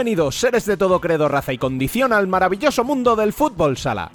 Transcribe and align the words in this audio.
Bienvenidos, 0.00 0.36
seres 0.36 0.64
de 0.64 0.78
todo 0.78 0.98
credo, 0.98 1.28
raza 1.28 1.52
y 1.52 1.58
condición, 1.58 2.14
al 2.14 2.26
maravilloso 2.26 2.84
mundo 2.84 3.16
del 3.16 3.34
fútbol 3.34 3.76
sala. 3.76 4.10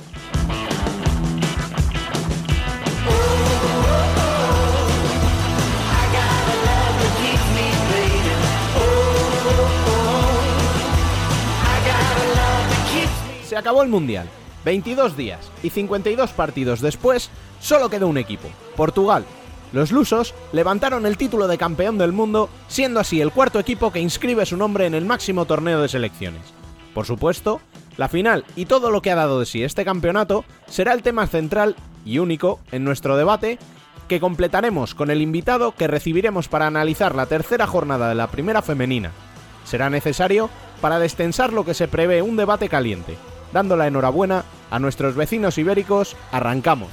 Se 13.44 13.56
acabó 13.56 13.84
el 13.84 13.90
Mundial. 13.90 14.28
22 14.64 15.16
días 15.16 15.52
y 15.62 15.70
52 15.70 16.32
partidos 16.32 16.82
después, 16.82 17.30
solo 17.60 17.92
quedó 17.92 18.08
un 18.08 18.18
equipo, 18.18 18.50
Portugal. 18.76 19.24
Los 19.74 19.92
lusos 19.92 20.34
levantaron 20.54 21.06
el 21.06 21.18
título 21.18 21.48
de 21.48 21.58
campeón 21.58 21.98
del 21.98 22.12
mundo, 22.12 22.50
siendo 22.68 23.00
así 23.00 23.22
el 23.22 23.32
cuarto 23.32 23.60
equipo 23.60 23.92
que 23.92 24.00
inscribe 24.00 24.46
su 24.46 24.58
nombre 24.58 24.86
en 24.86 24.94
el 24.94 25.06
máximo 25.06 25.46
torneo 25.46 25.82
de 25.82 25.90
selecciones. 25.90 26.42
Por 26.94 27.06
supuesto, 27.06 27.60
la 27.98 28.08
final 28.08 28.46
y 28.56 28.66
todo 28.66 28.92
lo 28.92 29.02
que 29.02 29.12
ha 29.12 29.16
dado 29.16 29.40
de 29.40 29.46
sí 29.46 29.64
este 29.64 29.86
campeonato 29.86 30.46
será 30.68 30.94
el 30.94 31.02
tema 31.02 31.28
central 31.28 31.76
y 32.06 32.20
único 32.20 32.60
en 32.72 32.84
nuestro 32.84 33.18
debate 33.18 33.58
que 34.08 34.20
completaremos 34.20 34.94
con 34.94 35.10
el 35.10 35.22
invitado 35.22 35.74
que 35.74 35.88
recibiremos 35.88 36.48
para 36.48 36.68
analizar 36.68 37.16
la 37.16 37.26
tercera 37.26 37.68
jornada 37.68 38.10
de 38.10 38.16
la 38.16 38.28
primera 38.28 38.62
femenina. 38.62 39.12
Será 39.66 39.90
necesario 39.90 40.50
para 40.80 41.00
destensar 41.00 41.52
lo 41.52 41.66
que 41.66 41.74
se 41.74 41.88
prevé 41.88 42.22
un 42.22 42.38
debate 42.38 42.70
caliente. 42.70 43.18
Dando 43.52 43.76
la 43.76 43.88
enhorabuena 43.88 44.44
a 44.70 44.80
nuestros 44.80 45.16
vecinos 45.16 45.58
ibéricos, 45.58 46.16
arrancamos. 46.32 46.90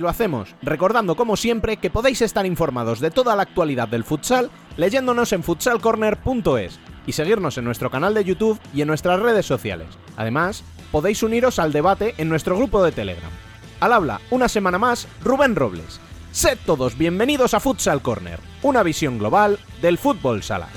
Lo 0.00 0.08
hacemos 0.08 0.54
recordando 0.62 1.14
como 1.14 1.36
siempre 1.36 1.76
que 1.76 1.90
podéis 1.90 2.22
estar 2.22 2.46
informados 2.46 3.00
de 3.00 3.10
toda 3.10 3.36
la 3.36 3.42
actualidad 3.42 3.86
del 3.86 4.02
futsal 4.04 4.50
leyéndonos 4.78 5.34
en 5.34 5.42
futsalcorner.es 5.42 6.80
y 7.06 7.12
seguirnos 7.12 7.58
en 7.58 7.64
nuestro 7.66 7.90
canal 7.90 8.14
de 8.14 8.24
YouTube 8.24 8.58
y 8.72 8.80
en 8.80 8.88
nuestras 8.88 9.20
redes 9.20 9.44
sociales. 9.44 9.88
Además, 10.16 10.64
podéis 10.90 11.22
uniros 11.22 11.58
al 11.58 11.72
debate 11.72 12.14
en 12.16 12.30
nuestro 12.30 12.56
grupo 12.56 12.82
de 12.82 12.92
Telegram. 12.92 13.30
Al 13.80 13.92
habla, 13.92 14.22
una 14.30 14.48
semana 14.48 14.78
más, 14.78 15.06
Rubén 15.22 15.54
Robles. 15.54 16.00
Sed 16.32 16.58
todos 16.64 16.96
bienvenidos 16.96 17.52
a 17.52 17.60
Futsal 17.60 18.00
Corner, 18.00 18.40
una 18.62 18.82
visión 18.82 19.18
global 19.18 19.58
del 19.82 19.98
fútbol 19.98 20.42
sala. 20.42 20.68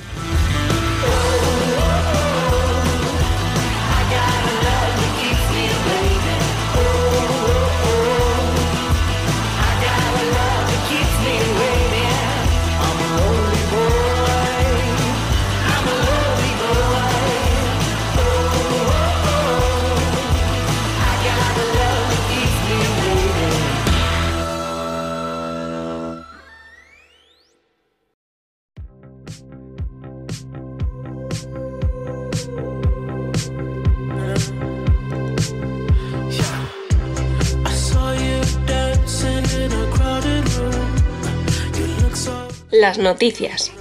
Las 42.83 42.97
noticias. 42.97 43.71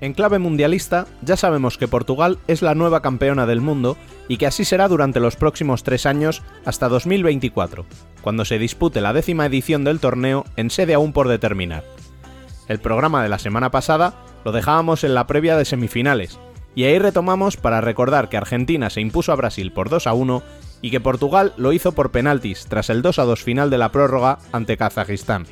En 0.00 0.14
clave 0.14 0.38
mundialista, 0.38 1.06
ya 1.20 1.36
sabemos 1.36 1.76
que 1.76 1.86
Portugal 1.86 2.38
es 2.46 2.62
la 2.62 2.74
nueva 2.74 3.02
campeona 3.02 3.44
del 3.44 3.60
mundo 3.60 3.98
y 4.28 4.38
que 4.38 4.46
así 4.46 4.64
será 4.64 4.88
durante 4.88 5.20
los 5.20 5.36
próximos 5.36 5.82
tres 5.82 6.06
años 6.06 6.42
hasta 6.64 6.88
2024, 6.88 7.84
cuando 8.22 8.46
se 8.46 8.58
dispute 8.58 9.02
la 9.02 9.12
décima 9.12 9.44
edición 9.44 9.84
del 9.84 10.00
torneo 10.00 10.46
en 10.56 10.70
sede 10.70 10.94
aún 10.94 11.12
por 11.12 11.28
determinar. 11.28 11.84
El 12.68 12.80
programa 12.80 13.22
de 13.22 13.28
la 13.28 13.38
semana 13.38 13.70
pasada 13.70 14.14
lo 14.44 14.52
dejábamos 14.52 15.04
en 15.04 15.14
la 15.14 15.26
previa 15.26 15.56
de 15.56 15.64
semifinales, 15.64 16.38
y 16.74 16.84
ahí 16.84 16.98
retomamos 16.98 17.56
para 17.56 17.80
recordar 17.80 18.28
que 18.28 18.36
Argentina 18.36 18.90
se 18.90 19.00
impuso 19.00 19.32
a 19.32 19.36
Brasil 19.36 19.72
por 19.72 19.90
2 19.90 20.06
a 20.06 20.14
1 20.14 20.42
y 20.82 20.90
que 20.90 21.00
Portugal 21.00 21.52
lo 21.56 21.72
hizo 21.72 21.92
por 21.92 22.10
penaltis 22.10 22.66
tras 22.68 22.90
el 22.90 23.02
2 23.02 23.18
a 23.18 23.24
2 23.24 23.42
final 23.42 23.70
de 23.70 23.78
la 23.78 23.92
prórroga 23.92 24.38
ante 24.52 24.76
Kazajistán. 24.76 25.46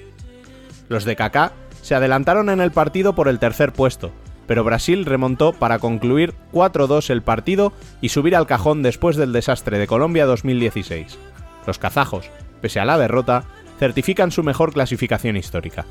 Los 0.88 1.04
de 1.04 1.16
Kaká 1.16 1.52
se 1.80 1.94
adelantaron 1.94 2.50
en 2.50 2.60
el 2.60 2.70
partido 2.70 3.14
por 3.14 3.28
el 3.28 3.38
tercer 3.38 3.72
puesto, 3.72 4.10
pero 4.46 4.64
Brasil 4.64 5.04
remontó 5.04 5.52
para 5.52 5.78
concluir 5.78 6.34
4-2 6.52 7.10
el 7.10 7.22
partido 7.22 7.72
y 8.00 8.08
subir 8.10 8.36
al 8.36 8.46
cajón 8.46 8.82
después 8.82 9.16
del 9.16 9.32
desastre 9.32 9.78
de 9.78 9.86
Colombia 9.86 10.26
2016. 10.26 11.18
Los 11.66 11.78
kazajos, 11.78 12.30
pese 12.60 12.80
a 12.80 12.84
la 12.84 12.98
derrota, 12.98 13.44
certifican 13.78 14.30
su 14.30 14.42
mejor 14.42 14.72
clasificación 14.72 15.36
histórica. 15.36 15.86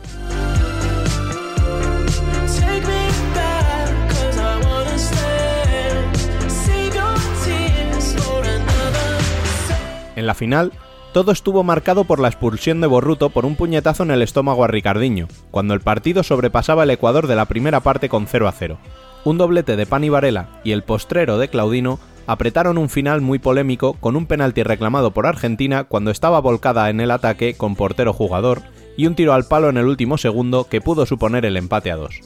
En 10.21 10.27
la 10.27 10.35
final, 10.35 10.71
todo 11.13 11.31
estuvo 11.31 11.63
marcado 11.63 12.03
por 12.03 12.19
la 12.19 12.27
expulsión 12.27 12.79
de 12.79 12.85
Borruto 12.85 13.31
por 13.31 13.43
un 13.43 13.55
puñetazo 13.55 14.03
en 14.03 14.11
el 14.11 14.21
estómago 14.21 14.63
a 14.63 14.67
Ricardiño, 14.67 15.27
cuando 15.49 15.73
el 15.73 15.81
partido 15.81 16.21
sobrepasaba 16.21 16.83
el 16.83 16.91
Ecuador 16.91 17.25
de 17.25 17.35
la 17.35 17.45
primera 17.45 17.79
parte 17.79 18.07
con 18.07 18.27
0 18.27 18.47
a 18.47 18.51
0. 18.51 18.77
Un 19.25 19.39
doblete 19.39 19.75
de 19.75 19.87
Pani 19.87 20.09
Varela 20.09 20.61
y 20.63 20.73
el 20.73 20.83
postrero 20.83 21.39
de 21.39 21.47
Claudino 21.47 21.97
apretaron 22.27 22.77
un 22.77 22.87
final 22.87 23.21
muy 23.21 23.39
polémico 23.39 23.93
con 23.93 24.15
un 24.15 24.27
penalti 24.27 24.61
reclamado 24.61 25.09
por 25.09 25.25
Argentina 25.25 25.85
cuando 25.85 26.11
estaba 26.11 26.39
volcada 26.39 26.91
en 26.91 27.01
el 27.01 27.09
ataque 27.09 27.55
con 27.55 27.75
portero 27.75 28.13
jugador 28.13 28.61
y 28.95 29.07
un 29.07 29.15
tiro 29.15 29.33
al 29.33 29.45
palo 29.45 29.69
en 29.69 29.77
el 29.77 29.87
último 29.87 30.19
segundo 30.19 30.67
que 30.69 30.81
pudo 30.81 31.07
suponer 31.07 31.45
el 31.45 31.57
empate 31.57 31.91
a 31.91 31.95
dos. 31.95 32.19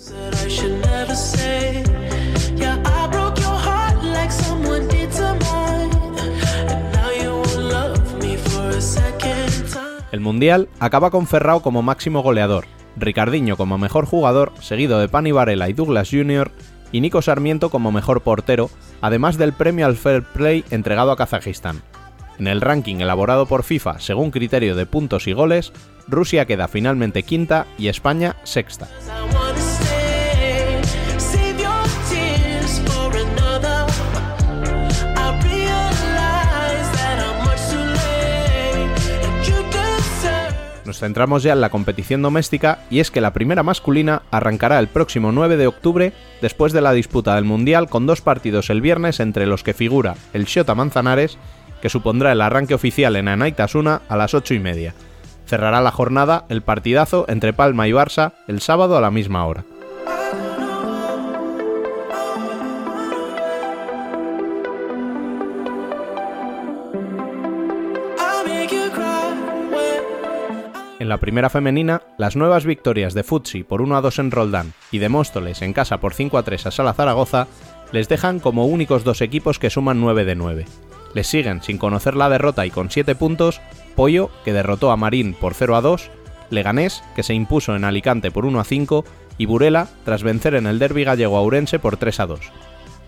El 10.15 10.21
Mundial 10.21 10.69
acaba 10.79 11.11
con 11.11 11.27
Ferrao 11.27 11.61
como 11.61 11.81
máximo 11.81 12.23
goleador, 12.23 12.67
Ricardiño 12.95 13.57
como 13.57 13.77
mejor 13.77 14.05
jugador, 14.05 14.53
seguido 14.61 14.97
de 14.97 15.09
Pani 15.09 15.33
Varela 15.33 15.67
y 15.67 15.73
Douglas 15.73 16.09
Jr., 16.09 16.53
y 16.93 17.01
Nico 17.01 17.21
Sarmiento 17.21 17.69
como 17.69 17.91
mejor 17.91 18.21
portero, 18.21 18.69
además 19.01 19.37
del 19.37 19.51
premio 19.51 19.85
al 19.85 19.97
Fair 19.97 20.23
Play 20.23 20.63
entregado 20.71 21.11
a 21.11 21.17
Kazajistán. 21.17 21.81
En 22.39 22.47
el 22.47 22.61
ranking 22.61 23.01
elaborado 23.01 23.45
por 23.45 23.63
FIFA 23.63 23.99
según 23.99 24.31
criterio 24.31 24.73
de 24.77 24.85
puntos 24.85 25.27
y 25.27 25.33
goles, 25.33 25.73
Rusia 26.07 26.45
queda 26.45 26.69
finalmente 26.69 27.23
quinta 27.23 27.67
y 27.77 27.89
España 27.89 28.37
sexta. 28.45 28.87
Nos 40.85 40.99
centramos 40.99 41.41
ya 41.41 41.53
en 41.53 41.61
la 41.61 41.69
competición 41.69 42.21
doméstica 42.21 42.79
y 42.91 42.99
es 42.99 43.09
que 43.09 43.21
la 43.21 43.33
primera 43.33 43.63
masculina 43.63 44.21
arrancará 44.29 44.77
el 44.77 44.87
próximo 44.87 45.31
9 45.31 45.57
de 45.57 45.67
octubre 45.67 46.13
después 46.41 46.73
de 46.73 46.81
la 46.81 46.93
disputa 46.93 47.35
del 47.35 47.43
Mundial 47.43 47.89
con 47.89 48.05
dos 48.05 48.21
partidos 48.21 48.69
el 48.69 48.81
viernes 48.81 49.19
entre 49.19 49.47
los 49.47 49.63
que 49.63 49.73
figura 49.73 50.15
el 50.33 50.45
Shota 50.45 50.75
Manzanares, 50.75 51.39
que 51.81 51.89
supondrá 51.89 52.31
el 52.31 52.41
arranque 52.41 52.75
oficial 52.75 53.15
en 53.15 53.27
Anaitasuna 53.27 54.03
a 54.07 54.15
las 54.15 54.35
8 54.35 54.53
y 54.53 54.59
media. 54.59 54.93
Cerrará 55.47 55.81
la 55.81 55.91
jornada 55.91 56.45
el 56.49 56.61
partidazo 56.61 57.25
entre 57.27 57.53
Palma 57.53 57.87
y 57.87 57.91
Barça 57.91 58.33
el 58.47 58.61
sábado 58.61 58.95
a 58.97 59.01
la 59.01 59.11
misma 59.11 59.45
hora. 59.45 59.65
En 71.05 71.09
la 71.09 71.19
primera 71.19 71.51
femenina, 71.51 72.01
las 72.17 72.35
nuevas 72.35 72.65
victorias 72.65 73.13
de 73.13 73.21
Futsi 73.21 73.61
por 73.61 73.83
1 73.83 73.95
a 73.95 74.01
2 74.01 74.17
en 74.17 74.31
Roldán 74.31 74.73
y 74.89 74.97
de 74.97 75.07
Móstoles 75.07 75.61
en 75.61 75.71
casa 75.71 75.99
por 75.99 76.15
5 76.15 76.35
a 76.35 76.41
3 76.41 76.65
a 76.65 76.71
Sala 76.71 76.95
Zaragoza 76.95 77.45
les 77.91 78.09
dejan 78.09 78.39
como 78.39 78.65
únicos 78.65 79.03
dos 79.03 79.21
equipos 79.21 79.59
que 79.59 79.69
suman 79.69 80.01
9 80.01 80.25
de 80.25 80.33
9. 80.33 80.65
Les 81.13 81.27
siguen, 81.27 81.61
sin 81.61 81.77
conocer 81.77 82.15
la 82.15 82.27
derrota 82.27 82.65
y 82.65 82.71
con 82.71 82.89
7 82.89 83.13
puntos, 83.13 83.61
Pollo, 83.95 84.31
que 84.43 84.51
derrotó 84.51 84.89
a 84.89 84.97
Marín 84.97 85.35
por 85.35 85.53
0 85.53 85.75
a 85.75 85.81
2, 85.81 86.09
Leganés, 86.49 87.03
que 87.15 87.21
se 87.21 87.35
impuso 87.35 87.75
en 87.75 87.83
Alicante 87.83 88.31
por 88.31 88.47
1 88.47 88.59
a 88.59 88.63
5, 88.63 89.05
y 89.37 89.45
Burela, 89.45 89.87
tras 90.05 90.23
vencer 90.23 90.55
en 90.55 90.65
el 90.65 90.79
derby 90.79 91.03
gallego 91.03 91.37
a 91.37 91.43
Urense 91.43 91.77
por 91.77 91.97
3 91.97 92.19
a 92.19 92.25
2. 92.25 92.39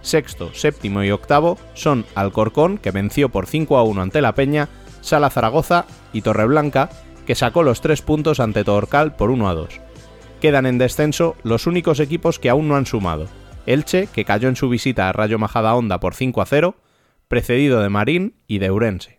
Sexto, 0.03 0.53
séptimo 0.53 1.01
y 1.01 1.09
octavo 1.09 1.57
son 1.73 2.05
Alcorcón, 2.13 2.77
que 2.77 2.91
venció 2.91 3.29
por 3.29 3.47
5 3.47 3.75
a 3.75 3.81
1 3.81 4.03
ante 4.03 4.21
la 4.21 4.35
Peña, 4.35 4.69
Sala 5.01 5.31
Zaragoza 5.31 5.85
y 6.13 6.21
Torreblanca, 6.21 6.89
que 7.27 7.35
sacó 7.35 7.61
los 7.61 7.81
3 7.81 8.01
puntos 8.01 8.39
ante 8.39 8.63
Torcal 8.63 9.15
por 9.15 9.29
1 9.29 9.49
a 9.49 9.53
2. 9.53 9.81
Quedan 10.39 10.65
en 10.65 10.77
descenso 10.77 11.35
los 11.43 11.67
únicos 11.67 11.99
equipos 11.99 12.39
que 12.39 12.49
aún 12.49 12.69
no 12.69 12.77
han 12.77 12.85
sumado. 12.85 13.27
Elche, 13.65 14.07
que 14.07 14.23
cayó 14.23 14.47
en 14.47 14.55
su 14.55 14.69
visita 14.69 15.09
a 15.09 15.11
Rayo 15.11 15.37
Majadahonda 15.37 15.99
por 15.99 16.15
5 16.15 16.41
a 16.41 16.45
0, 16.45 16.75
precedido 17.27 17.81
de 17.81 17.89
Marín 17.89 18.35
y 18.47 18.59
de 18.59 18.71
Urense. 18.71 19.16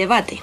Debate. 0.00 0.40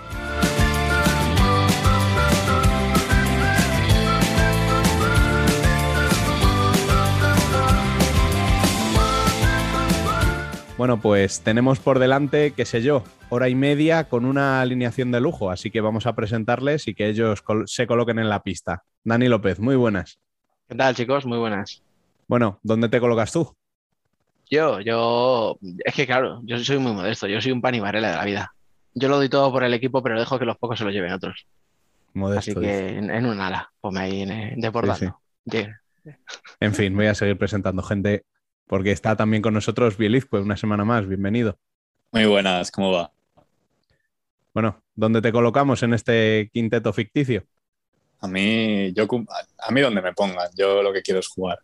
Bueno, 10.77 11.01
pues 11.01 11.41
tenemos 11.41 11.79
por 11.79 11.97
delante, 11.97 12.53
qué 12.55 12.63
sé 12.63 12.83
yo, 12.83 13.03
hora 13.29 13.49
y 13.49 13.55
media 13.55 14.03
con 14.09 14.25
una 14.25 14.61
alineación 14.61 15.11
de 15.11 15.19
lujo, 15.19 15.49
así 15.49 15.71
que 15.71 15.81
vamos 15.81 16.05
a 16.05 16.13
presentarles 16.13 16.87
y 16.87 16.93
que 16.93 17.07
ellos 17.07 17.43
se 17.65 17.87
coloquen 17.87 18.19
en 18.19 18.29
la 18.29 18.43
pista. 18.43 18.83
Dani 19.03 19.27
López, 19.27 19.59
muy 19.59 19.75
buenas. 19.75 20.19
¿Qué 20.69 20.75
tal, 20.75 20.93
chicos? 20.93 21.25
Muy 21.25 21.39
buenas. 21.39 21.81
Bueno, 22.27 22.59
¿dónde 22.61 22.89
te 22.89 22.99
colocas 22.99 23.31
tú? 23.31 23.55
Yo, 24.51 24.79
yo, 24.79 25.57
es 25.83 25.95
que 25.95 26.05
claro, 26.05 26.41
yo 26.43 26.59
soy 26.59 26.77
muy 26.77 26.93
modesto, 26.93 27.25
yo 27.25 27.41
soy 27.41 27.53
un 27.53 27.61
pan 27.61 27.73
y 27.73 27.79
varela 27.79 28.11
de 28.11 28.17
la 28.17 28.25
vida. 28.25 28.53
Yo 28.93 29.09
lo 29.09 29.17
doy 29.17 29.29
todo 29.29 29.51
por 29.51 29.63
el 29.63 29.73
equipo, 29.73 30.01
pero 30.01 30.19
dejo 30.19 30.39
que 30.39 30.45
los 30.45 30.57
pocos 30.57 30.79
se 30.79 30.85
lo 30.85 30.91
lleven 30.91 31.11
otros. 31.11 31.45
Modesto. 32.13 32.51
Así 32.51 32.59
que 32.59 32.97
en, 32.97 33.25
un 33.25 33.39
ala, 33.39 33.71
ponme 33.79 33.99
ahí 33.99 34.21
en, 34.23 34.59
deportando. 34.59 35.19
En 36.59 36.73
fin, 36.73 36.95
voy 36.95 37.07
a 37.07 37.15
seguir 37.15 37.37
presentando 37.37 37.83
gente 37.83 38.25
porque 38.65 38.91
está 38.91 39.15
también 39.15 39.41
con 39.41 39.53
nosotros 39.53 39.97
Bieliz, 39.97 40.25
pues 40.25 40.43
una 40.43 40.57
semana 40.57 40.83
más, 40.83 41.07
bienvenido. 41.07 41.57
Muy 42.11 42.25
buenas, 42.25 42.71
¿cómo 42.71 42.91
va? 42.91 43.11
Bueno, 44.53 44.81
¿dónde 44.95 45.21
te 45.21 45.31
colocamos 45.31 45.83
en 45.83 45.93
este 45.93 46.49
quinteto 46.51 46.91
ficticio? 46.91 47.45
A 48.19 48.27
mí, 48.27 48.91
yo, 48.93 49.07
a 49.59 49.71
mí 49.71 49.81
donde 49.81 50.01
me 50.01 50.13
pongan, 50.13 50.49
yo 50.55 50.81
lo 50.81 50.91
que 50.91 51.01
quiero 51.01 51.19
es 51.19 51.27
jugar. 51.27 51.59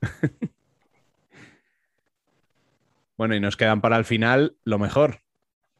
bueno, 3.16 3.34
y 3.34 3.40
nos 3.40 3.56
quedan 3.56 3.80
para 3.80 3.96
el 3.96 4.04
final 4.04 4.54
lo 4.64 4.78
mejor. 4.78 5.20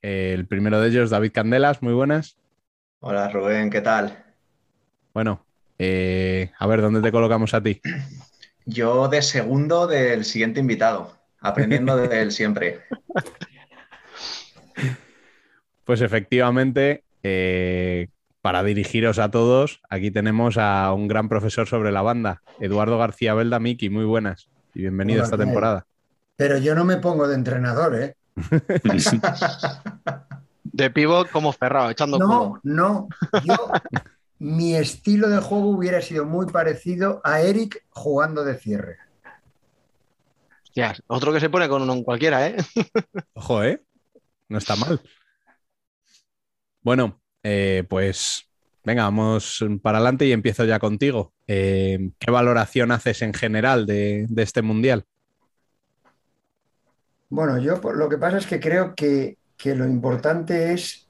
El 0.03 0.47
primero 0.47 0.81
de 0.81 0.89
ellos, 0.89 1.11
David 1.11 1.33
Candelas, 1.33 1.83
muy 1.83 1.93
buenas. 1.93 2.37
Hola 3.01 3.29
Rubén, 3.29 3.71
¿qué 3.71 3.81
tal? 3.81 4.25
Bueno, 5.13 5.45
eh, 5.79 6.51
a 6.59 6.67
ver, 6.67 6.81
¿dónde 6.81 7.03
te 7.03 7.13
colocamos 7.13 7.53
a 7.53 7.63
ti? 7.63 7.81
Yo 8.65 9.09
de 9.09 9.21
segundo 9.21 9.87
del 9.87 10.25
siguiente 10.25 10.61
invitado, 10.61 11.17
aprendiendo 11.41 11.97
de 11.97 12.23
él 12.23 12.33
siempre. 12.33 12.81
Pues 15.83 16.03
efectivamente, 16.03 17.03
eh, 17.25 18.07
para 18.43 18.63
dirigiros 18.63 19.19
a 19.19 19.33
todos, 19.33 19.81
aquí 19.91 20.13
tenemos 20.13 20.57
a 20.57 20.93
un 20.93 21.09
gran 21.09 21.29
profesor 21.29 21.67
sobre 21.67 21.91
la 21.91 22.01
banda, 22.01 22.43
Eduardo 22.61 22.97
García 22.97 23.35
Belda 23.35 23.59
Miki, 23.59 23.91
muy 23.91 24.05
buenas 24.05 24.51
y 24.73 24.83
bienvenido 24.83 25.23
a 25.23 25.25
esta 25.25 25.37
temporada. 25.37 25.87
Pero 26.37 26.59
yo 26.59 26.77
no 26.77 26.85
me 26.85 26.99
pongo 26.99 27.27
de 27.27 27.35
entrenador, 27.35 27.97
¿eh? 27.97 28.15
de 30.65 30.91
pivot 30.91 31.31
como 31.31 31.53
cerrado, 31.53 31.91
echando 31.91 32.19
No, 32.19 32.61
no, 32.63 33.09
yo 33.45 33.71
mi 34.39 34.75
estilo 34.75 35.29
de 35.29 35.39
juego 35.39 35.69
hubiera 35.69 36.01
sido 36.01 36.25
muy 36.25 36.47
parecido 36.47 37.21
a 37.25 37.41
Eric 37.43 37.85
jugando 37.91 38.45
de 38.45 38.57
cierre. 38.57 38.97
otro 41.07 41.33
que 41.33 41.41
se 41.41 41.51
pone 41.51 41.69
con 41.69 41.89
un 41.89 42.03
cualquiera, 42.03 42.47
¿eh? 42.47 42.57
Ojo, 43.35 43.63
¿eh? 43.63 43.83
No 44.49 44.59
está 44.59 44.77
mal. 44.77 45.01
Bueno, 46.83 47.21
eh, 47.43 47.85
pues 47.89 48.51
venga, 48.85 49.05
vamos 49.05 49.65
para 49.83 49.99
adelante 49.99 50.27
y 50.27 50.33
empiezo 50.33 50.65
ya 50.65 50.79
contigo. 50.79 51.35
Eh, 51.47 52.11
¿Qué 52.19 52.31
valoración 52.31 52.93
haces 52.93 53.23
en 53.23 53.35
general 53.35 53.87
de, 53.87 54.27
este 54.37 54.63
mundial? 54.63 55.05
Bueno, 57.31 57.59
yo 57.59 57.81
lo 57.95 58.09
que 58.09 58.19
pasa 58.19 58.39
es 58.39 58.47
que 58.47 58.59
creo 58.59 58.95
que, 58.97 59.39
que 59.57 59.77
lo 59.77 59.87
importante 59.87 60.73
es, 60.73 61.09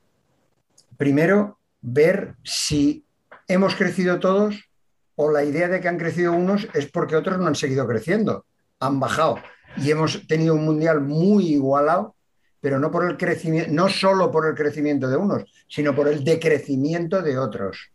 primero, 0.98 1.58
ver 1.80 2.34
si 2.44 3.06
hemos 3.48 3.74
crecido 3.74 4.20
todos 4.20 4.68
o 5.16 5.30
la 5.30 5.44
idea 5.44 5.68
de 5.68 5.80
que 5.80 5.88
han 5.88 5.98
crecido 5.98 6.32
unos 6.32 6.68
es 6.74 6.86
porque 6.90 7.16
otros 7.16 7.38
no 7.38 7.46
han 7.46 7.54
seguido 7.54 7.86
creciendo, 7.86 8.44
han 8.80 9.00
bajado 9.00 9.38
y 9.78 9.90
hemos 9.90 10.26
tenido 10.26 10.54
un 10.54 10.64
mundial 10.64 11.00
muy 11.00 11.54
igualado, 11.54 12.14
pero 12.60 12.78
no 12.78 12.90
por 12.90 13.08
el 13.08 13.16
crecimiento, 13.16 13.72
no 13.72 13.88
solo 13.88 14.30
por 14.30 14.46
el 14.46 14.54
crecimiento 14.54 15.08
de 15.08 15.16
unos, 15.16 15.44
sino 15.68 15.94
por 15.94 16.06
el 16.06 16.22
decrecimiento 16.22 17.22
de 17.22 17.38
otros. 17.38 17.90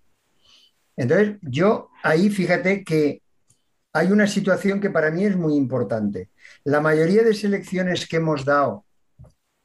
Entonces, 0.98 1.38
yo 1.42 1.90
ahí 2.02 2.32
fíjate 2.32 2.84
que 2.84 3.22
hay 3.94 4.12
una 4.12 4.26
situación 4.26 4.80
que 4.80 4.90
para 4.90 5.12
mí 5.12 5.26
es 5.26 5.38
muy 5.38 5.56
importante. 5.56 6.30
La 6.66 6.82
mayoría 6.82 7.24
de 7.24 7.34
selecciones 7.34 8.08
que 8.08 8.18
hemos 8.18 8.44
dado, 8.44 8.86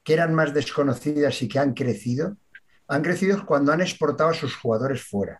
que 0.03 0.13
eran 0.13 0.33
más 0.33 0.53
desconocidas 0.53 1.41
y 1.41 1.47
que 1.49 1.59
han 1.59 1.73
crecido, 1.73 2.37
han 2.87 3.01
crecido 3.01 3.45
cuando 3.45 3.73
han 3.73 3.81
exportado 3.81 4.29
a 4.29 4.33
sus 4.33 4.55
jugadores 4.55 5.03
fuera 5.03 5.39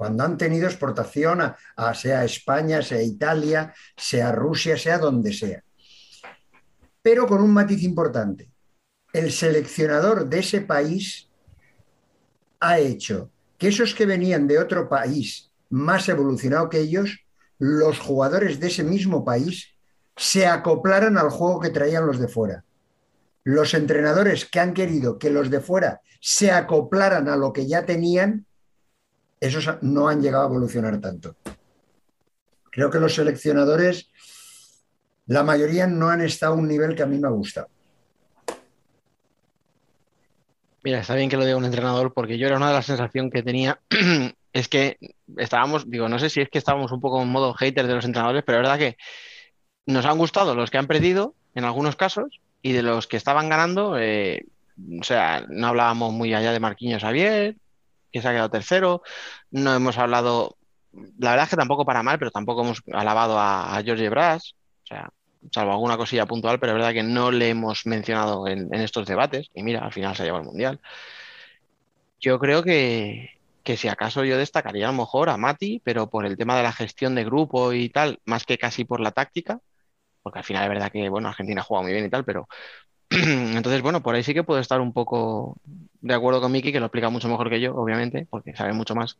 cuando 0.00 0.24
han 0.24 0.38
tenido 0.38 0.66
exportación 0.66 1.42
a, 1.42 1.94
sea 1.94 2.24
España, 2.24 2.80
sea 2.80 3.02
Italia, 3.02 3.74
sea 3.94 4.32
Rusia, 4.32 4.78
sea 4.78 4.96
donde 4.96 5.30
sea. 5.30 5.62
Pero 7.02 7.26
con 7.26 7.42
un 7.42 7.52
matiz 7.52 7.82
importante. 7.82 8.50
El 9.12 9.30
seleccionador 9.30 10.26
de 10.26 10.38
ese 10.38 10.62
país 10.62 11.28
ha 12.60 12.78
hecho 12.78 13.30
que 13.58 13.68
esos 13.68 13.94
que 13.94 14.06
venían 14.06 14.48
de 14.48 14.58
otro 14.58 14.88
país 14.88 15.52
más 15.68 16.08
evolucionado 16.08 16.70
que 16.70 16.80
ellos, 16.80 17.26
los 17.58 17.98
jugadores 17.98 18.58
de 18.58 18.68
ese 18.68 18.84
mismo 18.84 19.22
país, 19.22 19.74
se 20.20 20.46
acoplaran 20.46 21.16
al 21.16 21.30
juego 21.30 21.60
que 21.60 21.70
traían 21.70 22.06
los 22.06 22.18
de 22.18 22.28
fuera. 22.28 22.62
Los 23.42 23.72
entrenadores 23.72 24.44
que 24.44 24.60
han 24.60 24.74
querido 24.74 25.18
que 25.18 25.30
los 25.30 25.48
de 25.48 25.62
fuera 25.62 26.02
se 26.20 26.50
acoplaran 26.50 27.26
a 27.26 27.36
lo 27.36 27.54
que 27.54 27.66
ya 27.66 27.86
tenían, 27.86 28.44
esos 29.40 29.66
no 29.80 30.08
han 30.08 30.20
llegado 30.20 30.44
a 30.44 30.48
evolucionar 30.48 31.00
tanto. 31.00 31.36
Creo 32.70 32.90
que 32.90 33.00
los 33.00 33.14
seleccionadores, 33.14 34.10
la 35.24 35.42
mayoría 35.42 35.86
no 35.86 36.10
han 36.10 36.20
estado 36.20 36.52
a 36.52 36.56
un 36.58 36.68
nivel 36.68 36.94
que 36.94 37.02
a 37.02 37.06
mí 37.06 37.18
me 37.18 37.26
ha 37.26 37.30
gustado. 37.30 37.68
Mira, 40.84 41.00
está 41.00 41.14
bien 41.14 41.30
que 41.30 41.38
lo 41.38 41.46
diga 41.46 41.56
un 41.56 41.64
entrenador 41.64 42.12
porque 42.12 42.36
yo 42.36 42.46
era 42.46 42.58
una 42.58 42.68
de 42.68 42.74
las 42.74 42.84
sensaciones 42.84 43.32
que 43.32 43.42
tenía 43.42 43.80
es 44.52 44.68
que 44.68 44.98
estábamos, 45.38 45.90
digo, 45.90 46.10
no 46.10 46.18
sé 46.18 46.28
si 46.28 46.42
es 46.42 46.50
que 46.50 46.58
estábamos 46.58 46.92
un 46.92 47.00
poco 47.00 47.22
en 47.22 47.28
modo 47.28 47.54
hater 47.54 47.86
de 47.86 47.94
los 47.94 48.04
entrenadores, 48.04 48.42
pero 48.44 48.58
es 48.58 48.62
verdad 48.62 48.78
que 48.78 48.98
nos 49.86 50.04
han 50.06 50.18
gustado 50.18 50.54
los 50.54 50.70
que 50.70 50.78
han 50.78 50.86
perdido 50.86 51.34
en 51.54 51.64
algunos 51.64 51.96
casos 51.96 52.40
y 52.62 52.72
de 52.72 52.82
los 52.82 53.06
que 53.06 53.16
estaban 53.16 53.48
ganando, 53.48 53.98
eh, 53.98 54.46
o 55.00 55.04
sea, 55.04 55.44
no 55.48 55.68
hablábamos 55.68 56.12
muy 56.12 56.34
allá 56.34 56.52
de 56.52 56.60
Marquinhos 56.60 57.02
Javier, 57.02 57.56
que 58.12 58.20
se 58.20 58.28
ha 58.28 58.32
quedado 58.32 58.50
tercero. 58.50 59.02
No 59.50 59.74
hemos 59.74 59.98
hablado, 59.98 60.56
la 61.18 61.30
verdad 61.30 61.44
es 61.44 61.50
que 61.50 61.56
tampoco 61.56 61.84
para 61.84 62.02
mal, 62.02 62.18
pero 62.18 62.30
tampoco 62.30 62.62
hemos 62.62 62.82
alabado 62.92 63.38
a, 63.38 63.80
George 63.84 64.08
Brass, 64.08 64.54
o 64.84 64.86
sea, 64.86 65.10
salvo 65.52 65.72
alguna 65.72 65.96
cosilla 65.96 66.26
puntual, 66.26 66.58
pero 66.60 66.72
es 66.72 66.78
verdad 66.78 66.92
que 66.92 67.02
no 67.02 67.30
le 67.30 67.50
hemos 67.50 67.86
mencionado 67.86 68.46
en, 68.46 68.72
estos 68.74 69.06
debates. 69.06 69.50
Y 69.54 69.62
mira, 69.62 69.80
al 69.84 69.92
final 69.92 70.14
se 70.16 70.22
ha 70.22 70.26
llevado 70.26 70.42
el 70.42 70.48
mundial. 70.48 70.80
Yo 72.20 72.38
creo 72.38 72.62
que, 72.62 73.30
que 73.64 73.76
si 73.76 73.88
acaso 73.88 74.24
yo 74.24 74.36
destacaría 74.36 74.88
a 74.88 74.92
lo 74.92 74.98
mejor 74.98 75.30
a 75.30 75.38
Mati, 75.38 75.80
pero 75.82 76.10
por 76.10 76.26
el 76.26 76.36
tema 76.36 76.56
de 76.56 76.62
la 76.62 76.72
gestión 76.72 77.14
de 77.14 77.24
grupo 77.24 77.72
y 77.72 77.88
tal, 77.88 78.20
más 78.26 78.44
que 78.44 78.58
casi 78.58 78.84
por 78.84 79.00
la 79.00 79.12
táctica, 79.12 79.60
porque 80.22 80.40
al 80.40 80.44
final 80.44 80.64
es 80.64 80.68
verdad 80.68 80.92
que, 80.92 81.08
bueno, 81.08 81.28
Argentina 81.28 81.62
juega 81.62 81.82
muy 81.82 81.92
bien 81.92 82.04
y 82.06 82.10
tal, 82.10 82.24
pero 82.24 82.48
Entonces, 83.10 83.82
bueno, 83.82 84.02
por 84.02 84.14
ahí 84.14 84.22
sí 84.22 84.32
que 84.32 84.44
puedo 84.44 84.60
estar 84.60 84.80
un 84.80 84.92
poco 84.92 85.56
de 86.00 86.14
acuerdo 86.14 86.40
con 86.40 86.52
Miki, 86.52 86.70
que 86.72 86.78
lo 86.78 86.86
explica 86.86 87.10
mucho 87.10 87.28
mejor 87.28 87.50
que 87.50 87.60
yo, 87.60 87.74
obviamente, 87.74 88.26
porque 88.30 88.54
sabe 88.54 88.72
mucho 88.72 88.94
más. 88.94 89.18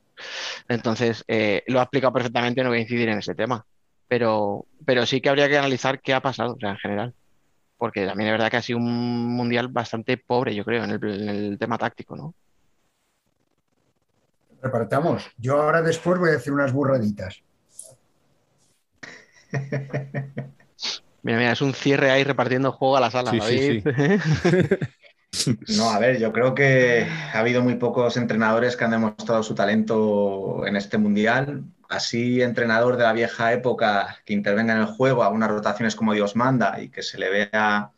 Entonces, 0.68 1.24
eh, 1.26 1.64
lo 1.66 1.80
ha 1.80 1.82
explicado 1.82 2.12
perfectamente, 2.12 2.62
no 2.62 2.68
voy 2.68 2.78
a 2.78 2.82
incidir 2.82 3.08
en 3.08 3.18
ese 3.18 3.34
tema. 3.34 3.66
Pero, 4.06 4.66
pero 4.86 5.06
sí 5.06 5.20
que 5.20 5.28
habría 5.28 5.48
que 5.48 5.58
analizar 5.58 6.00
qué 6.00 6.14
ha 6.14 6.20
pasado, 6.20 6.54
o 6.54 6.60
sea, 6.60 6.70
en 6.70 6.78
general. 6.78 7.14
Porque 7.78 8.06
también 8.06 8.28
es 8.28 8.34
verdad 8.34 8.50
que 8.50 8.58
ha 8.58 8.62
sido 8.62 8.78
un 8.78 9.26
mundial 9.34 9.68
bastante 9.68 10.16
pobre, 10.18 10.54
yo 10.54 10.64
creo, 10.64 10.84
en 10.84 10.90
el, 10.90 11.22
en 11.22 11.28
el 11.28 11.58
tema 11.58 11.76
táctico, 11.76 12.14
¿no? 12.14 12.34
Repartamos. 14.62 15.28
Yo 15.36 15.60
ahora 15.60 15.82
después 15.82 16.18
voy 16.20 16.30
a 16.30 16.36
hacer 16.36 16.52
unas 16.52 16.72
burraditas. 16.72 17.42
Mira, 21.22 21.38
mira, 21.38 21.52
es 21.52 21.60
un 21.60 21.74
cierre 21.74 22.10
ahí 22.10 22.24
repartiendo 22.24 22.72
juego 22.72 22.96
a 22.96 23.00
la 23.00 23.10
sala, 23.10 23.30
Sí, 23.30 23.40
sí, 23.40 23.80
David. 23.80 24.78
No, 25.76 25.90
a 25.90 25.98
ver, 25.98 26.18
yo 26.18 26.32
creo 26.32 26.54
que 26.54 27.06
ha 27.32 27.38
habido 27.38 27.62
muy 27.62 27.76
pocos 27.76 28.16
entrenadores 28.16 28.76
que 28.76 28.84
han 28.84 28.90
demostrado 28.90 29.42
su 29.42 29.54
talento 29.54 30.66
en 30.66 30.76
este 30.76 30.98
mundial. 30.98 31.64
Así, 31.88 32.42
entrenador 32.42 32.96
de 32.96 33.04
la 33.04 33.12
vieja 33.12 33.52
época 33.52 34.18
que 34.24 34.32
intervenga 34.32 34.74
en 34.74 34.80
el 34.80 34.86
juego, 34.86 35.22
haga 35.22 35.34
unas 35.34 35.50
rotaciones 35.50 35.94
como 35.94 36.14
Dios 36.14 36.36
manda 36.36 36.80
y 36.80 36.88
que 36.88 37.02
se 37.02 37.18
le 37.18 37.30
vea 37.30 37.90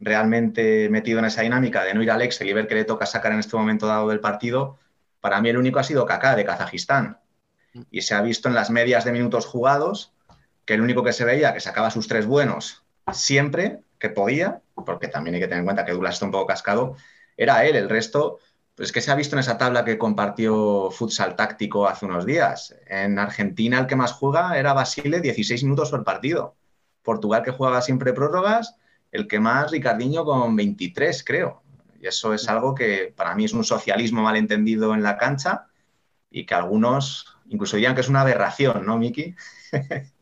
realmente 0.00 0.88
metido 0.90 1.20
en 1.20 1.26
esa 1.26 1.42
dinámica 1.42 1.84
de 1.84 1.94
no 1.94 2.02
ir 2.02 2.10
al 2.10 2.22
Excel 2.22 2.48
y 2.48 2.52
ver 2.52 2.66
qué 2.66 2.74
le 2.74 2.84
toca 2.84 3.06
sacar 3.06 3.32
en 3.32 3.38
este 3.38 3.56
momento 3.56 3.86
dado 3.86 4.08
del 4.08 4.20
partido, 4.20 4.78
para 5.20 5.40
mí 5.40 5.48
el 5.48 5.56
único 5.56 5.78
ha 5.78 5.84
sido 5.84 6.04
Kaká 6.04 6.34
de 6.34 6.44
Kazajistán. 6.44 7.18
Y 7.90 8.02
se 8.02 8.14
ha 8.14 8.20
visto 8.20 8.48
en 8.48 8.54
las 8.54 8.70
medias 8.70 9.04
de 9.04 9.12
minutos 9.12 9.46
jugados 9.46 10.11
que 10.64 10.74
el 10.74 10.80
único 10.80 11.02
que 11.02 11.12
se 11.12 11.24
veía 11.24 11.52
que 11.54 11.60
sacaba 11.60 11.90
sus 11.90 12.08
tres 12.08 12.26
buenos 12.26 12.84
siempre 13.12 13.80
que 13.98 14.10
podía, 14.10 14.62
porque 14.74 15.08
también 15.08 15.34
hay 15.34 15.40
que 15.40 15.46
tener 15.46 15.60
en 15.60 15.64
cuenta 15.64 15.84
que 15.84 15.92
Douglas 15.92 16.14
está 16.14 16.26
un 16.26 16.32
poco 16.32 16.46
cascado, 16.46 16.96
era 17.36 17.64
él. 17.64 17.76
El 17.76 17.88
resto, 17.88 18.38
pues 18.74 18.92
que 18.92 19.00
se 19.00 19.10
ha 19.10 19.14
visto 19.14 19.36
en 19.36 19.40
esa 19.40 19.58
tabla 19.58 19.84
que 19.84 19.98
compartió 19.98 20.90
Futsal 20.90 21.36
Táctico 21.36 21.86
hace 21.86 22.06
unos 22.06 22.26
días. 22.26 22.74
En 22.86 23.18
Argentina 23.18 23.78
el 23.78 23.86
que 23.86 23.96
más 23.96 24.12
juega 24.12 24.58
era 24.58 24.72
Basile, 24.72 25.20
16 25.20 25.64
minutos 25.64 25.90
por 25.90 26.04
partido. 26.04 26.56
Portugal 27.02 27.42
que 27.42 27.50
jugaba 27.50 27.82
siempre 27.82 28.12
prórrogas, 28.12 28.76
el 29.10 29.26
que 29.28 29.40
más 29.40 29.70
Ricardinho 29.70 30.24
con 30.24 30.54
23, 30.56 31.24
creo. 31.24 31.62
Y 32.00 32.06
eso 32.06 32.34
es 32.34 32.48
algo 32.48 32.74
que 32.74 33.12
para 33.16 33.34
mí 33.34 33.44
es 33.44 33.52
un 33.52 33.64
socialismo 33.64 34.22
malentendido 34.22 34.94
en 34.94 35.02
la 35.02 35.18
cancha 35.18 35.66
y 36.30 36.46
que 36.46 36.54
algunos 36.54 37.36
incluso 37.48 37.76
dirían 37.76 37.94
que 37.94 38.00
es 38.00 38.08
una 38.08 38.22
aberración, 38.22 38.86
¿no, 38.86 38.98
Miki? 38.98 39.34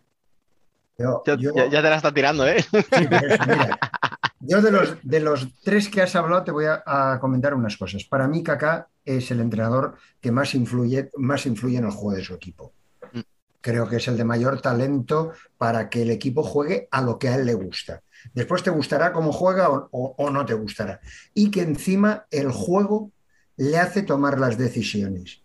Yo, 1.00 1.22
Ya, 1.26 1.34
yo- 1.36 1.52
ya- 1.54 1.66
ya 1.68 1.82
te 1.82 1.88
la 1.90 1.96
está 1.96 2.12
tirando, 2.12 2.46
¿eh? 2.46 2.62
sí, 2.62 3.08
mira, 3.10 3.78
yo 4.40 4.60
de 4.60 4.70
los, 4.70 4.96
de 5.02 5.20
los 5.20 5.48
tres 5.62 5.88
que 5.88 6.02
has 6.02 6.14
hablado 6.14 6.44
te 6.44 6.50
voy 6.50 6.66
a, 6.66 6.82
a 6.86 7.18
comentar 7.20 7.54
unas 7.54 7.76
cosas. 7.76 8.04
Para 8.04 8.28
mí, 8.28 8.42
Kaká 8.42 8.88
es 9.04 9.30
el 9.30 9.40
entrenador 9.40 9.96
que 10.20 10.30
más 10.30 10.54
influye, 10.54 11.10
más 11.16 11.46
influye 11.46 11.78
en 11.78 11.84
el 11.86 11.90
juego 11.90 12.16
de 12.16 12.24
su 12.24 12.34
equipo. 12.34 12.72
Mm. 13.12 13.20
Creo 13.62 13.88
que 13.88 13.96
es 13.96 14.08
el 14.08 14.16
de 14.16 14.24
mayor 14.24 14.60
talento 14.60 15.32
para 15.58 15.88
que 15.88 16.02
el 16.02 16.10
equipo 16.10 16.42
juegue 16.42 16.86
a 16.90 17.00
lo 17.02 17.18
que 17.18 17.28
a 17.28 17.36
él 17.36 17.46
le 17.46 17.54
gusta. 17.54 18.02
Después 18.34 18.62
te 18.62 18.70
gustará 18.70 19.12
cómo 19.12 19.32
juega 19.32 19.70
o, 19.70 19.88
o- 19.92 20.14
o 20.18 20.30
no 20.30 20.44
te 20.44 20.52
gustará. 20.54 21.00
Y 21.34 21.50
que 21.50 21.62
encima 21.62 22.26
el 22.30 22.50
juego 22.52 23.10
le 23.56 23.78
hace 23.78 24.02
tomar 24.02 24.38
las 24.38 24.56
decisiones. 24.58 25.42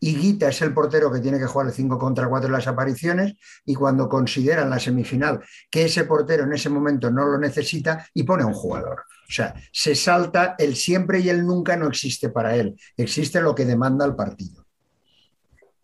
Y 0.00 0.16
Guita 0.16 0.48
es 0.48 0.60
el 0.62 0.74
portero 0.74 1.10
que 1.10 1.20
tiene 1.20 1.38
que 1.38 1.46
jugar 1.46 1.68
el 1.68 1.72
5 1.72 1.98
contra 1.98 2.28
4 2.28 2.46
en 2.46 2.52
las 2.52 2.66
apariciones 2.66 3.36
y 3.64 3.74
cuando 3.74 4.08
consideran 4.08 4.68
la 4.68 4.78
semifinal 4.78 5.40
que 5.70 5.84
ese 5.84 6.04
portero 6.04 6.44
en 6.44 6.52
ese 6.52 6.68
momento 6.68 7.10
no 7.10 7.26
lo 7.26 7.38
necesita 7.38 8.06
y 8.12 8.22
pone 8.24 8.42
a 8.42 8.46
un 8.46 8.54
jugador. 8.54 9.04
O 9.28 9.32
sea, 9.32 9.54
se 9.72 9.94
salta 9.94 10.56
el 10.58 10.76
siempre 10.76 11.20
y 11.20 11.30
el 11.30 11.46
nunca 11.46 11.76
no 11.76 11.88
existe 11.88 12.28
para 12.28 12.54
él, 12.54 12.78
existe 12.96 13.40
lo 13.40 13.54
que 13.54 13.64
demanda 13.64 14.04
el 14.04 14.14
partido. 14.14 14.64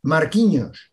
Marquinhos. 0.03 0.91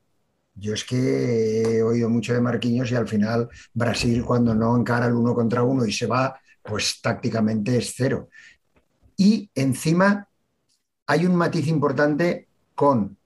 Yo 0.59 0.73
es 0.73 0.83
que 0.83 1.77
he 1.77 1.83
oído 1.83 2.09
mucho 2.09 2.33
de 2.33 2.41
Marquinhos 2.41 2.91
y 2.91 2.95
al 2.95 3.07
final 3.07 3.47
Brasil 3.73 4.23
cuando 4.25 4.55
no 4.55 4.75
encara 4.75 5.05
el 5.05 5.13
uno 5.13 5.35
contra 5.35 5.61
uno 5.61 5.85
y 5.85 5.91
se 5.91 6.07
va, 6.07 6.39
pues 6.63 6.99
tácticamente 6.99 7.77
es 7.77 7.93
cero. 7.95 8.29
Y 9.15 9.49
encima 9.53 10.27
hay 11.05 11.25
un 11.25 11.35
matiz 11.35 11.67
importante 11.67 12.46
con 12.77 13.17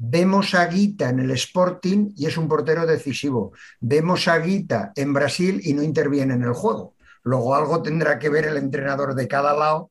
Vemos 0.00 0.54
a 0.54 0.64
Guita 0.66 1.08
en 1.08 1.18
el 1.18 1.32
Sporting 1.32 2.12
y 2.16 2.26
es 2.26 2.38
un 2.38 2.46
portero 2.46 2.86
decisivo. 2.86 3.52
Vemos 3.80 4.28
a 4.28 4.38
Guita 4.38 4.92
en 4.94 5.12
Brasil 5.12 5.60
y 5.64 5.72
no 5.72 5.82
interviene 5.82 6.34
en 6.34 6.44
el 6.44 6.52
juego. 6.52 6.94
Luego 7.24 7.56
algo 7.56 7.82
tendrá 7.82 8.16
que 8.20 8.28
ver 8.28 8.46
el 8.46 8.56
entrenador 8.56 9.16
de 9.16 9.26
cada 9.26 9.54
lado 9.54 9.90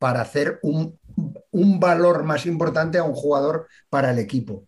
para 0.00 0.22
hacer 0.22 0.58
un, 0.62 0.98
valor 1.78 2.24
más 2.24 2.46
importante 2.46 2.98
a 2.98 3.04
un 3.04 3.14
jugador 3.14 3.68
para 3.88 4.10
el 4.10 4.18
equipo. 4.18 4.66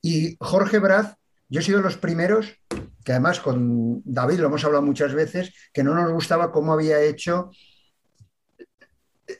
Y 0.00 0.38
Jorge 0.40 0.78
Braz, 0.78 1.16
yo 1.50 1.60
he 1.60 1.62
sido 1.62 1.82
los 1.82 1.98
primeros, 1.98 2.58
que 3.04 3.12
además 3.12 3.40
con 3.40 4.00
David 4.06 4.40
lo 4.40 4.46
hemos 4.46 4.64
hablado 4.64 4.82
muchas 4.82 5.12
veces, 5.12 5.52
que 5.70 5.84
no 5.84 5.94
nos 5.94 6.10
gustaba 6.10 6.50
cómo 6.50 6.72
había 6.72 6.98
hecho 7.02 7.50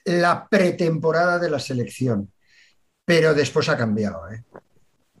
la 0.05 0.47
pretemporada 0.47 1.39
de 1.39 1.49
la 1.49 1.59
selección. 1.59 2.31
Pero 3.05 3.33
después 3.33 3.69
ha 3.69 3.77
cambiado, 3.77 4.29
¿eh? 4.31 4.43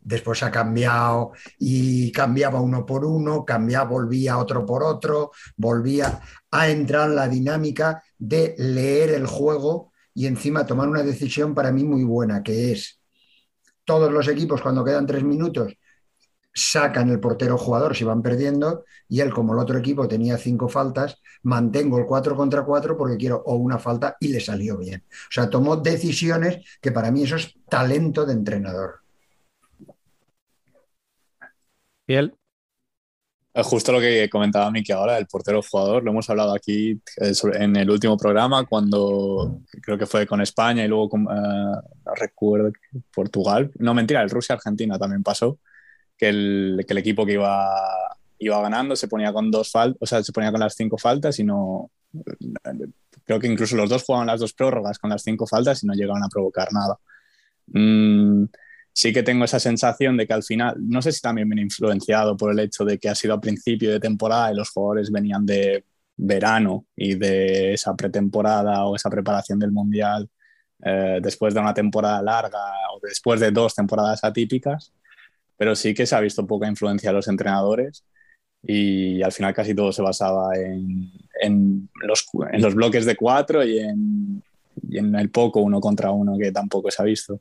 Después 0.01 0.43
ha 0.43 0.51
cambiado 0.51 1.31
y 1.57 2.11
cambiaba 2.11 2.61
uno 2.61 2.85
por 2.85 3.05
uno, 3.05 3.43
cambiaba, 3.43 3.89
volvía 3.89 4.37
otro 4.37 4.65
por 4.65 4.83
otro, 4.83 5.31
volvía 5.57 6.19
a 6.51 6.69
entrar 6.69 7.09
en 7.09 7.15
la 7.15 7.27
dinámica 7.27 8.03
de 8.17 8.53
leer 8.57 9.11
el 9.11 9.25
juego 9.25 9.93
y 10.13 10.27
encima 10.27 10.65
tomar 10.65 10.89
una 10.89 11.01
decisión 11.01 11.55
para 11.55 11.71
mí 11.71 11.83
muy 11.83 12.03
buena, 12.03 12.43
que 12.43 12.71
es 12.71 12.99
todos 13.83 14.11
los 14.11 14.27
equipos 14.27 14.61
cuando 14.61 14.85
quedan 14.85 15.07
tres 15.07 15.23
minutos 15.23 15.75
sacan 16.55 17.09
el 17.09 17.19
portero 17.19 17.57
jugador 17.57 17.95
si 17.95 18.05
van 18.05 18.21
perdiendo 18.21 18.85
y 19.09 19.19
él 19.19 19.33
como 19.33 19.53
el 19.53 19.59
otro 19.59 19.77
equipo 19.77 20.07
tenía 20.07 20.37
cinco 20.37 20.69
faltas, 20.69 21.21
mantengo 21.43 21.99
el 21.99 22.05
4 22.05 22.35
contra 22.35 22.63
4 22.63 22.97
porque 22.97 23.17
quiero 23.17 23.43
o 23.45 23.55
una 23.55 23.77
falta 23.77 24.15
y 24.21 24.29
le 24.29 24.39
salió 24.39 24.77
bien. 24.77 25.03
O 25.09 25.31
sea, 25.31 25.49
tomó 25.49 25.75
decisiones 25.75 26.65
que 26.81 26.93
para 26.93 27.11
mí 27.11 27.23
eso 27.23 27.35
es 27.35 27.53
talento 27.69 28.25
de 28.25 28.33
entrenador. 28.33 29.01
Eh, 32.07 32.29
Justo 33.63 33.91
lo 33.91 33.99
que 33.99 34.29
comentaba 34.29 34.71
Miki 34.71 34.91
ahora, 34.91 35.17
el 35.17 35.27
portero 35.27 35.61
jugador, 35.61 36.03
lo 36.03 36.11
hemos 36.11 36.29
hablado 36.29 36.53
aquí 36.53 37.01
eh, 37.17 37.33
en 37.53 37.75
el 37.75 37.89
último 37.89 38.17
programa, 38.17 38.65
cuando 38.65 39.61
creo 39.81 39.97
que 39.97 40.05
fue 40.05 40.27
con 40.27 40.41
España 40.41 40.83
y 40.83 40.87
luego 40.87 41.09
con, 41.09 41.23
no 41.23 42.15
recuerdo, 42.15 42.71
Portugal. 43.13 43.71
No, 43.79 43.93
mentira, 43.93 44.21
el 44.21 44.29
Rusia-Argentina 44.29 44.99
también 44.99 45.23
pasó, 45.23 45.59
que 46.17 46.29
el, 46.29 46.83
que 46.87 46.93
el 46.93 46.97
equipo 46.97 47.25
que 47.25 47.33
iba, 47.33 47.69
iba 48.39 48.61
ganando 48.61 48.95
se 48.95 49.07
ponía 49.07 49.33
con 49.33 49.51
dos 49.51 49.71
faltas, 49.71 49.97
o 50.01 50.05
sea, 50.05 50.23
se 50.23 50.31
ponía 50.31 50.51
con 50.51 50.59
las 50.59 50.75
cinco 50.75 50.97
faltas 50.97 51.39
y 51.39 51.43
no. 51.43 51.91
Creo 53.25 53.39
que 53.39 53.47
incluso 53.47 53.75
los 53.75 53.89
dos 53.89 54.03
jugaban 54.03 54.27
las 54.27 54.39
dos 54.39 54.53
prórrogas 54.53 54.99
con 54.99 55.09
las 55.09 55.23
cinco 55.23 55.47
faltas 55.47 55.83
y 55.83 55.87
no 55.87 55.93
llegaban 55.93 56.23
a 56.23 56.29
provocar 56.29 56.71
nada. 56.71 56.97
Mm, 57.67 58.45
sí 58.93 59.11
que 59.13 59.23
tengo 59.23 59.45
esa 59.45 59.59
sensación 59.59 60.17
de 60.17 60.27
que 60.27 60.33
al 60.33 60.43
final, 60.43 60.75
no 60.79 61.01
sé 61.01 61.11
si 61.11 61.21
también 61.21 61.49
viene 61.49 61.63
influenciado 61.63 62.37
por 62.37 62.51
el 62.51 62.59
hecho 62.59 62.85
de 62.85 62.97
que 62.97 63.09
ha 63.09 63.15
sido 63.15 63.33
a 63.33 63.41
principio 63.41 63.91
de 63.91 63.99
temporada 63.99 64.51
y 64.51 64.55
los 64.55 64.69
jugadores 64.69 65.11
venían 65.11 65.45
de 65.45 65.85
verano 66.17 66.85
y 66.95 67.15
de 67.15 67.73
esa 67.73 67.95
pretemporada 67.95 68.85
o 68.85 68.95
esa 68.95 69.09
preparación 69.09 69.59
del 69.59 69.71
Mundial 69.71 70.29
eh, 70.83 71.19
después 71.21 71.53
de 71.53 71.59
una 71.59 71.73
temporada 71.73 72.21
larga 72.21 72.59
o 72.93 72.99
después 73.01 73.39
de 73.39 73.51
dos 73.51 73.75
temporadas 73.75 74.23
atípicas, 74.23 74.93
pero 75.57 75.75
sí 75.75 75.93
que 75.93 76.05
se 76.05 76.15
ha 76.15 76.19
visto 76.19 76.45
poca 76.45 76.67
influencia 76.67 77.09
de 77.09 77.15
los 77.15 77.27
entrenadores 77.27 78.03
y 78.63 79.21
al 79.21 79.31
final 79.31 79.53
casi 79.53 79.75
todo 79.75 79.91
se 79.91 80.01
basaba 80.01 80.55
en, 80.57 81.11
en 81.41 81.89
los, 82.01 82.25
en 82.51 82.61
los 82.61 82.73
bloques 82.75 83.05
de 83.05 83.15
cuatro 83.15 83.63
y 83.63 83.79
en, 83.79 84.43
y 84.89 84.97
en 84.97 85.13
el 85.15 85.29
poco 85.29 85.59
uno 85.61 85.79
contra 85.79 86.11
uno 86.11 86.37
que 86.37 86.51
tampoco 86.51 86.89
se 86.91 87.01
ha 87.01 87.05
visto. 87.05 87.39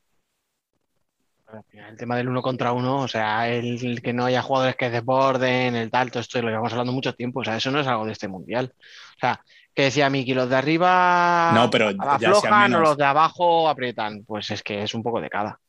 El 1.73 1.97
tema 1.97 2.17
del 2.17 2.29
uno 2.29 2.43
contra 2.43 2.73
uno, 2.73 3.03
o 3.03 3.09
sea, 3.09 3.49
el, 3.49 3.79
el 3.85 4.03
que 4.03 4.13
no 4.13 4.25
haya 4.25 4.43
jugadores 4.43 4.75
que 4.75 4.91
desborden, 4.91 5.77
el 5.77 5.91
tal, 5.91 6.11
todo 6.11 6.21
esto 6.21 6.43
lo 6.43 6.49
llevamos 6.49 6.73
hablando 6.73 6.93
mucho 6.93 7.15
tiempo, 7.15 7.41
o 7.41 7.45
sea, 7.45 7.57
eso 7.57 7.71
no 7.71 7.79
es 7.79 7.87
algo 7.87 8.05
de 8.07 8.13
este 8.13 8.27
mundial. 8.27 8.73
O 9.17 9.21
sea, 9.21 9.41
que 9.73 9.83
decía 9.85 10.11
Miki, 10.11 10.35
los 10.35 10.49
de 10.51 10.57
arriba 10.57 11.53
No, 11.55 11.71
pero 11.71 11.93
ya 11.93 11.99
aflojan 12.15 12.53
o 12.53 12.57
menos- 12.63 12.81
los 12.81 12.97
de 12.97 13.05
abajo 13.05 13.69
aprietan, 13.69 14.25
pues 14.25 14.51
es 14.51 14.63
que 14.65 14.83
es 14.83 14.95
un 14.95 15.03
poco 15.05 15.21
de 15.21 15.31
cada. 15.31 15.61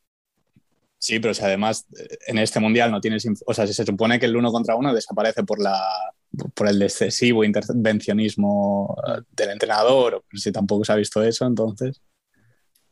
Sí, 0.98 1.20
pero 1.20 1.34
si 1.34 1.44
además 1.44 1.86
eh, 1.98 2.18
en 2.28 2.38
este 2.38 2.60
mundial 2.60 2.92
no 2.92 3.02
tienes, 3.02 3.28
o 3.46 3.54
sea, 3.54 3.68
si 3.68 3.74
se 3.74 3.86
supone 3.86 4.20
que 4.20 4.26
el 4.26 4.36
uno 4.36 4.52
contra 4.52 4.76
uno 4.76 4.94
desaparece 4.94 5.44
por 5.44 5.62
la 5.62 5.80
por 6.54 6.68
el 6.68 6.82
excesivo 6.82 7.44
intervencionismo 7.44 8.98
eh, 9.08 9.22
del 9.32 9.52
entrenador, 9.52 10.16
o 10.16 10.24
si 10.34 10.52
tampoco 10.52 10.84
se 10.84 10.92
ha 10.92 10.96
visto 10.96 11.24
eso, 11.24 11.46
entonces. 11.46 12.02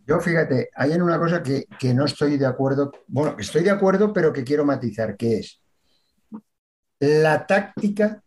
Yo 0.06 0.20
fíjate, 0.20 0.70
hay 0.76 0.92
en 0.92 1.02
una 1.02 1.18
cosa 1.18 1.42
que, 1.42 1.66
que 1.80 1.94
no 1.94 2.06
estoy 2.06 2.38
de 2.38 2.46
acuerdo, 2.46 2.92
bueno, 3.08 3.36
estoy 3.40 3.64
de 3.64 3.72
acuerdo, 3.72 4.12
pero 4.12 4.34
que 4.34 4.44
quiero 4.44 4.66
matizar, 4.66 5.16
que 5.16 5.40
es 5.40 5.62
la 7.00 7.46
táctica 7.46 8.24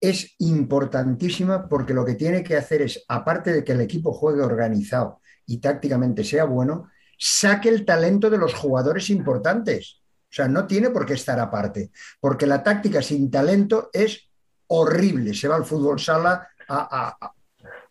es 0.00 0.34
importantísima 0.38 1.68
porque 1.68 1.94
lo 1.94 2.04
que 2.04 2.14
tiene 2.14 2.42
que 2.42 2.56
hacer 2.56 2.82
es, 2.82 3.04
aparte 3.08 3.52
de 3.52 3.64
que 3.64 3.72
el 3.72 3.80
equipo 3.80 4.12
juegue 4.12 4.42
organizado 4.42 5.20
y 5.46 5.58
tácticamente 5.58 6.24
sea 6.24 6.44
bueno, 6.44 6.88
saque 7.24 7.70
el 7.70 7.86
talento 7.86 8.28
de 8.28 8.36
los 8.36 8.52
jugadores 8.52 9.08
importantes. 9.08 10.02
O 10.24 10.34
sea, 10.34 10.46
no 10.46 10.66
tiene 10.66 10.90
por 10.90 11.06
qué 11.06 11.14
estar 11.14 11.40
aparte, 11.40 11.90
porque 12.20 12.46
la 12.46 12.62
táctica 12.62 13.00
sin 13.00 13.30
talento 13.30 13.88
es 13.94 14.28
horrible. 14.66 15.32
Se 15.32 15.48
va 15.48 15.56
al 15.56 15.64
fútbol 15.64 15.98
sala 15.98 16.46
a, 16.68 17.32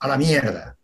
la 0.08 0.18
mierda. 0.18 0.78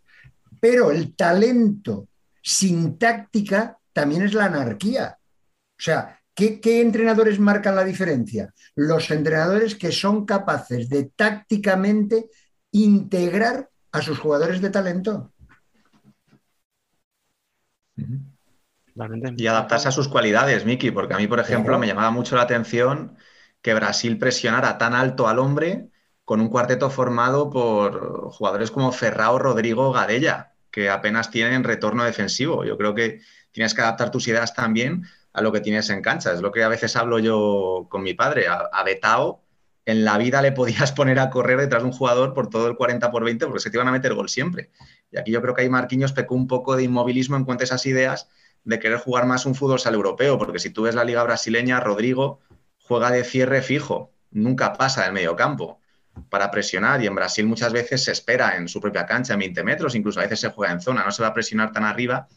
Pero 0.60 0.90
el 0.90 1.16
talento 1.16 2.08
sin 2.42 2.98
táctica 2.98 3.78
también 3.94 4.24
es 4.24 4.34
la 4.34 4.46
anarquía. 4.46 5.16
O 5.18 5.82
sea, 5.82 6.16
¿Qué, 6.34 6.82
entrenadores 6.82 7.38
marcan 7.38 7.76
la 7.76 7.84
diferencia? 7.84 8.54
Los 8.74 9.12
entrenadores 9.12 9.76
que 9.76 9.92
son 9.92 10.26
capaces 10.26 10.88
de 10.88 11.12
tácticamente 11.14 12.30
integrar 12.72 13.70
a 13.92 14.02
sus 14.02 14.18
jugadores 14.18 14.62
de 14.62 14.70
talento. 14.70 15.34
Y 19.38 19.48
adaptarse 19.48 19.88
a 19.88 19.92
sus 19.92 20.08
cualidades, 20.08 20.66
Miki, 20.66 20.92
porque 20.92 21.14
a 21.14 21.18
mí, 21.18 21.28
por 21.28 21.40
ejemplo, 21.40 21.80
me 21.80 21.88
llamaba 21.88 22.12
mucho 22.12 22.36
la 22.36 22.44
atención 22.44 23.18
que 23.62 23.74
Brasil 23.74 24.18
presionara 24.18 24.78
tan 24.78 24.94
alto 24.94 25.28
al 25.28 25.40
hombre 25.40 25.90
con 26.26 26.42
un 26.42 26.50
cuarteto 26.50 26.90
formado 26.90 27.50
por 27.50 28.30
jugadores 28.32 28.72
como 28.72 28.92
Ferrao, 28.92 29.40
Rodrigo, 29.40 29.92
Gadella, 29.92 30.54
que 30.72 30.90
apenas 30.90 31.32
tienen 31.32 31.64
retorno 31.64 32.04
defensivo. 32.04 32.64
Yo 32.64 32.78
creo 32.78 32.94
que 32.94 33.22
tienes 33.52 33.74
que 33.74 33.82
adaptar 33.82 34.12
tus 34.12 34.28
ideas 34.28 34.54
también 34.54 35.06
a 35.34 35.42
lo 35.42 35.52
que 35.52 35.62
tienes 35.62 35.90
en 35.90 36.02
cancha. 36.02 36.34
Es 36.34 36.42
lo 36.42 36.52
que 36.52 36.64
a 36.64 36.68
veces 36.68 36.96
hablo 36.96 37.20
yo 37.20 37.88
con 37.90 38.04
mi 38.04 38.14
padre. 38.14 38.46
A, 38.48 38.84
Betao, 38.84 39.44
en 39.86 40.06
la 40.06 40.18
vida 40.18 40.42
le 40.42 40.52
podías 40.52 40.92
poner 40.92 41.20
a 41.20 41.30
correr 41.30 41.60
detrás 41.60 41.82
de 41.82 41.90
un 41.90 41.96
jugador 41.96 42.34
por 42.34 42.50
todo 42.50 42.68
el 42.68 42.76
40 42.76 43.10
por 43.12 43.24
20 43.24 43.46
porque 43.46 43.62
se 43.62 43.72
te 43.72 43.78
iban 43.78 43.88
a 43.88 43.92
meter 43.92 44.14
gol 44.14 44.30
siempre. 44.30 44.70
Y 45.12 45.18
aquí 45.18 45.32
yo 45.32 45.42
creo 45.42 45.56
que 45.56 45.64
ahí 45.64 45.70
Marquinhos 45.70 46.14
pecó 46.14 46.36
un 46.36 46.48
poco 46.48 46.76
de 46.76 46.84
inmovilismo 46.84 47.38
en 47.38 47.46
cuanto 47.46 47.64
a 47.64 47.66
esas 47.66 47.86
ideas 47.86 48.30
de 48.64 48.80
querer 48.80 49.00
jugar 49.00 49.26
más 49.26 49.46
un 49.46 49.56
fútbol 49.56 49.80
sal 49.80 49.94
europeo, 49.94 50.38
porque 50.38 50.60
si 50.60 50.70
tú 50.70 50.84
ves 50.84 50.96
la 50.96 51.04
liga 51.04 51.24
brasileña, 51.24 51.80
Rodrigo 51.80 52.40
juega 52.80 53.12
de 53.12 53.24
cierre 53.24 53.62
fijo, 53.62 54.12
nunca 54.32 54.74
pasa 54.74 55.04
del 55.04 55.14
medio 55.14 55.36
campo 55.36 55.80
para 56.30 56.52
presionar 56.52 57.02
y 57.02 57.08
en 57.08 57.16
Brasil 57.16 57.46
muchas 57.46 57.72
veces 57.72 58.04
se 58.04 58.12
espera 58.12 58.58
en 58.58 58.68
su 58.68 58.82
propia 58.82 59.06
cancha, 59.06 59.34
en 59.34 59.40
20 59.40 59.64
metros, 59.64 59.96
incluso 59.96 60.20
a 60.20 60.24
veces 60.24 60.40
se 60.40 60.50
juega 60.50 60.74
en 60.74 60.82
zona, 60.82 61.04
no 61.06 61.12
se 61.12 61.22
va 61.22 61.30
a 61.30 61.34
presionar 61.34 61.72
tan 61.72 61.86
arriba 61.86 62.28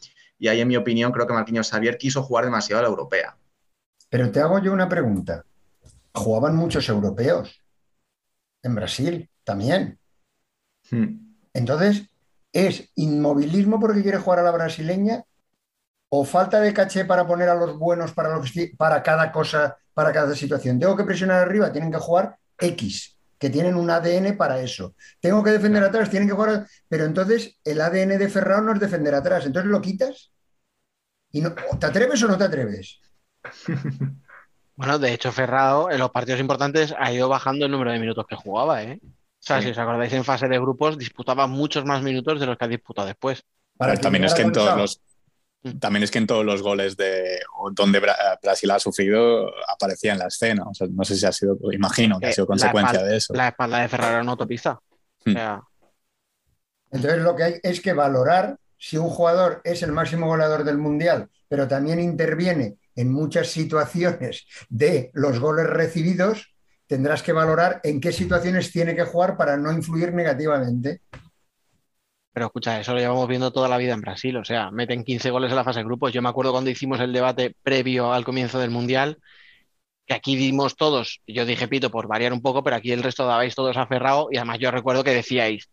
y 0.43 0.47
ahí, 0.47 0.61
en 0.61 0.67
mi 0.67 0.75
opinión, 0.75 1.11
creo 1.11 1.27
que 1.27 1.33
Marquinhos 1.33 1.69
Xavier 1.69 1.97
quiso 1.97 2.23
jugar 2.23 2.45
demasiado 2.45 2.79
a 2.79 2.83
la 2.83 2.89
europea. 2.89 3.37
Pero 4.09 4.31
te 4.31 4.41
hago 4.41 4.59
yo 4.59 4.73
una 4.73 4.89
pregunta. 4.89 5.45
Jugaban 6.13 6.55
muchos 6.55 6.89
europeos 6.89 7.61
en 8.61 8.75
Brasil 8.75 9.29
también. 9.43 9.99
Hmm. 10.91 11.35
Entonces, 11.53 12.09
¿es 12.51 12.91
inmovilismo 12.95 13.79
porque 13.79 14.01
quiere 14.01 14.17
jugar 14.17 14.39
a 14.39 14.43
la 14.43 14.51
brasileña 14.51 15.23
o 16.15 16.23
falta 16.23 16.61
de 16.61 16.71
caché 16.71 17.05
para 17.05 17.25
poner 17.25 17.49
a 17.49 17.55
los 17.55 17.75
buenos 17.75 18.13
para, 18.13 18.39
para 18.77 19.01
cada 19.01 19.31
cosa, 19.31 19.75
para 19.95 20.13
cada 20.13 20.35
situación? 20.35 20.79
Tengo 20.79 20.95
que 20.95 21.05
presionar 21.05 21.41
arriba, 21.41 21.71
tienen 21.71 21.91
que 21.91 21.97
jugar 21.97 22.37
X, 22.59 23.17
que 23.39 23.49
tienen 23.49 23.73
un 23.73 23.89
ADN 23.89 24.37
para 24.37 24.59
eso. 24.59 24.93
Tengo 25.19 25.43
que 25.43 25.49
defender 25.49 25.83
atrás, 25.83 26.11
tienen 26.11 26.29
que 26.29 26.35
jugar. 26.35 26.67
Pero 26.87 27.05
entonces 27.05 27.57
el 27.63 27.81
ADN 27.81 28.19
de 28.19 28.29
Ferrao 28.29 28.61
no 28.61 28.73
es 28.73 28.79
defender 28.79 29.15
atrás. 29.15 29.47
Entonces 29.47 29.71
lo 29.71 29.81
quitas. 29.81 30.31
Y 31.31 31.41
no, 31.41 31.51
¿Te 31.79 31.87
atreves 31.87 32.21
o 32.21 32.27
no 32.27 32.37
te 32.37 32.43
atreves? 32.43 33.01
Bueno, 34.75 34.97
de 34.97 35.13
hecho, 35.13 35.31
Ferrao 35.31 35.91
en 35.91 35.99
los 35.99 36.09
partidos 36.09 36.39
importantes 36.39 36.95
ha 36.97 37.11
ido 37.11 37.29
bajando 37.29 37.67
el 37.67 37.71
número 37.71 37.91
de 37.91 37.99
minutos 37.99 38.25
que 38.27 38.35
jugaba, 38.35 38.81
¿eh? 38.81 38.99
O 39.03 39.07
sea, 39.37 39.61
si 39.61 39.69
os 39.69 39.77
acordáis, 39.77 40.11
en 40.13 40.23
fase 40.23 40.47
de 40.47 40.57
grupos 40.57 40.97
disputaba 40.97 41.45
muchos 41.45 41.85
más 41.85 42.01
minutos 42.01 42.39
de 42.39 42.47
los 42.47 42.57
que 42.57 42.65
ha 42.65 42.67
disputado 42.67 43.07
después. 43.07 43.45
también 44.01 44.23
es 44.23 44.33
que 44.33 44.41
en 44.41 44.51
todos 44.51 44.75
los. 44.75 45.01
También 45.79 46.03
es 46.03 46.11
que 46.11 46.17
en 46.17 46.27
todos 46.27 46.45
los 46.45 46.61
goles 46.61 46.97
de 46.97 47.39
donde 47.71 48.01
Brasil 48.41 48.71
ha 48.71 48.79
sufrido 48.79 49.49
aparecía 49.67 50.13
en 50.13 50.19
la 50.19 50.27
escena. 50.27 50.63
O 50.63 50.73
sea, 50.73 50.87
no 50.91 51.03
sé 51.03 51.15
si 51.15 51.25
ha 51.25 51.31
sido, 51.31 51.57
imagino 51.71 52.19
que 52.19 52.27
ha 52.27 52.33
sido 52.33 52.47
consecuencia 52.47 53.01
de 53.01 53.17
eso. 53.17 53.33
La 53.33 53.49
espalda 53.49 53.79
de 53.79 53.87
Ferraro 53.87 54.21
en 54.21 54.29
autopista. 54.29 54.79
Mm. 55.25 55.37
Entonces 56.91 57.21
lo 57.21 57.35
que 57.35 57.43
hay 57.43 57.53
es 57.63 57.79
que 57.79 57.93
valorar 57.93 58.57
si 58.77 58.97
un 58.97 59.09
jugador 59.09 59.61
es 59.63 59.81
el 59.81 59.93
máximo 59.93 60.27
goleador 60.27 60.65
del 60.65 60.77
Mundial, 60.77 61.29
pero 61.47 61.67
también 61.67 61.99
interviene 62.01 62.75
en 62.95 63.11
muchas 63.11 63.47
situaciones 63.47 64.45
de 64.69 65.09
los 65.13 65.39
goles 65.39 65.67
recibidos, 65.67 66.53
tendrás 66.85 67.23
que 67.23 67.31
valorar 67.31 67.79
en 67.83 68.01
qué 68.01 68.11
situaciones 68.11 68.71
tiene 68.71 68.95
que 68.95 69.05
jugar 69.05 69.37
para 69.37 69.55
no 69.55 69.71
influir 69.71 70.13
negativamente. 70.13 71.01
Pero 72.33 72.47
escucha, 72.47 72.79
eso 72.79 72.93
lo 72.93 72.99
llevamos 72.99 73.27
viendo 73.27 73.51
toda 73.51 73.69
la 73.69 73.77
vida 73.77 73.93
en 73.93 74.01
Brasil, 74.01 74.35
o 74.37 74.43
sea, 74.43 74.71
meten 74.71 75.03
15 75.03 75.29
goles 75.29 75.51
en 75.51 75.55
la 75.55 75.63
fase 75.63 75.79
de 75.79 75.85
grupos. 75.85 76.11
Yo 76.11 76.21
me 76.21 76.29
acuerdo 76.29 76.51
cuando 76.51 76.71
hicimos 76.71 76.99
el 76.99 77.13
debate 77.13 77.55
previo 77.61 78.11
al 78.11 78.25
comienzo 78.25 78.59
del 78.59 78.71
Mundial, 78.71 79.19
que 80.05 80.15
aquí 80.15 80.35
dimos 80.35 80.75
todos, 80.75 81.21
yo 81.27 81.45
dije 81.45 81.67
Pito 81.67 81.91
por 81.91 82.07
variar 82.07 82.33
un 82.33 82.41
poco, 82.41 82.63
pero 82.63 82.75
aquí 82.75 82.91
el 82.91 83.03
resto 83.03 83.25
dabais 83.25 83.55
todos 83.55 83.77
aferrado 83.77 84.27
y 84.31 84.37
además 84.37 84.59
yo 84.59 84.71
recuerdo 84.71 85.03
que 85.03 85.11
decíais, 85.11 85.69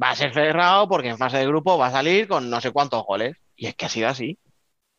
va 0.00 0.10
a 0.10 0.16
ser 0.16 0.32
cerrado 0.32 0.88
porque 0.88 1.08
en 1.08 1.18
fase 1.18 1.38
de 1.38 1.46
grupo 1.46 1.78
va 1.78 1.86
a 1.86 1.92
salir 1.92 2.28
con 2.28 2.50
no 2.50 2.60
sé 2.60 2.70
cuántos 2.70 3.04
goles. 3.04 3.36
Y 3.56 3.66
es 3.66 3.74
que 3.74 3.86
ha 3.86 3.88
sido 3.88 4.08
así. 4.08 4.38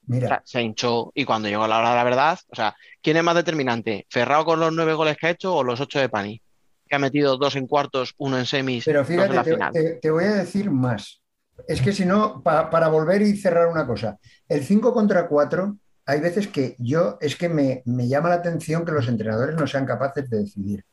Mira. 0.06 0.42
se 0.44 0.62
hinchó 0.62 1.12
y 1.16 1.24
cuando 1.24 1.48
llegó 1.48 1.66
la 1.66 1.80
hora 1.80 1.92
de 1.92 1.96
la 1.96 2.04
verdad, 2.04 2.38
o 2.50 2.56
sea, 2.56 2.76
¿quién 3.02 3.16
es 3.16 3.24
más 3.24 3.36
determinante? 3.36 4.06
¿Ferrado 4.10 4.44
con 4.44 4.60
los 4.60 4.74
nueve 4.74 4.94
goles 4.94 5.16
que 5.16 5.28
ha 5.28 5.30
hecho 5.30 5.56
o 5.56 5.64
los 5.64 5.80
ocho 5.80 6.00
de 6.00 6.10
Pani? 6.10 6.42
Que 6.88 6.96
ha 6.96 7.00
metido 7.00 7.38
dos 7.38 7.56
en 7.56 7.68
cuartos, 7.68 8.14
uno 8.18 8.38
en 8.38 8.46
semis. 8.46 8.86
Pero 8.86 9.06
fíjate, 9.06 10.00
te, 10.02 10.12
voy 10.12 10.26
a 10.26 10.36
decir 10.36 10.70
más. 10.70 11.22
Es 11.68 11.82
que 11.82 11.94
si 11.94 12.06
no, 12.06 12.42
para 12.44 12.88
volver 12.88 13.22
y 13.22 13.38
cerrar 13.38 13.68
una 13.68 13.86
cosa, 13.86 14.18
el 14.50 14.64
5 14.64 14.94
contra 14.94 15.28
4, 15.28 15.78
hay 16.06 16.20
veces 16.20 16.48
que 16.48 16.76
yo, 16.80 17.18
es 17.22 17.36
que 17.36 17.48
me, 17.48 17.84
me 17.86 18.08
llama 18.08 18.30
la 18.30 18.36
atención 18.36 18.84
que 18.84 18.92
los 18.92 19.08
entrenadores 19.08 19.56
no 19.56 19.68
sean 19.68 19.86
capaces 19.86 20.30
de 20.30 20.40
decidir. 20.40 20.86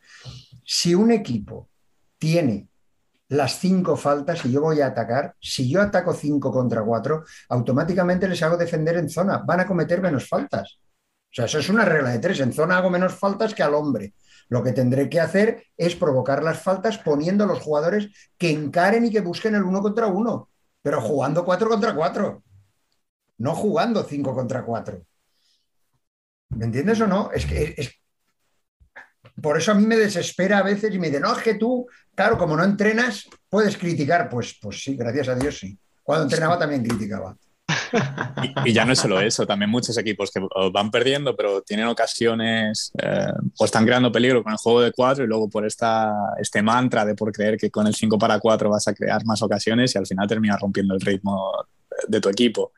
Si 0.65 0.95
un 0.95 1.11
equipo 1.11 1.69
tiene 2.19 2.71
las 3.31 3.59
cinco 3.59 3.97
faltas 3.97 4.45
y 4.45 4.53
yo 4.53 4.61
voy 4.61 4.81
a 4.81 4.89
atacar, 4.89 5.35
si 5.41 5.71
yo 5.71 5.81
ataco 5.81 6.13
cinco 6.13 6.53
contra 6.53 6.83
cuatro, 6.83 7.25
automáticamente 7.49 8.29
les 8.29 8.43
hago 8.43 8.57
defender 8.57 8.97
en 8.97 9.09
zona. 9.09 9.39
Van 9.39 9.61
a 9.61 9.67
cometer 9.67 10.01
menos 10.01 10.29
faltas. 10.29 10.79
O 11.31 11.33
sea, 11.33 11.45
eso 11.45 11.61
es 11.61 11.69
una 11.69 11.85
regla 11.85 12.11
de 12.11 12.19
tres. 12.19 12.41
En 12.41 12.53
zona 12.53 12.79
hago 12.79 12.91
menos 12.91 13.15
faltas 13.15 13.55
que 13.55 13.63
al 13.63 13.75
hombre. 13.75 14.15
Lo 14.51 14.63
que 14.63 14.73
tendré 14.73 15.09
que 15.09 15.21
hacer 15.21 15.65
es 15.77 15.97
provocar 15.97 16.43
las 16.43 16.61
faltas 16.61 16.99
poniendo 16.99 17.45
a 17.45 17.47
los 17.47 17.61
jugadores 17.61 18.09
que 18.37 18.51
encaren 18.51 19.07
y 19.07 19.11
que 19.11 19.21
busquen 19.21 19.55
el 19.55 19.63
uno 19.63 19.81
contra 19.81 20.09
uno, 20.09 20.51
pero 20.83 21.01
jugando 21.01 21.45
cuatro 21.45 21.69
contra 21.69 21.95
cuatro, 21.95 22.43
no 23.39 23.55
jugando 23.55 24.05
cinco 24.05 24.35
contra 24.35 24.65
cuatro. 24.65 25.07
¿Me 26.51 26.65
entiendes 26.67 27.01
o 27.01 27.07
no? 27.07 27.31
Es 27.33 27.47
que 27.47 27.75
es, 27.77 27.91
por 29.41 29.57
eso 29.57 29.73
a 29.73 29.75
mí 29.75 29.87
me 29.87 29.97
desespera 29.97 30.59
a 30.59 30.63
veces 30.63 30.93
y 30.93 30.99
me 30.99 31.09
dice, 31.09 31.21
no, 31.21 31.33
es 31.37 31.43
que 31.43 31.55
tú, 31.55 31.87
claro, 32.15 32.37
como 32.37 32.57
no 32.57 32.65
entrenas, 32.65 33.29
puedes 33.49 33.77
criticar. 33.77 34.29
Pues, 34.29 34.59
pues 34.61 34.83
sí, 34.83 34.97
gracias 34.97 35.29
a 35.29 35.35
Dios 35.35 35.59
sí. 35.59 35.79
Cuando 36.03 36.25
entrenaba 36.25 36.59
también 36.59 36.83
criticaba. 36.83 37.37
Y, 38.65 38.73
ya 38.73 38.85
no 38.85 38.93
es 38.93 38.99
solo 38.99 39.21
eso, 39.21 39.47
también 39.47 39.71
muchos 39.71 39.97
equipos 39.99 40.31
que 40.31 40.41
van 40.73 40.91
perdiendo, 40.91 41.37
pero 41.37 41.63
tienen 41.63 41.87
ocasiones 41.87 42.93
eh, 43.03 43.33
o 43.59 43.65
están 43.65 43.85
creando 43.85 44.13
peligro 44.13 44.43
con 44.43 44.53
el 44.53 44.59
juego 44.59 44.81
de 44.81 44.93
cuatro 44.93 45.25
y 45.25 45.27
luego 45.27 45.49
por 45.49 45.67
esta, 45.67 46.13
este 46.41 46.63
mantra 46.63 47.05
de 47.05 47.15
por 47.15 47.33
creer 47.33 47.57
que 47.57 47.71
con 47.71 47.87
el 47.87 47.95
5 47.95 48.19
para 48.19 48.39
4 48.39 48.71
vas 48.71 48.89
a 48.89 48.95
crear 48.95 49.25
más 49.25 49.43
ocasiones 49.43 49.95
y 49.95 49.99
al 49.99 50.07
final 50.07 50.29
terminas 50.29 50.61
rompiendo 50.61 50.95
el 50.95 51.01
ritmo 51.01 51.53
de 52.09 52.21
tu 52.21 52.29
equipo. 52.29 52.73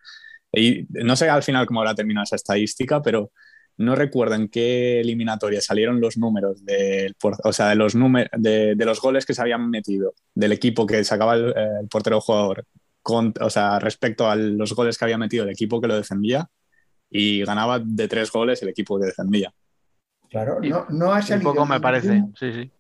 Y 0.53 0.87
no 0.91 1.17
sé 1.17 1.29
al 1.31 1.43
final 1.43 1.67
cómo 1.67 1.81
habrá 1.81 1.95
terminado 1.95 2.25
esa 2.25 2.37
estadística, 2.37 3.01
pero 3.03 3.31
no 3.79 3.95
recuerdo 3.95 4.35
en 4.35 4.49
qué 4.49 5.01
eliminatoria 5.01 5.61
salieron 5.61 6.01
los 6.01 6.19
números 6.19 6.65
de, 6.65 7.15
o 7.23 7.53
sea, 7.53 7.69
de 7.69 7.75
los 7.75 7.95
de, 7.95 8.75
los 8.77 9.01
goles 9.01 9.25
que 9.25 9.35
se 9.35 9.41
habían 9.41 9.71
metido 9.71 10.15
del 10.35 10.53
equipo 10.53 10.87
que 10.87 11.05
sacaba 11.05 11.35
el, 11.35 11.55
el 11.81 11.89
portero 11.89 12.21
jugador, 12.21 12.67
con, 13.03 13.35
o 13.41 13.51
sea, 13.51 13.79
respecto 13.79 14.31
a 14.31 14.37
los 14.37 14.75
goles 14.75 14.97
que 14.97 15.05
había 15.05 15.19
metido 15.19 15.45
el 15.45 15.51
equipo 15.51 15.81
que 15.81 15.89
lo 15.89 15.97
defendía 15.97 16.49
y 17.11 17.45
ganaba 17.45 17.79
de 17.79 18.09
tres 18.09 18.31
goles 18.31 18.63
el 18.63 18.71
equipo 18.71 18.99
que 18.99 19.07
defendía. 19.07 19.53
Claro, 20.31 20.61
no, 20.63 20.87
no 20.89 21.13
ha 21.13 21.21
salido. 21.21 21.53
Poco 21.53 21.67
me 21.67 21.81
parece, 21.81 22.25
sí, 22.39 22.53
sí. 22.53 22.73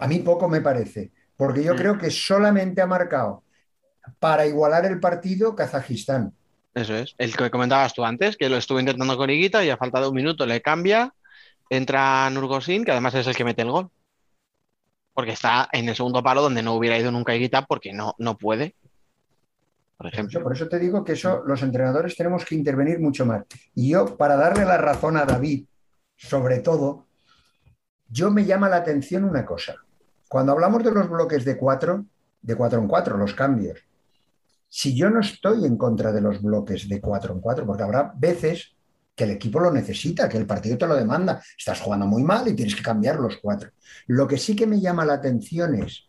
A 0.00 0.08
mí 0.08 0.18
poco 0.20 0.48
me 0.48 0.60
parece, 0.60 1.12
porque 1.36 1.62
yo 1.62 1.74
mm. 1.74 1.76
creo 1.76 1.98
que 1.98 2.10
solamente 2.10 2.80
ha 2.80 2.86
marcado 2.86 3.44
para 4.18 4.46
igualar 4.46 4.86
el 4.86 4.98
partido 5.00 5.54
Kazajistán. 5.54 6.32
Eso 6.74 6.94
es. 6.94 7.14
El 7.18 7.36
que 7.36 7.50
comentabas 7.50 7.94
tú 7.94 8.04
antes, 8.04 8.36
que 8.36 8.48
lo 8.48 8.56
estuvo 8.56 8.80
intentando 8.80 9.16
con 9.16 9.30
Higuita 9.30 9.64
y 9.64 9.70
a 9.70 9.76
falta 9.76 10.00
de 10.00 10.08
un 10.08 10.14
minuto 10.14 10.44
le 10.46 10.60
cambia, 10.60 11.14
entra 11.70 12.28
Nurgosin, 12.30 12.84
que 12.84 12.90
además 12.90 13.14
es 13.14 13.26
el 13.26 13.34
que 13.34 13.44
mete 13.44 13.62
el 13.62 13.70
gol. 13.70 13.88
Porque 15.14 15.32
está 15.32 15.68
en 15.72 15.88
el 15.88 15.96
segundo 15.96 16.22
palo 16.22 16.42
donde 16.42 16.62
no 16.62 16.74
hubiera 16.74 16.98
ido 16.98 17.10
nunca 17.10 17.34
Higuita 17.34 17.64
porque 17.66 17.92
no, 17.92 18.14
no 18.18 18.36
puede. 18.36 18.74
Por 19.96 20.06
ejemplo. 20.08 20.42
Por 20.42 20.52
eso 20.52 20.68
te 20.68 20.78
digo 20.78 21.02
que 21.02 21.12
eso 21.12 21.42
los 21.46 21.62
entrenadores 21.62 22.16
tenemos 22.16 22.44
que 22.44 22.54
intervenir 22.54 23.00
mucho 23.00 23.24
más. 23.24 23.44
Y 23.74 23.90
yo, 23.90 24.16
para 24.16 24.36
darle 24.36 24.64
la 24.64 24.76
razón 24.76 25.16
a 25.16 25.24
David, 25.24 25.66
sobre 26.16 26.60
todo, 26.60 27.06
yo 28.08 28.30
me 28.30 28.44
llama 28.44 28.68
la 28.68 28.76
atención 28.76 29.24
una 29.24 29.44
cosa. 29.44 29.76
cuando 30.28 30.52
hablamos 30.52 30.82
de 30.82 30.90
los 30.90 31.08
bloques 31.08 31.44
de 31.44 31.56
cuatro, 31.56 32.04
de 32.42 32.56
cuatro 32.56 32.80
en 32.80 32.88
cuatro, 32.88 33.16
los 33.16 33.32
cambios, 33.32 33.78
si 34.68 34.94
yo 34.94 35.08
no 35.08 35.20
estoy 35.20 35.64
en 35.64 35.76
contra 35.76 36.12
de 36.12 36.20
los 36.20 36.42
bloques 36.42 36.88
de 36.88 37.00
cuatro 37.00 37.32
en 37.32 37.40
cuatro, 37.40 37.64
porque 37.64 37.84
habrá 37.84 38.12
veces 38.16 38.76
que 39.14 39.24
el 39.24 39.30
equipo 39.30 39.60
lo 39.60 39.70
necesita, 39.70 40.28
que 40.28 40.36
el 40.36 40.46
partido 40.46 40.76
te 40.76 40.86
lo 40.86 40.94
demanda, 40.94 41.40
estás 41.56 41.80
jugando 41.80 42.06
muy 42.06 42.22
mal 42.22 42.46
y 42.48 42.54
tienes 42.54 42.74
que 42.74 42.82
cambiar 42.82 43.16
los 43.16 43.38
cuatro. 43.38 43.70
Lo 44.08 44.26
que 44.26 44.36
sí 44.36 44.54
que 44.54 44.66
me 44.66 44.80
llama 44.80 45.06
la 45.06 45.14
atención 45.14 45.74
es 45.76 46.05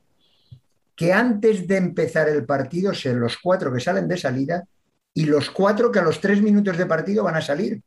que 0.98 1.14
antes 1.14 1.68
de 1.68 1.78
empezar 1.78 2.28
el 2.28 2.44
partido 2.44 2.92
sean 2.92 3.20
los 3.20 3.38
cuatro 3.38 3.72
que 3.72 3.80
salen 3.80 4.08
de 4.08 4.18
salida 4.18 4.66
y 5.14 5.26
los 5.26 5.52
cuatro 5.52 5.92
que 5.92 6.00
a 6.00 6.02
los 6.02 6.20
tres 6.20 6.42
minutos 6.42 6.76
de 6.76 6.88
partido 6.88 7.24
van 7.24 7.36
a 7.36 7.42
salir, 7.42 7.84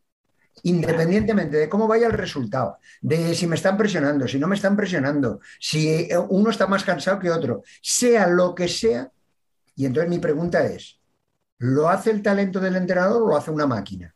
independientemente 0.62 1.57
de 1.57 1.68
cómo 1.68 1.88
vaya 1.88 2.07
el 2.07 2.12
resultado, 2.12 2.79
de 3.01 3.35
si 3.35 3.49
me 3.49 3.57
están 3.57 3.77
presionando, 3.77 4.29
si 4.29 4.38
no 4.38 4.46
me 4.46 4.55
están 4.55 4.77
presionando, 4.77 5.40
si 5.59 6.09
uno 6.29 6.51
está 6.51 6.68
más 6.68 6.85
cansado 6.85 7.18
que 7.18 7.33
otro, 7.33 7.64
sea 7.83 8.29
lo 8.29 8.55
que 8.55 8.68
sea. 8.68 9.11
Y 9.75 9.87
entonces 9.87 10.09
mi 10.09 10.20
pregunta 10.20 10.64
es, 10.64 11.01
¿lo 11.59 11.88
hace 11.88 12.12
el 12.12 12.23
talento 12.23 12.61
del 12.61 12.77
entrenador 12.77 13.23
o 13.25 13.29
lo 13.29 13.37
hace 13.37 13.51
una 13.51 13.66
máquina? 13.66 14.14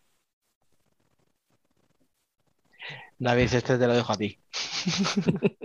David, 3.24 3.54
este 3.54 3.78
te 3.78 3.86
lo 3.86 3.94
dejo 3.94 4.12
a 4.12 4.16
ti. 4.16 4.38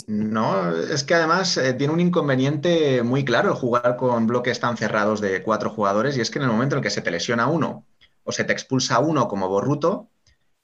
No, 0.07 0.71
es 0.71 1.03
que 1.03 1.13
además 1.13 1.57
eh, 1.57 1.73
tiene 1.73 1.93
un 1.93 1.99
inconveniente 1.99 3.03
muy 3.03 3.25
claro 3.25 3.49
el 3.49 3.55
jugar 3.55 3.97
con 3.97 4.27
bloques 4.27 4.61
tan 4.61 4.77
cerrados 4.77 5.19
de 5.19 5.43
cuatro 5.43 5.69
jugadores 5.69 6.17
y 6.17 6.21
es 6.21 6.31
que 6.31 6.39
en 6.39 6.45
el 6.45 6.51
momento 6.51 6.77
en 6.77 6.81
que 6.81 6.89
se 6.89 7.01
te 7.01 7.11
lesiona 7.11 7.47
uno 7.47 7.85
o 8.23 8.31
se 8.31 8.45
te 8.45 8.53
expulsa 8.53 8.99
uno 8.99 9.27
como 9.27 9.49
Borruto, 9.49 10.09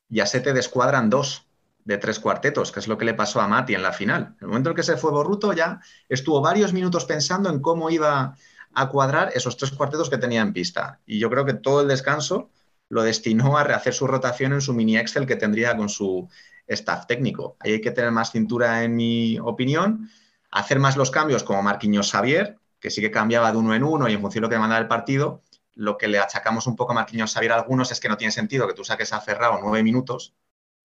ya 0.07 0.25
se 0.25 0.39
te 0.39 0.53
descuadran 0.53 1.09
dos 1.09 1.47
de 1.83 1.97
tres 1.97 2.17
cuartetos, 2.19 2.71
que 2.71 2.79
es 2.79 2.87
lo 2.87 2.97
que 2.97 3.05
le 3.05 3.13
pasó 3.13 3.41
a 3.41 3.47
Mati 3.47 3.75
en 3.75 3.83
la 3.83 3.91
final. 3.91 4.35
En 4.39 4.43
el 4.43 4.47
momento 4.47 4.69
en 4.69 4.75
que 4.77 4.83
se 4.83 4.95
fue 4.95 5.11
Borruto 5.11 5.51
ya 5.51 5.81
estuvo 6.07 6.39
varios 6.39 6.71
minutos 6.71 7.03
pensando 7.03 7.49
en 7.49 7.59
cómo 7.59 7.89
iba 7.89 8.37
a 8.73 8.89
cuadrar 8.89 9.31
esos 9.35 9.57
tres 9.57 9.71
cuartetos 9.71 10.09
que 10.09 10.17
tenía 10.17 10.41
en 10.41 10.53
pista. 10.53 11.01
Y 11.05 11.19
yo 11.19 11.29
creo 11.29 11.45
que 11.45 11.53
todo 11.53 11.81
el 11.81 11.89
descanso 11.89 12.49
lo 12.87 13.03
destinó 13.03 13.57
a 13.57 13.63
rehacer 13.63 13.93
su 13.93 14.07
rotación 14.07 14.53
en 14.53 14.61
su 14.61 14.73
mini 14.73 14.97
Excel 14.97 15.27
que 15.27 15.35
tendría 15.35 15.75
con 15.75 15.89
su 15.89 16.29
staff 16.67 17.05
técnico. 17.07 17.57
Ahí 17.59 17.73
hay 17.73 17.81
que 17.81 17.91
tener 17.91 18.11
más 18.11 18.31
cintura, 18.31 18.83
en 18.83 18.95
mi 18.95 19.39
opinión, 19.39 20.09
hacer 20.51 20.79
más 20.79 20.97
los 20.97 21.11
cambios 21.11 21.43
como 21.43 21.61
Marquinhos 21.61 22.11
Xavier, 22.11 22.57
que 22.79 22.89
sí 22.89 23.01
que 23.01 23.11
cambiaba 23.11 23.51
de 23.51 23.57
uno 23.57 23.73
en 23.73 23.83
uno 23.83 24.07
y 24.07 24.13
en 24.13 24.21
función 24.21 24.41
de 24.41 24.47
lo 24.47 24.49
que 24.49 24.59
mandaba 24.59 24.81
el 24.81 24.87
partido. 24.87 25.43
Lo 25.73 25.97
que 25.97 26.07
le 26.07 26.19
achacamos 26.19 26.67
un 26.67 26.75
poco 26.75 26.93
a 26.93 26.95
Marquinhos 26.95 27.33
Xavier 27.33 27.51
a 27.51 27.55
algunos 27.55 27.91
es 27.91 27.99
que 27.99 28.09
no 28.09 28.17
tiene 28.17 28.31
sentido 28.31 28.67
que 28.67 28.73
tú 28.73 28.83
saques 28.83 29.11
a 29.13 29.21
Ferrao 29.21 29.59
nueve 29.61 29.83
minutos 29.83 30.35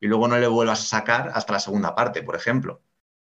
y 0.01 0.07
luego 0.07 0.27
no 0.29 0.39
le 0.39 0.47
vuelvas 0.49 0.81
a 0.81 0.85
sacar 0.85 1.31
hasta 1.35 1.53
la 1.53 1.61
segunda 1.61 1.95
parte, 1.95 2.23
por 2.23 2.35
ejemplo. 2.35 2.83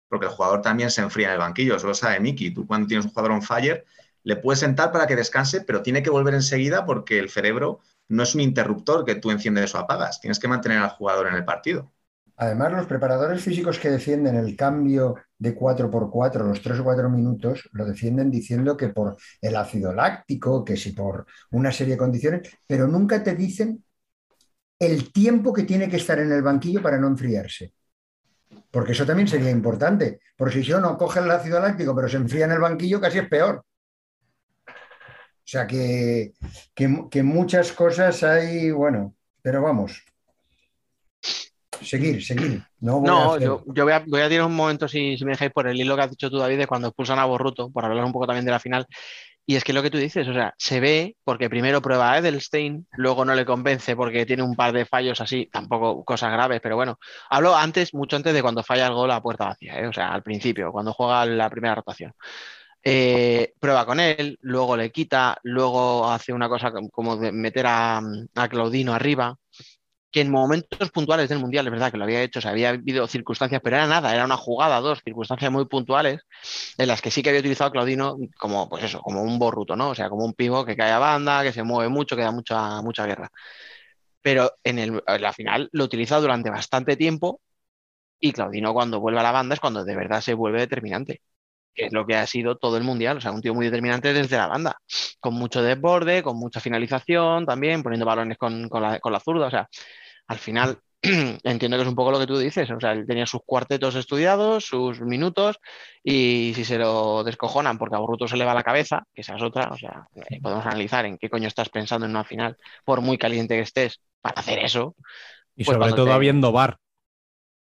Porque 0.08 0.26
el 0.26 0.32
jugador 0.32 0.62
también 0.62 0.90
se 0.90 1.00
enfría 1.02 1.28
en 1.28 1.32
el 1.34 1.38
banquillo, 1.38 1.76
eso 1.76 1.86
lo 1.88 1.94
sabe 1.94 2.20
Miki. 2.20 2.52
Tú 2.52 2.66
cuando 2.66 2.86
tienes 2.86 3.06
un 3.06 3.10
jugador 3.10 3.32
on 3.32 3.42
fire, 3.42 3.84
le 4.22 4.36
puedes 4.36 4.60
sentar 4.60 4.92
para 4.92 5.06
que 5.06 5.16
descanse, 5.16 5.62
pero 5.62 5.82
tiene 5.82 6.02
que 6.02 6.10
volver 6.10 6.34
enseguida 6.34 6.84
porque 6.84 7.18
el 7.18 7.30
cerebro 7.30 7.80
no 8.08 8.22
es 8.22 8.34
un 8.34 8.40
interruptor 8.42 9.04
que 9.04 9.16
tú 9.16 9.30
enciendes 9.30 9.74
o 9.74 9.78
apagas. 9.78 10.20
Tienes 10.20 10.38
que 10.38 10.48
mantener 10.48 10.78
al 10.78 10.90
jugador 10.90 11.26
en 11.28 11.34
el 11.34 11.44
partido. 11.44 11.92
Además, 12.38 12.72
los 12.72 12.86
preparadores 12.86 13.42
físicos 13.42 13.78
que 13.78 13.90
defienden 13.90 14.36
el 14.36 14.54
cambio 14.56 15.14
de 15.38 15.56
4x4, 15.56 16.44
los 16.44 16.60
3 16.60 16.80
o 16.80 16.84
4 16.84 17.08
minutos, 17.08 17.68
lo 17.72 17.86
defienden 17.86 18.30
diciendo 18.30 18.76
que 18.76 18.88
por 18.88 19.16
el 19.40 19.56
ácido 19.56 19.92
láctico, 19.92 20.64
que 20.64 20.76
si 20.76 20.92
por 20.92 21.26
una 21.52 21.72
serie 21.72 21.94
de 21.94 21.98
condiciones, 21.98 22.50
pero 22.66 22.86
nunca 22.86 23.22
te 23.22 23.34
dicen 23.34 23.82
el 24.78 25.12
tiempo 25.12 25.52
que 25.52 25.62
tiene 25.62 25.88
que 25.88 25.96
estar 25.96 26.18
en 26.18 26.30
el 26.30 26.42
banquillo 26.42 26.82
para 26.82 26.98
no 26.98 27.06
enfriarse. 27.06 27.72
Porque 28.70 28.92
eso 28.92 29.06
también 29.06 29.28
sería 29.28 29.50
importante. 29.50 30.20
Porque 30.36 30.56
si 30.56 30.62
yo 30.62 30.80
no 30.80 30.98
coge 30.98 31.20
el 31.20 31.30
ácido 31.30 31.58
láctico, 31.58 31.94
pero 31.96 32.08
se 32.08 32.18
enfría 32.18 32.44
en 32.44 32.52
el 32.52 32.60
banquillo, 32.60 33.00
casi 33.00 33.18
es 33.18 33.28
peor. 33.28 33.64
O 34.68 35.48
sea 35.48 35.66
que, 35.66 36.34
que 36.74 37.22
muchas 37.22 37.72
cosas 37.72 38.22
hay, 38.24 38.72
bueno, 38.72 39.14
pero 39.40 39.62
vamos, 39.62 40.04
seguir, 41.82 42.24
seguir. 42.24 42.62
No, 42.80 43.38
yo, 43.38 43.62
voy, 43.66 43.92
a, 43.92 44.28
tirar 44.28 44.46
un 44.46 44.54
momento, 44.54 44.88
si, 44.88 45.16
me 45.24 45.32
dejáis, 45.32 45.52
por 45.52 45.66
el 45.66 45.80
hilo 45.80 45.96
que 45.96 46.02
has 46.02 46.10
dicho 46.10 46.30
tú, 46.30 46.38
David, 46.38 46.58
de 46.58 46.66
cuando 46.66 46.88
expulsan 46.88 47.18
a 47.18 47.24
Borruto, 47.24 47.70
por 47.70 47.84
hablar 47.84 48.04
un 48.04 48.12
poco 48.12 48.26
también 48.26 48.44
de 48.44 48.50
la 48.50 48.60
final. 48.60 48.86
Y 49.48 49.54
es 49.54 49.62
que 49.62 49.72
lo 49.72 49.80
que 49.80 49.90
tú 49.90 49.98
dices, 49.98 50.26
o 50.26 50.32
sea, 50.32 50.54
se 50.58 50.80
ve 50.80 51.16
porque 51.22 51.48
primero 51.48 51.80
prueba 51.80 52.10
a 52.10 52.18
Edelstein, 52.18 52.86
luego 52.92 53.24
no 53.24 53.32
le 53.34 53.44
convence 53.44 53.94
porque 53.94 54.26
tiene 54.26 54.42
un 54.42 54.56
par 54.56 54.72
de 54.72 54.86
fallos 54.86 55.20
así, 55.20 55.48
tampoco 55.52 56.04
cosas 56.04 56.32
graves, 56.32 56.60
pero 56.60 56.74
bueno, 56.74 56.98
hablo 57.30 57.54
antes, 57.54 57.94
mucho 57.94 58.16
antes 58.16 58.34
de 58.34 58.42
cuando 58.42 58.64
falla 58.64 58.88
el 58.88 58.94
gol 58.94 59.10
a 59.12 59.22
puerta 59.22 59.46
vacía, 59.46 59.78
¿eh? 59.78 59.86
o 59.86 59.92
sea, 59.92 60.12
al 60.12 60.24
principio, 60.24 60.72
cuando 60.72 60.92
juega 60.92 61.24
la 61.26 61.48
primera 61.48 61.76
rotación. 61.76 62.12
Eh, 62.82 63.52
prueba 63.60 63.86
con 63.86 64.00
él, 64.00 64.38
luego 64.42 64.76
le 64.76 64.90
quita, 64.90 65.38
luego 65.44 66.08
hace 66.08 66.32
una 66.32 66.48
cosa 66.48 66.72
como 66.92 67.16
de 67.16 67.32
meter 67.32 67.66
a, 67.66 68.00
a 68.34 68.48
Claudino 68.48 68.94
arriba, 68.94 69.36
que 70.16 70.22
en 70.22 70.30
momentos 70.30 70.90
puntuales 70.92 71.28
del 71.28 71.40
Mundial, 71.40 71.66
es 71.66 71.70
verdad 71.70 71.92
que 71.92 71.98
lo 71.98 72.04
había 72.04 72.22
hecho, 72.22 72.40
o 72.42 72.48
había 72.48 72.70
habido 72.70 73.06
circunstancias, 73.06 73.60
pero 73.62 73.76
era 73.76 73.86
nada, 73.86 74.14
era 74.14 74.24
una 74.24 74.38
jugada, 74.38 74.80
dos 74.80 75.02
circunstancias 75.04 75.52
muy 75.52 75.66
puntuales, 75.66 76.22
en 76.78 76.88
las 76.88 77.02
que 77.02 77.10
sí 77.10 77.22
que 77.22 77.28
había 77.28 77.40
utilizado 77.40 77.68
a 77.68 77.72
Claudino 77.72 78.16
como, 78.38 78.66
pues 78.66 78.84
eso, 78.84 79.00
como 79.02 79.22
un 79.22 79.38
borruto, 79.38 79.76
¿no? 79.76 79.90
O 79.90 79.94
sea, 79.94 80.08
como 80.08 80.24
un 80.24 80.32
pivo 80.32 80.64
que 80.64 80.74
cae 80.74 80.90
a 80.90 80.98
banda, 80.98 81.42
que 81.42 81.52
se 81.52 81.62
mueve 81.64 81.90
mucho, 81.90 82.16
que 82.16 82.22
da 82.22 82.30
mucha, 82.32 82.80
mucha 82.80 83.04
guerra. 83.04 83.30
Pero 84.22 84.52
en, 84.64 84.78
el, 84.78 85.02
la 85.20 85.32
final 85.34 85.68
lo 85.72 85.84
utiliza 85.84 86.18
durante 86.18 86.50
bastante 86.50 86.96
tiempo 86.96 87.42
y 88.20 88.32
Claudino 88.32 88.72
cuando 88.74 89.00
vuelve 89.00 89.20
a 89.20 89.22
la 89.22 89.32
banda 89.32 89.54
es 89.54 89.60
cuando 89.60 89.84
de 89.84 89.96
verdad 89.96 90.20
se 90.22 90.34
vuelve 90.34 90.60
determinante 90.60 91.20
que 91.76 91.86
es 91.86 91.92
lo 91.92 92.06
que 92.06 92.16
ha 92.16 92.26
sido 92.26 92.56
todo 92.56 92.78
el 92.78 92.84
mundial, 92.84 93.18
o 93.18 93.20
sea, 93.20 93.32
un 93.32 93.42
tío 93.42 93.54
muy 93.54 93.66
determinante 93.66 94.12
desde 94.12 94.36
la 94.36 94.46
banda, 94.46 94.78
con 95.20 95.34
mucho 95.34 95.62
desborde, 95.62 96.22
con 96.22 96.38
mucha 96.38 96.60
finalización 96.60 97.46
también, 97.46 97.82
poniendo 97.82 98.06
balones 98.06 98.38
con, 98.38 98.68
con, 98.68 98.82
la, 98.82 98.98
con 98.98 99.12
la 99.12 99.20
zurda, 99.20 99.46
o 99.48 99.50
sea, 99.50 99.68
al 100.26 100.38
final 100.38 100.80
entiendo 101.44 101.76
que 101.76 101.82
es 101.82 101.88
un 101.88 101.94
poco 101.94 102.10
lo 102.10 102.18
que 102.18 102.26
tú 102.26 102.38
dices, 102.38 102.70
o 102.70 102.80
sea, 102.80 102.92
él 102.92 103.06
tenía 103.06 103.26
sus 103.26 103.42
cuartetos 103.44 103.94
estudiados, 103.94 104.64
sus 104.64 105.00
minutos, 105.00 105.58
y 106.02 106.52
si 106.54 106.64
se 106.64 106.78
lo 106.78 107.22
descojonan 107.22 107.78
porque 107.78 107.96
a 107.96 107.98
Borruto 107.98 108.26
se 108.26 108.36
le 108.36 108.44
va 108.44 108.54
la 108.54 108.62
cabeza, 108.62 109.04
que 109.14 109.20
esa 109.20 109.36
es 109.36 109.42
otra, 109.42 109.68
o 109.70 109.76
sea, 109.76 110.06
eh, 110.14 110.40
podemos 110.40 110.66
analizar 110.66 111.04
en 111.04 111.18
qué 111.18 111.28
coño 111.28 111.48
estás 111.48 111.68
pensando 111.68 112.06
en 112.06 112.10
una 112.10 112.24
final, 112.24 112.56
por 112.84 113.00
muy 113.00 113.18
caliente 113.18 113.56
que 113.56 113.62
estés, 113.62 114.00
para 114.20 114.40
hacer 114.40 114.58
eso. 114.58 114.96
Y 115.54 115.64
pues 115.64 115.76
sobre 115.76 115.92
todo 115.92 116.12
habiendo 116.12 116.52
bar. 116.52 116.78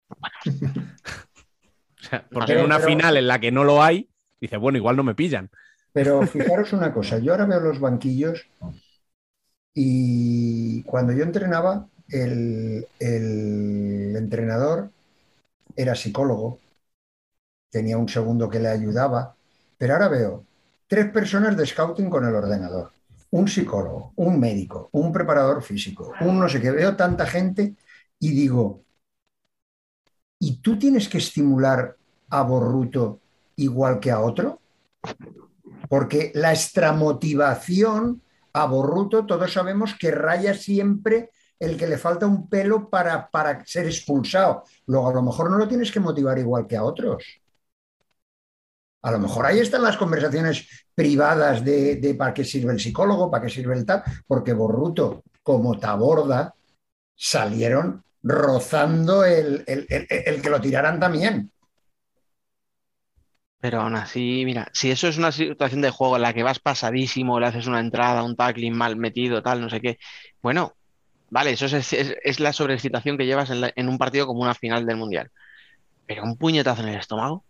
porque 2.32 2.54
en 2.54 2.66
una 2.66 2.80
final 2.80 3.18
en 3.18 3.28
la 3.28 3.40
que 3.40 3.52
no 3.52 3.64
lo 3.64 3.82
hay, 3.82 4.10
dice, 4.40 4.58
bueno, 4.58 4.78
igual 4.78 4.98
no 4.98 5.04
me 5.04 5.16
pillan. 5.16 5.50
Pero 5.94 6.22
fijaros 6.28 6.74
una 6.74 6.94
cosa, 6.94 7.20
yo 7.20 7.32
ahora 7.32 7.46
veo 7.46 7.60
los 7.60 7.80
banquillos 7.80 8.48
y 9.74 10.84
cuando 10.84 11.14
yo 11.14 11.24
entrenaba, 11.24 11.88
el, 12.12 12.88
entrenador 14.16 14.92
era 15.76 15.96
psicólogo, 15.96 16.60
tenía 17.70 17.98
un 17.98 18.10
segundo 18.10 18.50
que 18.50 18.60
le 18.60 18.68
ayudaba, 18.68 19.36
pero 19.78 19.94
ahora 19.94 20.10
veo 20.10 20.46
tres 20.88 21.10
personas 21.12 21.56
de 21.56 21.66
scouting 21.66 22.10
con 22.10 22.26
el 22.26 22.36
ordenador, 22.36 22.92
un 23.32 23.48
psicólogo, 23.48 24.14
un 24.18 24.40
médico, 24.40 24.90
un 24.92 25.12
preparador 25.12 25.64
físico, 25.64 26.14
un 26.22 26.40
no 26.40 26.50
sé 26.50 26.62
qué, 26.62 26.72
veo 26.72 26.96
tanta 26.96 27.26
gente 27.26 27.76
y 28.20 28.32
digo, 28.32 28.84
¿y 30.40 30.58
tú 30.58 30.78
tienes 30.78 31.08
que 31.08 31.18
estimular 31.20 31.96
a 32.30 32.44
Borruto 32.44 33.22
igual 33.56 34.00
que 34.00 34.12
a 34.12 34.20
otro? 34.20 34.60
Porque 35.88 36.32
la 36.36 36.52
extramotivación 36.52 38.22
a 38.54 38.66
Borruto, 38.66 39.26
todos 39.26 39.54
sabemos 39.54 39.96
que 39.98 40.12
raya 40.12 40.54
siempre 40.54 41.32
el 41.62 41.78
que 41.78 41.86
le 41.86 42.00
falta 42.00 42.26
un 42.26 42.50
pelo 42.50 42.90
para, 42.90 43.30
para 43.30 43.64
ser 43.66 43.86
expulsado. 43.86 44.64
Luego, 44.88 45.10
a 45.10 45.14
lo 45.14 45.22
mejor 45.22 45.52
no 45.52 45.60
lo 45.60 45.68
tienes 45.68 45.92
que 45.92 46.00
motivar 46.00 46.40
igual 46.40 46.66
que 46.66 46.76
a 46.76 46.84
otros. 46.84 47.24
A 49.04 49.12
lo 49.12 49.20
mejor 49.20 49.46
ahí 49.46 49.60
están 49.60 49.84
las 49.84 49.96
conversaciones 49.96 50.68
privadas 50.96 51.64
de, 51.64 52.16
para 52.18 52.34
qué 52.34 52.44
sirve 52.44 52.74
el 52.74 52.80
psicólogo, 52.80 53.30
para 53.30 53.46
qué 53.46 53.52
sirve 53.52 53.76
el 53.76 53.86
tal, 53.86 54.02
porque 54.26 54.54
Borruto, 54.54 55.24
como 55.44 55.78
Taborda, 55.78 56.56
salieron 57.16 58.04
rozando 58.24 59.24
el, 59.24 59.64
el, 59.68 60.42
que 60.42 60.50
lo 60.50 60.60
tiraran 60.60 61.00
también. 61.00 61.52
Pero 63.60 63.82
aún 63.82 63.96
así, 63.96 64.42
mira, 64.46 64.68
si 64.74 64.90
eso 64.90 65.08
es 65.08 65.20
una 65.20 65.32
situación 65.32 65.82
de 65.82 65.92
juego 65.92 66.16
en 66.16 66.24
la 66.24 66.34
que 66.34 66.42
vas 66.42 66.58
pasadísimo, 66.58 67.40
le 67.40 67.46
haces 67.46 67.68
una 67.68 67.80
entrada, 67.80 68.24
un 68.24 68.36
tackling 68.36 68.76
mal 68.76 68.96
metido, 68.96 69.44
tal, 69.44 69.62
no 69.62 69.70
sé 69.70 69.80
qué, 69.80 70.00
bueno, 70.42 70.74
Vale, 71.32 71.52
eso 71.52 71.66
es, 71.66 72.40
la 72.42 72.52
sobreexcitación 72.52 73.18
que 73.18 73.26
llevas 73.26 73.50
en, 73.50 73.90
un 73.90 73.98
partido 73.98 74.28
como 74.28 74.42
una 74.42 74.54
final 74.54 74.86
del 74.86 74.98
Mundial. 74.98 75.32
Pero 76.06 76.24
un 76.24 76.36
puñetazo 76.36 76.84
en 76.84 76.90
el 76.90 77.00
estómago. 77.00 77.46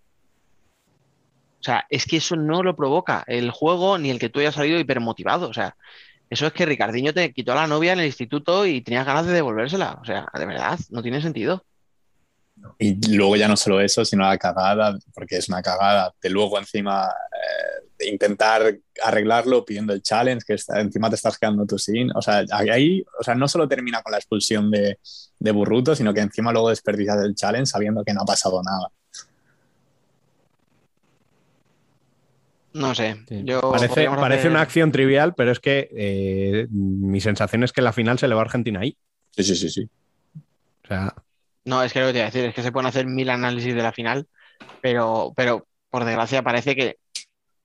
O 1.59 1.63
sea, 1.63 1.85
es 1.89 2.05
que 2.05 2.17
eso 2.17 2.35
no 2.35 2.61
lo 2.61 2.75
provoca 2.75 3.23
el 3.25 3.49
juego 3.49 3.97
ni 3.97 4.11
el 4.11 4.19
que 4.19 4.29
tú 4.29 4.39
hayas 4.39 4.53
salido 4.53 4.79
hipermotivado. 4.79 5.49
O 5.49 5.53
sea, 5.53 5.75
eso 6.29 6.45
es 6.45 6.53
que 6.53 6.67
Ricardiño 6.67 7.11
te 7.11 7.33
quitó 7.33 7.53
a 7.53 7.55
la 7.55 7.67
novia 7.67 7.93
en 7.93 7.99
el 8.01 8.05
instituto 8.05 8.67
y 8.67 8.81
tenías 8.81 9.05
ganas 9.05 9.25
de 9.25 9.33
devolvérsela. 9.33 9.97
O 9.99 10.05
sea, 10.05 10.27
de 10.31 10.45
verdad, 10.45 10.79
no 10.91 11.01
tiene 11.01 11.19
sentido. 11.19 11.65
Y 12.77 13.15
luego 13.15 13.35
ya 13.35 13.47
no 13.47 13.57
solo 13.57 13.81
eso, 13.81 14.05
sino 14.05 14.27
la 14.27 14.37
cagada, 14.37 14.95
porque 15.15 15.37
es 15.37 15.49
una 15.49 15.63
cagada, 15.63 16.13
de 16.21 16.29
luego 16.29 16.59
encima 16.59 17.07
eh, 17.07 17.87
intentar 18.07 18.77
arreglarlo 19.03 19.63
pidiendo 19.65 19.93
el 19.93 20.01
challenge, 20.01 20.43
que 20.45 20.53
está, 20.53 20.79
encima 20.81 21.09
te 21.09 21.15
estás 21.15 21.37
quedando 21.37 21.65
tú 21.65 21.77
sin. 21.77 22.09
O 22.15 22.21
sea, 22.21 22.43
ahí, 22.51 23.03
o 23.19 23.23
sea, 23.23 23.35
no 23.35 23.47
solo 23.47 23.67
termina 23.67 24.01
con 24.01 24.11
la 24.11 24.17
expulsión 24.17 24.69
de, 24.71 24.99
de 25.39 25.51
Burruto, 25.51 25.95
sino 25.95 26.13
que 26.13 26.21
encima 26.21 26.51
luego 26.51 26.69
desperdicias 26.69 27.17
el 27.23 27.35
challenge 27.35 27.67
sabiendo 27.67 28.03
que 28.03 28.13
no 28.13 28.21
ha 28.21 28.25
pasado 28.25 28.61
nada. 28.63 28.87
No 32.73 32.95
sé. 32.95 33.17
Sí. 33.27 33.41
Yo 33.43 33.59
Parece, 33.59 34.05
parece 34.07 34.39
hacer- 34.41 34.51
una 34.51 34.61
acción 34.61 34.91
trivial, 34.91 35.33
pero 35.35 35.51
es 35.51 35.59
que 35.59 35.89
eh, 35.91 36.67
mi 36.71 37.19
sensación 37.19 37.63
es 37.63 37.73
que 37.73 37.81
la 37.81 37.91
final 37.91 38.17
se 38.17 38.27
le 38.27 38.35
va 38.35 38.41
a 38.41 38.45
Argentina 38.45 38.79
ahí. 38.79 38.97
Sí, 39.31 39.43
sí, 39.43 39.55
sí, 39.55 39.69
sí. 39.69 39.89
O 40.83 40.87
sea, 40.87 41.13
No, 41.65 41.83
es 41.83 41.91
que 41.91 41.99
lo 41.99 42.07
que 42.07 42.13
te 42.13 42.17
iba 42.19 42.27
a 42.27 42.31
decir 42.31 42.45
es 42.45 42.55
que 42.55 42.63
se 42.63 42.71
pueden 42.71 42.87
hacer 42.87 43.05
mil 43.07 43.29
análisis 43.29 43.75
de 43.75 43.83
la 43.83 43.91
final, 43.91 44.25
pero, 44.81 45.33
pero 45.35 45.67
por 45.89 46.05
desgracia 46.05 46.43
parece 46.43 46.75
que 46.75 46.97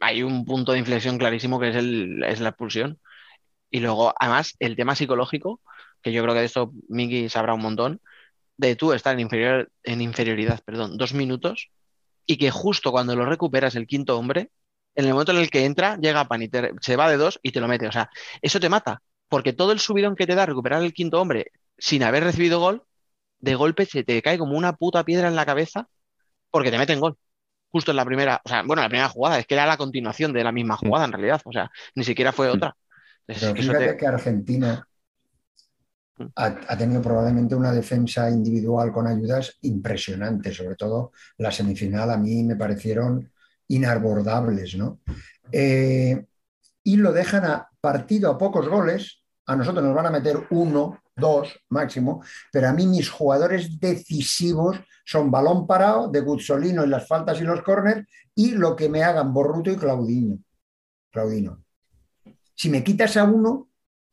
hay 0.01 0.23
un 0.23 0.45
punto 0.45 0.73
de 0.73 0.79
inflexión 0.79 1.19
clarísimo 1.19 1.61
que 1.61 1.71
es, 1.71 1.77
el, 1.77 2.23
es 2.25 2.41
la 2.41 2.51
expulsión. 2.51 3.01
Y 3.71 3.81
luego, 3.81 4.15
además, 4.19 4.55
el 4.61 4.77
tema 4.77 4.95
psicológico, 4.97 5.61
que 6.03 6.13
yo 6.13 6.23
creo 6.23 6.35
que 6.35 6.41
de 6.41 6.47
esto 6.47 6.73
Miki 6.89 7.29
sabrá 7.29 7.55
un 7.55 7.63
montón, 7.63 8.01
de 8.57 8.77
tú 8.77 8.93
estar 8.93 9.15
en, 9.15 9.21
inferior, 9.21 9.71
en 9.85 10.01
inferioridad, 10.03 10.61
perdón, 10.65 10.97
dos 10.99 11.15
minutos, 11.15 11.71
y 12.27 12.39
que 12.39 12.51
justo 12.51 12.91
cuando 12.93 13.17
lo 13.17 13.25
recuperas 13.27 13.77
el 13.77 13.87
quinto 13.87 14.19
hombre, 14.19 14.51
en 14.95 15.07
el 15.07 15.13
momento 15.13 15.33
en 15.33 15.39
el 15.39 15.51
que 15.51 15.65
entra, 15.65 15.97
llega 15.99 16.27
Pani, 16.29 16.49
te- 16.49 16.73
se 16.81 16.97
va 16.97 17.11
de 17.11 17.17
dos 17.17 17.39
y 17.43 17.53
te 17.53 17.61
lo 17.61 17.69
mete. 17.69 17.87
O 17.89 17.93
sea, 17.93 18.11
eso 18.43 18.61
te 18.61 18.69
mata, 18.69 19.03
porque 19.29 19.53
todo 19.53 19.73
el 19.73 19.81
subidón 19.81 20.17
que 20.17 20.27
te 20.27 20.35
da 20.35 20.47
recuperar 20.47 20.83
el 20.83 20.95
quinto 20.95 21.21
hombre 21.21 21.53
sin 21.79 22.03
haber 22.03 22.25
recibido 22.25 22.61
gol, 22.61 22.85
de 23.41 23.55
golpe 23.57 23.87
se 23.87 24.05
te 24.05 24.23
cae 24.23 24.39
como 24.39 24.57
una 24.59 24.75
puta 24.75 25.05
piedra 25.05 25.29
en 25.29 25.37
la 25.37 25.47
cabeza 25.47 25.89
porque 26.51 26.71
te 26.71 26.79
meten 26.79 27.01
gol. 27.01 27.17
Justo 27.77 27.91
en 27.91 27.97
la 27.97 28.05
primera, 28.07 28.41
o 28.43 28.49
sea, 28.49 28.63
bueno, 28.63 28.81
la 28.81 28.89
primera 28.89 29.09
jugada, 29.11 29.39
es 29.39 29.47
que 29.47 29.55
era 29.55 29.67
la 29.67 29.77
continuación 29.77 30.33
de 30.33 30.43
la 30.43 30.51
misma 30.51 30.77
jugada 30.79 31.05
en 31.05 31.13
realidad, 31.13 31.43
o 31.45 31.53
sea, 31.53 31.71
ni 31.95 32.05
siquiera 32.05 32.33
fue 32.33 32.49
otra. 32.49 32.75
Pero 33.27 33.55
fíjate 33.55 33.93
te- 33.93 33.97
que 33.99 34.07
Argentina 34.07 34.89
ha, 36.37 36.47
ha 36.69 36.79
tenido 36.79 37.03
probablemente 37.03 37.55
una 37.55 37.73
defensa 37.73 38.31
individual 38.31 38.93
con 38.93 39.07
ayudas 39.07 39.59
impresionante, 39.63 40.53
sobre 40.53 40.77
todo 40.77 41.13
la 41.39 41.53
semifinal 41.53 42.11
a 42.11 42.17
mí 42.17 42.45
me 42.45 42.57
parecieron 42.57 43.31
inabordables, 43.69 44.77
¿no? 44.77 45.01
Eh, 45.53 46.25
y 46.83 46.97
lo 46.97 47.13
dejan 47.13 47.45
a 47.45 47.69
partido 47.81 48.31
a 48.31 48.39
pocos 48.39 48.69
goles, 48.69 49.23
a 49.47 49.57
nosotros 49.57 49.85
nos 49.85 49.95
van 49.95 50.07
a 50.07 50.11
meter 50.11 50.47
uno, 50.51 50.99
dos 51.17 51.59
máximo, 51.71 52.23
pero 52.53 52.69
a 52.69 52.73
mí 52.73 52.87
mis 52.87 53.09
jugadores 53.09 53.81
decisivos 53.81 54.79
son 55.05 55.31
balón 55.31 55.67
parado 55.67 56.09
de 56.09 56.21
Guzzolino 56.21 56.85
en 56.85 56.91
las 56.91 57.07
faltas 57.07 57.41
y 57.41 57.45
los 57.45 57.63
córneres 57.63 58.07
y 58.35 58.53
lo 58.53 58.77
que 58.77 58.89
me 58.89 59.03
hagan 59.03 59.33
Borruto 59.33 59.71
y 59.71 59.77
Claudino. 59.77 60.39
Claudino. 61.11 61.63
Si 62.55 62.69
me 62.69 62.85
quitas 62.85 63.17
a 63.17 63.25
uno, 63.25 63.71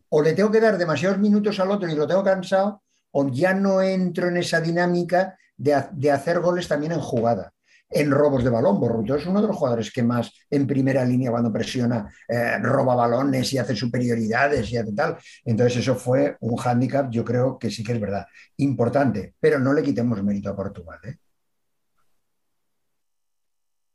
o 0.09 0.21
le 0.21 0.33
tengo 0.33 0.51
que 0.51 0.61
dar 0.61 0.77
demasiados 0.77 1.17
minutos 1.17 1.59
al 1.59 1.71
otro 1.71 1.89
y 1.89 1.95
lo 1.95 2.07
tengo 2.07 2.23
cansado, 2.23 2.83
o 3.11 3.27
ya 3.29 3.53
no 3.53 3.81
entro 3.81 4.27
en 4.27 4.37
esa 4.37 4.61
dinámica 4.61 5.37
de, 5.57 5.83
de 5.91 6.11
hacer 6.11 6.39
goles 6.39 6.67
también 6.67 6.93
en 6.93 6.99
jugada. 6.99 7.53
En 7.95 8.09
robos 8.09 8.43
de 8.43 8.49
balón, 8.49 8.79
Borruto 8.79 9.15
es 9.15 9.25
uno 9.27 9.39
de 9.39 9.47
los 9.47 9.55
jugadores 9.55 9.91
que 9.91 10.01
más 10.01 10.31
en 10.49 10.65
primera 10.65 11.05
línea 11.05 11.29
cuando 11.29 11.53
presiona 11.53 12.11
eh, 12.27 12.57
roba 12.57 12.95
balones 12.95 13.53
y 13.53 13.59
hace 13.59 13.75
superioridades 13.75 14.71
y 14.71 14.77
hace 14.77 14.93
tal. 14.93 15.17
Entonces 15.45 15.77
eso 15.77 15.95
fue 15.95 16.35
un 16.39 16.57
hándicap, 16.57 17.11
yo 17.11 17.23
creo 17.23 17.59
que 17.59 17.69
sí 17.69 17.83
que 17.83 17.93
es 17.93 18.01
verdad, 18.01 18.25
importante, 18.57 19.35
pero 19.39 19.59
no 19.59 19.73
le 19.73 19.83
quitemos 19.83 20.23
mérito 20.23 20.49
a 20.49 20.55
Portugal. 20.55 20.99
¿eh? 21.03 21.17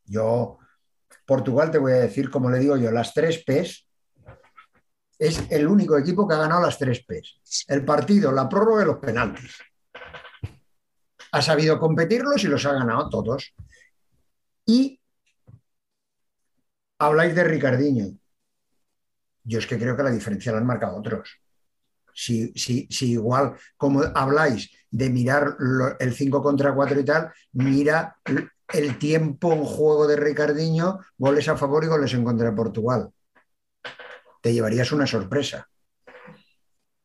Yo, 0.05 0.59
Portugal 1.27 1.71
te 1.71 1.79
voy 1.79 1.93
a 1.93 1.97
decir, 1.97 2.31
como 2.31 2.51
le 2.51 2.59
digo 2.59 2.77
yo, 2.77 2.91
las 2.91 3.13
tres 3.13 3.43
P's 3.45 3.87
es 5.19 5.51
el 5.51 5.67
único 5.67 5.99
equipo 5.99 6.27
que 6.27 6.35
ha 6.35 6.39
ganado 6.39 6.63
las 6.63 6.79
tres 6.79 7.05
P's. 7.05 7.41
El 7.67 7.85
partido, 7.85 8.31
la 8.31 8.49
prórroga 8.49 8.83
y 8.83 8.87
los 8.87 8.99
penaltis. 8.99 9.59
Ha 11.33 11.43
sabido 11.43 11.79
competirlos 11.79 12.43
y 12.45 12.47
los 12.47 12.65
ha 12.65 12.73
ganado 12.73 13.11
todos. 13.11 13.53
Y 14.69 15.01
habláis 17.01 17.35
de 17.35 17.43
Ricardinho. 17.45 18.07
Yo 19.45 19.59
es 19.59 19.67
que 19.67 19.79
creo 19.79 19.97
que 19.97 20.03
la 20.03 20.11
diferencia 20.11 20.53
la 20.53 20.59
han 20.59 20.67
marcado 20.67 20.97
otros. 20.97 21.29
Si, 22.15 22.53
si, 22.55 22.89
si 22.91 23.13
igual, 23.13 23.55
como 23.77 24.03
habláis 24.15 24.71
de 24.91 25.11
mirar 25.11 25.57
el 26.01 26.15
5 26.15 26.43
contra 26.43 26.75
4 26.75 27.01
y 27.01 27.05
tal, 27.05 27.33
mira 27.53 28.17
el 28.73 28.99
tiempo 28.99 29.53
en 29.53 29.65
juego 29.65 30.07
de 30.09 30.17
Ricardinho, 30.17 31.01
goles 31.19 31.49
a 31.49 31.57
favor 31.57 31.85
y 31.85 31.89
goles 31.89 32.15
en 32.15 32.25
contra 32.25 32.51
de 32.51 32.57
Portugal 32.57 33.11
te 34.43 34.53
llevarías 34.53 34.93
una 34.93 35.07
sorpresa. 35.07 35.69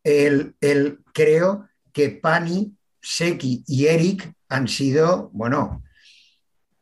El, 0.03 0.55
el- 0.61 0.99
creo 1.13 1.69
que 1.91 2.09
Pani, 2.09 2.75
Seki 3.01 3.63
y 3.67 3.85
Eric 3.87 4.33
han 4.49 4.67
sido, 4.67 5.29
bueno, 5.33 5.83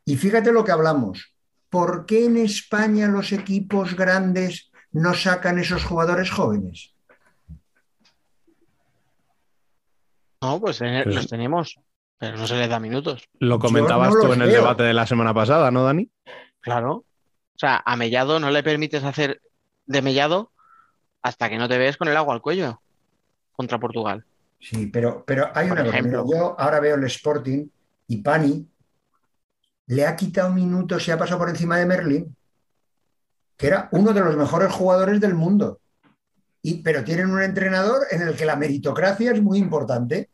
y 0.05 0.17
fíjate 0.17 0.51
lo 0.51 0.63
que 0.63 0.71
hablamos. 0.71 1.33
¿Por 1.69 2.05
qué 2.05 2.25
en 2.25 2.37
España 2.37 3.07
los 3.07 3.31
equipos 3.31 3.95
grandes 3.95 4.71
no 4.91 5.13
sacan 5.13 5.57
esos 5.59 5.83
jugadores 5.85 6.29
jóvenes? 6.29 6.93
No, 10.41 10.59
pues, 10.59 10.81
eh, 10.81 11.01
Pues- 11.03 11.15
los 11.15 11.27
tenemos, 11.27 11.79
pero 12.17 12.37
no 12.37 12.47
se 12.47 12.55
les 12.55 12.69
da 12.69 12.79
minutos. 12.79 13.29
lo 13.39 13.59
comentabas 13.59 14.13
no 14.13 14.21
tú 14.21 14.33
en 14.33 14.41
el 14.41 14.47
veo. 14.49 14.61
debate 14.61 14.83
de 14.83 14.93
la 14.93 15.05
semana 15.05 15.33
pasada, 15.33 15.69
¿no, 15.71 15.83
Dani? 15.83 16.09
Claro. 16.61 16.91
O 16.93 17.57
sea, 17.61 17.81
a 17.85 17.95
Mellado 17.95 18.39
no 18.39 18.49
le 18.49 18.63
permites 18.63 19.03
hacer 19.03 19.41
de 19.85 20.01
Mellado 20.01 20.51
hasta 21.21 21.49
que 21.49 21.57
no 21.57 21.69
te 21.69 21.77
ves 21.77 21.97
con 21.97 22.07
el 22.07 22.17
agua 22.17 22.33
al 22.33 22.41
cuello 22.41 22.81
contra 23.51 23.79
Portugal. 23.79 24.25
Sí, 24.59 24.87
pero, 24.87 25.23
pero 25.25 25.49
hay 25.53 25.67
Por 25.69 25.79
una 25.79 25.85
cosa. 25.91 26.01
yo 26.31 26.55
ahora 26.59 26.79
veo 26.79 26.95
el 26.95 27.03
Sporting 27.05 27.67
y 28.07 28.17
Pani 28.17 28.67
le 29.91 30.07
ha 30.07 30.15
quitado 30.15 30.53
minutos 30.53 31.05
y 31.05 31.11
ha 31.11 31.17
pasado 31.17 31.39
por 31.39 31.49
encima 31.49 31.77
de 31.77 31.85
Merlin, 31.85 32.35
que 33.57 33.67
era 33.67 33.89
uno 33.91 34.13
de 34.13 34.21
los 34.21 34.37
mejores 34.37 34.71
jugadores 34.71 35.19
del 35.19 35.33
mundo. 35.33 35.81
Y, 36.61 36.81
pero 36.81 37.03
tienen 37.03 37.29
un 37.29 37.41
entrenador 37.41 38.07
en 38.09 38.21
el 38.21 38.33
que 38.37 38.45
la 38.45 38.55
meritocracia 38.55 39.33
es 39.33 39.41
muy 39.41 39.59
importante. 39.59 40.29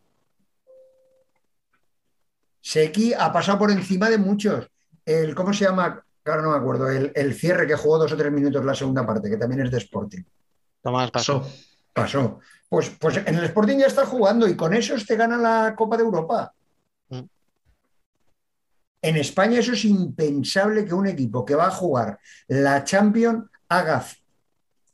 Seki 2.61 3.15
ha 3.15 3.33
pasado 3.33 3.57
por 3.57 3.71
encima 3.71 4.11
de 4.11 4.19
muchos. 4.19 4.67
El, 5.03 5.33
¿Cómo 5.33 5.51
se 5.53 5.65
llama? 5.65 6.03
Claro, 6.21 6.43
no 6.43 6.51
me 6.51 6.57
acuerdo. 6.57 6.91
El, 6.91 7.11
el 7.15 7.33
cierre 7.33 7.65
que 7.65 7.75
jugó 7.75 7.97
dos 7.97 8.11
o 8.11 8.17
tres 8.17 8.31
minutos 8.31 8.63
la 8.63 8.75
segunda 8.75 9.07
parte, 9.07 9.27
que 9.27 9.37
también 9.37 9.61
es 9.61 9.71
de 9.71 9.79
Sporting. 9.79 10.21
Tomás 10.83 11.09
pasó. 11.09 11.39
Pasó. 11.39 11.51
Pasó. 11.93 12.39
Pues, 12.69 12.91
pues 12.99 13.17
en 13.17 13.33
el 13.33 13.45
Sporting 13.45 13.77
ya 13.77 13.87
está 13.87 14.05
jugando 14.05 14.47
y 14.47 14.55
con 14.55 14.75
esos 14.75 15.03
te 15.07 15.15
gana 15.15 15.37
la 15.37 15.73
Copa 15.75 15.97
de 15.97 16.03
Europa. 16.03 16.53
En 19.01 19.15
España 19.15 19.59
eso 19.59 19.73
es 19.73 19.85
impensable 19.85 20.85
que 20.85 20.93
un 20.93 21.07
equipo 21.07 21.45
que 21.45 21.55
va 21.55 21.67
a 21.67 21.71
jugar 21.71 22.19
la 22.47 22.83
Champions 22.83 23.45
haga 23.69 24.03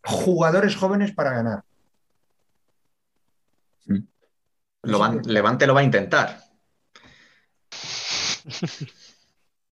jugadores 0.04 0.76
jóvenes 0.76 1.13
para 1.13 1.32
ganar. 1.34 1.63
Lo 4.84 5.22
Levante 5.24 5.66
lo 5.66 5.74
va 5.74 5.80
a 5.80 5.84
intentar. 5.84 6.42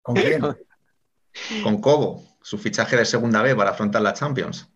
¿Con 0.03 0.15
quién? 0.15 0.41
Con 1.63 1.81
Cobo, 1.81 2.39
su 2.41 2.57
fichaje 2.59 2.97
de 2.97 3.05
segunda 3.05 3.43
B 3.43 3.55
para 3.55 3.71
afrontar 3.71 4.01
la 4.03 4.15
Champions. 4.15 4.69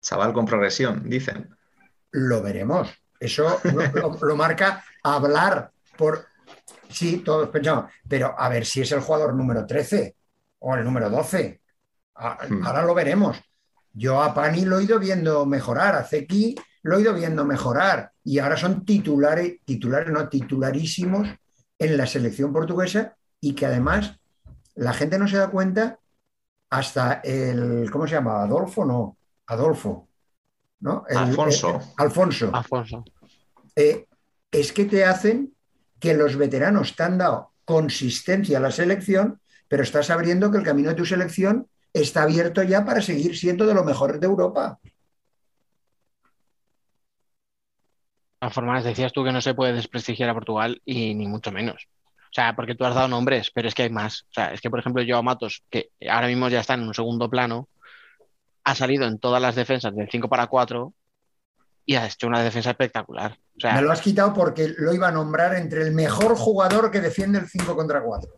Chaval 0.00 0.32
con 0.32 0.46
progresión, 0.46 1.08
dicen. 1.08 1.56
Lo 2.10 2.42
veremos. 2.42 2.88
Eso 3.20 3.60
lo, 3.64 3.82
lo- 3.92 4.18
lo 4.20 4.36
marca 4.36 4.84
hablar 5.02 5.72
por... 5.96 6.27
Sí, 6.90 7.18
todos 7.18 7.48
pensamos, 7.50 7.90
pero 8.08 8.34
a 8.38 8.48
ver 8.48 8.64
si 8.64 8.80
es 8.80 8.92
el 8.92 9.00
jugador 9.00 9.34
número 9.34 9.66
13 9.66 10.16
o 10.60 10.74
el 10.74 10.84
número 10.84 11.10
12. 11.10 11.60
A- 12.16 12.38
Hmm. 12.48 12.66
Ahora 12.66 12.82
lo 12.82 12.94
veremos. 12.94 13.38
Yo 13.92 14.22
a 14.22 14.32
Pani 14.34 14.64
lo 14.64 14.78
he 14.78 14.84
ido 14.84 14.98
viendo 14.98 15.44
mejorar, 15.46 15.94
a 15.94 16.04
Zeki 16.04 16.54
lo 16.82 16.96
he 16.96 17.00
ido 17.02 17.14
viendo 17.14 17.44
mejorar 17.44 18.12
y 18.24 18.38
ahora 18.38 18.56
son 18.56 18.84
titulares, 18.84 19.56
titulares 19.64 20.10
no, 20.10 20.28
titularísimos 20.28 21.28
en 21.78 21.96
la 21.96 22.06
selección 22.06 22.52
portuguesa 22.52 23.16
y 23.40 23.54
que 23.54 23.66
además 23.66 24.18
la 24.74 24.92
gente 24.92 25.18
no 25.18 25.26
se 25.28 25.36
da 25.36 25.48
cuenta 25.50 25.98
hasta 26.70 27.14
el, 27.24 27.90
¿cómo 27.90 28.06
se 28.06 28.14
llama? 28.14 28.42
Adolfo, 28.42 28.84
no, 28.84 29.16
Adolfo, 29.46 30.08
¿no? 30.80 31.04
El- 31.08 31.16
Alfonso. 31.18 31.76
el- 31.76 31.86
Alfonso. 32.04 32.50
Alfonso. 32.52 33.04
Eh, 33.74 34.06
es 34.50 34.72
que 34.72 34.84
te 34.84 35.04
hacen 35.04 35.54
que 36.00 36.14
los 36.14 36.36
veteranos 36.36 36.94
te 36.96 37.02
han 37.02 37.18
dado 37.18 37.52
consistencia 37.64 38.58
a 38.58 38.60
la 38.60 38.70
selección, 38.70 39.40
pero 39.68 39.82
estás 39.82 40.10
abriendo 40.10 40.50
que 40.50 40.58
el 40.58 40.64
camino 40.64 40.90
de 40.90 40.94
tu 40.94 41.04
selección 41.04 41.68
está 41.92 42.22
abierto 42.22 42.62
ya 42.62 42.84
para 42.84 43.02
seguir 43.02 43.36
siendo 43.36 43.66
de 43.66 43.74
lo 43.74 43.84
mejor 43.84 44.18
de 44.18 44.26
Europa. 44.26 44.78
Todas 48.40 48.54
formas, 48.54 48.84
decías 48.84 49.12
tú 49.12 49.24
que 49.24 49.32
no 49.32 49.40
se 49.40 49.54
puede 49.54 49.72
desprestigiar 49.72 50.30
a 50.30 50.34
Portugal 50.34 50.80
y 50.84 51.14
ni 51.14 51.26
mucho 51.26 51.50
menos. 51.50 51.88
O 52.30 52.32
sea, 52.32 52.54
porque 52.54 52.74
tú 52.74 52.84
has 52.84 52.94
dado 52.94 53.08
nombres, 53.08 53.50
pero 53.52 53.68
es 53.68 53.74
que 53.74 53.82
hay 53.82 53.90
más. 53.90 54.22
O 54.30 54.32
sea, 54.32 54.52
es 54.52 54.60
que, 54.60 54.70
por 54.70 54.78
ejemplo, 54.78 55.02
Joao 55.06 55.22
Matos, 55.22 55.64
que 55.70 55.90
ahora 56.08 56.28
mismo 56.28 56.48
ya 56.48 56.60
está 56.60 56.74
en 56.74 56.82
un 56.82 56.94
segundo 56.94 57.28
plano, 57.28 57.68
ha 58.64 58.74
salido 58.74 59.06
en 59.06 59.18
todas 59.18 59.42
las 59.42 59.54
defensas 59.54 59.94
del 59.94 60.08
5 60.10 60.28
para 60.28 60.46
4 60.46 60.92
y 61.88 61.94
ha 61.96 62.06
hecho 62.06 62.26
una 62.26 62.42
defensa 62.42 62.68
espectacular. 62.68 63.38
O 63.56 63.60
sea, 63.60 63.72
Me 63.76 63.80
lo 63.80 63.90
has 63.90 64.02
quitado 64.02 64.34
porque 64.34 64.74
lo 64.76 64.92
iba 64.92 65.08
a 65.08 65.10
nombrar 65.10 65.54
entre 65.54 65.80
el 65.80 65.92
mejor 65.92 66.36
jugador 66.36 66.90
que 66.90 67.00
defiende 67.00 67.38
el 67.38 67.48
5 67.48 67.74
contra 67.74 68.02
4. 68.02 68.30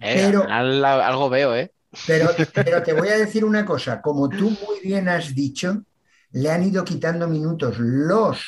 eh, 0.00 0.26
pero- 0.26 0.44
al 0.46 0.84
algo 0.84 1.30
veo, 1.30 1.56
¿eh? 1.56 1.72
Pero, 2.06 2.28
pero 2.54 2.82
te 2.82 2.92
voy 2.92 3.08
a 3.08 3.16
decir 3.16 3.42
una 3.42 3.64
cosa, 3.64 4.02
como 4.02 4.28
tú 4.28 4.50
muy 4.50 4.80
bien 4.82 5.08
has 5.08 5.34
dicho, 5.34 5.82
le 6.32 6.50
han 6.50 6.62
ido 6.62 6.84
quitando 6.84 7.26
minutos 7.26 7.78
los 7.78 8.44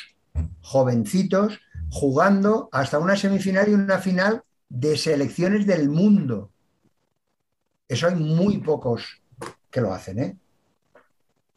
jovencitos 0.61 1.59
jugando 1.89 2.69
hasta 2.71 2.99
una 2.99 3.15
semifinal 3.15 3.67
y 3.69 3.73
una 3.73 3.97
final 3.97 4.43
de 4.69 4.95
selecciones 4.97 5.65
del 5.65 5.89
mundo. 5.89 6.51
Eso 7.89 8.07
hay 8.07 8.13
muy 8.15 8.59
pocos 8.59 9.19
que 9.71 9.81
lo 9.81 9.91
hacen, 9.91 10.19
¿eh? 10.19 10.37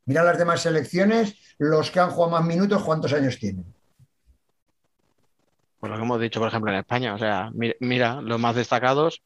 Mira 0.07 0.25
las 0.25 0.39
demás 0.39 0.63
selecciones, 0.63 1.37
los 1.59 1.91
que 1.91 2.01
han 2.01 2.11
jugado 2.11 2.33
más 2.33 2.45
minutos, 2.45 2.83
¿cuántos 2.83 3.13
años 3.13 3.39
tienen? 3.39 3.65
Pues 5.79 5.91
lo 5.91 5.97
que 5.99 6.05
hemos 6.05 6.21
dicho, 6.21 6.41
por 6.41 6.49
ejemplo, 6.49 6.73
en 6.73 6.79
España. 6.79 7.15
O 7.15 7.19
sea, 7.19 7.51
mi- 7.55 7.73
mira, 7.81 8.21
los 8.23 8.41
más 8.41 8.57
destacados. 8.57 9.23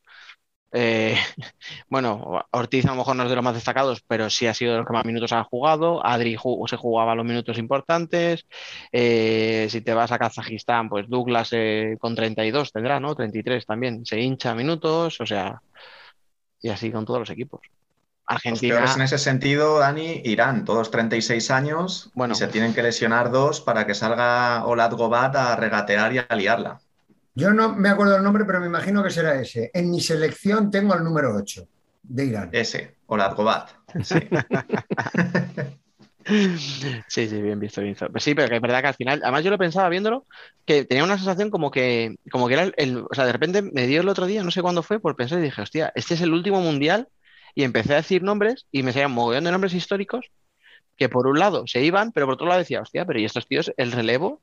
eh, 0.73 1.17
bueno, 1.91 2.45
Ortiz 2.53 2.87
a 2.87 2.91
lo 2.91 2.97
mejor 2.97 3.17
no 3.17 3.25
es 3.25 3.31
de 3.31 3.37
los 3.37 3.45
más 3.45 3.55
destacados, 3.55 4.03
pero 4.09 4.31
sí 4.31 4.47
ha 4.47 4.55
sido 4.55 4.73
de 4.73 4.79
los 4.79 4.87
que 4.87 4.93
más 4.95 5.05
minutos 5.07 5.33
ha 5.33 5.45
jugado. 5.45 6.05
Adri 6.07 6.37
se 6.69 6.77
jugaba 6.77 7.15
los 7.17 7.27
minutos 7.27 7.59
importantes. 7.59 8.47
Eh, 8.93 9.69
si 9.71 9.83
te 9.83 9.95
vas 9.95 10.13
a 10.13 10.19
Kazajistán, 10.19 10.89
pues 10.91 11.09
Douglas 11.09 11.51
eh, 11.53 11.97
con 12.01 12.15
32 12.17 12.73
tendrá, 12.73 13.01
¿no? 13.01 13.15
33 13.17 13.67
también. 13.67 14.05
Se 14.07 14.21
hincha 14.21 14.55
minutos, 14.55 15.21
o 15.21 15.27
sea, 15.27 15.63
y 16.61 16.69
así 16.71 16.91
con 16.93 17.05
todos 17.05 17.21
los 17.21 17.31
equipos. 17.31 17.61
Los 18.29 18.37
Argentina. 18.37 18.75
peores 18.77 18.97
en 18.97 19.03
ese 19.03 19.19
sentido, 19.19 19.79
Dani, 19.79 20.21
Irán, 20.25 20.65
todos 20.65 20.91
36 20.91 21.51
años 21.51 22.11
Bueno. 22.15 22.35
y 22.35 22.37
se 22.37 22.47
tienen 22.49 22.75
que 22.75 22.83
lesionar 22.83 23.31
dos 23.31 23.61
para 23.61 23.87
que 23.87 23.95
salga 23.95 24.65
Olad 24.67 24.93
Gobat 24.93 25.35
a 25.37 25.57
regatear 25.57 26.13
y 26.15 26.19
a 26.19 26.27
liarla. 26.37 26.81
Yo 27.35 27.53
no 27.53 27.75
me 27.75 27.89
acuerdo 27.89 28.17
el 28.17 28.23
nombre, 28.23 28.45
pero 28.45 28.61
me 28.61 28.67
imagino 28.67 29.03
que 29.03 29.11
será 29.11 29.41
ese. 29.41 29.71
En 29.73 29.91
mi 29.91 30.01
selección 30.01 30.71
tengo 30.71 30.95
el 30.95 31.05
número 31.05 31.35
8 31.37 31.67
de 32.03 32.25
Irán. 32.27 32.49
Ese, 32.53 32.97
Olad 33.07 33.35
Gobat. 33.37 33.71
Sí. 34.03 34.17
Sí, 37.09 37.27
sí, 37.27 37.41
bien 37.43 37.59
visto, 37.59 37.81
bien 37.81 37.93
visto. 37.95 38.11
Pues 38.11 38.23
sí, 38.23 38.35
pero 38.35 38.49
que 38.51 38.57
es 38.57 38.61
verdad 38.61 38.83
que 38.83 38.89
al 38.89 38.95
final, 38.95 39.21
además 39.23 39.45
yo 39.45 39.51
lo 39.51 39.57
pensaba 39.57 39.89
viéndolo, 39.89 40.27
que 40.67 40.85
tenía 40.85 41.03
una 41.05 41.17
sensación 41.17 41.49
como 41.51 41.71
que, 41.71 42.17
como 42.31 42.49
que 42.49 42.55
era 42.55 42.65
el, 42.65 42.75
el- 42.77 42.99
o 43.11 43.15
sea, 43.15 43.25
de 43.25 43.33
repente 43.33 43.63
me 43.63 43.87
dio 43.87 44.03
el 44.03 44.09
otro 44.11 44.27
día, 44.27 44.43
no 44.43 44.51
sé 44.51 44.61
cuándo 44.61 44.83
fue, 44.83 45.01
por 45.01 45.17
pensar 45.17 45.39
y 45.39 45.43
dije, 45.43 45.63
hostia, 45.63 45.91
este 45.95 46.15
es 46.15 46.21
el 46.21 46.35
último 46.35 46.61
mundial, 46.61 47.09
y 47.59 47.65
empecé 47.65 47.93
a 47.93 47.97
decir 47.97 48.23
nombres, 48.23 48.67
y 48.71 48.85
me 48.85 48.93
salían 48.93 49.11
un 49.11 49.17
mogollón 49.17 49.43
de 49.43 49.51
nombres 49.51 49.75
históricos, 49.75 50.27
que 50.97 51.09
por 51.09 51.27
un 51.27 51.41
lado 51.41 51.67
se 51.67 51.83
iban, 51.83 52.13
pero 52.13 52.27
por 52.27 52.35
otro 52.35 52.47
lado 52.47 52.61
decía, 52.61 52.81
hostia, 52.81 53.05
pero 53.05 53.19
¿y 53.19 53.25
estos 53.25 53.49
tíos, 53.49 53.73
el 53.77 53.91
relevo? 53.91 54.41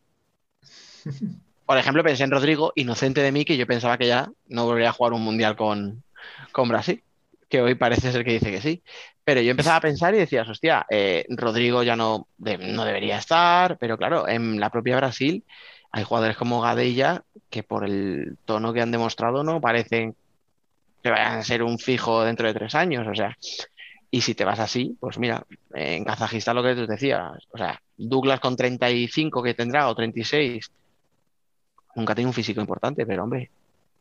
Por 1.66 1.78
ejemplo, 1.78 2.04
pensé 2.04 2.26
en 2.26 2.32
Rodrigo, 2.32 2.74
inocente 2.76 3.22
de 3.22 3.32
mí, 3.32 3.46
que 3.46 3.56
yo 3.56 3.66
pensaba 3.66 3.98
que 3.98 4.08
ya 4.08 4.30
no 4.50 4.66
volvería 4.66 4.90
a 4.90 4.92
jugar 4.92 5.14
un 5.14 5.24
mundial 5.24 5.56
con, 5.56 6.04
con 6.52 6.68
Brasil, 6.68 7.02
que 7.48 7.62
hoy 7.62 7.76
parece 7.76 8.12
ser 8.12 8.26
que 8.26 8.34
dice 8.34 8.52
que 8.52 8.60
sí. 8.60 8.84
Pero 9.24 9.40
yo 9.40 9.52
empezaba 9.52 9.78
a 9.78 9.82
pensar 9.82 10.14
y 10.14 10.18
decías, 10.18 10.50
hostia, 10.50 10.86
eh, 10.90 11.26
Rodrigo 11.30 11.84
ya 11.84 11.96
no, 11.96 12.28
de- 12.38 12.58
no 12.58 12.84
debería 12.84 13.18
estar, 13.18 13.78
pero 13.78 13.98
claro, 13.98 14.28
en 14.28 14.60
la 14.60 14.70
propia 14.70 14.98
Brasil 14.98 15.46
hay 15.94 16.04
jugadores 16.04 16.36
como 16.36 16.60
Gadella 16.60 17.24
que 17.50 17.64
por 17.64 17.86
el 17.86 18.38
tono 18.44 18.74
que 18.74 18.82
han 18.82 18.92
demostrado 18.92 19.42
no 19.46 19.62
parecen 19.62 20.16
que 21.06 21.12
vayan 21.12 21.38
a 21.38 21.44
ser 21.44 21.62
un 21.62 21.78
fijo 21.78 22.24
dentro 22.24 22.48
de 22.48 22.56
tres 22.56 22.74
años, 22.74 23.08
o 23.08 23.14
sea, 23.14 23.38
y 24.10 24.22
si 24.22 24.34
te 24.34 24.44
vas 24.44 24.60
así, 24.60 24.98
pues 25.00 25.20
mira, 25.20 25.46
en 25.72 26.04
Kazajistán 26.04 26.56
lo 26.56 26.64
que 26.64 26.74
tú 26.74 26.88
decías, 26.88 27.32
o 27.52 27.58
sea, 27.60 27.80
Douglas 27.96 28.40
con 28.40 28.56
35 28.56 29.44
que 29.44 29.54
tendrá 29.54 29.88
o 29.88 29.94
36, 29.94 30.72
nunca 31.94 32.16
tiene 32.16 32.28
un 32.28 32.34
físico 32.34 32.60
importante, 32.60 33.06
pero 33.06 33.24
hombre, 33.24 33.52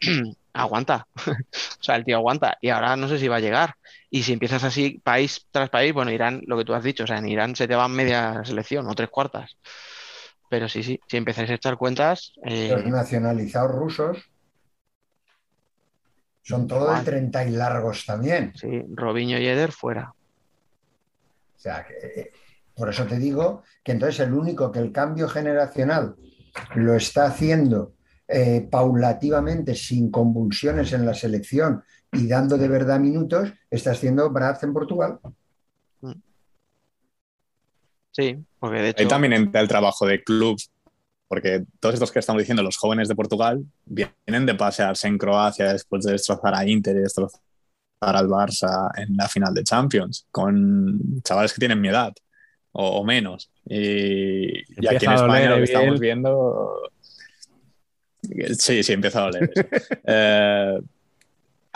aguanta, 0.55 1.07
o 1.27 1.83
sea, 1.83 1.97
el 1.97 2.07
tío 2.07 2.17
aguanta 2.17 2.57
y 2.63 2.71
ahora 2.71 2.97
no 2.97 3.07
sé 3.07 3.19
si 3.19 3.29
va 3.29 3.37
a 3.37 3.41
llegar. 3.41 3.75
Y 4.09 4.23
si 4.23 4.33
empiezas 4.33 4.65
así 4.65 4.99
país 5.05 5.45
tras 5.51 5.69
país, 5.69 5.93
bueno, 5.93 6.11
Irán, 6.11 6.41
lo 6.47 6.57
que 6.57 6.65
tú 6.65 6.73
has 6.73 6.85
dicho, 6.85 7.05
o 7.05 7.07
sea, 7.07 7.19
en 7.19 7.29
Irán 7.29 7.55
se 7.55 7.69
te 7.69 7.75
va 7.75 7.87
media 7.87 8.43
selección 8.47 8.89
o 8.89 8.95
tres 8.95 9.11
cuartas. 9.11 9.59
Pero 10.49 10.71
sí, 10.71 10.83
sí, 10.83 10.99
si 11.07 11.19
empezáis 11.19 11.51
a 11.51 11.55
echar 11.55 11.77
cuentas, 11.77 12.33
eh, 12.45 12.71
Los 12.71 12.87
nacionalizados 12.87 13.73
rusos 13.73 14.31
son 16.45 16.69
todos 16.69 16.83
de 16.83 16.91
Igual. 16.91 17.05
30 17.05 17.45
y 17.47 17.51
largos 17.51 18.07
también. 18.07 18.53
sí, 18.55 18.83
Robinho 18.95 19.39
y 19.39 19.47
Eder 19.47 19.73
fuera. 19.73 20.13
O 21.57 21.59
sea, 21.59 21.85
que, 21.85 22.21
eh, 22.21 22.33
por 22.75 22.91
eso 22.91 23.07
te 23.07 23.19
digo 23.19 23.63
que 23.83 23.93
entonces 23.93 24.21
el 24.21 24.35
único 24.35 24.71
que 24.71 24.79
el 24.79 24.93
cambio 24.93 25.29
generacional 25.29 26.15
lo 26.77 26.95
está 26.95 27.27
haciendo 27.27 27.95
eh, 28.29 28.69
paulativamente, 28.71 29.75
sin 29.75 30.11
convulsiones 30.11 30.93
en 30.93 31.07
la 31.07 31.15
selección 31.15 31.83
y 32.13 32.29
dando 32.29 32.57
de 32.59 32.69
verdad 32.69 33.01
minutos, 33.01 33.53
está 33.71 33.93
haciendo 33.93 34.31
Braz 34.31 34.63
en 34.63 34.73
Portugal. 34.73 35.19
Sí, 38.13 38.45
porque 38.61 38.77
de 38.79 38.85
Ahí 38.85 38.91
hecho, 38.91 39.09
también 39.09 39.33
entra 39.33 39.61
el 39.61 39.67
trabajo 39.69 40.07
de 40.07 40.23
clubs, 40.23 40.71
porque 41.29 41.65
todos 41.81 41.95
estos 41.95 42.13
que 42.13 42.19
estamos 42.19 42.43
diciendo, 42.43 42.63
los 42.63 42.77
jóvenes 42.77 43.09
de 43.09 43.15
Portugal, 43.15 43.65
vienen 43.85 44.47
de 44.47 44.55
pasearse 44.55 45.09
en 45.09 45.19
Croacia 45.19 45.73
después 45.73 46.05
de 46.05 46.13
destrozar 46.13 46.55
a 46.55 46.67
Inter 46.67 46.97
y 46.97 47.01
destrozar 47.01 47.41
al 48.01 48.29
Barça 48.29 48.91
en 48.97 49.17
la 49.17 49.29
final 49.29 49.55
de 49.55 49.65
Champions, 49.65 50.27
con 50.31 51.23
chavales 51.23 51.53
que 51.53 51.59
tienen 51.59 51.81
mi 51.81 51.89
edad 51.89 52.13
o, 52.73 53.01
o 53.01 53.05
menos. 53.05 53.51
Y, 53.67 54.59
y 54.59 54.87
aquí 54.87 55.07
en 55.07 55.13
España 55.13 55.51
lo 55.51 55.57
que 55.57 55.61
eh, 55.61 55.65
estamos 55.65 56.01
viendo... 56.01 56.91
Sí, 58.59 58.83
sí, 58.83 58.93
empieza 58.93 59.21
a 59.21 59.25
doler. 59.25 59.51
eso. 59.55 59.67
Eh, 60.07 60.81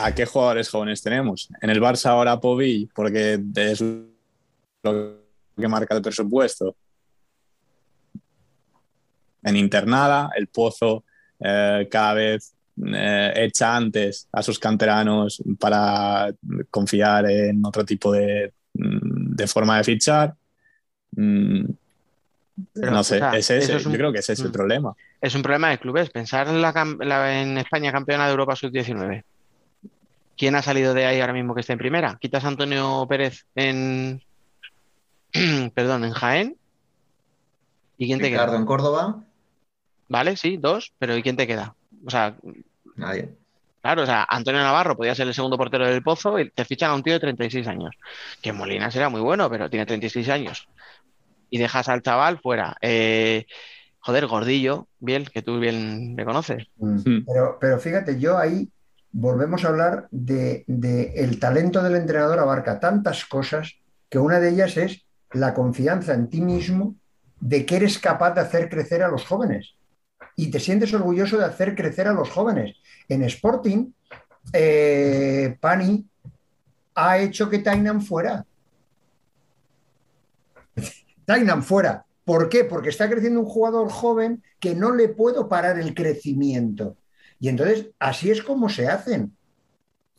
¿A 0.01 0.15
qué 0.15 0.27
jugadores 0.27 0.69
jóvenes 0.69 1.03
tenemos? 1.03 1.49
En 1.61 1.71
el 1.71 1.81
Barça 1.81 2.11
ahora 2.11 2.39
Povi, 2.39 2.89
porque 2.95 3.43
es 3.57 3.81
lo 3.81 5.19
que 5.57 5.69
marca 5.69 5.97
el 5.97 6.03
presupuesto. 6.03 6.77
En 9.49 9.57
internada, 9.57 10.31
el 10.37 10.49
Pozo 10.49 11.05
eh, 11.41 11.89
cada 11.91 12.15
vez 12.15 12.55
eh, 12.95 13.33
echa 13.37 13.75
antes 13.77 14.29
a 14.33 14.43
sus 14.43 14.59
canteranos 14.59 15.43
para 15.59 16.31
confiar 16.71 17.31
en 17.31 17.65
otro 17.65 17.85
tipo 17.85 18.13
de, 18.13 18.53
mm, 18.75 19.35
de 19.35 19.47
forma 19.47 19.79
de 19.79 19.85
fichar. 19.85 20.35
Mm, 21.13 21.65
Pero, 22.75 22.91
no 22.93 23.03
sé, 23.05 23.17
o 23.17 23.19
sea, 23.19 23.31
es 23.33 23.51
ese, 23.51 23.77
es 23.77 23.87
un- 23.87 23.93
yo 23.93 23.99
creo 23.99 24.13
que 24.13 24.19
ese 24.19 24.33
es 24.35 24.41
el 24.41 24.49
Mm. 24.49 24.53
problema. 24.53 24.93
es 25.21 25.35
un 25.35 25.43
problema 25.43 25.71
de 25.71 25.79
clubes. 25.79 26.11
Pensar 26.11 26.47
en, 26.49 26.63
la, 26.63 26.73
cam- 26.73 27.03
la- 27.05 27.41
en 27.43 27.59
España 27.59 27.91
campeona 27.91 28.27
de 28.27 28.31
Europa 28.33 28.55
sub-19. 28.55 29.25
¿Quién 30.37 30.55
ha 30.55 30.63
salido 30.63 30.95
de 30.95 31.07
ahí 31.07 31.21
ahora 31.21 31.33
mismo 31.33 31.55
que 31.55 31.63
esté 31.63 31.73
en 31.73 31.81
primera? 31.81 32.17
¿Quitas 32.21 32.45
a 32.45 32.49
Antonio 32.49 33.05
Pérez 33.09 33.45
en, 33.57 34.21
perdón, 35.75 36.05
en 36.05 36.13
Jaén? 36.13 36.57
¿Y 37.97 38.07
quién 38.07 38.21
te 38.21 38.31
queda? 38.31 38.43
Ricardo 38.43 38.57
en 38.59 38.65
Córdoba, 38.67 39.25
Vale, 40.09 40.37
sí, 40.37 40.57
dos, 40.57 40.93
pero 40.99 41.17
¿y 41.17 41.23
quién 41.23 41.37
te 41.37 41.47
queda? 41.47 41.75
O 42.05 42.11
sea, 42.11 42.35
nadie. 42.97 43.31
claro, 43.83 44.03
o 44.03 44.07
sea, 44.07 44.27
Antonio 44.29 44.61
Navarro 44.61 44.97
podía 44.97 45.15
ser 45.15 45.27
el 45.29 45.35
segundo 45.35 45.59
portero 45.59 45.87
del 45.87 46.03
Pozo 46.03 46.39
y 46.39 46.51
te 46.51 46.65
fichan 46.65 46.91
a 46.91 46.95
un 46.95 47.03
tío 47.03 47.13
de 47.13 47.21
36 47.21 47.67
años. 47.67 47.95
Que 48.41 48.53
Molina 48.53 48.91
será 48.91 49.09
muy 49.09 49.21
bueno, 49.21 49.51
pero 49.51 49.69
tiene 49.69 49.87
36 49.87 50.29
años. 50.29 50.69
Y 51.51 51.59
dejas 51.59 51.89
al 51.89 52.03
chaval 52.03 52.39
fuera. 52.39 52.77
Eh, 52.81 53.47
joder, 54.01 54.27
Gordillo, 54.27 54.89
bien, 54.99 55.25
que 55.25 55.43
tú 55.43 55.59
bien 55.59 56.17
le 56.17 56.25
conoces. 56.25 56.67
Mm. 56.77 57.25
Pero, 57.27 57.59
pero 57.61 57.79
fíjate, 57.79 58.19
yo 58.19 58.39
ahí 58.39 58.71
volvemos 59.13 59.65
a 59.65 59.69
hablar 59.69 60.09
de, 60.11 60.65
de 60.67 61.13
el 61.17 61.39
talento 61.39 61.83
del 61.83 61.97
entrenador 61.97 62.39
abarca 62.39 62.81
tantas 62.81 63.25
cosas 63.25 63.75
que 64.09 64.19
una 64.19 64.41
de 64.41 64.51
ellas 64.51 64.77
es 64.77 65.05
la 65.33 65.55
confianza 65.55 66.15
en 66.15 66.29
ti 66.29 66.41
mismo 66.41 66.95
de 67.41 67.67
que 67.67 67.77
eres 67.77 67.99
capaz 67.99 68.33
de 68.33 68.41
hacer 68.41 68.69
crecer 68.69 69.03
a 69.03 69.09
los 69.09 69.25
jóvenes. 69.25 69.75
Y 70.39 70.53
te 70.53 70.61
sientes 70.61 70.95
orgulloso 70.95 71.37
de 71.37 71.45
hacer 71.45 71.75
crecer 71.75 72.07
a 72.07 72.13
los 72.13 72.31
jóvenes. 72.31 72.77
En 73.09 73.25
Sporting, 73.25 73.91
eh, 74.53 75.57
Pani 75.59 76.07
ha 76.95 77.19
hecho 77.19 77.51
que 77.51 77.59
Tainan 77.59 78.01
fuera. 78.01 78.47
Tainan 81.25 81.65
fuera. 81.65 82.07
¿Por 82.25 82.49
qué? 82.49 82.63
Porque 82.63 82.91
está 82.91 83.11
creciendo 83.11 83.41
un 83.41 83.47
jugador 83.47 83.91
joven 83.91 84.45
que 84.61 84.77
no 84.77 84.95
le 84.95 85.09
puedo 85.09 85.49
parar 85.49 85.77
el 85.81 85.93
crecimiento. 85.93 86.97
Y 87.41 87.49
entonces, 87.49 87.89
así 87.99 88.31
es 88.31 88.41
como 88.41 88.69
se 88.69 88.87
hacen. 88.87 89.37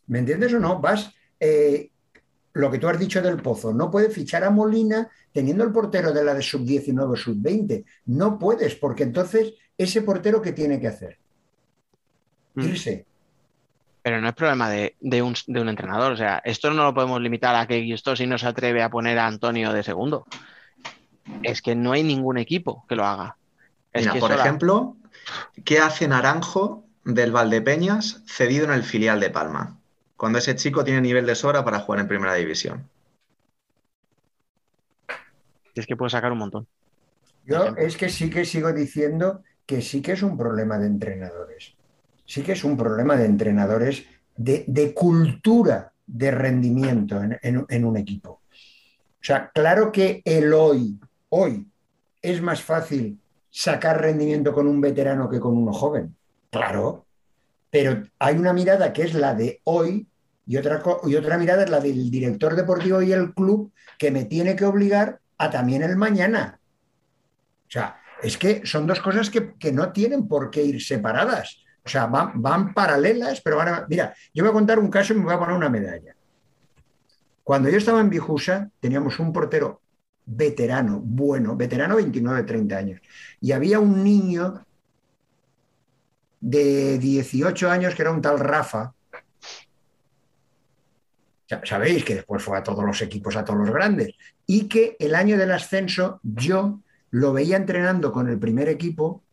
¿Me 0.08 0.20
entiendes 0.20 0.54
o 0.54 0.60
no? 0.60 0.82
Vas, 0.82 1.14
eh, 1.40 1.92
lo 2.52 2.70
que 2.70 2.78
tú 2.78 2.90
has 2.90 3.00
dicho 3.00 3.22
del 3.22 3.42
Pozo, 3.42 3.74
no 3.74 3.90
puedes 3.90 4.14
fichar 4.14 4.44
a 4.44 4.50
Molina 4.50 5.10
teniendo 5.32 5.64
el 5.64 5.72
portero 5.72 6.12
de 6.12 6.26
la 6.26 6.34
de 6.34 6.42
sub-19 6.42 7.14
o 7.14 7.16
sub-20. 7.16 7.86
No 8.08 8.38
puedes, 8.38 8.76
porque 8.76 9.04
entonces 9.04 9.54
ese 9.80 10.04
portero, 10.04 10.42
¿qué 10.42 10.52
tiene 10.52 10.80
que 10.80 10.88
hacer? 10.88 11.18
Mm. 12.56 12.66
irse. 12.66 13.06
Pero 14.04 14.22
no 14.22 14.30
es 14.30 14.36
problema 14.36 14.70
de, 14.70 14.96
de 15.00 15.22
un, 15.22 15.34
de 15.48 15.62
un 15.62 15.70
entrenador. 15.70 16.12
O 16.12 16.18
sea, 16.18 16.42
esto 16.46 16.72
no 16.72 16.84
lo 16.84 16.94
podemos 16.94 17.22
limitar 17.22 17.56
a 17.56 17.68
que 17.68 17.90
Gustosi 17.90 18.28
no 18.28 18.38
se 18.38 18.48
atreve 18.48 18.82
a 18.84 18.90
poner 18.90 19.18
a 19.20 19.28
Antonio 19.28 19.74
de 19.74 19.84
segundo. 19.84 20.26
Es 21.44 21.62
que 21.62 21.76
no 21.76 21.92
hay 21.92 22.04
ningún 22.04 22.38
equipo 22.38 22.86
que 22.88 22.96
lo 22.96 23.06
haga. 23.06 23.38
Es 23.94 24.04
Mira, 24.04 24.14
que 24.14 24.20
por 24.20 24.32
sola- 24.32 24.44
ejemplo, 24.44 24.96
¿qué 25.66 25.80
hace 25.80 26.08
Naranjo 26.08 26.84
del 27.06 27.32
Valdepeñas 27.32 28.24
cedido 28.26 28.66
en 28.66 28.72
el 28.74 28.84
filial 28.84 29.20
de 29.20 29.30
Palma? 29.30 29.78
Cuando 30.18 30.40
ese 30.40 30.56
chico 30.56 30.84
tiene 30.84 31.02
nivel 31.02 31.26
de 31.26 31.36
sobra 31.36 31.64
para 31.64 31.80
jugar 31.80 32.02
en 32.02 32.08
primera 32.08 32.34
división. 32.36 32.90
es 35.76 35.88
que 35.88 35.96
puede 35.96 36.10
sacar 36.10 36.32
un 36.32 36.40
montón. 36.40 36.68
Yo 37.46 37.76
es 37.78 37.98
que 37.98 38.10
sí 38.10 38.30
que 38.30 38.46
sigo 38.46 38.72
diciendo 38.74 39.44
que 39.70 39.84
sí 39.84 40.02
que 40.02 40.14
es 40.14 40.24
un 40.24 40.36
problema 40.36 40.80
de 40.80 40.88
entrenadores. 40.88 41.76
Sí 42.26 42.42
que 42.42 42.54
es 42.54 42.64
un 42.64 42.76
problema 42.76 43.16
de 43.16 43.26
entrenadores 43.26 44.04
de, 44.36 44.94
cultura 44.96 45.94
de 46.08 46.32
rendimiento 46.32 47.22
en, 47.22 47.38
en- 47.70 47.86
un 47.86 47.96
equipo. 47.96 48.42
O 48.42 49.22
sea, 49.22 49.52
claro 49.54 49.92
que 49.92 50.24
el 50.26 50.56
hoy, 50.56 51.00
hoy, 51.30 51.68
es 52.20 52.42
más 52.42 52.64
fácil 52.64 53.20
sacar 53.52 54.02
rendimiento 54.02 54.54
con 54.54 54.66
un 54.66 54.82
veterano 54.82 55.30
que 55.30 55.40
con 55.40 55.56
uno 55.56 55.72
joven. 55.72 56.16
Claro. 56.50 57.06
Pero 57.70 58.02
hay 58.18 58.38
una 58.38 58.54
mirada 58.54 58.92
que 58.92 59.04
es 59.04 59.14
la 59.14 59.36
de 59.36 59.62
hoy 59.66 60.08
y 60.48 60.58
otra, 60.58 60.82
y 61.06 61.16
otra 61.16 61.38
mirada 61.38 61.64
es 61.64 61.70
la 61.70 61.80
del 61.80 62.10
director 62.10 62.56
deportivo 62.56 63.04
y 63.04 63.12
el 63.12 63.36
club 63.36 63.72
que 64.00 64.10
me 64.10 64.26
tiene 64.26 64.56
que 64.56 64.66
obligar 64.66 65.20
a 65.38 65.52
también 65.52 65.84
el 65.84 65.96
mañana. 65.96 66.60
O 67.68 67.72
sea, 67.72 68.00
es 68.22 68.38
que 68.38 68.66
son 68.66 68.86
dos 68.88 69.00
cosas 69.00 69.30
que, 69.30 69.54
que 69.54 69.72
no 69.72 69.92
tienen 69.92 70.28
por 70.28 70.50
qué 70.50 70.64
ir 70.64 70.82
separadas. 70.82 71.64
O 71.86 71.90
sea, 71.90 72.06
van, 72.08 72.42
van 72.42 72.74
paralelas, 72.74 73.42
pero 73.42 73.58
van 73.58 73.68
a... 73.68 73.86
Mira, 73.90 74.14
yo 74.34 74.44
voy 74.44 74.52
a 74.52 74.54
contar 74.54 74.80
un 74.80 74.90
caso 74.90 75.14
y 75.14 75.18
me 75.18 75.24
voy 75.24 75.34
a 75.34 75.40
poner 75.40 75.56
una 75.56 75.70
medalla. 75.70 76.16
Cuando 77.44 77.70
yo 77.70 77.78
estaba 77.78 78.00
en 78.00 78.10
Bijusa, 78.10 78.70
teníamos 78.80 79.18
un 79.20 79.34
portero 79.34 79.82
veterano, 80.26 81.02
bueno, 81.04 81.56
veterano 81.56 81.96
29, 81.96 82.44
30 82.44 82.78
años, 82.78 83.02
y 83.42 83.52
había 83.52 83.80
un 83.80 84.04
niño 84.04 84.64
de 86.40 87.00
18 87.00 87.72
años 87.72 87.96
que 87.96 88.04
era 88.04 88.12
un 88.12 88.22
tal 88.22 88.40
Rafa. 88.40 88.94
Sabéis 91.64 92.06
que 92.06 92.16
después 92.16 92.44
fue 92.44 92.56
a 92.60 92.64
todos 92.64 92.86
los 92.86 93.02
equipos, 93.02 93.36
a 93.36 93.44
todos 93.44 93.62
los 93.62 93.72
grandes, 93.72 94.14
y 94.46 94.68
que 94.68 94.96
el 95.00 95.16
año 95.16 95.36
del 95.36 95.52
ascenso 95.52 96.20
yo 96.22 96.82
lo 97.12 97.34
veía 97.34 97.58
entrenando 97.58 98.12
con 98.12 98.30
el 98.30 98.40
primer 98.40 98.70
equipo, 98.70 99.24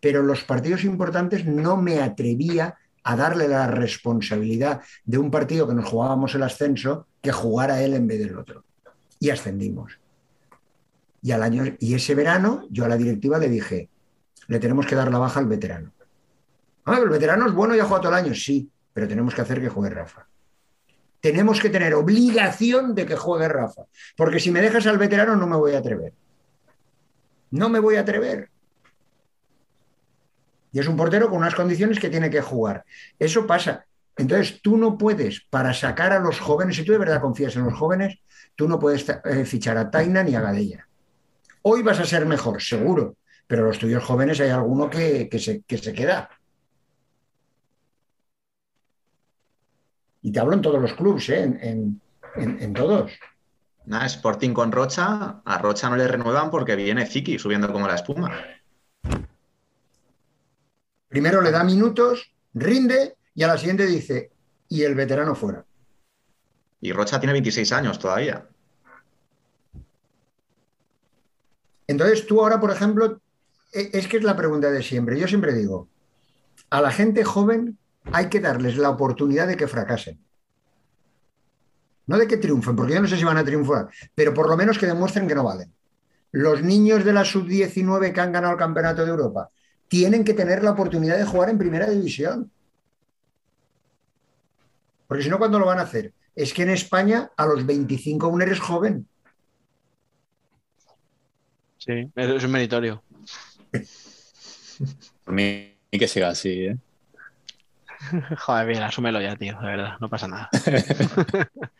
pero 0.00 0.22
los 0.22 0.44
partidos 0.44 0.84
importantes 0.84 1.46
no 1.46 1.76
me 1.76 2.00
atrevía 2.00 2.76
a 3.02 3.16
darle 3.16 3.48
la 3.48 3.68
responsabilidad 3.68 4.80
de 5.04 5.18
un 5.18 5.30
partido 5.30 5.66
que 5.68 5.74
nos 5.74 5.88
jugábamos 5.88 6.34
el 6.34 6.42
ascenso 6.42 7.06
que 7.22 7.32
jugara 7.32 7.80
él 7.82 7.94
en 7.94 8.06
vez 8.06 8.18
del 8.18 8.36
otro. 8.36 8.64
Y 9.20 9.30
ascendimos. 9.30 9.98
Y, 11.22 11.32
al 11.32 11.42
año, 11.42 11.64
y 11.78 11.94
ese 11.94 12.14
verano 12.14 12.66
yo 12.70 12.84
a 12.84 12.88
la 12.88 12.96
directiva 12.96 13.38
le 13.38 13.48
dije, 13.48 13.88
le 14.48 14.58
tenemos 14.58 14.86
que 14.86 14.96
dar 14.96 15.10
la 15.10 15.18
baja 15.18 15.40
al 15.40 15.46
veterano. 15.46 15.92
Ah, 16.84 16.98
el 17.02 17.08
veterano 17.08 17.46
es 17.46 17.52
bueno 17.52 17.74
y 17.74 17.80
ha 17.80 17.84
jugado 17.84 18.02
todo 18.02 18.12
el 18.12 18.24
año, 18.24 18.34
sí, 18.34 18.70
pero 18.92 19.08
tenemos 19.08 19.34
que 19.34 19.40
hacer 19.40 19.60
que 19.60 19.68
juegue 19.68 19.94
Rafa. 19.94 20.26
Tenemos 21.20 21.60
que 21.60 21.70
tener 21.70 21.94
obligación 21.94 22.94
de 22.94 23.06
que 23.06 23.16
juegue 23.16 23.48
Rafa, 23.48 23.82
porque 24.16 24.38
si 24.38 24.50
me 24.50 24.60
dejas 24.60 24.86
al 24.86 24.98
veterano 24.98 25.36
no 25.36 25.46
me 25.46 25.56
voy 25.56 25.72
a 25.72 25.78
atrever. 25.78 26.12
No 27.56 27.70
me 27.70 27.78
voy 27.78 27.96
a 27.96 28.00
atrever. 28.00 28.50
Y 30.72 30.78
es 30.78 30.88
un 30.88 30.96
portero 30.96 31.30
con 31.30 31.38
unas 31.38 31.54
condiciones 31.54 31.98
que 31.98 32.10
tiene 32.10 32.28
que 32.28 32.42
jugar. 32.42 32.84
Eso 33.18 33.46
pasa. 33.46 33.86
Entonces, 34.14 34.60
tú 34.60 34.76
no 34.76 34.98
puedes, 34.98 35.40
para 35.48 35.72
sacar 35.72 36.12
a 36.12 36.18
los 36.20 36.38
jóvenes, 36.38 36.76
si 36.76 36.84
tú 36.84 36.92
de 36.92 36.98
verdad 36.98 37.20
confías 37.22 37.56
en 37.56 37.64
los 37.64 37.74
jóvenes, 37.74 38.18
tú 38.54 38.68
no 38.68 38.78
puedes 38.78 39.08
eh, 39.08 39.44
fichar 39.46 39.78
a 39.78 39.90
Taina 39.90 40.22
ni 40.22 40.34
a 40.34 40.42
Gadella. 40.42 40.86
Hoy 41.62 41.82
vas 41.82 41.98
a 41.98 42.04
ser 42.04 42.26
mejor, 42.26 42.60
seguro, 42.60 43.16
pero 43.46 43.64
los 43.64 43.78
tuyos 43.78 44.04
jóvenes 44.04 44.38
hay 44.40 44.50
alguno 44.50 44.90
que, 44.90 45.28
que, 45.30 45.38
se, 45.38 45.62
que 45.62 45.78
se 45.78 45.94
queda. 45.94 46.28
Y 50.20 50.30
te 50.30 50.40
hablo 50.40 50.54
en 50.54 50.62
todos 50.62 50.80
los 50.80 50.92
clubes, 50.92 51.28
¿eh? 51.30 51.42
en, 51.42 51.58
en, 51.62 52.00
en, 52.36 52.62
en 52.62 52.72
todos. 52.74 53.12
Nada, 53.86 54.06
Sporting 54.06 54.52
con 54.52 54.72
Rocha, 54.72 55.42
a 55.44 55.58
Rocha 55.58 55.88
no 55.88 55.96
le 55.96 56.08
renuevan 56.08 56.50
porque 56.50 56.74
viene 56.74 57.06
Ziki 57.06 57.38
subiendo 57.38 57.72
como 57.72 57.86
la 57.86 57.94
espuma. 57.94 58.32
Primero 61.08 61.40
le 61.40 61.52
da 61.52 61.62
minutos, 61.62 62.32
rinde 62.52 63.16
y 63.34 63.44
a 63.44 63.46
la 63.46 63.56
siguiente 63.56 63.86
dice, 63.86 64.32
y 64.68 64.82
el 64.82 64.96
veterano 64.96 65.36
fuera. 65.36 65.64
Y 66.80 66.92
Rocha 66.92 67.20
tiene 67.20 67.32
26 67.32 67.72
años 67.72 67.98
todavía. 68.00 68.48
Entonces 71.86 72.26
tú 72.26 72.40
ahora, 72.40 72.60
por 72.60 72.72
ejemplo, 72.72 73.20
e, 73.72 73.90
es 73.92 74.08
que 74.08 74.16
es 74.16 74.24
la 74.24 74.36
pregunta 74.36 74.68
de 74.70 74.82
siempre. 74.82 75.18
Yo 75.18 75.28
siempre 75.28 75.54
digo, 75.54 75.88
a 76.70 76.80
la 76.80 76.90
gente 76.90 77.22
joven 77.22 77.78
hay 78.12 78.28
que 78.28 78.40
darles 78.40 78.76
la 78.76 78.90
oportunidad 78.90 79.46
de 79.46 79.56
que 79.56 79.68
fracasen. 79.68 80.25
No 82.06 82.18
de 82.18 82.26
que 82.26 82.36
triunfen, 82.36 82.76
porque 82.76 82.94
yo 82.94 83.02
no 83.02 83.08
sé 83.08 83.16
si 83.16 83.24
van 83.24 83.36
a 83.36 83.44
triunfar, 83.44 83.88
pero 84.14 84.32
por 84.32 84.48
lo 84.48 84.56
menos 84.56 84.78
que 84.78 84.86
demuestren 84.86 85.26
que 85.26 85.34
no 85.34 85.44
valen. 85.44 85.72
Los 86.32 86.62
niños 86.62 87.04
de 87.04 87.12
la 87.12 87.24
sub-19 87.24 88.12
que 88.12 88.20
han 88.20 88.32
ganado 88.32 88.52
el 88.52 88.58
Campeonato 88.58 89.04
de 89.04 89.10
Europa 89.10 89.50
tienen 89.88 90.24
que 90.24 90.34
tener 90.34 90.62
la 90.62 90.72
oportunidad 90.72 91.16
de 91.16 91.24
jugar 91.24 91.50
en 91.50 91.58
primera 91.58 91.88
división. 91.88 92.50
Porque 95.06 95.22
si 95.22 95.30
no, 95.30 95.38
¿cuándo 95.38 95.58
lo 95.58 95.66
van 95.66 95.78
a 95.78 95.82
hacer? 95.82 96.12
Es 96.34 96.52
que 96.52 96.62
en 96.62 96.70
España 96.70 97.30
a 97.36 97.46
los 97.46 97.64
25 97.64 98.26
aún 98.26 98.42
eres 98.42 98.60
joven. 98.60 99.08
Sí, 101.78 102.10
eso 102.14 102.36
es 102.36 102.44
un 102.44 102.50
meritorio. 102.50 103.02
Por 105.24 105.34
mí 105.34 105.72
que 105.90 106.08
siga 106.08 106.28
así, 106.28 106.66
¿eh? 106.66 106.76
Joder, 108.38 108.66
bien, 108.66 108.82
asúmelo 108.82 109.20
ya, 109.20 109.36
tío, 109.36 109.58
de 109.58 109.66
verdad, 109.66 109.96
no 110.00 110.08
pasa 110.08 110.28
nada. 110.28 110.50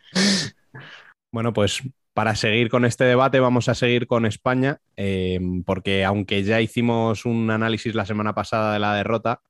Bueno, 1.31 1.53
pues 1.53 1.81
para 2.13 2.35
seguir 2.35 2.69
con 2.69 2.85
este 2.85 3.03
debate 3.03 3.39
vamos 3.39 3.69
a 3.69 3.75
seguir 3.75 4.07
con 4.07 4.25
España, 4.25 4.79
eh, 4.95 5.39
porque 5.65 6.03
aunque 6.03 6.43
ya 6.43 6.61
hicimos 6.61 7.25
un 7.25 7.51
análisis 7.51 7.93
la 7.93 8.05
semana 8.05 8.33
pasada 8.33 8.73
de 8.73 8.79
la 8.79 8.95
derrota, 8.95 9.41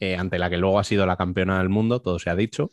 eh, 0.00 0.16
ante 0.16 0.38
la 0.38 0.48
que 0.50 0.56
luego 0.56 0.78
ha 0.78 0.84
sido 0.84 1.04
la 1.06 1.16
campeona 1.16 1.58
del 1.58 1.68
mundo, 1.68 2.00
todo 2.00 2.18
se 2.18 2.30
ha 2.30 2.36
dicho, 2.36 2.70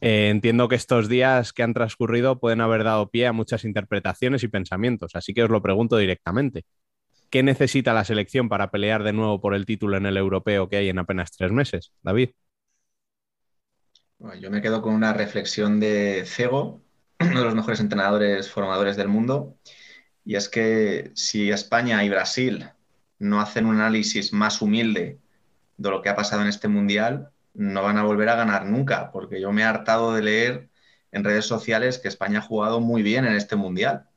eh, 0.00 0.28
entiendo 0.30 0.68
que 0.68 0.76
estos 0.76 1.08
días 1.08 1.52
que 1.52 1.62
han 1.62 1.74
transcurrido 1.74 2.40
pueden 2.40 2.60
haber 2.60 2.84
dado 2.84 3.10
pie 3.10 3.26
a 3.26 3.32
muchas 3.32 3.64
interpretaciones 3.64 4.42
y 4.42 4.48
pensamientos, 4.48 5.12
así 5.14 5.34
que 5.34 5.44
os 5.44 5.50
lo 5.50 5.62
pregunto 5.62 5.96
directamente. 5.96 6.64
¿Qué 7.30 7.42
necesita 7.42 7.94
la 7.94 8.04
selección 8.04 8.48
para 8.48 8.70
pelear 8.70 9.02
de 9.04 9.12
nuevo 9.12 9.40
por 9.40 9.54
el 9.54 9.66
título 9.66 9.96
en 9.96 10.06
el 10.06 10.16
europeo 10.16 10.68
que 10.68 10.76
hay 10.76 10.88
en 10.88 10.98
apenas 10.98 11.32
tres 11.32 11.52
meses? 11.52 11.92
David. 12.02 12.30
Bueno, 14.24 14.40
yo 14.40 14.50
me 14.50 14.62
quedo 14.62 14.80
con 14.80 14.94
una 14.94 15.12
reflexión 15.12 15.80
de 15.80 16.24
Cego, 16.24 16.80
uno 17.20 17.40
de 17.40 17.44
los 17.44 17.54
mejores 17.54 17.80
entrenadores 17.80 18.50
formadores 18.50 18.96
del 18.96 19.08
mundo, 19.08 19.58
y 20.24 20.36
es 20.36 20.48
que 20.48 21.12
si 21.14 21.50
España 21.50 22.02
y 22.04 22.08
Brasil 22.08 22.70
no 23.18 23.42
hacen 23.42 23.66
un 23.66 23.74
análisis 23.74 24.32
más 24.32 24.62
humilde 24.62 25.20
de 25.76 25.90
lo 25.90 26.00
que 26.00 26.08
ha 26.08 26.16
pasado 26.16 26.40
en 26.40 26.48
este 26.48 26.68
mundial, 26.68 27.32
no 27.52 27.82
van 27.82 27.98
a 27.98 28.02
volver 28.02 28.30
a 28.30 28.34
ganar 28.34 28.64
nunca, 28.64 29.12
porque 29.12 29.42
yo 29.42 29.52
me 29.52 29.60
he 29.60 29.64
hartado 29.66 30.14
de 30.14 30.22
leer 30.22 30.70
en 31.12 31.22
redes 31.22 31.44
sociales 31.44 31.98
que 31.98 32.08
España 32.08 32.38
ha 32.38 32.42
jugado 32.42 32.80
muy 32.80 33.02
bien 33.02 33.26
en 33.26 33.34
este 33.34 33.56
mundial, 33.56 34.08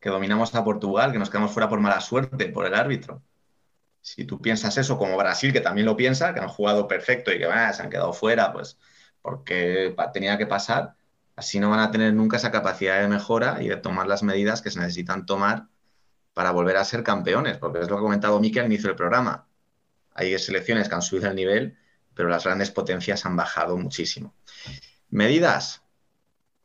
que 0.00 0.08
dominamos 0.08 0.54
a 0.54 0.64
Portugal, 0.64 1.12
que 1.12 1.18
nos 1.18 1.28
quedamos 1.28 1.52
fuera 1.52 1.68
por 1.68 1.80
mala 1.80 2.00
suerte, 2.00 2.48
por 2.48 2.64
el 2.64 2.72
árbitro. 2.74 3.22
Si 4.00 4.24
tú 4.24 4.40
piensas 4.40 4.78
eso 4.78 4.96
como 4.96 5.18
Brasil, 5.18 5.52
que 5.52 5.60
también 5.60 5.84
lo 5.84 5.98
piensa, 5.98 6.32
que 6.32 6.40
han 6.40 6.48
jugado 6.48 6.88
perfecto 6.88 7.30
y 7.30 7.38
que 7.38 7.46
bah, 7.46 7.74
se 7.74 7.82
han 7.82 7.90
quedado 7.90 8.14
fuera, 8.14 8.54
pues 8.54 8.78
porque 9.22 9.94
tenía 10.12 10.38
que 10.38 10.46
pasar, 10.46 10.94
así 11.36 11.60
no 11.60 11.70
van 11.70 11.80
a 11.80 11.90
tener 11.90 12.12
nunca 12.14 12.36
esa 12.36 12.50
capacidad 12.50 13.00
de 13.00 13.08
mejora 13.08 13.62
y 13.62 13.68
de 13.68 13.76
tomar 13.76 14.06
las 14.06 14.22
medidas 14.22 14.62
que 14.62 14.70
se 14.70 14.80
necesitan 14.80 15.26
tomar 15.26 15.68
para 16.34 16.50
volver 16.50 16.76
a 16.76 16.84
ser 16.84 17.02
campeones, 17.02 17.58
porque 17.58 17.80
es 17.80 17.88
lo 17.88 17.96
que 17.96 18.00
ha 18.00 18.02
comentado 18.02 18.40
Miki 18.40 18.58
al 18.58 18.66
inicio 18.66 18.88
del 18.88 18.96
programa. 18.96 19.46
Hay 20.14 20.38
selecciones 20.38 20.88
que 20.88 20.94
han 20.94 21.02
subido 21.02 21.28
el 21.28 21.36
nivel, 21.36 21.76
pero 22.14 22.28
las 22.28 22.44
grandes 22.44 22.70
potencias 22.70 23.24
han 23.26 23.36
bajado 23.36 23.76
muchísimo. 23.76 24.34
Medidas. 25.10 25.82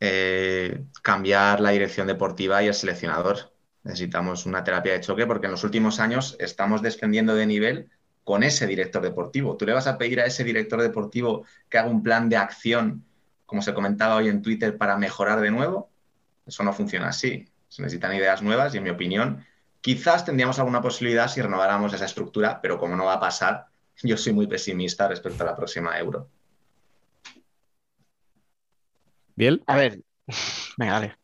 Eh, 0.00 0.84
cambiar 1.02 1.60
la 1.60 1.70
dirección 1.70 2.06
deportiva 2.06 2.62
y 2.62 2.66
el 2.66 2.74
seleccionador. 2.74 3.52
Necesitamos 3.84 4.44
una 4.46 4.64
terapia 4.64 4.92
de 4.92 5.00
choque 5.00 5.26
porque 5.26 5.46
en 5.46 5.52
los 5.52 5.64
últimos 5.64 6.00
años 6.00 6.36
estamos 6.40 6.82
descendiendo 6.82 7.34
de 7.34 7.46
nivel 7.46 7.90
con 8.24 8.42
ese 8.42 8.66
director 8.66 9.02
deportivo. 9.02 9.56
Tú 9.56 9.66
le 9.66 9.74
vas 9.74 9.86
a 9.86 9.98
pedir 9.98 10.20
a 10.20 10.24
ese 10.24 10.42
director 10.42 10.80
deportivo 10.80 11.44
que 11.68 11.78
haga 11.78 11.90
un 11.90 12.02
plan 12.02 12.28
de 12.28 12.36
acción, 12.36 13.04
como 13.46 13.62
se 13.62 13.74
comentaba 13.74 14.16
hoy 14.16 14.28
en 14.28 14.42
Twitter, 14.42 14.76
para 14.76 14.96
mejorar 14.96 15.40
de 15.40 15.50
nuevo. 15.50 15.90
Eso 16.46 16.64
no 16.64 16.72
funciona 16.72 17.08
así. 17.08 17.46
Se 17.68 17.82
necesitan 17.82 18.14
ideas 18.14 18.42
nuevas 18.42 18.74
y, 18.74 18.78
en 18.78 18.84
mi 18.84 18.90
opinión, 18.90 19.44
quizás 19.80 20.24
tendríamos 20.24 20.58
alguna 20.58 20.80
posibilidad 20.80 21.28
si 21.28 21.42
renováramos 21.42 21.92
esa 21.92 22.06
estructura, 22.06 22.60
pero 22.60 22.78
como 22.78 22.96
no 22.96 23.04
va 23.04 23.14
a 23.14 23.20
pasar, 23.20 23.66
yo 24.02 24.16
soy 24.16 24.32
muy 24.32 24.46
pesimista 24.46 25.06
respecto 25.06 25.42
a 25.42 25.46
la 25.46 25.56
próxima 25.56 25.98
Euro. 25.98 26.28
¿Bien? 29.36 29.62
A 29.66 29.76
ver, 29.76 30.00
venga, 30.78 30.92
dale. 30.92 31.23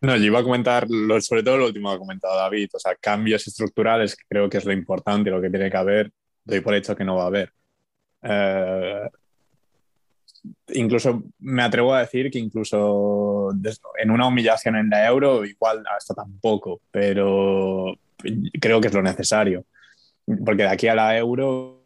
No, 0.00 0.16
yo 0.16 0.24
iba 0.24 0.38
a 0.40 0.42
comentar 0.42 0.86
lo- 0.88 1.20
sobre 1.20 1.42
todo 1.42 1.56
lo 1.58 1.66
último 1.66 1.90
que 1.90 1.96
ha 1.96 1.98
comentado 1.98 2.36
David, 2.36 2.68
o 2.74 2.78
sea, 2.78 2.94
cambios 2.96 3.46
estructurales 3.46 4.14
que 4.16 4.24
creo 4.28 4.48
que 4.48 4.58
es 4.58 4.64
lo 4.64 4.72
importante, 4.72 5.30
lo 5.30 5.40
que 5.40 5.50
tiene 5.50 5.70
que 5.70 5.76
haber, 5.76 6.12
doy 6.44 6.60
por 6.60 6.74
hecho 6.74 6.94
que 6.94 7.04
no 7.04 7.16
va 7.16 7.24
a 7.24 7.26
haber. 7.26 7.52
Eh, 8.22 9.08
incluso 10.74 11.22
me 11.38 11.62
atrevo 11.62 11.94
a 11.94 12.00
decir 12.00 12.30
que 12.30 12.38
incluso 12.38 13.50
en 13.98 14.10
una 14.10 14.26
humillación 14.28 14.76
en 14.76 14.90
la 14.90 15.06
euro, 15.06 15.44
igual 15.44 15.82
hasta 15.96 16.14
tampoco, 16.14 16.80
pero 16.90 17.94
creo 18.60 18.80
que 18.80 18.88
es 18.88 18.94
lo 18.94 19.02
necesario. 19.02 19.64
Porque 20.44 20.64
de 20.64 20.68
aquí 20.68 20.88
a 20.88 20.94
la 20.94 21.16
euro, 21.16 21.84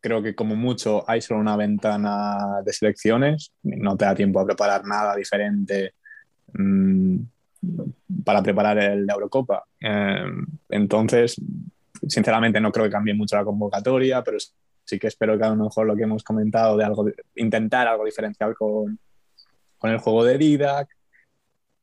creo 0.00 0.22
que 0.22 0.34
como 0.34 0.56
mucho 0.56 1.04
hay 1.08 1.20
solo 1.20 1.40
una 1.40 1.56
ventana 1.56 2.62
de 2.64 2.72
selecciones, 2.72 3.52
no 3.62 3.96
te 3.96 4.04
da 4.04 4.14
tiempo 4.14 4.40
a 4.40 4.46
preparar 4.46 4.84
nada 4.86 5.14
diferente 5.16 5.94
para 8.24 8.42
preparar 8.42 8.76
la 8.76 9.14
Eurocopa. 9.14 9.64
Eh, 9.80 10.24
entonces, 10.70 11.40
sinceramente 12.06 12.60
no 12.60 12.72
creo 12.72 12.86
que 12.86 12.92
cambie 12.92 13.14
mucho 13.14 13.36
la 13.36 13.44
convocatoria, 13.44 14.22
pero 14.22 14.38
sí 14.84 14.98
que 14.98 15.08
espero 15.08 15.38
que 15.38 15.44
a 15.44 15.50
lo 15.50 15.64
mejor 15.64 15.86
lo 15.86 15.96
que 15.96 16.02
hemos 16.02 16.24
comentado 16.24 16.76
de 16.76 17.14
intentar 17.36 17.86
algo 17.86 18.04
diferencial 18.04 18.54
con, 18.54 18.98
con 19.78 19.90
el 19.90 19.98
juego 19.98 20.24
de 20.24 20.38
Didac, 20.38 20.88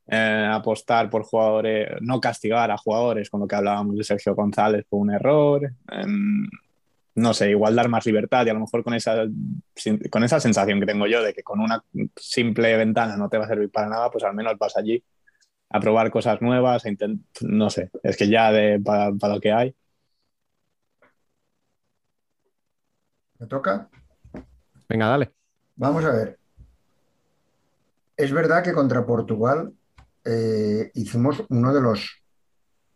eh, 0.08 0.50
apostar 0.52 1.10
por 1.10 1.24
jugadores, 1.24 1.90
no 2.02 2.20
castigar 2.20 2.72
a 2.72 2.78
jugadores, 2.78 3.30
con 3.30 3.42
lo 3.42 3.48
que 3.48 3.56
hablábamos 3.56 3.98
de 3.98 4.04
Sergio 4.04 4.36
González 4.36 4.86
por 4.88 5.02
un 5.02 5.12
error, 5.12 5.70
em, 5.92 6.48
no 7.18 7.34
sé, 7.34 7.50
igual 7.50 7.76
dar 7.76 7.90
más 7.90 8.06
libertad 8.06 8.46
y 8.46 8.50
a 8.50 8.54
lo 8.54 8.60
mejor 8.60 8.84
con 8.84 8.94
esa, 8.94 9.26
con 10.12 10.24
esa 10.24 10.40
sensación 10.40 10.80
que 10.80 10.86
tengo 10.86 11.08
yo 11.08 11.24
de 11.24 11.34
que 11.34 11.42
con 11.42 11.60
una 11.60 11.84
simple 12.16 12.78
ventana 12.78 13.18
no 13.18 13.28
te 13.28 13.40
va 13.40 13.46
a 13.46 13.48
servir 13.48 13.72
para 13.72 13.90
nada, 13.90 14.12
pues 14.12 14.24
al 14.24 14.36
menos 14.36 14.56
vas 14.60 14.78
allí 14.78 15.04
a 15.70 15.80
probar 15.80 16.12
cosas 16.12 16.40
nuevas, 16.42 16.86
a 16.86 16.90
intent- 16.90 17.26
no 17.42 17.72
sé, 17.72 17.90
es 18.04 18.16
que 18.16 18.30
ya 18.30 18.52
de, 18.52 18.80
para, 18.80 19.12
para 19.14 19.34
lo 19.34 19.42
que 19.42 19.52
hay. 19.52 19.76
¿Me 23.40 23.48
toca? 23.48 23.90
Venga, 24.88 25.08
dale. 25.08 25.32
Vamos 25.76 26.06
a 26.06 26.12
ver. 26.12 26.38
Es 28.16 28.32
verdad 28.32 28.64
que 28.64 28.74
contra 28.74 29.06
Portugal 29.06 29.74
eh, 30.24 30.92
hicimos 30.94 31.44
uno 31.50 31.74
de 31.74 31.82
los 31.82 32.22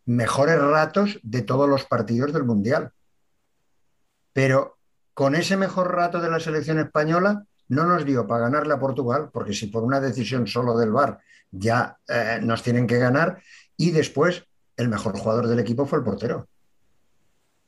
mejores 0.05 0.59
ratos 0.59 1.19
de 1.23 1.41
todos 1.41 1.67
los 1.67 1.85
partidos 1.85 2.33
del 2.33 2.43
Mundial. 2.43 2.91
Pero 4.33 4.77
con 5.13 5.35
ese 5.35 5.57
mejor 5.57 5.93
rato 5.93 6.21
de 6.21 6.29
la 6.29 6.39
selección 6.39 6.79
española 6.79 7.43
no 7.67 7.85
nos 7.85 8.05
dio 8.05 8.27
para 8.27 8.45
ganarle 8.45 8.73
a 8.73 8.79
Portugal, 8.79 9.29
porque 9.31 9.53
si 9.53 9.67
por 9.67 9.83
una 9.83 9.99
decisión 9.99 10.47
solo 10.47 10.77
del 10.77 10.91
VAR 10.91 11.19
ya 11.51 11.97
eh, 12.07 12.39
nos 12.41 12.63
tienen 12.63 12.87
que 12.87 12.97
ganar, 12.97 13.41
y 13.77 13.91
después 13.91 14.45
el 14.77 14.89
mejor 14.89 15.17
jugador 15.17 15.47
del 15.47 15.59
equipo 15.59 15.85
fue 15.85 15.99
el 15.99 16.05
portero. 16.05 16.47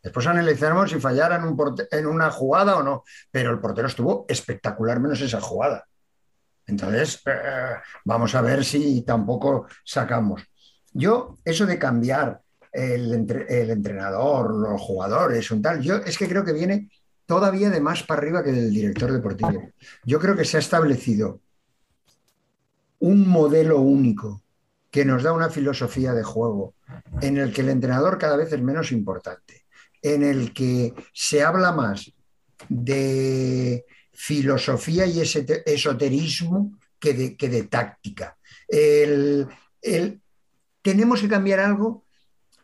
Después 0.02 0.28
analizaremos 0.28 0.92
si 0.92 1.00
fallara 1.00 1.38
en, 1.38 1.44
un 1.44 1.58
en 1.90 2.06
una 2.08 2.30
jugada 2.30 2.78
o 2.78 2.84
no, 2.84 3.04
pero 3.32 3.52
el 3.52 3.60
portero 3.60 3.88
estuvo 3.88 4.26
espectacular 4.28 5.00
menos 5.00 5.22
esa 5.22 5.40
jugada. 5.40 5.86
Entonces, 6.66 7.22
eh, 7.26 7.76
vamos 8.04 8.36
a 8.36 8.42
ver 8.42 8.66
si 8.66 9.02
tampoco 9.04 9.68
sacamos. 9.84 10.44
Yo, 10.92 11.38
eso 11.46 11.66
de 11.66 11.80
cambiar 11.80 12.42
el, 12.74 13.14
entre- 13.14 13.62
el 13.62 13.70
entrenador, 13.70 14.54
los 14.54 14.82
jugadores, 14.82 15.50
un 15.52 15.62
tal, 15.62 15.82
yo 15.82 15.98
es 15.98 16.18
que 16.18 16.28
creo 16.28 16.44
que 16.44 16.54
viene 16.54 16.90
todavía 17.26 17.70
de 17.70 17.80
más 17.80 18.04
para 18.04 18.20
arriba 18.20 18.44
que 18.44 18.52
del 18.52 18.74
director 18.74 19.12
deportivo. 19.12 19.72
Yo 20.04 20.20
creo 20.20 20.36
que 20.36 20.44
se 20.44 20.58
ha 20.58 20.60
establecido 20.60 21.40
un 23.00 23.28
modelo 23.28 23.80
único 23.80 24.42
que 24.90 25.06
nos 25.06 25.24
da 25.24 25.34
una 25.34 25.50
filosofía 25.50 26.14
de 26.14 26.24
juego 26.24 26.76
en 27.22 27.38
el 27.38 27.54
que 27.54 27.62
el 27.62 27.70
entrenador 27.70 28.18
cada 28.18 28.36
vez 28.36 28.52
es 28.54 28.62
menos 28.62 28.92
importante, 28.92 29.66
en 30.02 30.24
el 30.24 30.54
que 30.54 30.94
se 31.14 31.44
habla 31.44 31.72
más 31.72 32.12
de 32.70 33.86
filosofía 34.12 35.06
y 35.06 35.22
esoterismo 35.22 36.78
que 37.00 37.14
de, 37.14 37.36
que 37.36 37.50
de 37.50 37.64
táctica. 37.64 38.38
El, 38.68 39.48
el, 39.82 40.22
tenemos 40.82 41.22
que 41.22 41.28
cambiar 41.30 41.60
algo 41.60 42.06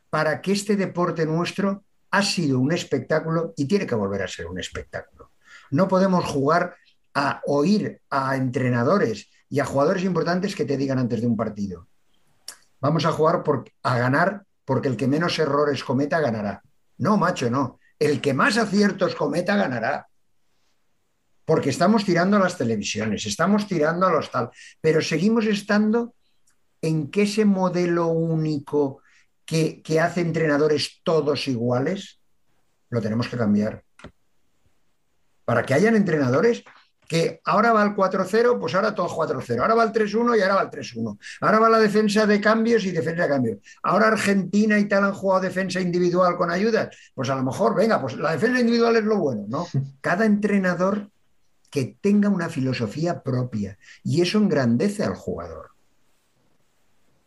para 0.09 0.41
que 0.41 0.51
este 0.51 0.75
deporte 0.75 1.25
nuestro 1.25 1.83
ha 2.11 2.23
sido 2.23 2.59
un 2.59 2.71
espectáculo 2.71 3.53
y 3.55 3.65
tiene 3.65 3.85
que 3.85 3.95
volver 3.95 4.23
a 4.23 4.27
ser 4.27 4.47
un 4.47 4.59
espectáculo. 4.59 5.31
No 5.71 5.87
podemos 5.87 6.25
jugar 6.25 6.75
a 7.13 7.41
oír 7.45 8.01
a 8.09 8.35
entrenadores 8.35 9.29
y 9.49 9.59
a 9.59 9.65
jugadores 9.65 10.03
importantes 10.03 10.55
que 10.55 10.65
te 10.65 10.77
digan 10.77 10.99
antes 10.99 11.21
de 11.21 11.27
un 11.27 11.37
partido. 11.37 11.87
Vamos 12.79 13.05
a 13.05 13.11
jugar 13.11 13.43
a 13.83 13.97
ganar 13.97 14.43
porque 14.65 14.87
el 14.87 14.97
que 14.97 15.07
menos 15.07 15.37
errores 15.39 15.83
cometa 15.83 16.19
ganará. 16.19 16.61
No, 16.97 17.17
macho, 17.17 17.49
no. 17.49 17.79
El 17.97 18.21
que 18.21 18.33
más 18.33 18.57
aciertos 18.57 19.15
cometa 19.15 19.55
ganará. 19.55 20.07
Porque 21.45 21.71
estamos 21.71 22.05
tirando 22.05 22.37
a 22.37 22.39
las 22.39 22.57
televisiones, 22.57 23.25
estamos 23.25 23.67
tirando 23.67 24.05
a 24.05 24.11
los 24.11 24.29
tal, 24.29 24.51
pero 24.79 25.01
seguimos 25.01 25.45
estando 25.47 26.13
en 26.81 27.09
que 27.09 27.23
ese 27.23 27.45
modelo 27.45 28.07
único 28.07 29.01
que, 29.49 29.81
que 29.81 29.99
hace 29.99 30.21
entrenadores 30.21 31.01
todos 31.03 31.47
iguales, 31.47 32.19
lo 32.89 33.01
tenemos 33.01 33.27
que 33.27 33.37
cambiar. 33.37 33.83
Para 35.43 35.63
que 35.63 35.73
hayan 35.73 35.95
entrenadores 35.95 36.63
que 37.07 37.41
ahora 37.43 37.73
va 37.73 37.83
el 37.83 37.95
4-0, 37.95 38.59
pues 38.59 38.75
ahora 38.75 38.93
todo 38.93 39.09
4-0. 39.09 39.59
Ahora 39.59 39.73
va 39.73 39.83
el 39.83 39.91
3-1 39.91 40.37
y 40.37 40.41
ahora 40.43 40.55
va 40.55 40.61
el 40.61 40.69
3-1. 40.69 41.17
Ahora 41.41 41.59
va 41.59 41.69
la 41.69 41.79
defensa 41.79 42.27
de 42.27 42.39
cambios 42.39 42.85
y 42.85 42.91
defensa 42.91 43.23
de 43.23 43.29
cambios. 43.29 43.57
Ahora 43.81 44.09
Argentina 44.09 44.77
y 44.77 44.87
tal 44.87 45.05
han 45.05 45.13
jugado 45.13 45.41
defensa 45.41 45.81
individual 45.81 46.37
con 46.37 46.51
ayudas. 46.51 46.95
Pues 47.15 47.31
a 47.31 47.35
lo 47.35 47.43
mejor, 47.43 47.75
venga, 47.75 47.99
pues 47.99 48.15
la 48.15 48.33
defensa 48.33 48.59
individual 48.59 48.97
es 48.97 49.05
lo 49.05 49.17
bueno, 49.17 49.45
¿no? 49.49 49.65
Cada 50.01 50.27
entrenador 50.27 51.09
que 51.71 51.97
tenga 51.99 52.29
una 52.29 52.49
filosofía 52.49 53.23
propia 53.23 53.79
y 54.03 54.21
eso 54.21 54.37
engrandece 54.37 55.03
al 55.03 55.15
jugador. 55.15 55.68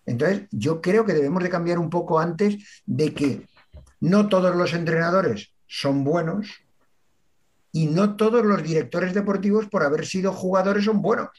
Entonces, 0.07 0.48
yo 0.50 0.80
creo 0.80 1.05
que 1.05 1.14
debemos 1.14 1.42
de 1.42 1.50
cambiar 1.50 1.78
un 1.78 1.90
poco 1.90 2.18
antes 2.18 2.82
de 2.86 3.14
que 3.14 3.46
no 4.00 4.28
todos 4.28 4.55
los 4.57 4.72
entrenadores 4.74 5.55
son 5.66 6.05
buenos 6.05 6.62
y 7.70 7.86
no 7.86 8.16
todos 8.16 8.44
los 8.44 8.62
directores 8.62 9.14
deportivos 9.14 9.68
por 9.68 9.82
haber 9.82 10.07
sido 10.07 10.32
jugadores 10.32 10.84
son 10.84 11.00
buenos. 11.00 11.30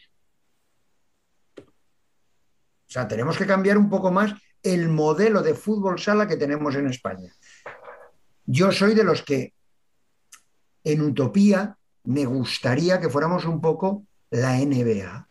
O 1.57 2.93
sea, 2.93 3.07
tenemos 3.07 3.37
que 3.37 3.45
cambiar 3.45 3.77
un 3.77 3.89
poco 3.89 4.11
más 4.11 4.33
el 4.61 4.87
modelo 4.87 5.41
de 5.41 5.55
fútbol 5.55 5.99
sala 5.99 6.27
que 6.27 6.37
tenemos 6.37 6.75
en 6.75 6.87
España. 6.87 7.33
Yo 8.45 8.71
soy 8.71 8.93
de 8.93 9.03
los 9.03 9.23
que 9.23 9.53
en 10.83 11.01
utopía 11.01 11.77
me 12.03 12.25
gustaría 12.25 12.99
que 12.99 13.09
fuéramos 13.09 13.45
un 13.45 13.61
poco 13.61 14.05
la 14.29 14.57
NBA. 14.57 15.27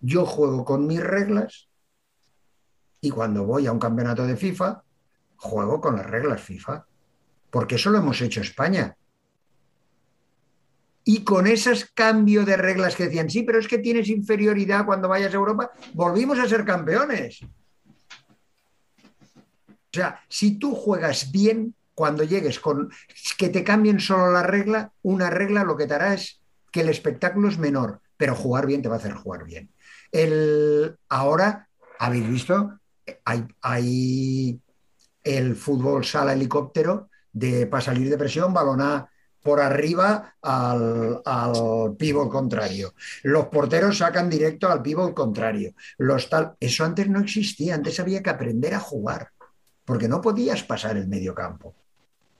Yo 0.00 0.26
juego 0.26 0.64
con 0.64 0.86
mis 0.86 1.02
reglas 1.02 1.67
y 3.00 3.10
cuando 3.10 3.44
voy 3.44 3.66
a 3.66 3.72
un 3.72 3.78
campeonato 3.78 4.26
de 4.26 4.36
FIFA, 4.36 4.82
juego 5.36 5.80
con 5.80 5.96
las 5.96 6.06
reglas 6.06 6.40
FIFA. 6.40 6.84
Porque 7.50 7.76
eso 7.76 7.90
lo 7.90 7.98
hemos 7.98 8.20
hecho 8.20 8.40
España. 8.40 8.96
Y 11.04 11.24
con 11.24 11.46
esos 11.46 11.86
cambios 11.94 12.44
de 12.44 12.56
reglas 12.56 12.94
que 12.94 13.04
decían, 13.04 13.30
sí, 13.30 13.42
pero 13.42 13.58
es 13.58 13.68
que 13.68 13.78
tienes 13.78 14.08
inferioridad 14.08 14.84
cuando 14.84 15.08
vayas 15.08 15.32
a 15.32 15.36
Europa, 15.36 15.70
volvimos 15.94 16.38
a 16.38 16.48
ser 16.48 16.64
campeones. 16.66 17.40
O 19.02 19.90
sea, 19.90 20.20
si 20.28 20.58
tú 20.58 20.74
juegas 20.74 21.32
bien, 21.32 21.74
cuando 21.94 22.24
llegues 22.24 22.60
con 22.60 22.92
que 23.38 23.48
te 23.48 23.64
cambien 23.64 24.00
solo 24.00 24.30
la 24.30 24.42
regla, 24.42 24.92
una 25.02 25.30
regla 25.30 25.64
lo 25.64 25.76
que 25.76 25.86
te 25.86 25.94
hará 25.94 26.12
es 26.14 26.40
que 26.70 26.82
el 26.82 26.90
espectáculo 26.90 27.48
es 27.48 27.58
menor, 27.58 28.00
pero 28.16 28.34
jugar 28.34 28.66
bien 28.66 28.82
te 28.82 28.88
va 28.88 28.96
a 28.96 28.98
hacer 28.98 29.14
jugar 29.14 29.44
bien. 29.44 29.70
El, 30.12 30.96
ahora, 31.08 31.68
habéis 31.98 32.28
visto, 32.28 32.77
hay, 33.24 33.46
hay 33.62 34.60
el 35.22 35.56
fútbol 35.56 36.04
sala 36.04 36.32
helicóptero 36.32 37.10
de 37.32 37.66
para 37.66 37.82
salir 37.82 38.08
de 38.08 38.18
presión, 38.18 38.52
balonar 38.52 39.08
por 39.42 39.60
arriba 39.60 40.34
al, 40.42 41.22
al 41.24 41.96
pívot 41.96 42.30
contrario. 42.30 42.94
Los 43.22 43.46
porteros 43.46 43.98
sacan 43.98 44.28
directo 44.28 44.68
al 44.68 44.82
pívot 44.82 45.14
contrario. 45.14 45.74
Los 45.98 46.28
tal, 46.28 46.54
eso 46.60 46.84
antes 46.84 47.08
no 47.08 47.20
existía, 47.20 47.74
antes 47.74 48.00
había 48.00 48.22
que 48.22 48.30
aprender 48.30 48.74
a 48.74 48.80
jugar, 48.80 49.30
porque 49.84 50.08
no 50.08 50.20
podías 50.20 50.62
pasar 50.64 50.96
el 50.96 51.08
medio 51.08 51.34
campo. 51.34 51.74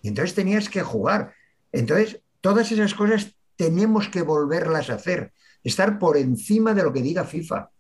Y 0.02 0.08
entonces 0.08 0.34
tenías 0.34 0.68
que 0.68 0.82
jugar. 0.82 1.34
Entonces, 1.72 2.20
todas 2.40 2.70
esas 2.72 2.94
cosas 2.94 3.34
tenemos 3.56 4.08
que 4.08 4.22
volverlas 4.22 4.90
a 4.90 4.94
hacer, 4.94 5.32
estar 5.64 5.98
por 5.98 6.16
encima 6.16 6.74
de 6.74 6.82
lo 6.82 6.92
que 6.92 7.02
diga 7.02 7.24
FIFA. 7.24 7.70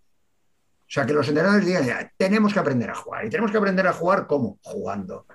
O 0.88 0.90
sea, 0.90 1.04
que 1.04 1.12
los 1.12 1.28
entrenadores 1.28 1.66
digan, 1.66 2.10
tenemos 2.16 2.54
que 2.54 2.60
aprender 2.60 2.88
a 2.88 2.94
jugar. 2.94 3.26
¿Y 3.26 3.28
tenemos 3.28 3.50
que 3.50 3.58
aprender 3.58 3.86
a 3.86 3.92
jugar 3.92 4.26
cómo? 4.26 4.58
Jugando. 4.62 5.26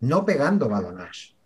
No 0.00 0.24
pegando 0.24 0.68
balonas. 0.68 1.36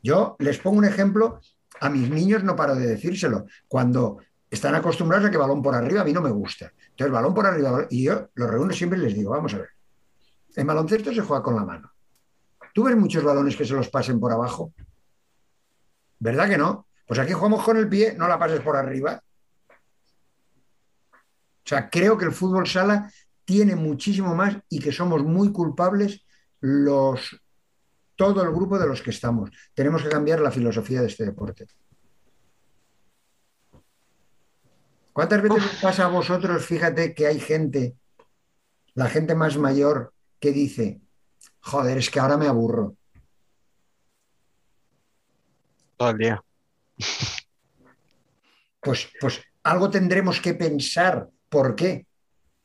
Yo 0.00 0.36
les 0.38 0.58
pongo 0.58 0.78
un 0.78 0.84
ejemplo, 0.84 1.40
a 1.80 1.90
mis 1.90 2.08
niños 2.08 2.44
no 2.44 2.54
paro 2.54 2.76
de 2.76 2.86
decírselo. 2.86 3.46
Cuando 3.66 4.18
están 4.48 4.76
acostumbrados 4.76 5.26
a 5.26 5.30
que 5.30 5.36
balón 5.36 5.60
por 5.60 5.74
arriba 5.74 6.02
a 6.02 6.04
mí 6.04 6.12
no 6.12 6.22
me 6.22 6.30
gusta. 6.30 6.72
Entonces, 6.90 7.12
balón 7.12 7.34
por 7.34 7.46
arriba, 7.46 7.86
y 7.90 8.04
yo 8.04 8.28
los 8.34 8.48
reúno 8.48 8.72
siempre 8.72 8.98
y 8.98 9.02
les 9.02 9.14
digo, 9.14 9.32
vamos 9.32 9.52
a 9.54 9.58
ver, 9.58 9.70
en 10.54 10.66
baloncesto 10.66 11.12
se 11.12 11.22
juega 11.22 11.42
con 11.42 11.56
la 11.56 11.64
mano. 11.64 11.92
¿Tú 12.72 12.84
ves 12.84 12.96
muchos 12.96 13.24
balones 13.24 13.56
que 13.56 13.64
se 13.64 13.74
los 13.74 13.88
pasen 13.88 14.20
por 14.20 14.32
abajo? 14.32 14.72
¿Verdad 16.20 16.48
que 16.48 16.58
no? 16.58 16.86
Pues 17.06 17.18
aquí 17.18 17.32
jugamos 17.32 17.64
con 17.64 17.76
el 17.76 17.88
pie, 17.88 18.14
no 18.16 18.28
la 18.28 18.38
pases 18.38 18.60
por 18.60 18.76
arriba. 18.76 19.20
O 21.68 21.74
sea, 21.76 21.90
creo 21.90 22.16
que 22.16 22.24
el 22.24 22.32
fútbol 22.32 22.66
sala 22.66 23.12
tiene 23.44 23.76
muchísimo 23.76 24.34
más 24.34 24.56
y 24.70 24.80
que 24.80 24.90
somos 24.90 25.22
muy 25.22 25.52
culpables 25.52 26.24
los 26.60 27.42
todo 28.16 28.42
el 28.42 28.50
grupo 28.54 28.78
de 28.78 28.86
los 28.86 29.02
que 29.02 29.10
estamos. 29.10 29.50
Tenemos 29.74 30.02
que 30.02 30.08
cambiar 30.08 30.40
la 30.40 30.50
filosofía 30.50 31.02
de 31.02 31.08
este 31.08 31.26
deporte. 31.26 31.66
¿Cuántas 35.12 35.42
veces 35.42 35.62
os 35.62 35.82
pasa 35.82 36.06
a 36.06 36.08
vosotros, 36.08 36.64
fíjate, 36.64 37.14
que 37.14 37.26
hay 37.26 37.38
gente, 37.38 37.98
la 38.94 39.10
gente 39.10 39.34
más 39.34 39.58
mayor, 39.58 40.14
que 40.40 40.52
dice, 40.52 41.02
joder, 41.60 41.98
es 41.98 42.08
que 42.08 42.18
ahora 42.18 42.38
me 42.38 42.46
aburro? 42.46 42.96
Todo 45.98 46.08
el 46.08 46.16
día. 46.16 46.42
Pues, 48.80 49.06
pues 49.20 49.42
algo 49.64 49.90
tendremos 49.90 50.40
que 50.40 50.54
pensar. 50.54 51.28
¿Por 51.48 51.74
qué? 51.74 52.06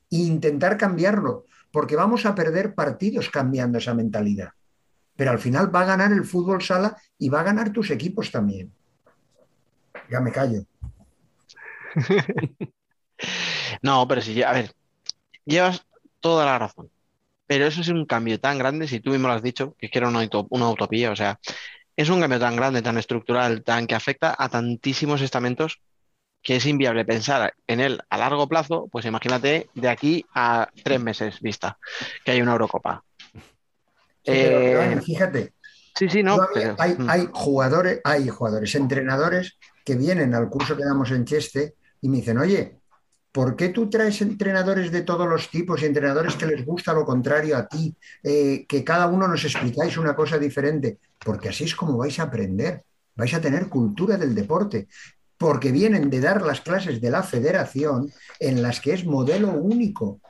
Intentar 0.09 0.77
cambiarlo, 0.77 1.45
porque 1.71 1.95
vamos 1.95 2.25
a 2.25 2.35
perder 2.35 2.75
partidos 2.75 3.29
cambiando 3.29 3.77
esa 3.77 3.93
mentalidad. 3.93 4.51
Pero 5.15 5.31
al 5.31 5.39
final 5.39 5.73
va 5.73 5.81
a 5.81 5.85
ganar 5.85 6.11
el 6.11 6.25
fútbol 6.25 6.61
sala 6.61 6.97
y 7.17 7.29
va 7.29 7.41
a 7.41 7.43
ganar 7.43 7.71
tus 7.71 7.91
equipos 7.91 8.31
también. 8.31 8.73
Ya 10.09 10.19
me 10.19 10.31
callo. 10.31 10.65
no, 13.81 14.07
pero 14.07 14.21
si, 14.21 14.41
a 14.41 14.51
ver, 14.51 14.71
llevas 15.45 15.85
toda 16.19 16.45
la 16.45 16.59
razón. 16.59 16.89
Pero 17.45 17.67
eso 17.67 17.81
es 17.81 17.89
un 17.89 18.05
cambio 18.05 18.39
tan 18.39 18.57
grande, 18.57 18.87
si 18.87 18.99
tú 18.99 19.11
mismo 19.11 19.27
lo 19.27 19.33
has 19.35 19.43
dicho, 19.43 19.75
que 19.77 19.89
era 19.91 20.07
una, 20.07 20.27
una 20.49 20.69
utopía, 20.69 21.11
o 21.11 21.15
sea, 21.15 21.39
es 21.95 22.09
un 22.09 22.21
cambio 22.21 22.39
tan 22.39 22.55
grande, 22.55 22.81
tan 22.81 22.97
estructural, 22.97 23.63
tan 23.63 23.85
que 23.85 23.95
afecta 23.95 24.35
a 24.37 24.49
tantísimos 24.49 25.21
estamentos 25.21 25.81
que 26.43 26.57
es 26.57 26.65
inviable 26.65 27.05
pensar 27.05 27.53
en 27.67 27.79
él 27.79 28.01
a 28.09 28.17
largo 28.17 28.47
plazo, 28.47 28.89
pues 28.91 29.05
imagínate 29.05 29.69
de 29.73 29.89
aquí 29.89 30.25
a 30.35 30.67
tres 30.83 30.99
meses 30.99 31.39
vista 31.39 31.77
que 32.25 32.31
hay 32.31 32.41
una 32.41 32.51
Eurocopa. 32.51 33.03
Eh, 34.25 34.99
fíjate. 35.03 35.53
Sí, 35.95 36.09
sí, 36.09 36.21
no. 36.23 36.37
hay, 36.77 36.95
mm. 36.95 37.09
hay, 37.09 37.29
jugadores, 37.31 38.01
hay 38.03 38.27
jugadores, 38.27 38.75
entrenadores 38.75 39.57
que 39.85 39.95
vienen 39.95 40.33
al 40.33 40.49
curso 40.49 40.75
que 40.75 40.83
damos 40.83 41.11
en 41.11 41.23
Cheste 41.23 41.75
y 42.01 42.09
me 42.09 42.17
dicen, 42.17 42.39
oye, 42.39 42.79
¿por 43.31 43.55
qué 43.55 43.69
tú 43.69 43.89
traes 43.89 44.21
entrenadores 44.21 44.91
de 44.91 45.01
todos 45.01 45.27
los 45.27 45.49
tipos 45.49 45.81
y 45.81 45.85
entrenadores 45.85 46.35
que 46.35 46.45
les 46.45 46.65
gusta 46.65 46.93
lo 46.93 47.05
contrario 47.05 47.55
a 47.55 47.67
ti? 47.67 47.95
Eh, 48.21 48.65
que 48.67 48.83
cada 48.83 49.07
uno 49.07 49.27
nos 49.27 49.43
explicáis 49.45 49.97
una 49.97 50.15
cosa 50.15 50.37
diferente. 50.37 50.97
Porque 51.23 51.49
así 51.49 51.63
es 51.63 51.75
como 51.75 51.97
vais 51.97 52.19
a 52.19 52.23
aprender. 52.23 52.83
Vais 53.15 53.33
a 53.33 53.41
tener 53.41 53.69
cultura 53.69 54.17
del 54.17 54.33
deporte 54.33 54.87
porque 55.43 55.73
vienen 55.73 56.09
de 56.09 56.21
dar 56.21 56.41
las 56.41 56.61
clases 56.61 57.01
de 57.01 57.11
la 57.11 57.21
federación 57.21 58.09
en 58.39 58.61
las 58.61 58.79
que 58.79 58.93
es 58.93 59.03
modelo 59.03 59.49
único. 59.49 60.21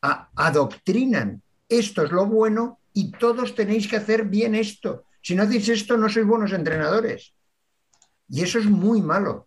adoctrinan, 0.00 1.40
esto 1.68 2.02
es 2.02 2.10
lo 2.10 2.26
bueno 2.26 2.80
y 2.92 3.12
todos 3.12 3.54
tenéis 3.54 3.86
que 3.86 3.94
hacer 3.94 4.24
bien 4.24 4.56
esto. 4.56 5.04
Si 5.22 5.36
no 5.36 5.44
hacéis 5.44 5.68
esto, 5.68 5.96
no 5.96 6.08
sois 6.08 6.26
buenos 6.26 6.52
entrenadores. 6.52 7.32
Y 8.28 8.42
eso 8.42 8.58
es 8.58 8.66
muy 8.66 9.02
malo. 9.02 9.46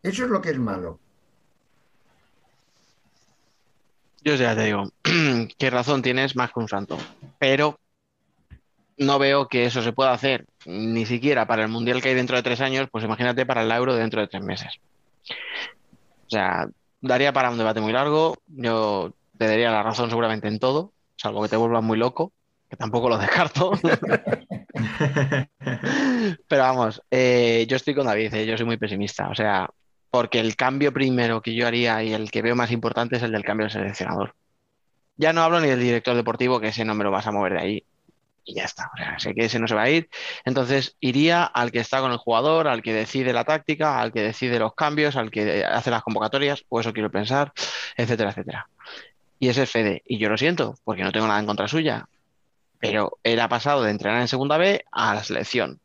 Eso 0.00 0.22
es 0.22 0.30
lo 0.30 0.40
que 0.40 0.50
es 0.50 0.58
malo. 0.60 1.00
Yo 4.22 4.36
ya 4.36 4.54
te 4.54 4.66
digo, 4.66 4.84
qué 5.58 5.68
razón 5.68 6.00
tienes 6.00 6.36
más 6.36 6.52
que 6.52 6.60
un 6.60 6.68
santo. 6.68 6.96
Pero 7.40 7.80
no 8.98 9.18
veo 9.18 9.48
que 9.48 9.64
eso 9.64 9.82
se 9.82 9.92
pueda 9.92 10.12
hacer 10.12 10.46
ni 10.66 11.06
siquiera 11.06 11.46
para 11.46 11.62
el 11.62 11.68
Mundial 11.68 12.00
que 12.02 12.10
hay 12.10 12.14
dentro 12.14 12.36
de 12.36 12.42
tres 12.42 12.60
años, 12.60 12.88
pues 12.90 13.04
imagínate 13.04 13.46
para 13.46 13.62
el 13.62 13.70
Euro 13.70 13.94
dentro 13.94 14.20
de 14.20 14.28
tres 14.28 14.42
meses. 14.42 14.78
O 16.26 16.30
sea, 16.30 16.68
daría 17.00 17.32
para 17.32 17.50
un 17.50 17.58
debate 17.58 17.80
muy 17.80 17.92
largo. 17.92 18.36
Yo 18.46 19.12
te 19.36 19.46
daría 19.46 19.70
la 19.70 19.82
razón 19.82 20.08
seguramente 20.08 20.48
en 20.48 20.58
todo, 20.58 20.92
salvo 21.16 21.42
que 21.42 21.48
te 21.48 21.56
vuelvas 21.56 21.82
muy 21.82 21.98
loco, 21.98 22.32
que 22.70 22.76
tampoco 22.76 23.08
lo 23.08 23.18
descarto. 23.18 23.72
Pero 26.48 26.62
vamos, 26.62 27.02
eh, 27.10 27.66
yo 27.68 27.76
estoy 27.76 27.94
con 27.94 28.06
David, 28.06 28.34
eh, 28.34 28.46
yo 28.46 28.56
soy 28.56 28.66
muy 28.66 28.76
pesimista. 28.76 29.28
O 29.28 29.34
sea, 29.34 29.68
porque 30.10 30.40
el 30.40 30.56
cambio 30.56 30.92
primero 30.92 31.40
que 31.42 31.54
yo 31.54 31.66
haría 31.66 32.02
y 32.02 32.12
el 32.12 32.30
que 32.30 32.42
veo 32.42 32.54
más 32.54 32.70
importante 32.70 33.16
es 33.16 33.22
el 33.22 33.32
del 33.32 33.44
cambio 33.44 33.64
del 33.64 33.72
seleccionador. 33.72 34.34
Ya 35.16 35.32
no 35.32 35.42
hablo 35.42 35.60
ni 35.60 35.68
del 35.68 35.80
director 35.80 36.16
deportivo, 36.16 36.60
que 36.60 36.68
ese 36.68 36.84
no 36.84 36.94
me 36.94 37.04
lo 37.04 37.10
vas 37.10 37.26
a 37.26 37.32
mover 37.32 37.54
de 37.54 37.60
ahí. 37.60 37.84
Y 38.44 38.54
ya 38.54 38.64
está. 38.64 38.90
O 38.94 38.96
sea, 38.96 39.18
sé 39.18 39.34
que 39.34 39.44
ese 39.44 39.58
no 39.58 39.68
se 39.68 39.74
va 39.74 39.82
a 39.82 39.90
ir. 39.90 40.08
Entonces 40.44 40.96
iría 41.00 41.44
al 41.44 41.70
que 41.70 41.80
está 41.80 42.00
con 42.00 42.12
el 42.12 42.18
jugador, 42.18 42.68
al 42.68 42.82
que 42.82 42.92
decide 42.92 43.32
la 43.32 43.44
táctica, 43.44 44.00
al 44.00 44.12
que 44.12 44.22
decide 44.22 44.58
los 44.58 44.74
cambios, 44.74 45.16
al 45.16 45.30
que 45.30 45.64
hace 45.64 45.90
las 45.90 46.02
convocatorias, 46.02 46.64
o 46.68 46.80
eso 46.80 46.92
quiero 46.92 47.10
pensar, 47.10 47.52
etcétera, 47.96 48.30
etcétera. 48.30 48.68
Y 49.38 49.48
ese 49.48 49.64
es 49.64 49.70
Fede. 49.70 50.02
Y 50.06 50.18
yo 50.18 50.28
lo 50.28 50.36
siento, 50.36 50.74
porque 50.84 51.02
no 51.02 51.12
tengo 51.12 51.26
nada 51.26 51.40
en 51.40 51.46
contra 51.46 51.68
suya. 51.68 52.06
Pero 52.78 53.18
él 53.22 53.40
ha 53.40 53.48
pasado 53.48 53.82
de 53.82 53.90
entrenar 53.90 54.20
en 54.20 54.28
segunda 54.28 54.58
B 54.58 54.84
a 54.90 55.14
la 55.14 55.24
selección 55.24 55.80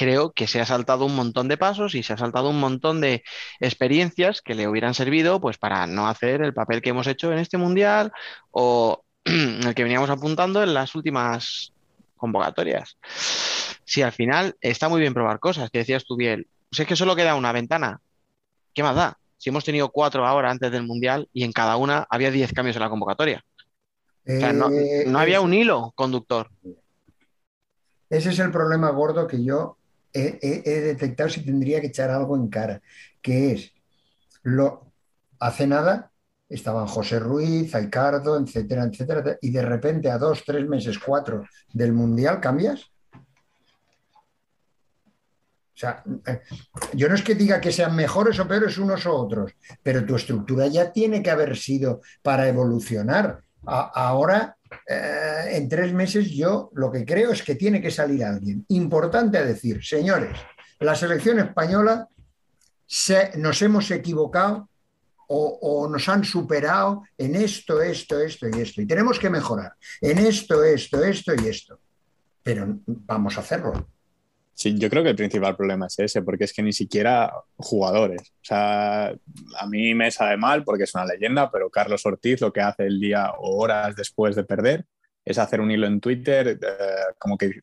creo 0.00 0.32
que 0.32 0.46
se 0.46 0.62
ha 0.62 0.64
saltado 0.64 1.04
un 1.04 1.14
montón 1.14 1.46
de 1.48 1.58
pasos 1.58 1.94
y 1.94 2.02
se 2.02 2.14
ha 2.14 2.16
saltado 2.16 2.48
un 2.48 2.58
montón 2.58 3.02
de 3.02 3.22
experiencias 3.60 4.40
que 4.40 4.54
le 4.54 4.66
hubieran 4.66 4.94
servido 4.94 5.42
pues 5.42 5.58
para 5.58 5.86
no 5.86 6.08
hacer 6.08 6.40
el 6.40 6.54
papel 6.54 6.80
que 6.80 6.88
hemos 6.88 7.06
hecho 7.06 7.30
en 7.30 7.38
este 7.38 7.58
mundial 7.58 8.10
o 8.50 9.04
el 9.24 9.74
que 9.74 9.82
veníamos 9.82 10.08
apuntando 10.08 10.62
en 10.62 10.72
las 10.72 10.94
últimas 10.94 11.74
convocatorias. 12.20 12.96
Si 13.84 14.02
al 14.02 14.12
final 14.12 14.56
está 14.60 14.88
muy 14.88 15.00
bien 15.00 15.14
probar 15.14 15.40
cosas, 15.40 15.70
que 15.70 15.78
decías 15.78 16.04
tú 16.04 16.16
bien, 16.16 16.46
pues 16.68 16.80
es 16.80 16.86
que 16.86 16.94
solo 16.94 17.16
queda 17.16 17.34
una 17.34 17.50
ventana. 17.50 18.00
¿Qué 18.72 18.84
más 18.84 18.94
da? 18.94 19.18
Si 19.36 19.50
hemos 19.50 19.64
tenido 19.64 19.88
cuatro 19.88 20.26
ahora 20.26 20.50
antes 20.50 20.70
del 20.70 20.86
mundial 20.86 21.28
y 21.32 21.44
en 21.44 21.52
cada 21.52 21.76
una 21.76 22.06
había 22.08 22.30
diez 22.30 22.52
cambios 22.52 22.76
en 22.76 22.82
la 22.82 22.90
convocatoria. 22.90 23.44
no, 24.26 24.70
eh, 24.70 25.12
había 25.14 25.40
un 25.40 25.52
hilo 25.52 25.92
conductor. 25.96 26.50
Ese 28.08 28.30
es 28.30 28.38
el 28.38 28.52
problema 28.52 28.90
gordo 28.90 29.26
que 29.26 29.42
yo 29.42 29.76
he, 30.12 30.80
detectado 30.82 31.30
si 31.30 31.44
tendría 31.44 31.80
que 31.80 31.88
echar 31.88 32.10
algo 32.10 32.36
en 32.36 32.48
cara, 32.48 32.82
que 33.22 33.52
es, 33.52 33.72
lo, 34.42 34.92
hace 35.38 35.66
nada 35.66 36.10
estaban 36.50 36.88
José 36.88 37.20
Ruiz, 37.20 37.74
Aicardo, 37.74 38.38
etcétera, 38.38 38.84
etcétera, 38.84 39.38
y 39.40 39.50
de 39.50 39.62
repente 39.62 40.10
a 40.10 40.18
dos, 40.18 40.42
tres 40.44 40.68
meses, 40.68 40.98
cuatro 40.98 41.46
del 41.72 41.92
Mundial 41.92 42.40
cambias. 42.40 42.90
O 43.14 43.18
sea, 45.80 46.02
eh, 46.26 46.42
yo 46.92 47.08
no 47.08 47.14
es 47.14 47.22
que 47.22 47.34
diga 47.34 47.60
que 47.60 47.72
sean 47.72 47.96
mejores 47.96 48.38
o 48.38 48.46
peores 48.46 48.76
unos 48.76 49.06
o 49.06 49.14
otros, 49.14 49.52
pero 49.82 50.04
tu 50.04 50.16
estructura 50.16 50.66
ya 50.66 50.92
tiene 50.92 51.22
que 51.22 51.30
haber 51.30 51.56
sido 51.56 52.02
para 52.20 52.48
evolucionar. 52.48 53.42
ahora 53.64 54.56
eh, 54.86 55.50
en 55.52 55.68
tres 55.68 55.92
meses 55.92 56.30
yo 56.30 56.70
lo 56.74 56.90
que 56.90 57.04
creo 57.04 57.32
es 57.32 57.42
que 57.42 57.54
tiene 57.54 57.80
que 57.80 57.90
salir 57.90 58.24
alguien 58.24 58.64
importante 58.68 59.38
a 59.38 59.44
decir, 59.44 59.84
señores, 59.84 60.38
la 60.80 60.94
selección 60.94 61.38
española 61.38 62.08
nos 63.36 63.62
hemos 63.62 63.90
equivocado 63.90 64.69
o, 65.32 65.88
nos 65.88 66.08
han 66.08 66.24
superado 66.24 67.04
en 67.16 67.36
esto, 67.36 67.80
esto, 67.80 68.20
esto 68.20 68.48
y 68.48 68.60
esto. 68.60 68.82
Y 68.82 68.86
tenemos 68.86 69.18
que 69.18 69.30
mejorar 69.30 69.72
en 70.00 70.18
esto, 70.18 70.64
esto, 70.64 71.04
esto 71.04 71.32
y 71.34 71.46
esto. 71.46 71.78
Pero 72.42 72.78
vamos 72.86 73.36
a 73.36 73.40
hacerlo. 73.40 73.86
Sí, 74.54 74.76
yo 74.76 74.90
creo 74.90 75.04
que 75.04 75.10
el 75.10 75.16
principal 75.16 75.56
problema 75.56 75.86
es 75.86 75.98
ese, 76.00 76.22
porque 76.22 76.44
es 76.44 76.52
que 76.52 76.62
ni 76.62 76.72
siquiera 76.72 77.32
jugadores. 77.56 78.20
O 78.20 78.44
sea, 78.44 79.06
a 79.06 79.66
mí 79.68 79.94
me 79.94 80.10
sabe 80.10 80.36
mal 80.36 80.64
porque 80.64 80.84
es 80.84 80.94
una 80.94 81.06
leyenda, 81.06 81.50
pero 81.50 81.70
Carlos 81.70 82.04
Ortiz 82.04 82.40
lo 82.40 82.52
que 82.52 82.60
hace 82.60 82.86
el 82.86 82.98
día 82.98 83.30
o 83.38 83.56
horas 83.56 83.94
después 83.94 84.34
de 84.34 84.44
perder 84.44 84.84
es 85.24 85.38
hacer 85.38 85.60
un 85.60 85.70
hilo 85.70 85.86
en 85.86 86.00
Twitter 86.00 86.58
eh, 86.60 86.76
como 87.18 87.38
que, 87.38 87.60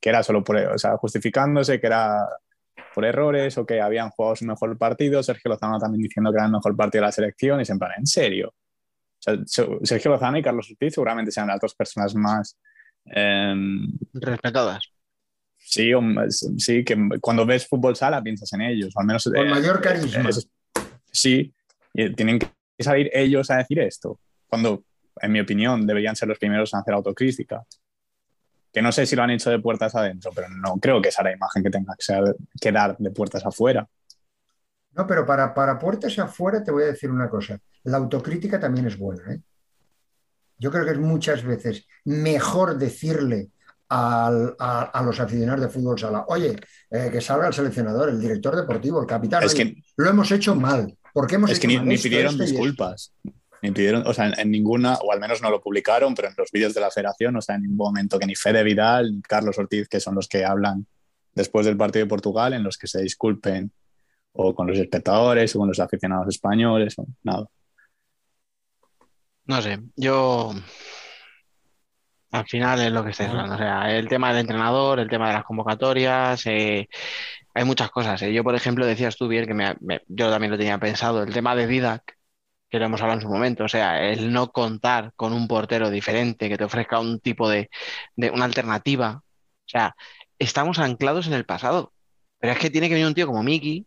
que, 0.00 0.08
era 0.08 0.22
solo 0.22 0.44
por, 0.44 0.58
justificándose 0.98 1.80
que 1.80 1.86
era 1.88 2.28
por 2.94 3.04
errores 3.04 3.56
o 3.58 3.66
que 3.66 3.80
habían 3.80 4.10
jugado 4.10 4.36
su 4.36 4.44
mejor 4.44 4.76
partido. 4.78 5.22
Sergio 5.22 5.50
Lozano 5.50 5.78
también 5.78 6.02
diciendo 6.02 6.30
que 6.30 6.36
era 6.36 6.46
el 6.46 6.52
mejor 6.52 6.76
partido 6.76 7.02
de 7.02 7.08
la 7.08 7.12
selección 7.12 7.60
y 7.60 7.64
se 7.64 7.72
en 7.72 7.78
plan, 7.78 7.92
¿en 7.98 8.06
serio? 8.06 8.54
Sergio 9.82 10.10
Lozano 10.10 10.38
y 10.38 10.42
Carlos 10.42 10.70
Ortiz 10.70 10.94
seguramente 10.94 11.30
sean 11.30 11.48
las 11.48 11.60
dos 11.60 11.74
personas 11.74 12.14
más 12.14 12.56
em, 13.04 13.90
respetadas 14.12 14.92
Sí, 15.68 15.90
sí, 16.56 16.82
que 16.82 16.96
cuando 17.20 17.44
ves 17.44 17.66
fútbol 17.66 17.94
sala 17.94 18.22
piensas 18.22 18.50
en 18.54 18.62
ellos, 18.62 18.90
al 18.96 19.04
menos... 19.04 19.24
Con 19.24 19.36
eh, 19.36 19.50
mayor 19.50 19.82
carisma. 19.82 20.30
sí, 21.12 21.52
tienen 21.92 22.38
que 22.38 22.48
salir 22.78 23.10
ellos 23.12 23.50
a 23.50 23.58
decir 23.58 23.78
esto, 23.80 24.18
cuando, 24.46 24.84
en 25.20 25.30
mi 25.30 25.40
opinión, 25.40 25.86
deberían 25.86 26.16
ser 26.16 26.28
los 26.28 26.38
primeros 26.38 26.72
en 26.72 26.80
hacer 26.80 26.94
autocrítica. 26.94 27.64
Que 28.72 28.82
no 28.82 28.92
sé 28.92 29.06
si 29.06 29.16
lo 29.16 29.22
han 29.22 29.30
hecho 29.30 29.50
de 29.50 29.58
puertas 29.58 29.94
adentro, 29.94 30.30
pero 30.34 30.48
no 30.48 30.76
creo 30.76 31.00
que 31.00 31.08
esa 31.08 31.22
la 31.22 31.32
imagen 31.32 31.62
que 31.62 31.70
tenga 31.70 31.94
que, 31.96 32.32
que 32.60 32.72
dar 32.72 32.96
de 32.98 33.10
puertas 33.10 33.44
afuera. 33.46 33.88
No, 34.92 35.06
pero 35.06 35.24
para, 35.24 35.54
para 35.54 35.78
puertas 35.78 36.18
afuera 36.18 36.62
te 36.62 36.70
voy 36.70 36.82
a 36.84 36.86
decir 36.86 37.10
una 37.10 37.28
cosa. 37.28 37.58
La 37.84 37.98
autocrítica 37.98 38.58
también 38.58 38.86
es 38.86 38.98
buena. 38.98 39.32
¿eh? 39.32 39.40
Yo 40.58 40.70
creo 40.70 40.84
que 40.84 40.90
es 40.92 40.98
muchas 40.98 41.44
veces 41.44 41.86
mejor 42.04 42.76
decirle 42.76 43.50
al- 43.88 44.54
a, 44.58 44.82
a 44.82 45.02
los 45.02 45.18
aficionados 45.20 45.60
de 45.62 45.68
fútbol 45.68 45.98
sala, 45.98 46.24
oye, 46.28 46.56
eh, 46.90 47.08
que 47.12 47.20
salga 47.20 47.46
el 47.46 47.54
seleccionador, 47.54 48.08
el 48.10 48.20
director 48.20 48.54
deportivo, 48.56 49.00
el 49.00 49.06
capitán. 49.06 49.42
Es 49.44 49.54
oye, 49.54 49.74
que- 49.74 49.82
lo 49.96 50.10
hemos 50.10 50.30
hecho 50.32 50.54
mal. 50.54 50.96
¿Por 51.14 51.26
qué 51.26 51.36
hemos 51.36 51.50
Es 51.50 51.58
que 51.60 51.66
hecho 51.66 51.72
ni, 51.72 51.76
mal 51.78 51.88
ni 51.88 51.94
esto, 51.94 52.08
pidieron 52.08 52.32
esto 52.32 52.44
esto? 52.44 53.12
Disculpas. 53.60 53.62
Ni 53.62 53.70
pidieron, 53.72 54.06
o 54.06 54.14
sea, 54.14 54.26
en, 54.28 54.38
en 54.38 54.50
ninguna, 54.50 54.94
o 54.96 55.12
al 55.12 55.20
menos 55.20 55.42
no 55.42 55.50
lo 55.50 55.60
publicaron, 55.60 56.14
pero 56.14 56.28
en 56.28 56.34
los 56.36 56.50
vídeos 56.50 56.74
de 56.74 56.80
la 56.80 56.90
federación, 56.90 57.36
o 57.36 57.40
sea, 57.42 57.56
en 57.56 57.62
ningún 57.62 57.76
momento 57.78 58.18
que 58.18 58.26
ni 58.26 58.34
Fede 58.34 58.62
Vidal, 58.62 59.14
ni 59.14 59.22
Carlos 59.22 59.58
Ortiz, 59.58 59.88
que 59.88 60.00
son 60.00 60.14
los 60.14 60.28
que 60.28 60.44
hablan 60.44 60.86
después 61.34 61.66
del 61.66 61.76
partido 61.76 62.04
de 62.04 62.08
Portugal, 62.10 62.52
en 62.52 62.62
los 62.62 62.76
que 62.78 62.86
se 62.86 63.00
disculpen 63.02 63.70
o 64.32 64.54
con 64.54 64.66
los 64.66 64.78
espectadores 64.78 65.54
o 65.54 65.58
con 65.60 65.68
los 65.68 65.80
aficionados 65.80 66.28
españoles, 66.28 66.94
o 66.98 67.06
nada. 67.22 67.46
No 69.46 69.62
sé, 69.62 69.78
yo 69.96 70.52
al 72.30 72.46
final 72.46 72.80
es 72.82 72.92
lo 72.92 73.02
que 73.02 73.10
estáis 73.10 73.30
hablando. 73.30 73.54
O 73.54 73.58
sea, 73.58 73.96
el 73.96 74.06
tema 74.08 74.28
del 74.28 74.40
entrenador, 74.40 75.00
el 75.00 75.08
tema 75.08 75.28
de 75.28 75.34
las 75.34 75.44
convocatorias, 75.44 76.44
eh, 76.46 76.88
hay 77.54 77.64
muchas 77.64 77.90
cosas. 77.90 78.20
eh. 78.22 78.32
Yo, 78.32 78.44
por 78.44 78.54
ejemplo, 78.54 78.84
decías 78.84 79.16
tú 79.16 79.26
bien 79.26 79.46
que 79.46 79.54
me- 79.54 79.76
me- 79.80 80.02
yo 80.08 80.30
también 80.30 80.50
lo 80.50 80.58
tenía 80.58 80.78
pensado, 80.78 81.22
el 81.22 81.32
tema 81.32 81.56
de 81.56 81.66
Didac, 81.66 82.17
que 82.68 82.78
lo 82.78 82.86
hemos 82.86 83.00
hablado 83.00 83.20
en 83.20 83.22
su 83.22 83.28
momento. 83.28 83.64
O 83.64 83.68
sea, 83.68 84.10
el 84.10 84.32
no 84.32 84.52
contar 84.52 85.12
con 85.16 85.32
un 85.32 85.48
portero 85.48 85.90
diferente 85.90 86.48
que 86.48 86.56
te 86.58 86.64
ofrezca 86.64 87.00
un 87.00 87.20
tipo 87.20 87.48
de, 87.48 87.70
una 88.16 88.44
alternativa. 88.44 89.22
O 89.24 89.68
sea, 89.68 89.96
estamos 90.38 90.78
anclados 90.78 91.26
en 91.26 91.34
el 91.34 91.44
pasado. 91.44 91.92
Pero 92.38 92.52
es 92.52 92.58
que 92.58 92.70
tiene 92.70 92.88
que 92.88 92.94
venir 92.94 93.08
un 93.08 93.14
tío 93.14 93.26
como 93.26 93.42
Miki, 93.42 93.86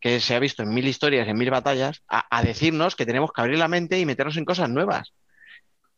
que 0.00 0.20
se 0.20 0.34
ha 0.34 0.38
visto 0.38 0.62
en 0.62 0.72
mil 0.72 0.86
historias, 0.86 1.28
en 1.28 1.36
mil 1.36 1.50
batallas, 1.50 2.02
a, 2.08 2.26
a 2.34 2.42
decirnos 2.42 2.96
que 2.96 3.06
tenemos 3.06 3.32
que 3.32 3.40
abrir 3.40 3.58
la 3.58 3.68
mente 3.68 3.98
y 3.98 4.06
meternos 4.06 4.36
en 4.36 4.44
cosas 4.44 4.70
nuevas. 4.70 5.12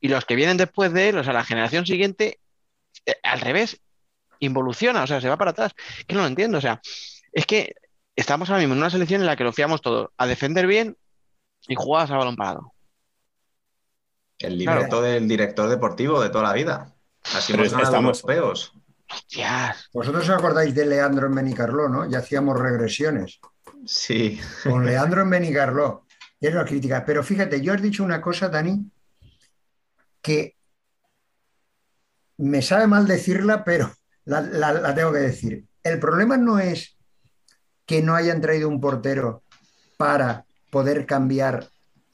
Y 0.01 0.09
los 0.09 0.25
que 0.25 0.37
vienen 0.37 0.57
después 0.57 0.93
de 0.93 1.11
él, 1.11 1.19
o 1.19 1.25
sea, 1.25 1.33
la 1.33 1.45
generación 1.45 1.87
siguiente, 1.87 2.41
eh, 3.07 3.15
al 3.23 3.41
revés, 3.41 3.81
involuciona, 4.41 5.03
o 5.03 5.07
sea, 5.07 5.21
se 5.21 5.29
va 5.29 5.37
para 5.37 5.53
atrás. 5.53 5.75
Que 6.07 6.15
no 6.15 6.23
lo 6.23 6.27
entiendo, 6.27 6.59
o 6.59 6.61
sea, 6.61 6.81
es 7.33 7.47
que 7.47 7.75
estamos 8.17 8.51
ahora 8.51 8.61
mismo 8.61 8.75
en 8.75 8.81
una 8.81 8.91
selección 8.91 9.21
en 9.21 9.27
la 9.27 9.37
que 9.37 9.45
lo 9.45 9.53
fiamos 9.53 9.83
todo, 9.83 10.13
a 10.17 10.27
defender 10.27 10.67
bien 10.67 10.97
y 11.69 11.75
jugadas 11.77 12.11
a 12.11 12.17
balón 12.17 12.37
parado. 12.37 12.73
El 14.39 14.57
Claro. 14.59 14.79
libreto 14.81 15.03
del 15.03 15.29
director 15.29 15.69
deportivo 15.69 16.21
de 16.21 16.31
toda 16.31 16.45
la 16.45 16.53
vida. 16.55 16.95
Así 17.35 17.53
Pero 17.53 17.63
hemos 17.65 17.73
ganado 17.73 17.91
estamos- 17.91 18.19
europeos. 18.21 18.73
Hostias. 19.11 19.89
Vosotros 19.93 20.25
os 20.25 20.31
acordáis 20.31 20.75
de 20.75 20.85
Leandro 20.87 21.27
en 21.29 21.35
Benicarló, 21.35 21.89
¿no? 21.89 22.09
Ya 22.09 22.19
hacíamos 22.19 22.59
regresiones. 22.59 23.41
Sí. 23.87 24.39
Con 24.65 24.85
Leandro 24.85 25.23
en 25.23 25.31
Benicarló. 25.31 26.07
Y 26.41 26.47
es 26.47 26.53
una 26.55 26.65
crítica. 26.65 27.05
Pero 27.05 27.23
fíjate, 27.25 27.61
yo 27.63 27.73
has 27.73 27.81
dicho 27.83 28.05
una 28.05 28.21
cosa, 28.21 28.49
Dani, 28.49 28.91
que 30.23 30.57
me 32.37 32.63
sabe 32.63 32.87
mal 32.87 33.07
decirla, 33.07 33.65
pero 33.65 33.91
la, 34.25 34.41
la- 34.43 34.73
la 34.73 34.95
tengo 34.95 35.13
que 35.13 35.19
decir. 35.21 35.65
El 35.83 35.99
problema 35.99 36.37
no 36.37 36.59
es 36.59 36.97
que 37.87 38.03
no 38.03 38.15
hayan 38.15 38.41
traído 38.41 38.69
un 38.69 38.81
portero 38.81 39.43
para 39.97 40.45
poder 40.71 41.07
cambiar 41.07 41.67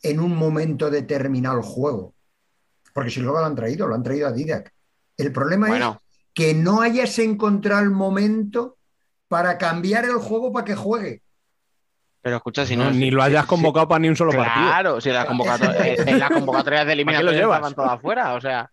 en 0.02 0.20
un 0.20 0.36
momento 0.36 0.90
determinado 0.90 1.56
el 1.58 1.64
juego. 1.64 2.14
Porque 2.92 3.10
si 3.10 3.20
luego 3.20 3.40
lo 3.40 3.46
han 3.46 3.56
traído, 3.56 3.86
lo 3.86 3.94
han 3.94 4.02
traído 4.02 4.28
a 4.28 4.32
Didac. 4.32 4.72
El 5.16 5.32
problema 5.32 5.76
es 5.76 5.84
que 6.32 6.54
no 6.54 6.80
hayas 6.80 7.18
encontrado 7.18 7.82
el 7.82 7.90
momento 7.90 8.76
para 9.28 9.58
cambiar 9.58 10.04
el 10.04 10.16
juego 10.16 10.52
para 10.52 10.64
que 10.64 10.74
juegue. 10.76 11.22
pero 12.20 12.36
escucha, 12.36 12.64
si 12.64 12.76
No, 12.76 12.84
no. 12.84 12.90
ni 12.90 13.10
lo 13.10 13.22
hayas 13.22 13.46
convocado 13.46 13.88
para 13.88 13.98
ni 13.98 14.08
un 14.08 14.16
solo 14.16 14.32
partido. 14.32 14.66
Claro, 14.66 15.00
si 15.00 15.10
las 15.10 15.26
convocatorias, 15.26 16.06
en 16.06 16.18
las 16.18 16.30
convocatorias 16.30 16.86
de 16.86 16.96
llevas? 16.96 17.56
estaban 17.58 17.74
todas 17.74 17.92
afuera, 17.92 18.34
o 18.34 18.40
sea, 18.40 18.70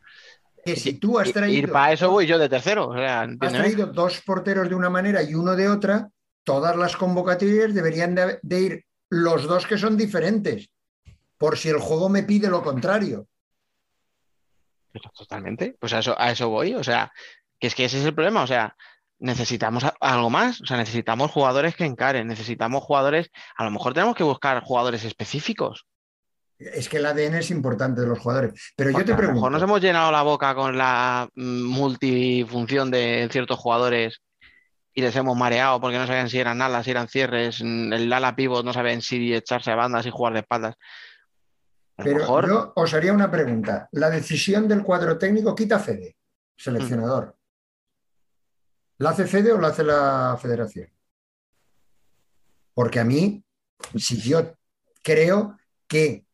Que 0.66 0.76
si 0.76 0.94
tú 0.94 1.20
has 1.20 1.28
ir 1.28 1.34
traído, 1.34 1.74
para 1.74 1.94
eso 1.94 2.10
voy 2.12 2.28
yo 2.28 2.38
de 2.38 2.48
tercero, 2.50 2.90
o 2.90 2.96
sea, 2.96 3.22
has 3.40 3.54
traído 3.54 3.88
dos 3.88 4.22
porteros 4.22 4.70
de 4.70 4.76
una 4.76 4.90
manera 4.90 5.24
y 5.24 5.34
uno 5.36 5.56
de 5.56 5.68
otra, 5.68 6.10
todas 6.44 6.76
las 6.78 6.96
convocatorias 6.96 7.74
deberían 7.74 8.16
de, 8.16 8.40
de 8.42 8.62
ir 8.62 8.86
los 9.12 9.44
dos 9.44 9.68
que 9.68 9.78
son 9.78 9.98
diferentes, 9.98 10.70
por 11.38 11.58
si 11.58 11.70
el 11.70 11.80
juego 11.80 12.08
me 12.08 12.24
pide 12.24 12.50
lo 12.50 12.64
contrario. 12.64 13.28
Totalmente, 15.18 15.76
pues 15.80 15.94
a 15.94 16.00
eso, 16.00 16.16
a 16.18 16.32
eso 16.32 16.50
voy, 16.50 16.74
o 16.74 16.84
sea, 16.84 17.12
que 17.60 17.68
es 17.68 17.76
que 17.76 17.86
ese 17.86 18.00
es 18.00 18.06
el 18.06 18.16
problema, 18.16 18.44
o 18.44 18.48
sea, 18.48 18.76
necesitamos 19.20 19.86
algo 20.00 20.30
más, 20.30 20.62
o 20.62 20.66
sea, 20.66 20.78
necesitamos 20.78 21.30
jugadores 21.30 21.76
que 21.76 21.86
encaren, 21.86 22.28
necesitamos 22.28 22.84
jugadores, 22.84 23.30
a 23.58 23.66
lo 23.66 23.72
mejor 23.72 23.94
tenemos 23.94 24.16
que 24.16 24.24
buscar 24.24 24.64
jugadores 24.64 25.04
específicos, 25.04 25.86
Es 26.58 26.88
que 26.88 26.98
el 26.98 27.06
ADN 27.06 27.36
es 27.36 27.52
importante 27.52 28.02
de 28.02 28.08
los 28.08 28.20
jugadores. 28.20 28.74
Pero 28.78 28.92
yo 28.92 29.04
te 29.04 29.12
a 29.12 29.16
lo 29.16 29.22
mejor 29.22 29.26
pregunto, 29.26 29.50
nos 29.50 29.64
hemos 29.64 29.82
llenado 29.82 30.12
la 30.12 30.22
boca 30.22 30.56
con 30.56 30.78
la 30.78 31.28
mm, 31.36 31.64
multifunción 31.64 32.92
de 32.92 33.28
ciertos 33.30 33.60
jugadores 33.60 34.22
y 34.94 35.02
les 35.02 35.16
hemos 35.16 35.38
mareado 35.38 35.80
porque 35.80 35.98
no 35.98 36.08
sabían 36.08 36.30
si 36.30 36.40
eran 36.40 36.62
alas, 36.62 36.86
si 36.86 36.92
eran 36.92 37.08
cierres, 37.08 37.62
mm, 37.64 37.94
el 37.94 38.14
ala 38.14 38.36
pivot 38.36 38.66
no 38.66 38.74
sabían 38.74 39.02
si 39.02 39.34
echarse 39.34 39.72
a 39.72 39.76
bandas 39.76 40.06
y 40.06 40.12
jugar 40.12 40.34
de 40.34 40.40
espaldas. 40.40 40.76
A 41.98 42.04
pero 42.04 42.18
mejor, 42.18 42.48
yo 42.48 42.74
os 42.76 42.94
haría 42.94 43.14
una 43.14 43.30
pregunta. 43.30 43.88
La 43.92 44.10
decisión 44.10 44.68
del 44.68 44.84
cuadro 44.84 45.18
técnico 45.18 45.56
quita 45.56 45.80
Fede, 45.80 46.18
seleccionador. 46.58 47.36
¿La 48.98 49.12
hace 49.12 49.26
Fede 49.26 49.52
o 49.52 49.60
la 49.60 49.70
hace 49.70 49.84
la 49.84 50.38
federación? 50.42 50.90
Porque 52.74 53.00
a 53.00 53.04
mí, 53.04 53.44
si 53.96 54.20
yo 54.22 54.56
creo 55.02 55.58
que 55.88 56.26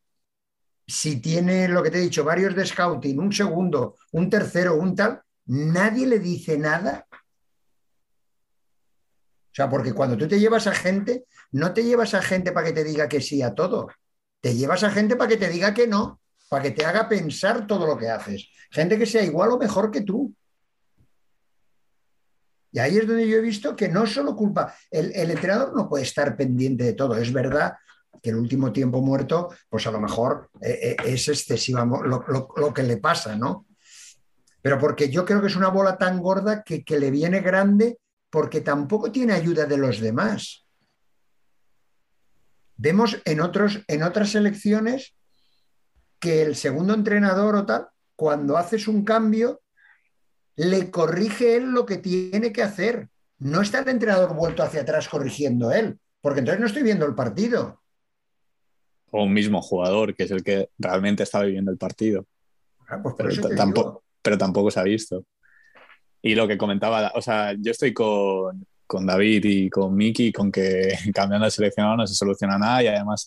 si 0.86 1.20
tiene 1.20 1.68
lo 1.68 1.82
que 1.82 1.90
te 1.90 1.98
he 1.98 2.02
dicho, 2.02 2.24
varios 2.24 2.54
de 2.54 2.64
scouting, 2.64 3.18
un 3.18 3.32
segundo, 3.32 3.96
un 4.12 4.30
tercero, 4.30 4.76
un 4.76 4.94
tal, 4.94 5.22
nadie 5.46 6.06
le 6.06 6.18
dice 6.18 6.56
nada. 6.56 7.07
Sea, 9.58 9.68
porque 9.68 9.92
cuando 9.92 10.16
tú 10.16 10.28
te 10.28 10.38
llevas 10.38 10.68
a 10.68 10.72
gente, 10.72 11.24
no 11.50 11.74
te 11.74 11.82
llevas 11.82 12.14
a 12.14 12.22
gente 12.22 12.52
para 12.52 12.68
que 12.68 12.72
te 12.72 12.84
diga 12.84 13.08
que 13.08 13.20
sí 13.20 13.42
a 13.42 13.56
todo. 13.56 13.88
Te 14.40 14.54
llevas 14.54 14.84
a 14.84 14.90
gente 14.90 15.16
para 15.16 15.30
que 15.30 15.36
te 15.36 15.48
diga 15.48 15.74
que 15.74 15.88
no, 15.88 16.20
para 16.48 16.62
que 16.62 16.70
te 16.70 16.84
haga 16.84 17.08
pensar 17.08 17.66
todo 17.66 17.84
lo 17.84 17.98
que 17.98 18.08
haces. 18.08 18.50
Gente 18.70 18.96
que 18.96 19.04
sea 19.04 19.24
igual 19.24 19.50
o 19.50 19.58
mejor 19.58 19.90
que 19.90 20.02
tú. 20.02 20.32
Y 22.70 22.78
ahí 22.78 22.98
es 22.98 23.08
donde 23.08 23.28
yo 23.28 23.38
he 23.38 23.40
visto 23.40 23.74
que 23.74 23.88
no 23.88 24.06
solo 24.06 24.36
culpa, 24.36 24.72
el, 24.92 25.12
entrenador 25.28 25.74
no 25.74 25.88
puede 25.88 26.04
estar 26.04 26.36
pendiente 26.36 26.84
de 26.84 26.92
todo. 26.92 27.16
Es 27.16 27.32
verdad 27.32 27.72
que 28.22 28.30
el 28.30 28.36
último 28.36 28.72
tiempo 28.72 29.00
muerto, 29.00 29.52
pues 29.68 29.84
a 29.88 29.90
lo 29.90 30.00
mejor 30.00 30.50
eh, 30.60 30.94
eh, 30.96 30.96
es 31.04 31.26
excesiva 31.26 31.84
lo, 31.84 32.72
que 32.72 32.84
le 32.84 32.98
pasa, 32.98 33.34
¿no? 33.34 33.66
Pero 34.62 34.78
porque 34.78 35.10
yo 35.10 35.24
creo 35.24 35.40
que 35.40 35.48
es 35.48 35.56
una 35.56 35.70
bola 35.70 35.98
tan 35.98 36.20
gorda 36.20 36.62
que 36.62 37.00
le 37.00 37.10
viene 37.10 37.40
grande 37.40 37.98
porque 38.30 38.60
tampoco 38.60 39.10
tiene 39.10 39.32
ayuda 39.32 39.66
de 39.66 39.78
los 39.78 40.00
demás. 40.00 40.66
Vemos 42.76 43.20
en, 43.24 43.40
otros, 43.40 43.80
en 43.88 44.02
otras 44.02 44.34
elecciones 44.34 45.14
que 46.20 46.42
el 46.42 46.56
segundo 46.56 46.94
entrenador 46.94 47.56
o 47.56 47.66
tal, 47.66 47.88
cuando 48.16 48.56
haces 48.56 48.88
un 48.88 49.04
cambio, 49.04 49.60
le 50.56 50.90
corrige 50.90 51.56
él 51.56 51.70
lo 51.70 51.86
que 51.86 51.98
tiene 51.98 52.52
que 52.52 52.62
hacer. 52.62 53.08
No 53.38 53.62
está 53.62 53.80
el 53.80 53.88
entrenador 53.88 54.34
vuelto 54.34 54.62
hacia 54.62 54.82
atrás 54.82 55.08
corrigiendo 55.08 55.72
él, 55.72 55.98
porque 56.20 56.40
entonces 56.40 56.60
no 56.60 56.66
estoy 56.66 56.82
viendo 56.82 57.06
el 57.06 57.14
partido. 57.14 57.80
O 59.10 59.24
un 59.24 59.32
mismo 59.32 59.62
jugador, 59.62 60.14
que 60.14 60.24
es 60.24 60.30
el 60.30 60.42
que 60.42 60.70
realmente 60.78 61.22
está 61.22 61.42
viviendo 61.42 61.70
el 61.70 61.78
partido. 61.78 62.26
Ah, 62.88 63.00
pues 63.02 63.40
tampoco, 63.56 64.04
pero 64.22 64.36
tampoco 64.36 64.70
se 64.70 64.80
ha 64.80 64.84
visto. 64.84 65.24
Y 66.22 66.34
lo 66.34 66.48
que 66.48 66.58
comentaba, 66.58 67.12
o 67.14 67.22
sea, 67.22 67.52
yo 67.58 67.70
estoy 67.70 67.92
con, 67.94 68.66
con 68.86 69.06
David 69.06 69.44
y 69.44 69.70
con 69.70 69.94
Miki 69.94 70.32
con 70.32 70.50
que 70.50 70.92
cambiando 71.14 71.44
de 71.44 71.50
seleccionador 71.50 71.98
no 71.98 72.06
se 72.06 72.14
soluciona 72.14 72.58
nada 72.58 72.82
y 72.82 72.86
además 72.88 73.24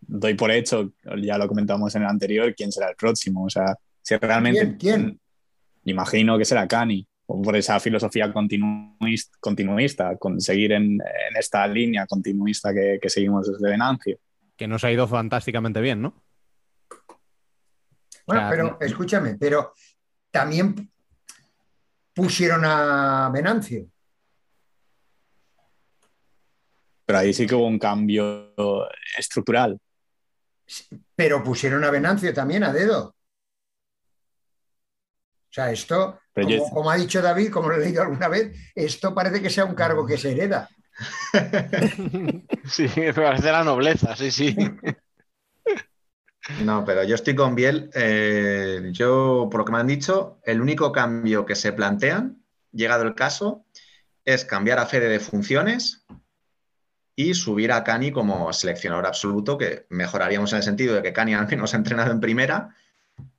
doy 0.00 0.34
por 0.34 0.50
hecho, 0.50 0.92
ya 1.20 1.36
lo 1.36 1.48
comentamos 1.48 1.94
en 1.94 2.02
el 2.02 2.08
anterior, 2.08 2.54
quién 2.54 2.70
será 2.72 2.90
el 2.90 2.96
próximo. 2.96 3.44
O 3.44 3.50
sea, 3.50 3.76
si 4.02 4.16
realmente... 4.16 4.60
¿Quién? 4.60 4.78
¿Quién? 4.78 5.20
Imagino 5.84 6.36
que 6.38 6.44
será 6.44 6.66
Cani, 6.66 7.06
o 7.26 7.42
por 7.42 7.54
esa 7.56 7.78
filosofía 7.80 8.32
continuis- 8.32 9.30
continuista, 9.40 10.16
con 10.16 10.40
seguir 10.40 10.72
en, 10.72 10.84
en 10.94 11.36
esta 11.38 11.66
línea 11.66 12.06
continuista 12.06 12.72
que, 12.72 12.98
que 13.00 13.08
seguimos 13.08 13.50
desde 13.50 13.70
Venancio. 13.70 14.18
Que 14.56 14.66
nos 14.66 14.82
ha 14.84 14.90
ido 14.90 15.06
fantásticamente 15.06 15.80
bien, 15.80 16.02
¿no? 16.02 16.22
Bueno, 18.26 18.40
O 18.42 18.44
sea, 18.44 18.50
pero 18.50 18.78
escúchame, 18.80 19.36
pero 19.38 19.72
también 20.30 20.90
pusieron 22.16 22.62
a 22.64 23.30
Venancio. 23.32 23.86
Pero 27.04 27.18
ahí 27.20 27.32
sí 27.32 27.46
que 27.46 27.54
hubo 27.54 27.66
un 27.68 27.78
cambio 27.78 28.52
estructural. 29.16 29.78
pero 31.14 31.44
pusieron 31.44 31.84
a 31.84 31.90
Venancio 31.90 32.34
también 32.34 32.64
a 32.64 32.72
dedo. 32.72 33.14
O 35.48 35.52
sea, 35.56 35.70
esto, 35.70 36.18
Pero 36.32 36.48
como, 36.48 36.58
yo- 36.58 36.70
como 36.74 36.90
ha 36.90 36.96
dicho 36.96 37.22
David, 37.22 37.50
como 37.50 37.68
lo 37.68 37.76
he 37.76 37.80
leído 37.80 38.02
alguna 38.02 38.28
vez, 38.28 38.72
esto 38.74 39.14
parece 39.14 39.40
que 39.40 39.48
sea 39.50 39.64
un 39.64 39.74
cargo 39.74 40.04
que 40.06 40.18
se 40.18 40.32
hereda. 40.32 40.68
Sí, 42.68 42.88
me 42.96 43.14
parece 43.14 43.52
la 43.52 43.62
nobleza, 43.62 44.16
sí, 44.16 44.30
sí. 44.32 44.56
No, 46.64 46.84
pero 46.84 47.04
yo 47.04 47.14
estoy 47.14 47.34
con 47.34 47.54
Biel. 47.54 47.90
eh, 47.94 48.90
yo, 48.92 49.48
por 49.50 49.60
lo 49.60 49.64
que 49.64 49.72
me 49.72 49.78
han 49.78 49.86
dicho, 49.86 50.38
el 50.44 50.60
único 50.60 50.92
cambio 50.92 51.44
que 51.44 51.54
se 51.54 51.72
plantean, 51.72 52.42
llegado 52.72 53.04
el 53.04 53.14
caso, 53.14 53.64
es 54.24 54.44
cambiar 54.44 54.78
a 54.78 54.86
Fede 54.86 55.08
de 55.08 55.20
funciones 55.20 56.04
y 57.14 57.34
subir 57.34 57.72
a 57.72 57.82
Cani 57.82 58.12
como 58.12 58.52
seleccionador 58.52 59.06
absoluto, 59.06 59.56
que 59.56 59.86
mejoraríamos 59.88 60.52
en 60.52 60.58
el 60.58 60.62
sentido 60.62 60.94
de 60.94 61.02
que 61.02 61.12
Cani 61.12 61.34
al 61.34 61.48
menos 61.48 61.74
ha 61.74 61.76
entrenado 61.78 62.12
en 62.12 62.20
primera, 62.20 62.74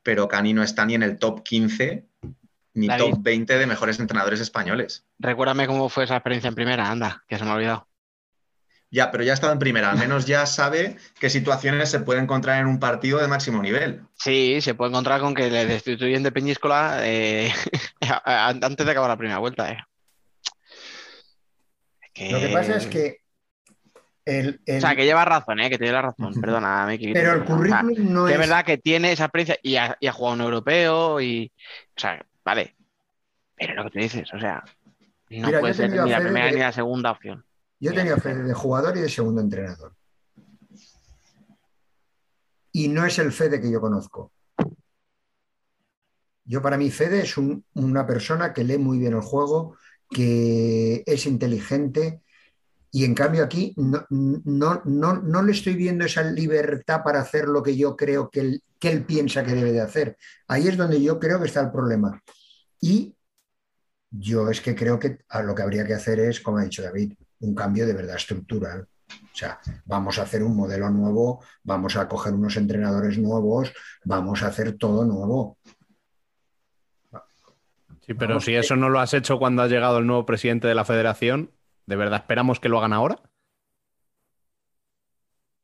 pero 0.03 0.27
Cani 0.27 0.53
no 0.53 0.63
está 0.63 0.85
ni 0.85 0.95
en 0.95 1.03
el 1.03 1.17
top 1.17 1.43
15 1.43 2.05
ni 2.73 2.87
David. 2.87 3.11
top 3.11 3.23
20 3.23 3.57
de 3.57 3.67
mejores 3.67 3.99
entrenadores 3.99 4.39
españoles. 4.39 5.05
Recuérdame 5.19 5.67
cómo 5.67 5.89
fue 5.89 6.03
esa 6.03 6.15
experiencia 6.15 6.47
en 6.47 6.55
primera, 6.55 6.89
anda, 6.89 7.23
que 7.27 7.37
se 7.37 7.43
me 7.43 7.51
ha 7.51 7.55
olvidado. 7.55 7.86
Ya, 8.89 9.11
pero 9.11 9.23
ya 9.23 9.31
ha 9.31 9.33
estado 9.33 9.51
en 9.51 9.59
primera, 9.59 9.91
al 9.91 9.97
menos 9.97 10.25
ya 10.25 10.45
sabe 10.45 10.95
qué 11.19 11.29
situaciones 11.29 11.89
se 11.89 11.99
puede 11.99 12.21
encontrar 12.21 12.61
en 12.61 12.67
un 12.67 12.79
partido 12.79 13.19
de 13.19 13.27
máximo 13.27 13.61
nivel. 13.61 14.01
Sí, 14.15 14.61
se 14.61 14.75
puede 14.75 14.91
encontrar 14.91 15.19
con 15.19 15.33
que 15.35 15.51
le 15.51 15.65
destituyen 15.65 16.23
de 16.23 16.31
Peñíscola 16.31 16.99
eh, 17.01 17.51
antes 18.25 18.85
de 18.85 18.91
acabar 18.91 19.09
la 19.09 19.17
primera 19.17 19.39
vuelta. 19.39 19.69
eh. 19.71 19.77
Lo 22.31 22.39
que 22.39 22.47
pasa 22.49 22.77
es 22.77 22.87
que 22.87 23.17
el, 24.25 24.59
el- 24.65 24.77
O 24.77 24.81
sea, 24.81 24.95
que 24.95 25.05
lleva 25.05 25.23
razón, 25.25 25.59
¿eh? 25.59 25.69
que 25.69 25.77
tiene 25.77 25.93
la 25.93 26.01
razón. 26.01 26.33
Perdona, 26.39 26.85
Miki. 26.87 27.13
pero 27.13 27.33
el 27.33 27.41
O 27.41 27.45
sea, 27.45 27.55
currículum 27.55 28.13
no 28.13 28.25
que 28.25 28.33
es... 28.33 28.39
es 28.39 28.47
verdad 28.47 28.65
que 28.65 28.77
tiene 28.77 29.11
esa 29.11 29.25
experiencia 29.25 29.57
y 29.61 29.75
ha, 29.75 29.97
y 29.99 30.07
ha 30.07 30.11
jugado 30.13 30.35
en 30.35 30.41
europeo 30.41 31.21
y. 31.21 31.51
O 31.95 31.99
sea, 31.99 32.25
vale. 32.43 32.75
Pero 33.55 33.75
lo 33.75 33.83
que 33.85 33.89
tú 33.91 33.99
dices, 33.99 34.33
o 34.33 34.39
sea, 34.39 34.63
no 35.29 35.47
Mira, 35.47 35.59
puede 35.59 35.73
ser 35.73 35.89
ni 35.91 36.09
la 36.09 36.19
primera 36.19 36.45
de- 36.47 36.51
ni 36.53 36.59
la 36.59 36.71
segunda 36.71 37.11
opción. 37.11 37.43
Yo 37.79 37.93
tenía 37.93 38.17
Fede 38.17 38.43
de 38.43 38.53
jugador 38.53 38.97
y 38.97 39.01
de 39.01 39.09
segundo 39.09 39.41
entrenador. 39.41 39.93
Y 42.71 42.87
no 42.87 43.05
es 43.05 43.17
el 43.19 43.31
Fede 43.31 43.61
que 43.61 43.71
yo 43.71 43.79
conozco. 43.81 44.31
Yo 46.45 46.61
para 46.61 46.77
mí 46.77 46.89
Fede 46.89 47.21
es 47.21 47.37
un- 47.37 47.65
una 47.73 48.07
persona 48.07 48.53
que 48.53 48.63
lee 48.63 48.77
muy 48.77 48.99
bien 48.99 49.13
el 49.13 49.21
juego, 49.21 49.75
que 50.09 51.03
es 51.05 51.25
inteligente 51.25 52.21
y 52.91 53.03
en 53.03 53.13
cambio 53.13 53.43
aquí 53.43 53.73
no, 53.75 54.05
no, 54.09 54.81
no, 54.85 55.13
no 55.21 55.43
le 55.43 55.51
estoy 55.51 55.75
viendo 55.75 56.05
esa 56.05 56.23
libertad 56.23 57.01
para 57.03 57.19
hacer 57.19 57.47
lo 57.47 57.61
que 57.61 57.75
yo 57.75 57.95
creo 57.97 58.29
que 58.29 58.39
él, 58.39 58.63
que 58.79 58.89
él 58.91 59.05
piensa 59.05 59.43
que 59.43 59.53
debe 59.53 59.73
de 59.73 59.81
hacer. 59.81 60.17
Ahí 60.47 60.67
es 60.69 60.77
donde 60.77 61.01
yo 61.01 61.19
creo 61.19 61.39
que 61.39 61.47
está 61.47 61.61
el 61.61 61.71
problema. 61.71 62.21
Y 62.79 63.13
yo 64.09 64.49
es 64.49 64.61
que 64.61 64.73
creo 64.73 64.97
que 64.97 65.19
a 65.27 65.43
lo 65.43 65.53
que 65.53 65.63
habría 65.63 65.85
que 65.85 65.93
hacer 65.93 66.19
es, 66.21 66.39
como 66.39 66.59
ha 66.59 66.63
dicho 66.63 66.81
David, 66.81 67.13
un 67.39 67.55
cambio 67.55 67.85
de 67.85 67.93
verdad 67.93 68.15
estructural. 68.15 68.87
O 69.09 69.35
sea, 69.37 69.59
vamos 69.85 70.19
a 70.19 70.23
hacer 70.23 70.43
un 70.43 70.55
modelo 70.55 70.89
nuevo, 70.89 71.43
vamos 71.63 71.95
a 71.95 72.07
coger 72.07 72.33
unos 72.33 72.57
entrenadores 72.57 73.17
nuevos, 73.17 73.71
vamos 74.03 74.43
a 74.43 74.47
hacer 74.47 74.77
todo 74.77 75.05
nuevo. 75.05 75.57
Sí, 78.05 78.13
pero 78.13 78.29
Vamos, 78.29 78.45
si 78.45 78.55
eso 78.55 78.75
no 78.75 78.89
lo 78.89 78.99
has 78.99 79.13
hecho 79.13 79.37
cuando 79.37 79.61
ha 79.61 79.67
llegado 79.67 79.97
el 79.99 80.07
nuevo 80.07 80.25
presidente 80.25 80.67
de 80.67 80.75
la 80.75 80.85
federación, 80.85 81.51
¿de 81.85 81.95
verdad 81.95 82.19
esperamos 82.21 82.59
que 82.59 82.69
lo 82.69 82.77
hagan 82.79 82.93
ahora? 82.93 83.19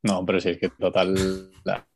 No, 0.03 0.26
pero 0.26 0.39
sí, 0.41 0.49
es 0.49 0.59
que 0.59 0.69
total, 0.69 1.13
la- 1.63 1.88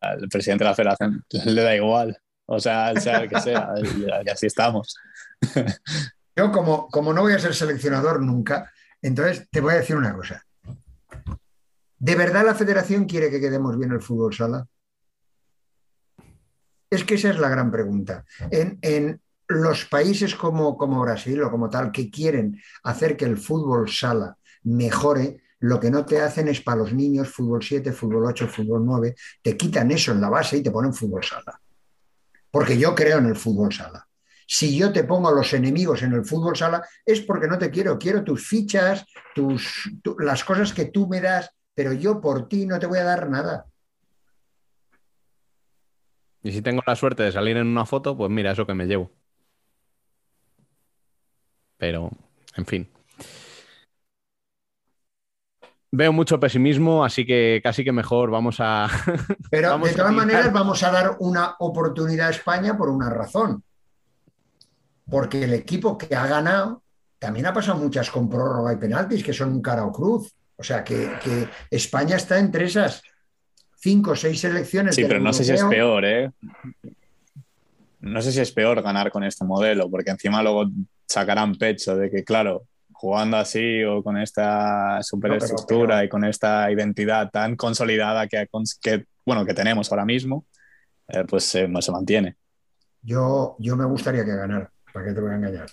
al 0.00 0.28
presidente 0.28 0.62
de 0.64 0.70
la 0.70 0.76
federación 0.76 1.24
le 1.46 1.62
da 1.62 1.74
igual. 1.74 2.16
O 2.46 2.60
sea, 2.60 2.94
sea 3.00 3.18
el 3.22 3.28
que 3.28 3.40
sea, 3.40 3.70
y, 3.82 4.04
y 4.04 4.30
así 4.30 4.46
estamos. 4.46 4.96
Yo 6.36 6.52
como, 6.52 6.88
como 6.88 7.12
no 7.12 7.22
voy 7.22 7.32
a 7.32 7.38
ser 7.40 7.52
seleccionador 7.54 8.22
nunca, 8.22 8.72
entonces 9.02 9.48
te 9.50 9.60
voy 9.60 9.74
a 9.74 9.78
decir 9.78 9.96
una 9.96 10.14
cosa. 10.14 10.44
¿De 11.98 12.14
verdad 12.14 12.44
la 12.44 12.54
federación 12.54 13.06
quiere 13.06 13.30
que 13.30 13.40
quedemos 13.40 13.76
bien 13.76 13.92
el 13.92 14.00
fútbol 14.00 14.32
sala? 14.32 14.66
Es 16.90 17.04
que 17.04 17.14
esa 17.14 17.30
es 17.30 17.38
la 17.38 17.48
gran 17.48 17.70
pregunta. 17.70 18.24
En, 18.50 18.78
en 18.82 19.20
los 19.48 19.84
países 19.86 20.34
como, 20.34 20.76
como 20.76 21.00
Brasil 21.00 21.42
o 21.42 21.50
como 21.50 21.68
tal, 21.68 21.90
que 21.90 22.10
quieren 22.10 22.60
hacer 22.84 23.16
que 23.16 23.24
el 23.24 23.36
fútbol 23.36 23.90
sala 23.90 24.36
mejore, 24.62 25.42
lo 25.60 25.80
que 25.80 25.90
no 25.90 26.04
te 26.06 26.20
hacen 26.20 26.48
es 26.48 26.60
para 26.60 26.78
los 26.78 26.92
niños 26.92 27.28
fútbol 27.28 27.62
7, 27.62 27.92
fútbol 27.92 28.26
8, 28.26 28.46
fútbol 28.46 28.84
9, 28.84 29.14
te 29.42 29.56
quitan 29.56 29.90
eso 29.90 30.12
en 30.12 30.20
la 30.20 30.28
base 30.28 30.58
y 30.58 30.62
te 30.62 30.70
ponen 30.70 30.94
fútbol 30.94 31.24
sala. 31.24 31.60
Porque 32.50 32.78
yo 32.78 32.94
creo 32.94 33.18
en 33.18 33.26
el 33.26 33.36
fútbol 33.36 33.72
sala. 33.72 34.07
Si 34.50 34.78
yo 34.78 34.90
te 34.94 35.04
pongo 35.04 35.28
a 35.28 35.32
los 35.32 35.52
enemigos 35.52 36.02
en 36.02 36.14
el 36.14 36.24
fútbol 36.24 36.56
sala, 36.56 36.82
es 37.04 37.20
porque 37.20 37.46
no 37.48 37.58
te 37.58 37.70
quiero. 37.70 37.98
Quiero 37.98 38.24
tus 38.24 38.48
fichas, 38.48 39.04
tus, 39.34 39.90
tu- 40.02 40.18
las 40.18 40.42
cosas 40.42 40.72
que 40.72 40.86
tú 40.86 41.06
me 41.06 41.20
das, 41.20 41.50
pero 41.74 41.92
yo 41.92 42.18
por 42.18 42.48
ti 42.48 42.64
no 42.64 42.78
te 42.78 42.86
voy 42.86 42.98
a 42.98 43.04
dar 43.04 43.28
nada. 43.28 43.66
Y 46.42 46.50
si 46.52 46.62
tengo 46.62 46.82
la 46.86 46.96
suerte 46.96 47.24
de 47.24 47.30
salir 47.32 47.58
en 47.58 47.66
una 47.66 47.84
foto, 47.84 48.16
pues 48.16 48.30
mira, 48.30 48.52
eso 48.52 48.66
que 48.66 48.72
me 48.72 48.86
llevo. 48.86 49.12
Pero, 51.76 52.10
en 52.56 52.64
fin. 52.64 52.90
Veo 55.90 56.12
mucho 56.12 56.40
pesimismo, 56.40 57.04
así 57.04 57.26
que 57.26 57.60
casi 57.62 57.84
que 57.84 57.92
mejor 57.92 58.30
vamos 58.30 58.60
a... 58.60 58.88
Pero 59.50 59.70
Vamos 59.70 59.90
de 59.90 59.94
todas 59.94 60.12
maneras 60.14 60.50
vamos 60.54 60.82
a 60.82 60.90
dar 60.90 61.16
una 61.20 61.54
oportunidad 61.58 62.28
a 62.28 62.30
España 62.30 62.78
por 62.78 62.88
una 62.88 63.10
razón. 63.10 63.62
Porque 65.10 65.44
el 65.44 65.54
equipo 65.54 65.96
que 65.96 66.14
ha 66.14 66.26
ganado 66.26 66.82
también 67.18 67.46
ha 67.46 67.52
pasado 67.52 67.78
muchas 67.78 68.10
con 68.10 68.28
prórroga 68.28 68.72
y 68.72 68.76
penaltis, 68.76 69.24
que 69.24 69.32
son 69.32 69.52
un 69.52 69.62
cara 69.62 69.84
o 69.84 69.92
cruz. 69.92 70.32
O 70.56 70.62
sea 70.62 70.82
que, 70.84 71.10
que 71.22 71.48
España 71.70 72.16
está 72.16 72.38
entre 72.38 72.66
esas 72.66 73.02
cinco 73.76 74.12
o 74.12 74.16
seis 74.16 74.40
selecciones. 74.40 74.94
Sí, 74.94 75.02
del 75.02 75.10
pero 75.10 75.20
no 75.20 75.32
sé 75.32 75.44
si 75.44 75.52
es 75.52 75.64
peor, 75.64 76.04
¿eh? 76.04 76.30
No 78.00 78.22
sé 78.22 78.32
si 78.32 78.40
es 78.40 78.52
peor 78.52 78.82
ganar 78.82 79.10
con 79.10 79.24
este 79.24 79.44
modelo, 79.44 79.90
porque 79.90 80.10
encima 80.10 80.42
luego 80.42 80.66
sacarán 81.06 81.54
pecho 81.56 81.96
de 81.96 82.10
que, 82.10 82.22
claro, 82.24 82.64
jugando 82.92 83.36
así 83.36 83.82
o 83.84 84.02
con 84.02 84.16
esta 84.18 85.02
superestructura 85.02 85.96
pero- 85.96 86.04
y 86.04 86.08
con 86.08 86.24
esta 86.24 86.70
identidad 86.70 87.30
tan 87.30 87.56
consolidada 87.56 88.26
que, 88.26 88.46
bueno, 89.24 89.44
que 89.44 89.54
tenemos 89.54 89.90
ahora 89.90 90.04
mismo, 90.04 90.44
eh, 91.08 91.24
pues 91.28 91.54
eh, 91.54 91.68
se 91.80 91.92
mantiene. 91.92 92.36
Yo, 93.02 93.56
yo 93.58 93.76
me 93.76 93.84
gustaría 93.84 94.24
que 94.24 94.34
ganara. 94.34 94.70
¿Para 94.92 95.06
qué 95.06 95.12
te 95.12 95.20
voy 95.20 95.30
a 95.30 95.34
engañar? 95.34 95.66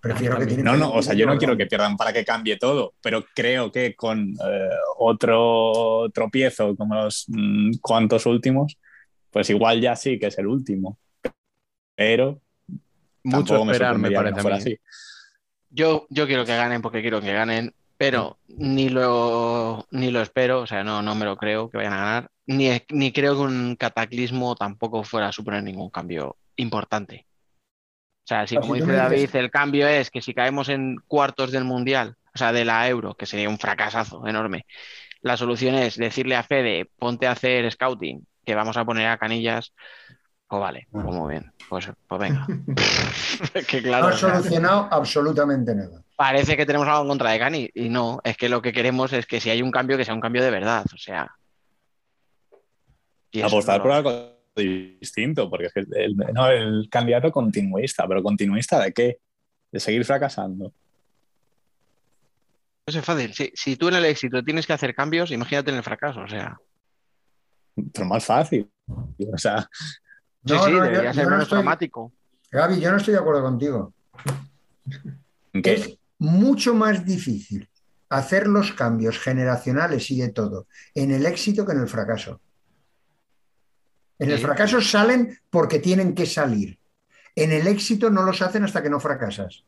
Prefiero 0.00 0.38
que 0.38 0.46
No, 0.58 0.76
no, 0.76 0.92
o 0.92 1.02
sea, 1.02 1.14
yo 1.14 1.26
no 1.26 1.38
quiero 1.38 1.56
que 1.56 1.66
pierdan 1.66 1.96
para 1.96 2.12
que 2.12 2.24
cambie 2.24 2.58
todo, 2.58 2.92
pero 3.00 3.24
creo 3.34 3.72
que 3.72 3.94
con 3.94 4.30
eh, 4.32 4.68
otro 4.98 6.10
tropiezo 6.12 6.76
como 6.76 6.94
los 6.94 7.24
mm, 7.28 7.76
cuantos 7.80 8.26
últimos, 8.26 8.76
pues 9.30 9.48
igual 9.48 9.80
ya 9.80 9.96
sí 9.96 10.18
que 10.18 10.26
es 10.26 10.38
el 10.38 10.46
último. 10.46 10.98
Pero 11.96 12.42
Mucho 13.22 13.56
esperar, 13.56 13.96
me 13.96 14.10
parece 14.10 14.34
no 14.34 14.38
a 14.38 14.42
fuera 14.42 14.56
mí. 14.56 14.62
así. 14.62 14.78
Yo, 15.70 16.06
yo 16.10 16.26
quiero 16.26 16.44
que 16.44 16.54
ganen 16.54 16.82
porque 16.82 17.00
quiero 17.00 17.22
que 17.22 17.32
ganen, 17.32 17.74
pero 17.96 18.38
ni 18.48 18.90
lo, 18.90 19.86
ni 19.90 20.10
lo 20.10 20.20
espero, 20.20 20.60
o 20.60 20.66
sea, 20.66 20.84
no, 20.84 21.00
no 21.00 21.14
me 21.14 21.24
lo 21.24 21.38
creo 21.38 21.70
que 21.70 21.78
vayan 21.78 21.94
a 21.94 21.96
ganar, 21.96 22.30
ni, 22.46 22.68
ni 22.90 23.10
creo 23.10 23.36
que 23.36 23.40
un 23.40 23.76
cataclismo 23.76 24.54
tampoco 24.54 25.02
fuera 25.02 25.28
a 25.28 25.32
suponer 25.32 25.62
ningún 25.62 25.88
cambio 25.88 26.36
importante. 26.56 27.26
O 28.24 28.26
sea, 28.26 28.46
si 28.46 28.56
como 28.56 28.74
dice 28.74 28.92
David, 28.92 29.36
el 29.36 29.50
cambio 29.50 29.86
es 29.86 30.10
que 30.10 30.22
si 30.22 30.32
caemos 30.32 30.70
en 30.70 30.96
cuartos 31.06 31.52
del 31.52 31.64
Mundial, 31.64 32.16
o 32.34 32.38
sea, 32.38 32.52
de 32.52 32.64
la 32.64 32.88
Euro, 32.88 33.14
que 33.14 33.26
sería 33.26 33.50
un 33.50 33.58
fracasazo 33.58 34.26
enorme, 34.26 34.64
la 35.20 35.36
solución 35.36 35.74
es 35.74 35.98
decirle 35.98 36.34
a 36.34 36.42
Fede, 36.42 36.90
ponte 36.98 37.26
a 37.26 37.32
hacer 37.32 37.70
scouting, 37.70 38.26
que 38.46 38.54
vamos 38.54 38.78
a 38.78 38.84
poner 38.86 39.08
a 39.08 39.18
Canillas, 39.18 39.74
pues 40.48 40.60
vale, 40.60 40.88
pues 40.90 41.04
muy 41.04 41.32
bien, 41.32 41.52
pues, 41.68 41.90
pues 42.08 42.20
venga. 42.20 42.46
que 43.68 43.82
No 43.82 43.94
ha 44.06 44.12
solucionado 44.12 44.88
absolutamente 44.90 45.74
nada. 45.74 46.02
parece 46.16 46.56
que 46.56 46.64
tenemos 46.64 46.88
algo 46.88 47.02
en 47.02 47.08
contra 47.08 47.30
de 47.30 47.38
Cani 47.38 47.70
y 47.74 47.90
no, 47.90 48.20
es 48.24 48.38
que 48.38 48.48
lo 48.48 48.62
que 48.62 48.72
queremos 48.72 49.12
es 49.12 49.26
que 49.26 49.38
si 49.38 49.50
hay 49.50 49.60
un 49.60 49.70
cambio, 49.70 49.98
que 49.98 50.06
sea 50.06 50.14
un 50.14 50.20
cambio 50.22 50.42
de 50.42 50.50
verdad, 50.50 50.86
o 50.94 50.96
sea. 50.96 51.30
y 53.32 53.42
Apostar 53.42 53.78
no 53.78 53.82
por 53.82 53.92
algo 53.92 54.33
distinto, 54.62 55.50
porque 55.50 55.66
es 55.66 55.72
que 55.72 55.80
el, 55.80 56.16
no, 56.16 56.48
el 56.48 56.88
candidato 56.90 57.30
continuista, 57.32 58.06
pero 58.06 58.22
continuista 58.22 58.80
de 58.80 58.92
qué? 58.92 59.18
De 59.72 59.80
seguir 59.80 60.04
fracasando. 60.04 60.72
Eso 62.86 62.98
es 62.98 63.04
fácil. 63.04 63.32
Si, 63.34 63.50
si 63.54 63.76
tú 63.76 63.88
en 63.88 63.94
el 63.94 64.04
éxito 64.04 64.42
tienes 64.42 64.66
que 64.66 64.72
hacer 64.74 64.94
cambios, 64.94 65.30
imagínate 65.30 65.70
en 65.70 65.76
el 65.78 65.82
fracaso, 65.82 66.20
o 66.20 66.28
sea. 66.28 66.58
Pero 67.92 68.06
más 68.06 68.24
fácil. 68.24 68.70
O 68.86 69.38
sea, 69.38 69.68
Sí, 70.46 70.52
No, 70.52 70.64
sí, 70.64 70.70
no, 70.72 70.76
yo- 70.78 70.82
debería 70.84 71.10
yo 71.10 71.14
ser 71.14 71.24
no 71.24 71.30
menos 71.30 71.42
estoy- 71.44 71.56
traumático. 71.56 72.12
Gaby, 72.50 72.78
yo 72.80 72.90
no 72.90 72.98
estoy 72.98 73.14
de 73.14 73.20
acuerdo 73.20 73.42
contigo. 73.42 73.94
¿en 75.54 75.62
qué? 75.62 75.72
Es 75.72 75.98
mucho 76.18 76.74
más 76.74 77.04
difícil 77.04 77.66
hacer 78.10 78.46
los 78.46 78.72
cambios 78.72 79.18
generacionales 79.18 80.10
y 80.10 80.20
de 80.20 80.28
todo 80.28 80.66
en 80.94 81.10
el 81.12 81.24
éxito 81.26 81.64
que 81.66 81.72
en 81.72 81.80
el 81.80 81.88
fracaso. 81.88 82.40
En 84.18 84.30
el 84.30 84.38
Sí. 84.38 84.44
fracaso 84.44 84.80
salen 84.80 85.38
porque 85.50 85.78
tienen 85.78 86.14
que 86.14 86.26
salir. 86.26 86.78
en 87.36 87.50
el 87.50 87.66
éxito 87.66 88.10
no 88.10 88.22
los 88.22 88.40
hacen 88.42 88.62
hasta 88.62 88.80
que 88.80 88.88
no 88.88 89.00
fracasas. 89.00 89.64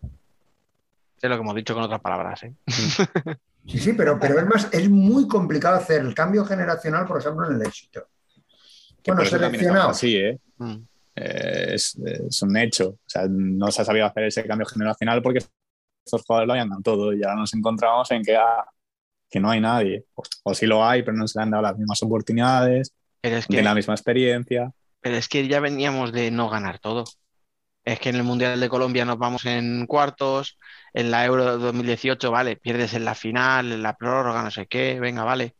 Es 1.20 1.28
lo 1.28 1.34
que 1.36 1.40
hemos 1.42 1.54
dicho 1.56 1.74
con 1.74 1.82
otras 1.82 2.00
palabras. 2.00 2.42
¿eh? 2.44 2.54
Sí, 3.68 3.78
sí, 3.80 3.92
pero, 3.94 4.16
pero 4.20 4.38
es 4.38 4.46
más, 4.46 4.68
es 4.70 4.88
muy 4.88 5.26
complicado 5.26 5.74
hacer 5.74 6.00
el 6.02 6.14
cambio 6.14 6.44
generacional, 6.44 7.04
por 7.04 7.18
ejemplo, 7.18 7.50
en 7.50 7.56
el 7.56 7.66
éxito. 7.66 8.06
Bueno, 9.04 9.24
seleccionados. 9.24 9.90
así, 9.96 10.16
¿eh? 10.16 10.38
Mm. 10.58 10.76
Eh, 11.16 11.70
es, 11.74 11.96
es 11.96 12.42
un 12.42 12.56
hecho. 12.56 12.90
O 12.90 12.98
sea, 13.04 13.26
no 13.28 13.72
se 13.72 13.82
ha 13.82 13.84
sabido 13.84 14.06
hacer 14.06 14.22
ese 14.22 14.46
cambio 14.46 14.66
generacional 14.66 15.20
porque 15.20 15.40
estos 16.04 16.22
jugadores 16.22 16.46
lo 16.46 16.52
habían 16.52 16.68
dado 16.68 16.82
todo 16.82 17.12
y 17.12 17.24
ahora 17.24 17.34
nos 17.40 17.52
encontramos 17.54 18.08
en 18.12 18.22
que, 18.22 18.36
ah, 18.36 18.64
que 19.28 19.40
no 19.40 19.50
hay 19.50 19.60
nadie. 19.60 20.04
O, 20.14 20.22
o 20.44 20.54
sí 20.54 20.66
lo 20.66 20.84
hay, 20.86 21.02
pero 21.02 21.16
no 21.16 21.26
se 21.26 21.36
le 21.36 21.42
han 21.42 21.50
dado 21.50 21.64
las 21.64 21.76
mismas 21.76 22.00
oportunidades, 22.04 22.94
Pero 23.20 23.36
es 23.36 23.46
que 23.46 23.62
la 23.62 23.74
misma 23.74 23.94
experiencia. 23.94 24.72
Pero 25.00 25.16
es 25.16 25.28
que 25.28 25.46
ya 25.46 25.60
veníamos 25.60 26.12
de 26.12 26.30
no 26.30 26.48
ganar 26.48 26.78
todo. 26.78 27.04
Es 27.84 28.00
que 28.00 28.08
en 28.08 28.16
el 28.16 28.24
Mundial 28.24 28.58
de 28.58 28.68
Colombia 28.68 29.04
nos 29.04 29.18
vamos 29.18 29.46
en 29.46 29.86
cuartos, 29.86 30.58
en 30.92 31.10
la 31.12 31.24
Euro 31.24 31.58
2018, 31.58 32.30
vale, 32.32 32.56
pierdes 32.56 32.94
en 32.94 33.04
la 33.04 33.14
final, 33.14 33.70
en 33.70 33.82
la 33.82 33.96
prórroga, 33.96 34.42
no 34.42 34.50
sé 34.50 34.66
qué, 34.66 34.98
venga, 34.98 35.22
vale. 35.22 35.54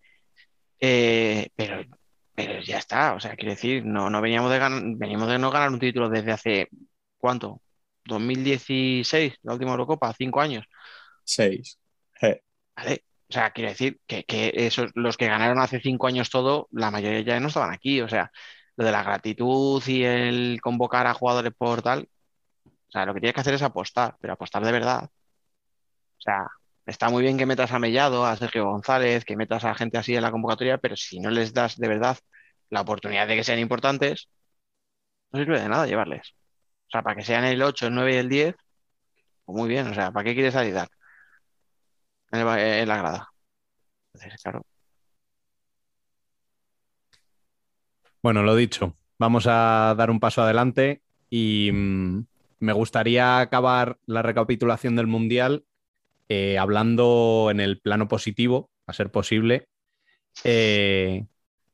Eh, 0.80 1.48
pero, 1.54 1.84
pero 2.34 2.61
ya 2.61 2.78
está, 2.78 3.14
o 3.14 3.20
sea, 3.20 3.36
quiero 3.36 3.52
decir, 3.52 3.84
no, 3.84 4.11
no 4.11 4.20
veníamos 4.20 4.50
de 4.50 4.59
ganar, 4.59 4.82
veníamos 4.96 5.28
de 5.28 5.38
no 5.38 5.52
ganar 5.52 5.70
un 5.70 5.78
título 5.78 6.09
desde 6.09 6.32
hace, 6.32 6.68
¿cuánto? 7.16 7.62
2016, 8.04 9.34
la 9.42 9.52
última 9.52 9.70
Eurocopa, 9.70 10.12
cinco 10.12 10.40
años. 10.40 10.66
Seis. 11.22 11.78
¿Vale? 12.76 13.04
O 13.29 13.33
sea, 13.33 13.51
quiero 13.51 13.70
decir 13.70 14.01
que, 14.07 14.24
que 14.24 14.53
esos, 14.55 14.91
los 14.95 15.16
que 15.16 15.27
ganaron 15.27 15.59
hace 15.59 15.81
cinco 15.81 16.07
años 16.07 16.31
todo, 16.31 16.68
la 16.70 16.91
mayoría 16.91 17.20
ya 17.22 17.41
no 17.41 17.49
estaban 17.49 17.72
aquí. 17.72 18.01
O 18.01 18.09
sea, 18.09 18.31
lo 18.77 18.85
de 18.85 18.93
la 18.93 19.03
gratitud 19.03 19.83
y 19.87 20.05
el 20.05 20.61
convocar 20.62 21.07
a 21.07 21.14
jugadores 21.14 21.53
por 21.57 21.83
tal, 21.83 22.09
o 22.89 22.93
sea, 22.93 23.07
lo 23.07 23.14
que 23.14 23.20
tienes 23.20 23.35
que 23.35 23.41
hacer 23.43 23.55
es 23.55 23.62
apostar, 23.62 24.16
pero 24.20 24.35
apostar 24.35 24.64
de 24.64 24.72
verdad. 24.72 25.11
O 26.18 26.20
sea, 26.20 26.47
está 26.87 27.09
muy 27.11 27.22
bien 27.22 27.37
que 27.39 27.47
metas 27.47 27.72
a 27.72 27.79
Mellado, 27.79 28.24
a 28.27 28.37
Sergio 28.37 28.64
González, 28.66 29.24
que 29.24 29.37
metas 29.37 29.64
a 29.64 29.74
gente 29.74 29.99
así 29.99 30.14
en 30.16 30.22
la 30.22 30.31
convocatoria, 30.31 30.79
pero 30.79 30.97
si 30.97 31.20
no 31.20 31.31
les 31.31 31.53
das 31.55 31.77
de 31.77 31.89
verdad 31.89 32.18
la 32.70 32.81
oportunidad 32.83 33.29
de 33.29 33.37
que 33.37 33.45
sean 33.45 33.59
importantes, 33.59 34.29
no 35.33 35.39
sirve 35.41 35.61
de 35.61 35.68
nada 35.68 35.87
llevarles. 35.87 36.35
O 36.89 36.91
sea, 36.91 37.03
para 37.03 37.16
que 37.16 37.24
sean 37.24 37.45
el 37.45 37.62
8, 37.62 37.89
el 37.89 37.95
9 37.95 38.14
y 38.14 38.16
el 38.18 38.29
10, 38.29 38.57
pues 39.45 39.59
muy 39.59 39.68
bien, 39.68 39.89
o 39.89 39.95
sea, 39.95 40.12
¿para 40.12 40.24
qué 40.24 40.35
quieres 40.35 40.57
ayudar? 40.57 40.89
En, 42.41 42.47
el- 42.49 42.59
en 42.82 42.89
la 42.89 42.97
grada. 42.99 43.28
Claro, 44.43 44.62
Bueno, 48.22 48.43
lo 48.43 48.57
dicho, 48.57 48.97
vamos 49.18 49.47
a 49.47 49.95
dar 49.97 50.11
un 50.11 50.20
paso 50.20 50.43
adelante 50.43 51.03
y 51.30 51.70
mm, 51.72 52.24
me 52.61 52.72
gustaría 52.72 53.41
acabar 53.41 53.99
la 54.07 54.22
recapitulación 54.22 54.97
del 54.97 55.07
Mundial 55.07 55.64
eh, 56.28 56.59
hablando 56.59 57.49
en 57.51 57.61
el 57.61 57.78
plano 57.80 58.09
positivo, 58.09 58.70
a 58.87 58.93
ser 58.93 59.11
posible, 59.12 59.68
eh, 60.45 61.26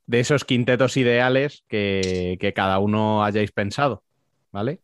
de 0.07 0.21
esos 0.21 0.45
quintetos 0.45 0.97
ideales 0.97 1.65
que, 1.69 2.53
cada 2.55 2.79
uno 2.79 3.25
hayáis 3.25 3.53
pensado, 3.53 4.05
¿vale? 4.51 4.81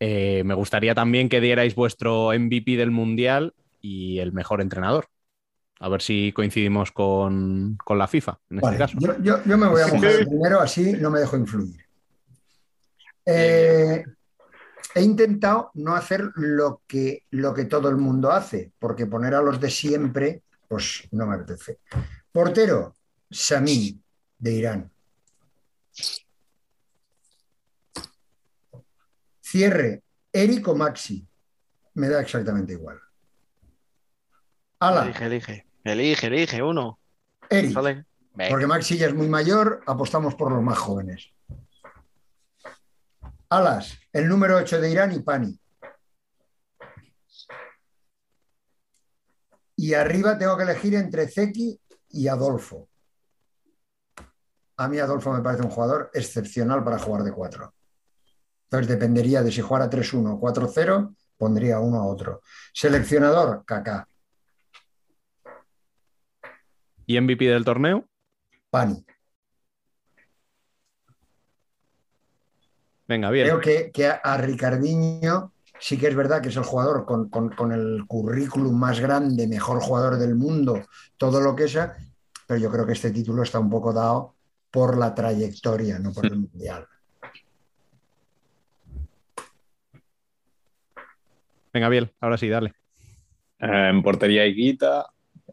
Eh, 0.00 0.42
me 0.44 0.54
gustaría 0.54 0.94
también 0.94 1.28
que 1.28 1.40
dierais 1.40 1.74
vuestro 1.74 2.32
MVP 2.32 2.76
del 2.76 2.90
Mundial 2.90 3.54
y 3.80 4.18
el 4.18 4.32
mejor 4.32 4.60
entrenador. 4.60 5.06
A 5.78 5.88
ver 5.88 6.02
si 6.02 6.32
coincidimos 6.32 6.92
con, 6.92 7.78
con 7.84 7.96
la 7.98 8.06
FIFA, 8.06 8.38
en 8.50 8.58
este 8.58 8.76
caso. 8.78 8.98
yo, 9.00 9.16
yo- 9.22 9.42
yo 9.44 9.56
me 9.58 9.66
voy 9.68 9.80
a 9.80 9.86
mojar 9.86 10.26
primero, 10.26 10.60
así 10.60 10.92
no 10.92 11.10
me 11.10 11.20
dejo 11.20 11.36
influir. 11.38 11.84
Eh, 13.24 14.04
he 14.94 15.02
intentado 15.02 15.70
no 15.74 15.94
hacer 15.94 16.30
lo 16.34 16.82
que, 16.86 17.24
lo 17.30 17.54
que 17.54 17.64
todo 17.64 17.88
el 17.88 17.96
mundo 17.96 18.30
hace, 18.30 18.72
porque 18.78 19.06
poner 19.06 19.34
a 19.34 19.40
los 19.42 19.58
de 19.60 19.70
siempre, 19.70 20.42
pues 20.68 21.08
no 21.12 21.26
me 21.26 21.36
apetece. 21.36 21.78
Portero, 22.32 22.94
Samim, 23.30 24.00
de 24.38 24.52
Irán. 24.52 24.90
Cierre, 29.40 30.02
Eric 30.32 30.68
o 30.68 30.74
Maxi. 30.74 31.26
Me 31.94 32.08
da 32.08 32.20
exactamente 32.20 32.72
igual. 32.74 33.00
Ala, 34.80 35.04
elige, 35.04 35.26
elige, 35.26 35.66
elige, 35.84 36.26
elige 36.26 36.62
uno. 36.62 36.98
Eric. 37.50 37.72
Sale. 37.72 38.06
Porque 38.48 38.66
Maxi 38.66 38.96
ya 38.96 39.08
es 39.08 39.14
muy 39.14 39.28
mayor, 39.28 39.82
apostamos 39.86 40.34
por 40.34 40.50
los 40.50 40.62
más 40.62 40.78
jóvenes. 40.78 41.30
Alas, 43.50 43.98
el 44.12 44.28
número 44.28 44.56
8 44.56 44.80
de 44.80 44.90
Irán 44.90 45.12
y 45.12 45.18
Pani. 45.20 45.60
Y 49.76 49.94
arriba 49.94 50.38
tengo 50.38 50.56
que 50.56 50.62
elegir 50.62 50.94
entre 50.94 51.26
Zeki 51.28 51.78
y 52.10 52.28
Adolfo. 52.28 52.88
A 54.76 54.88
mí 54.88 54.98
Adolfo 54.98 55.32
me 55.32 55.42
parece 55.42 55.62
un 55.62 55.70
jugador 55.70 56.10
excepcional 56.14 56.82
para 56.84 56.98
jugar 56.98 57.22
de 57.22 57.32
4. 57.32 57.74
Entonces 58.64 58.88
dependería 58.88 59.42
de 59.42 59.50
si 59.50 59.60
jugara 59.60 59.90
3-1 59.90 60.34
o 60.34 60.40
4-0, 60.40 61.14
pondría 61.36 61.80
uno 61.80 61.98
a 61.98 62.06
otro. 62.06 62.40
Seleccionador, 62.72 63.64
Kaká. 63.66 64.06
¿Y 67.10 67.20
MVP 67.20 67.44
del 67.46 67.64
torneo? 67.64 68.06
Pani. 68.70 69.04
Venga, 73.08 73.30
bien. 73.30 73.48
Creo 73.48 73.60
que, 73.60 73.90
que 73.90 74.06
a, 74.06 74.36
Ricardinho 74.36 75.52
sí 75.80 75.98
que 75.98 76.06
es 76.06 76.14
verdad 76.14 76.40
que 76.40 76.50
es 76.50 76.56
el 76.56 76.62
jugador 76.62 77.04
con, 77.04 77.28
con- 77.28 77.50
con 77.50 77.72
el 77.72 78.04
currículum 78.06 78.78
más 78.78 79.00
grande, 79.00 79.48
mejor 79.48 79.80
jugador 79.80 80.18
del 80.18 80.36
mundo, 80.36 80.84
todo 81.16 81.40
lo 81.40 81.56
que 81.56 81.66
sea, 81.66 81.96
pero 82.46 82.60
yo 82.60 82.70
creo 82.70 82.86
que 82.86 82.92
este 82.92 83.10
título 83.10 83.42
está 83.42 83.58
un 83.58 83.70
poco 83.70 83.92
dado 83.92 84.36
por 84.70 84.96
la 84.96 85.12
trayectoria, 85.12 85.98
no 85.98 86.12
por 86.12 86.26
el 86.26 86.36
mundial. 86.36 86.86
Venga, 91.72 91.88
bien. 91.88 92.12
Ahora 92.20 92.38
sí, 92.38 92.48
dale. 92.48 92.72
Eh, 93.58 93.88
en 93.90 94.00
portería 94.00 94.46
Higuita, 94.46 95.06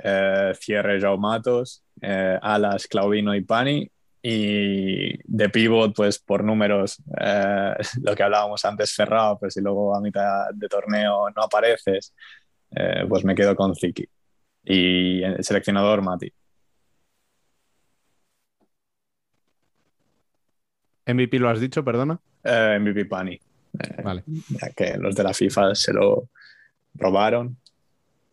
eh, 0.04 0.54
cierre 0.60 1.00
Joao 1.02 1.18
Matos, 1.18 1.84
eh, 2.02 2.38
alas 2.42 2.88
Claudino 2.88 3.36
y 3.36 3.42
Pani 3.42 3.90
y 4.22 5.18
de 5.24 5.50
pivot 5.50 5.96
pues 5.96 6.20
por 6.20 6.44
números 6.44 7.02
eh, 7.20 7.76
lo 8.02 8.16
que 8.16 8.24
hablábamos 8.24 8.64
antes 8.66 8.94
Ferrao, 8.94 9.38
pero 9.40 9.50
si 9.50 9.62
luego 9.62 9.96
a 9.96 10.02
mitad 10.02 10.50
de 10.54 10.68
torneo 10.68 11.30
no 11.30 11.44
apareces 11.44 12.14
eh, 12.72 13.06
pues 13.08 13.24
me 13.24 13.36
quedo 13.36 13.56
con 13.56 13.76
Ziki 13.76 14.08
y 14.64 15.24
el 15.24 15.44
seleccionador 15.44 16.02
Mati. 16.02 16.32
MVP 21.06 21.40
lo 21.40 21.48
has 21.50 21.62
dicho, 21.62 21.86
perdona. 21.86 22.20
MVP 22.44 23.06
Pani, 23.06 23.40
Vale. 24.04 24.24
ya 24.28 24.70
que 24.72 24.98
los 24.98 25.16
de 25.16 25.24
la 25.24 25.34
FIFA 25.34 25.74
se 25.74 25.94
lo 25.94 26.30
robaron, 26.96 27.58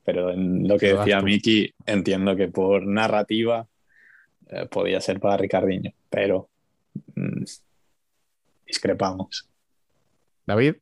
pero 0.04 0.30
en 0.30 0.68
lo 0.68 0.78
que 0.78 0.94
decía. 0.94 1.20
Miki, 1.20 1.72
entiendo 1.86 2.36
que 2.36 2.48
por 2.48 2.86
narrativa 2.86 3.66
eh, 4.48 4.66
podía 4.66 5.00
ser 5.00 5.18
para 5.18 5.38
Ricardinho, 5.38 5.92
pero 6.10 6.48
mm, 7.14 7.44
discrepamos. 8.66 9.48
David. 10.46 10.76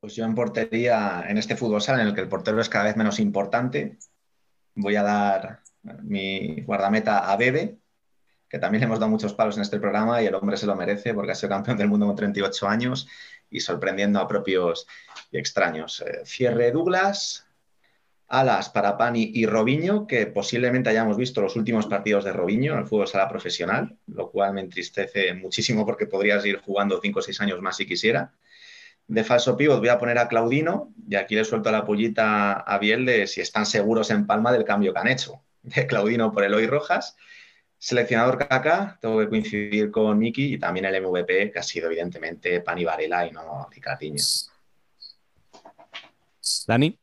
Pues 0.00 0.14
yo 0.14 0.26
en 0.26 0.34
portería, 0.34 1.24
en 1.26 1.38
este 1.38 1.56
fútbol 1.56 1.80
sala 1.80 2.02
en 2.02 2.08
el 2.08 2.14
que 2.14 2.20
el 2.20 2.28
portero 2.28 2.60
es 2.60 2.68
cada 2.68 2.84
vez 2.84 2.96
menos 2.96 3.18
importante, 3.18 3.96
voy 4.74 4.96
a 4.96 5.02
dar 5.02 5.60
mi 6.02 6.60
guardameta 6.60 7.30
a 7.30 7.36
Bebe, 7.38 7.78
que 8.48 8.58
también 8.58 8.80
le 8.80 8.86
hemos 8.86 9.00
dado 9.00 9.10
muchos 9.10 9.32
palos 9.32 9.56
en 9.56 9.62
este 9.62 9.80
programa 9.80 10.22
y 10.22 10.26
el 10.26 10.34
hombre 10.34 10.58
se 10.58 10.66
lo 10.66 10.76
merece 10.76 11.14
porque 11.14 11.32
ha 11.32 11.34
sido 11.34 11.48
campeón 11.48 11.78
del 11.78 11.88
mundo 11.88 12.06
con 12.06 12.16
38 12.16 12.68
años 12.68 13.08
y 13.50 13.60
sorprendiendo 13.60 14.20
a 14.20 14.28
propios 14.28 14.86
y 15.30 15.38
extraños. 15.38 16.02
Eh, 16.02 16.22
cierre 16.24 16.70
Douglas, 16.70 17.46
alas 18.40 18.68
para 18.68 18.96
Pani 18.96 19.30
y 19.34 19.46
Robinho, 19.46 20.06
que 20.06 20.26
posiblemente 20.26 20.90
hayamos 20.90 21.16
visto 21.16 21.40
los 21.40 21.54
últimos 21.56 21.86
partidos 21.86 22.24
de 22.24 22.32
Robinho 22.32 22.72
en 22.72 22.80
el 22.80 22.86
fútbol 22.86 23.06
sala 23.06 23.28
profesional, 23.28 23.96
lo 24.08 24.30
cual 24.30 24.52
me 24.54 24.60
entristece 24.60 25.34
muchísimo 25.34 25.86
porque 25.86 26.06
podrías 26.06 26.44
ir 26.44 26.60
jugando 26.60 27.00
5 27.00 27.18
o 27.18 27.22
6 27.22 27.40
años 27.42 27.60
más 27.62 27.76
si 27.76 27.86
quisiera. 27.86 28.32
De 29.06 29.22
falso 29.22 29.56
pívot 29.56 29.78
voy 29.78 29.88
a 29.88 29.98
poner 29.98 30.18
a 30.18 30.28
Claudino 30.28 30.92
y 31.08 31.14
aquí 31.14 31.34
le 31.36 31.44
suelto 31.44 31.70
la 31.70 31.84
pollita 31.84 32.52
a 32.52 32.78
Biel 32.78 33.06
de 33.06 33.26
si 33.26 33.40
están 33.40 33.66
seguros 33.66 34.10
en 34.10 34.26
Palma 34.26 34.50
del 34.50 34.64
cambio 34.64 34.92
que 34.92 34.98
han 34.98 35.08
hecho. 35.08 35.42
De 35.62 35.86
Claudino 35.86 36.32
por 36.32 36.44
Eloy 36.44 36.66
Rojas. 36.66 37.16
Seleccionador 37.78 38.38
Kaká, 38.38 38.98
tengo 39.00 39.18
que 39.18 39.28
coincidir 39.28 39.90
con 39.90 40.18
Miki 40.18 40.54
y 40.54 40.58
también 40.58 40.86
el 40.86 41.02
MVP, 41.02 41.52
que 41.52 41.58
ha 41.58 41.62
sido 41.62 41.86
evidentemente 41.86 42.60
Pani 42.60 42.84
Varela 42.84 43.26
y 43.26 43.30
no 43.30 43.68
Ricardinho. 43.70 44.22
Dani. 46.66 46.98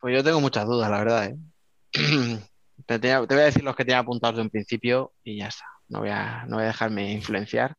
Pues 0.00 0.14
yo 0.14 0.22
tengo 0.24 0.40
muchas 0.40 0.64
dudas, 0.66 0.90
la 0.90 0.98
verdad, 0.98 1.26
¿eh? 1.26 1.36
Te, 2.86 2.98
voy 2.98 3.26
a 3.30 3.44
decir 3.44 3.64
los 3.64 3.74
que 3.76 3.84
tenía 3.84 3.98
apuntados 3.98 4.36
de 4.36 4.42
un 4.42 4.50
principio 4.50 5.12
y 5.24 5.38
ya 5.38 5.48
está. 5.48 5.64
No 5.88 6.00
voy 6.00 6.10
a, 6.10 6.44
no 6.46 6.56
voy 6.56 6.64
a 6.64 6.68
dejarme 6.68 7.12
influenciar. 7.12 7.76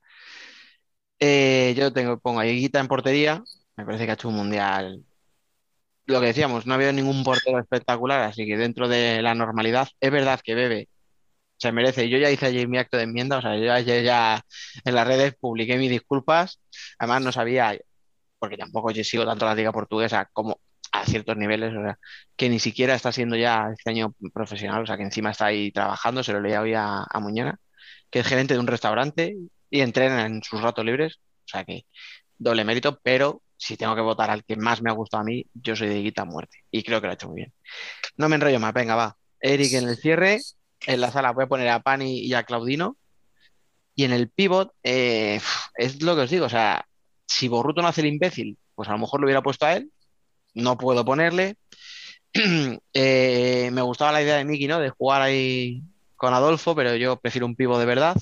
Eh, 1.19 1.73
yo 1.77 1.91
tengo, 1.93 2.19
pongo 2.19 2.39
a 2.39 2.45
Higuita 2.47 2.79
en 2.79 2.87
portería. 2.87 3.43
Me 3.75 3.85
parece 3.85 4.05
que 4.05 4.11
ha 4.11 4.13
hecho 4.15 4.29
un 4.29 4.35
mundial. 4.35 5.03
Lo 6.05 6.19
que 6.19 6.27
decíamos, 6.27 6.65
no 6.65 6.73
ha 6.73 6.75
habido 6.75 6.91
ningún 6.91 7.23
portero 7.23 7.59
espectacular, 7.59 8.21
así 8.23 8.45
que 8.45 8.57
dentro 8.57 8.87
de 8.87 9.21
la 9.21 9.35
normalidad, 9.35 9.87
es 9.99 10.11
verdad 10.11 10.39
que 10.43 10.55
Bebe 10.55 10.89
se 11.57 11.71
merece. 11.71 12.09
Yo 12.09 12.17
ya 12.19 12.31
hice 12.31 12.47
allí 12.47 12.67
mi 12.67 12.77
acto 12.79 12.97
de 12.97 13.03
enmienda, 13.03 13.37
o 13.39 13.41
sea, 13.41 13.57
yo 13.57 13.65
ya, 13.65 13.79
ya 13.79 14.41
en 14.85 14.95
las 14.95 15.07
redes 15.07 15.35
publiqué 15.39 15.77
mis 15.77 15.91
disculpas. 15.91 16.61
Además, 16.99 17.21
no 17.23 17.31
sabía, 17.31 17.77
porque 18.39 18.57
tampoco 18.57 18.91
yo 18.91 19.03
sigo 19.03 19.25
tanto 19.25 19.45
la 19.45 19.55
liga 19.55 19.71
portuguesa 19.73 20.29
como 20.33 20.59
a 20.91 21.05
ciertos 21.05 21.37
niveles, 21.37 21.73
o 21.75 21.81
sea, 21.81 21.99
que 22.35 22.49
ni 22.49 22.59
siquiera 22.59 22.95
está 22.95 23.11
siendo 23.11 23.35
ya 23.35 23.69
este 23.71 23.89
año 23.89 24.13
profesional, 24.33 24.83
o 24.83 24.85
sea, 24.85 24.97
que 24.97 25.03
encima 25.03 25.31
está 25.31 25.47
ahí 25.47 25.71
trabajando, 25.71 26.23
se 26.23 26.33
lo 26.33 26.41
leía 26.41 26.61
hoy 26.61 26.73
a, 26.73 27.03
a 27.03 27.19
Muñana, 27.19 27.59
que 28.09 28.19
es 28.19 28.27
gerente 28.27 28.53
de 28.53 28.59
un 28.59 28.67
restaurante 28.67 29.35
y 29.69 29.81
entrena 29.81 30.25
en 30.25 30.43
sus 30.43 30.61
ratos 30.61 30.85
libres, 30.85 31.19
o 31.45 31.49
sea 31.49 31.63
que 31.63 31.85
doble 32.37 32.63
mérito, 32.63 32.99
pero 33.03 33.41
si 33.57 33.75
tengo 33.75 33.93
que 33.93 34.01
votar 34.01 34.31
al 34.31 34.43
que 34.45 34.55
más 34.55 34.81
me 34.81 34.89
ha 34.89 34.93
gustado 34.93 35.21
a 35.21 35.25
mí, 35.25 35.45
yo 35.53 35.75
soy 35.75 35.89
de 35.89 36.01
Guita 36.01 36.25
Muerte 36.25 36.59
y 36.71 36.81
creo 36.81 37.01
que 37.01 37.07
lo 37.07 37.11
ha 37.11 37.15
hecho 37.15 37.27
muy 37.27 37.37
bien. 37.37 37.53
No 38.15 38.29
me 38.29 38.35
enrollo 38.35 38.59
más, 38.59 38.73
venga, 38.73 38.95
va. 38.95 39.17
Eric 39.41 39.73
en 39.73 39.89
el 39.89 39.97
cierre, 39.97 40.39
en 40.87 41.01
la 41.01 41.11
sala 41.11 41.31
voy 41.31 41.43
a 41.43 41.47
poner 41.47 41.67
a 41.69 41.81
Pani 41.81 42.19
y 42.19 42.33
a 42.33 42.43
Claudino. 42.43 42.97
Y 43.95 44.05
en 44.05 44.13
el 44.13 44.29
pivot, 44.29 44.73
eh, 44.81 45.41
es 45.75 46.01
lo 46.01 46.15
que 46.15 46.21
os 46.21 46.29
digo, 46.29 46.45
o 46.45 46.49
sea, 46.49 46.85
si 47.27 47.49
Borruto 47.49 47.81
no 47.81 47.89
hace 47.89 47.99
el 47.99 48.07
imbécil, 48.07 48.57
pues 48.75 48.87
a 48.87 48.93
lo 48.93 48.97
mejor 48.97 49.19
lo 49.19 49.25
hubiera 49.25 49.41
puesto 49.41 49.65
a 49.65 49.73
él, 49.75 49.91
no 50.53 50.77
puedo 50.77 51.05
ponerle. 51.05 51.55
Eh, 52.93 53.69
me 53.71 53.81
gustaba 53.81 54.11
la 54.11 54.21
idea 54.21 54.37
de 54.37 54.45
Miki, 54.45 54.67
¿no? 54.67 54.79
De 54.79 54.89
jugar 54.89 55.21
ahí 55.21 55.83
con 56.15 56.33
Adolfo, 56.33 56.75
pero 56.75 56.95
yo 56.95 57.17
prefiero 57.19 57.45
un 57.47 57.55
pivo 57.55 57.79
de 57.79 57.85
verdad. 57.85 58.15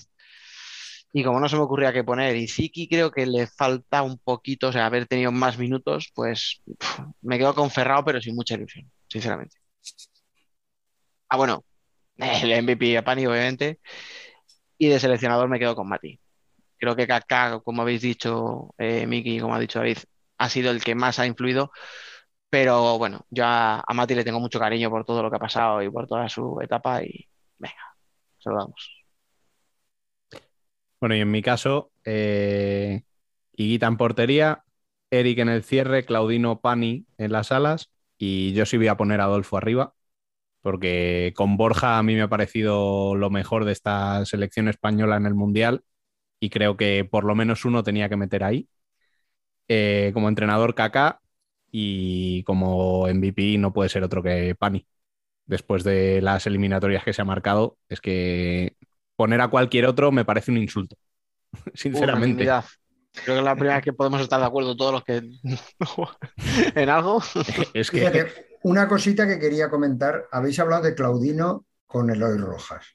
Y 1.14 1.24
como 1.24 1.40
no 1.40 1.50
se 1.50 1.56
me 1.56 1.64
ocurría 1.64 1.94
qué 1.94 2.04
poner, 2.04 2.36
y 2.36 2.48
Ziki 2.48 2.88
creo 2.88 3.12
que 3.12 3.26
le 3.26 3.48
falta 3.48 4.04
un 4.04 4.20
poquito, 4.20 4.68
o 4.68 4.72
sea, 4.72 4.86
haber 4.86 5.08
tenido 5.08 5.32
más 5.32 5.58
minutos, 5.58 6.12
pues 6.14 6.62
me 7.22 7.38
quedo 7.38 7.56
con 7.56 7.72
Ferrao, 7.72 8.04
pero 8.06 8.22
sin 8.22 8.36
mucha 8.36 8.56
ilusión, 8.56 8.92
sinceramente. 9.08 9.58
Ah, 11.30 11.38
bueno, 11.38 11.66
el 12.18 12.64
MVP 12.64 12.98
a 12.98 13.04
Pani, 13.04 13.26
obviamente. 13.26 13.80
Y 14.78 14.88
de 14.88 15.00
seleccionador 15.00 15.50
me 15.50 15.60
quedo 15.60 15.76
con 15.76 15.90
Mati. 15.90 16.20
Creo 16.78 16.96
que 16.96 17.08
Kaká, 17.08 17.60
como 17.64 17.82
habéis 17.82 18.02
dicho, 18.02 18.74
eh, 18.78 19.08
Miki, 19.08 19.40
como 19.40 19.56
ha 19.56 19.60
dicho 19.60 19.80
David, 19.80 19.98
ha 20.38 20.50
sido 20.50 20.72
el 20.72 20.84
que 20.84 20.96
más 20.96 21.20
ha 21.20 21.26
influido. 21.26 21.72
Pero 22.50 22.98
bueno, 22.98 23.26
yo 23.30 23.44
a, 23.46 23.84
Mati 23.94 24.16
le 24.16 24.24
tengo 24.24 24.40
mucho 24.40 24.60
cariño 24.60 24.90
por 24.90 25.04
todo 25.06 25.22
lo 25.22 25.30
que 25.30 25.36
ha 25.36 25.40
pasado 25.40 25.82
y 25.82 25.90
por 25.90 26.08
toda 26.08 26.30
su 26.30 26.60
etapa. 26.62 27.04
Y 27.04 27.28
venga, 27.58 27.96
se 28.40 28.50
lo 28.50 28.58
damos. 28.58 29.06
Bueno, 31.00 31.16
y 31.16 31.20
en 31.20 31.30
mi 31.30 31.42
caso, 31.42 31.92
eh, 32.06 33.04
Higuita 33.54 33.88
en 33.88 33.98
portería, 33.98 34.64
Eric 35.12 35.40
en 35.40 35.50
el 35.50 35.64
cierre, 35.64 36.06
Claudino 36.06 36.60
Pani 36.62 37.06
en 37.18 37.32
las 37.32 37.52
alas 37.52 37.92
y 38.18 38.54
yo 38.54 38.66
sí 38.66 38.78
voy 38.78 38.88
a 38.88 38.98
poner 38.98 39.22
a 39.22 39.26
Adolfo 39.26 39.58
arriba 39.58 39.94
porque 40.62 41.34
con 41.36 41.58
Borja 41.58 41.98
a 41.98 42.04
mí 42.04 42.16
me 42.16 42.24
ha 42.24 42.28
parecido 42.28 43.16
lo 43.16 43.30
mejor 43.30 43.66
de 43.66 43.72
esta 43.72 44.26
selección 44.26 44.68
española 44.68 45.16
en 45.18 45.26
el 45.26 45.34
Mundial 45.34 45.84
y 46.40 46.50
creo 46.50 46.78
que 46.78 47.06
por 47.06 47.24
lo 47.24 47.36
menos 47.36 47.66
uno 47.66 47.84
tenía 47.84 48.10
que 48.10 48.18
meter 48.18 48.44
ahí. 48.44 48.68
Eh, 49.70 50.12
como 50.14 50.30
entrenador 50.30 50.76
Kaká 50.76 51.22
y 51.72 52.44
como 52.44 53.08
MVP 53.08 53.58
no 53.58 53.74
puede 53.74 53.90
ser 53.90 54.04
otro 54.04 54.24
que 54.24 54.56
Pani. 54.56 54.86
Después 55.46 55.84
de 55.84 56.22
las 56.22 56.46
eliminatorias 56.46 57.04
que 57.04 57.14
se 57.14 57.22
ha 57.22 57.26
marcado, 57.26 57.78
es 57.88 58.02
que 58.02 58.76
poner 59.16 59.40
a 59.42 59.50
cualquier 59.50 59.86
otro 59.86 60.12
me 60.12 60.26
parece 60.26 60.52
un 60.52 60.58
insulto, 60.58 60.98
sinceramente. 61.74 62.44
Creo 63.24 63.36
que 63.36 63.40
es 63.40 63.44
la 63.44 63.56
primera 63.56 63.76
vez 63.76 63.84
que 63.84 63.94
podemos 63.94 64.22
estar 64.22 64.40
de 64.40 64.46
acuerdo 64.46 64.76
todos 64.76 64.94
los 64.94 65.04
que 65.04 65.18
en 66.76 66.90
algo. 66.90 67.22
es 67.74 67.90
que 67.90 68.28
una 68.64 68.88
cosita 68.88 69.28
que 69.28 69.40
quería 69.40 69.70
comentar. 69.70 70.28
Habéis 70.32 70.60
hablado 70.60 70.84
de 70.84 70.96
Claudino 70.96 71.66
con 71.86 72.10
Eloy 72.10 72.38
Rojas. 72.38 72.86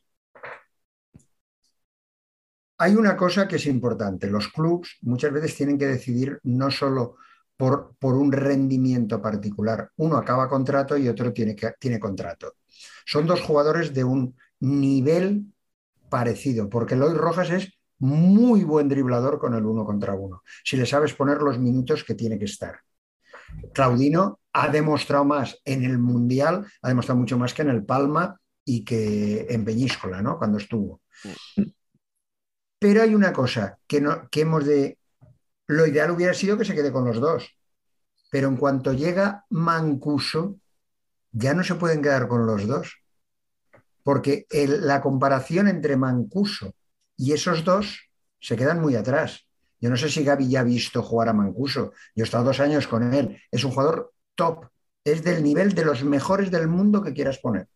Hay 2.79 2.95
una 2.95 3.17
cosa 3.17 3.47
que 3.47 3.57
es 3.57 3.67
importante. 3.67 4.29
Los 4.29 4.49
clubs 4.49 4.99
muchas 5.03 5.33
veces 5.33 5.57
tienen 5.57 5.79
que 5.79 5.87
decidir 5.87 6.41
no 6.43 6.71
solo 6.71 7.17
por, 7.63 7.95
por 8.01 8.17
un 8.17 8.33
rendimiento 8.33 9.23
particular. 9.23 9.89
Uno 9.99 10.17
acaba 10.17 10.49
contrato 10.49 10.97
y 10.97 11.07
otro 11.07 11.33
tiene, 11.33 11.55
que, 11.55 11.73
tiene 11.79 12.01
contrato. 12.01 12.57
Son 13.07 13.25
dos 13.25 13.41
jugadores 13.41 13.95
de 13.95 14.03
un 14.03 14.37
nivel 14.59 15.45
parecido, 16.09 16.69
porque 16.69 16.95
Eloy 16.95 17.15
Rojas 17.15 17.51
es 17.51 17.73
muy 18.01 18.65
buen 18.65 18.89
driblador 18.89 19.39
con 19.39 19.55
el 19.55 19.65
uno 19.65 19.85
contra 19.85 20.13
uno, 20.13 20.43
si 20.65 20.77
le 20.77 20.87
sabes 20.87 21.15
poner 21.15 21.39
los 21.39 21.61
minutos 21.61 22.03
que 22.03 22.17
tiene 22.17 22.37
que 22.37 22.47
estar. 22.47 22.81
Claudino 23.73 24.41
ha 24.53 24.67
demostrado 24.67 25.25
más 25.25 25.57
en 25.65 25.85
el 25.85 25.99
Mundial, 25.99 26.67
ha 26.83 26.89
demostrado 26.89 27.21
mucho 27.21 27.39
más 27.39 27.55
que 27.55 27.63
en 27.63 27.69
el 27.69 27.85
Palma 27.85 28.41
y 28.65 28.85
que 28.85 29.47
en 29.49 29.65
Peñíscola, 29.65 30.21
¿no? 30.21 30.37
Cuando 30.37 30.59
estuvo. 30.59 31.01
Pero 32.81 33.03
hay 33.03 33.15
una 33.15 33.33
cosa 33.33 33.79
que, 33.87 34.01
no, 34.01 34.29
que 34.29 34.41
hemos 34.41 34.65
de... 34.65 34.99
Lo 35.73 35.87
ideal 35.87 36.11
hubiera 36.11 36.35
sido 36.35 36.59
que 36.59 36.67
se 36.67 36.75
quede 36.75 36.93
con 36.93 37.07
los 37.07 37.19
dos. 37.19 37.57
Pero 38.31 38.49
en 38.49 38.57
cuanto 38.57 38.93
llega 38.93 39.47
Mancuso, 39.49 40.57
ya 41.31 41.55
no 41.55 41.65
se 41.65 41.77
pueden 41.77 42.03
quedar 42.03 42.29
con 42.29 42.47
los 42.47 42.67
dos. 42.67 43.03
Porque 44.03 44.47
la 44.51 45.01
comparación 45.01 45.69
entre 45.69 45.97
Mancuso 45.97 46.75
y 47.17 47.33
esos 47.33 47.65
dos 47.65 48.11
se 48.39 48.57
quedan 48.57 48.81
muy 48.81 48.97
atrás. 48.97 49.47
Yo 49.81 49.89
no 49.89 49.97
sé 49.97 50.11
si 50.11 50.25
Gaby 50.25 50.49
ya 50.49 50.61
ha 50.61 50.65
visto 50.65 51.03
jugar 51.03 51.31
a 51.31 51.33
Mancuso. 51.33 51.93
Yo 52.15 52.23
he 52.23 52.25
estado 52.25 52.45
dos 52.45 52.61
años 52.61 52.87
con 52.87 53.15
él. 53.15 53.41
Es 53.51 53.65
un 53.65 53.71
jugador 53.71 54.13
top. 54.35 54.67
Es 55.05 55.25
del 55.25 55.43
nivel 55.43 55.75
de 55.75 55.85
los 55.85 56.05
mejores 56.05 56.51
del 56.51 56.69
mundo 56.69 57.03
que 57.03 57.15
quieras 57.15 57.39
poner. 57.39 57.67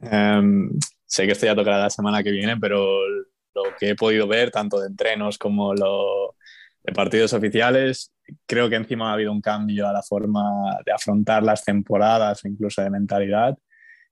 Em, 0.00 0.78
sé 1.04 1.26
que 1.26 1.32
esto 1.32 1.46
ya 1.46 1.56
tocará 1.56 1.78
la 1.78 1.90
semana 1.90 2.22
que 2.22 2.30
viene, 2.30 2.56
pero 2.56 3.00
que 3.78 3.90
he 3.90 3.94
podido 3.96 4.26
ver, 4.26 4.50
tanto 4.50 4.80
de 4.80 4.88
entrenos 4.88 5.38
como 5.38 5.74
de 5.74 6.92
partidos 6.92 7.32
oficiales, 7.32 8.12
creo 8.46 8.68
que 8.68 8.76
encima 8.76 9.10
ha 9.10 9.14
habido 9.14 9.32
un 9.32 9.40
cambio 9.40 9.88
a 9.88 9.92
la 9.92 10.02
forma 10.02 10.78
de 10.84 10.92
afrontar 10.92 11.42
las 11.42 11.64
temporadas 11.64 12.44
incluso 12.44 12.82
de 12.82 12.90
mentalidad. 12.90 13.56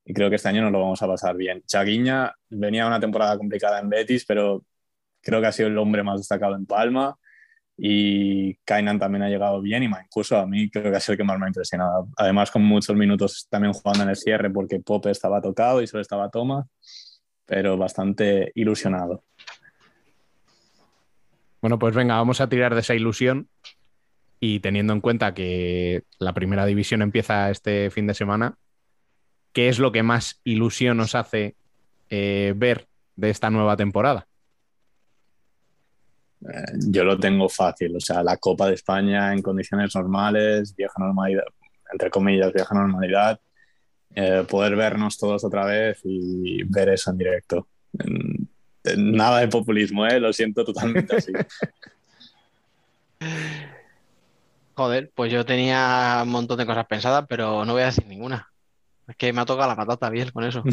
Y 0.05 0.13
creo 0.13 0.29
que 0.29 0.35
este 0.35 0.49
año 0.49 0.61
nos 0.61 0.71
lo 0.71 0.81
vamos 0.81 1.01
a 1.01 1.07
pasar 1.07 1.35
bien. 1.35 1.63
Chaguiña 1.65 2.33
venía 2.49 2.85
una 2.85 2.99
temporada 2.99 3.37
complicada 3.37 3.79
en 3.79 3.89
Betis, 3.89 4.25
pero 4.25 4.63
creo 5.21 5.41
que 5.41 5.47
ha 5.47 5.51
sido 5.51 5.69
el 5.69 5.77
hombre 5.77 6.03
más 6.03 6.19
destacado 6.19 6.55
en 6.55 6.65
Palma 6.65 7.17
y 7.77 8.55
Kainan 8.63 8.99
también 8.99 9.23
ha 9.23 9.29
llegado 9.29 9.61
bien 9.61 9.83
y 9.83 9.87
incluso 9.87 10.37
a 10.37 10.45
mí 10.45 10.69
creo 10.69 10.91
que 10.91 10.97
ha 10.97 10.99
sido 10.99 11.13
el 11.13 11.17
que 11.17 11.23
más 11.23 11.39
me 11.39 11.45
ha 11.45 11.49
impresionado. 11.49 12.07
Además 12.17 12.51
con 12.51 12.63
muchos 12.63 12.95
minutos 12.95 13.47
también 13.49 13.73
jugando 13.73 14.03
en 14.03 14.09
el 14.09 14.15
cierre 14.15 14.49
porque 14.49 14.79
Pope 14.79 15.11
estaba 15.11 15.41
tocado 15.41 15.81
y 15.81 15.87
solo 15.87 16.01
estaba 16.01 16.29
Toma, 16.29 16.67
pero 17.45 17.77
bastante 17.77 18.51
ilusionado. 18.55 19.23
Bueno, 21.65 21.79
pues 21.79 21.95
venga, 21.95 22.17
vamos 22.17 22.41
a 22.41 22.47
tirar 22.47 22.75
de 22.75 22.81
esa 22.81 22.93
ilusión 22.93 23.49
y 24.39 24.59
teniendo 24.59 24.93
en 24.93 25.01
cuenta 25.01 25.33
que 25.33 26.03
la 26.19 26.31
primera 26.31 26.63
división 26.63 27.01
empieza 27.01 27.49
este 27.49 27.89
fin 27.89 28.05
de 28.05 28.13
semana, 28.13 28.59
¿qué 29.51 29.67
es 29.67 29.79
lo 29.79 29.91
que 29.91 30.03
más 30.03 30.41
ilusión 30.43 30.97
nos 30.97 31.15
hace 31.15 31.55
eh, 32.11 32.53
ver 32.55 32.87
de 33.15 33.31
esta 33.31 33.49
nueva 33.49 33.75
temporada? 33.75 34.27
Eh, 36.41 36.73
yo 36.87 37.03
lo 37.03 37.17
tengo 37.17 37.49
fácil, 37.49 37.95
o 37.95 37.99
sea, 37.99 38.21
la 38.21 38.37
Copa 38.37 38.67
de 38.67 38.75
España 38.75 39.33
en 39.33 39.41
condiciones 39.41 39.95
normales, 39.95 40.75
vieja 40.75 40.93
normalidad, 40.99 41.45
entre 41.91 42.11
comillas, 42.11 42.53
vieja 42.53 42.75
normalidad, 42.75 43.39
eh, 44.13 44.45
poder 44.47 44.75
vernos 44.75 45.17
todos 45.17 45.43
otra 45.43 45.65
vez 45.65 45.99
y 46.03 46.61
ver 46.65 46.89
eso 46.89 47.09
en 47.09 47.17
directo. 47.17 47.67
Nada 48.97 49.39
de 49.39 49.47
populismo, 49.47 50.05
¿eh? 50.05 50.19
lo 50.19 50.31
siento 50.33 50.63
totalmente 50.63 51.15
así. 51.15 51.31
Joder, 54.75 55.11
pues 55.15 55.31
yo 55.31 55.45
tenía 55.45 56.21
un 56.23 56.29
montón 56.29 56.57
de 56.57 56.65
cosas 56.65 56.85
pensadas, 56.85 57.25
pero 57.29 57.63
no 57.65 57.73
voy 57.73 57.83
a 57.83 57.87
decir 57.87 58.05
ninguna. 58.07 58.51
Es 59.07 59.15
que 59.15 59.31
me 59.31 59.41
ha 59.41 59.45
tocado 59.45 59.69
la 59.69 59.75
patata 59.75 60.09
bien 60.09 60.31
con 60.31 60.43
eso. 60.43 60.63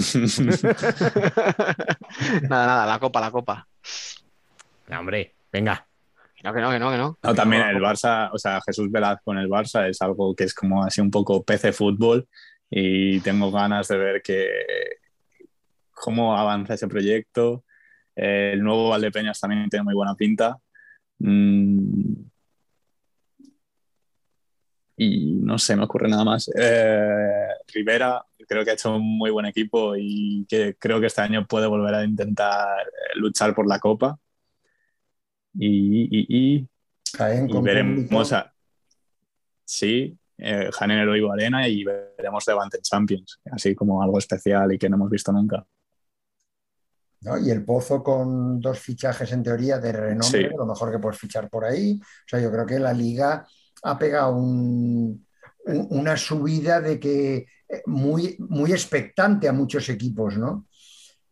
nada, 2.42 2.66
nada, 2.66 2.86
la 2.86 2.98
copa, 2.98 3.20
la 3.20 3.30
copa. 3.30 3.68
hombre, 4.90 5.34
Venga. 5.52 5.86
No, 6.42 6.52
que 6.52 6.60
no, 6.60 6.70
que 6.72 6.78
no, 6.80 6.90
que 6.90 6.96
no. 6.96 7.16
también 7.34 7.62
el 7.62 7.80
Barça, 7.80 8.28
o 8.32 8.38
sea, 8.38 8.60
Jesús 8.66 8.90
Velázquez 8.90 9.22
con 9.24 9.38
el 9.38 9.48
Barça 9.48 9.88
es 9.88 10.02
algo 10.02 10.34
que 10.34 10.42
es 10.44 10.54
como 10.54 10.82
así 10.82 11.00
un 11.00 11.10
poco 11.10 11.44
PC 11.44 11.72
fútbol 11.72 12.26
y 12.68 13.20
tengo 13.20 13.52
ganas 13.52 13.86
de 13.86 13.96
ver 13.96 14.22
que 14.22 14.48
cómo 15.92 16.36
avanza 16.36 16.74
ese 16.74 16.88
proyecto. 16.88 17.64
El 18.14 18.62
nuevo 18.62 18.90
Valdepeñas 18.90 19.40
también 19.40 19.68
tiene 19.68 19.84
muy 19.84 19.94
buena 19.94 20.14
pinta. 20.14 20.58
Mm. 21.18 22.14
Y 24.96 25.34
no 25.42 25.58
sé, 25.58 25.74
me 25.74 25.84
ocurre 25.84 26.08
nada 26.08 26.24
más. 26.24 26.50
Eh, 26.54 27.46
Rivera, 27.72 28.24
creo 28.46 28.64
que 28.64 28.70
ha 28.70 28.74
hecho 28.74 28.94
un 28.94 29.18
muy 29.18 29.30
buen 29.30 29.46
equipo 29.46 29.94
y 29.96 30.46
que 30.48 30.76
creo 30.78 31.00
que 31.00 31.06
este 31.06 31.22
año 31.22 31.46
puede 31.46 31.66
volver 31.66 31.94
a 31.94 32.04
intentar 32.04 32.86
luchar 33.14 33.54
por 33.54 33.66
la 33.66 33.78
Copa 33.78 34.18
y, 35.54 36.02
y, 36.04 36.26
y, 36.28 36.68
Jaén 37.16 37.48
y 37.48 37.60
veremos 37.60 38.32
a... 38.32 38.52
Sí, 39.64 40.16
eh, 40.38 40.70
Jaén 40.72 40.90
en 40.92 40.98
el 40.98 41.08
Oigo 41.08 41.32
Arena 41.32 41.68
y 41.68 41.84
veremos 41.84 42.46
Levante 42.46 42.78
Champions, 42.80 43.40
así 43.50 43.74
como 43.74 44.02
algo 44.02 44.18
especial 44.18 44.72
y 44.72 44.78
que 44.78 44.88
no 44.88 44.96
hemos 44.96 45.10
visto 45.10 45.32
nunca. 45.32 45.66
¿No? 47.22 47.38
Y 47.38 47.50
el 47.50 47.64
Pozo 47.64 48.02
con 48.02 48.60
dos 48.60 48.78
fichajes 48.78 49.32
en 49.32 49.42
teoría 49.42 49.78
de 49.78 49.92
renombre, 49.92 50.48
Sí. 50.50 50.54
lo 50.56 50.66
mejor 50.66 50.90
que 50.92 50.98
puedes 50.98 51.18
fichar 51.18 51.48
por 51.48 51.64
ahí. 51.64 52.00
O 52.02 52.28
sea, 52.28 52.40
yo 52.40 52.50
creo 52.50 52.66
que 52.66 52.78
la 52.78 52.92
liga 52.92 53.46
ha 53.84 53.98
pegado 53.98 54.36
un- 54.36 55.26
un- 55.66 55.86
una 55.90 56.16
subida 56.16 56.80
de 56.80 56.98
que 56.98 57.46
eh, 57.68 57.82
muy, 57.86 58.36
muy 58.38 58.70
expectante 58.72 59.48
a 59.48 59.52
muchos 59.52 59.88
equipos, 59.88 60.36
¿no? 60.36 60.66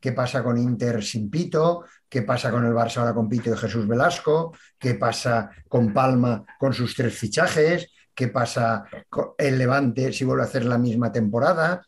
¿Qué 0.00 0.12
pasa 0.12 0.42
con 0.42 0.56
Inter 0.56 1.02
sin 1.04 1.28
Pito? 1.28 1.84
¿Qué 2.08 2.22
pasa 2.22 2.50
con 2.50 2.64
el 2.64 2.72
Barça 2.72 2.98
ahora 2.98 3.12
con 3.12 3.28
Pito 3.28 3.52
y 3.52 3.56
Jesús 3.58 3.86
Velasco? 3.86 4.56
¿Qué 4.78 4.94
pasa 4.94 5.50
con 5.68 5.92
Palma 5.92 6.42
con 6.58 6.72
sus 6.72 6.94
tres 6.94 7.14
fichajes? 7.14 7.88
¿Qué 8.14 8.28
pasa 8.28 8.84
con 9.10 9.32
el 9.36 9.58
Levante 9.58 10.10
si 10.12 10.24
vuelve 10.24 10.42
a 10.42 10.46
hacer 10.46 10.64
la 10.64 10.78
misma 10.78 11.12
temporada? 11.12 11.82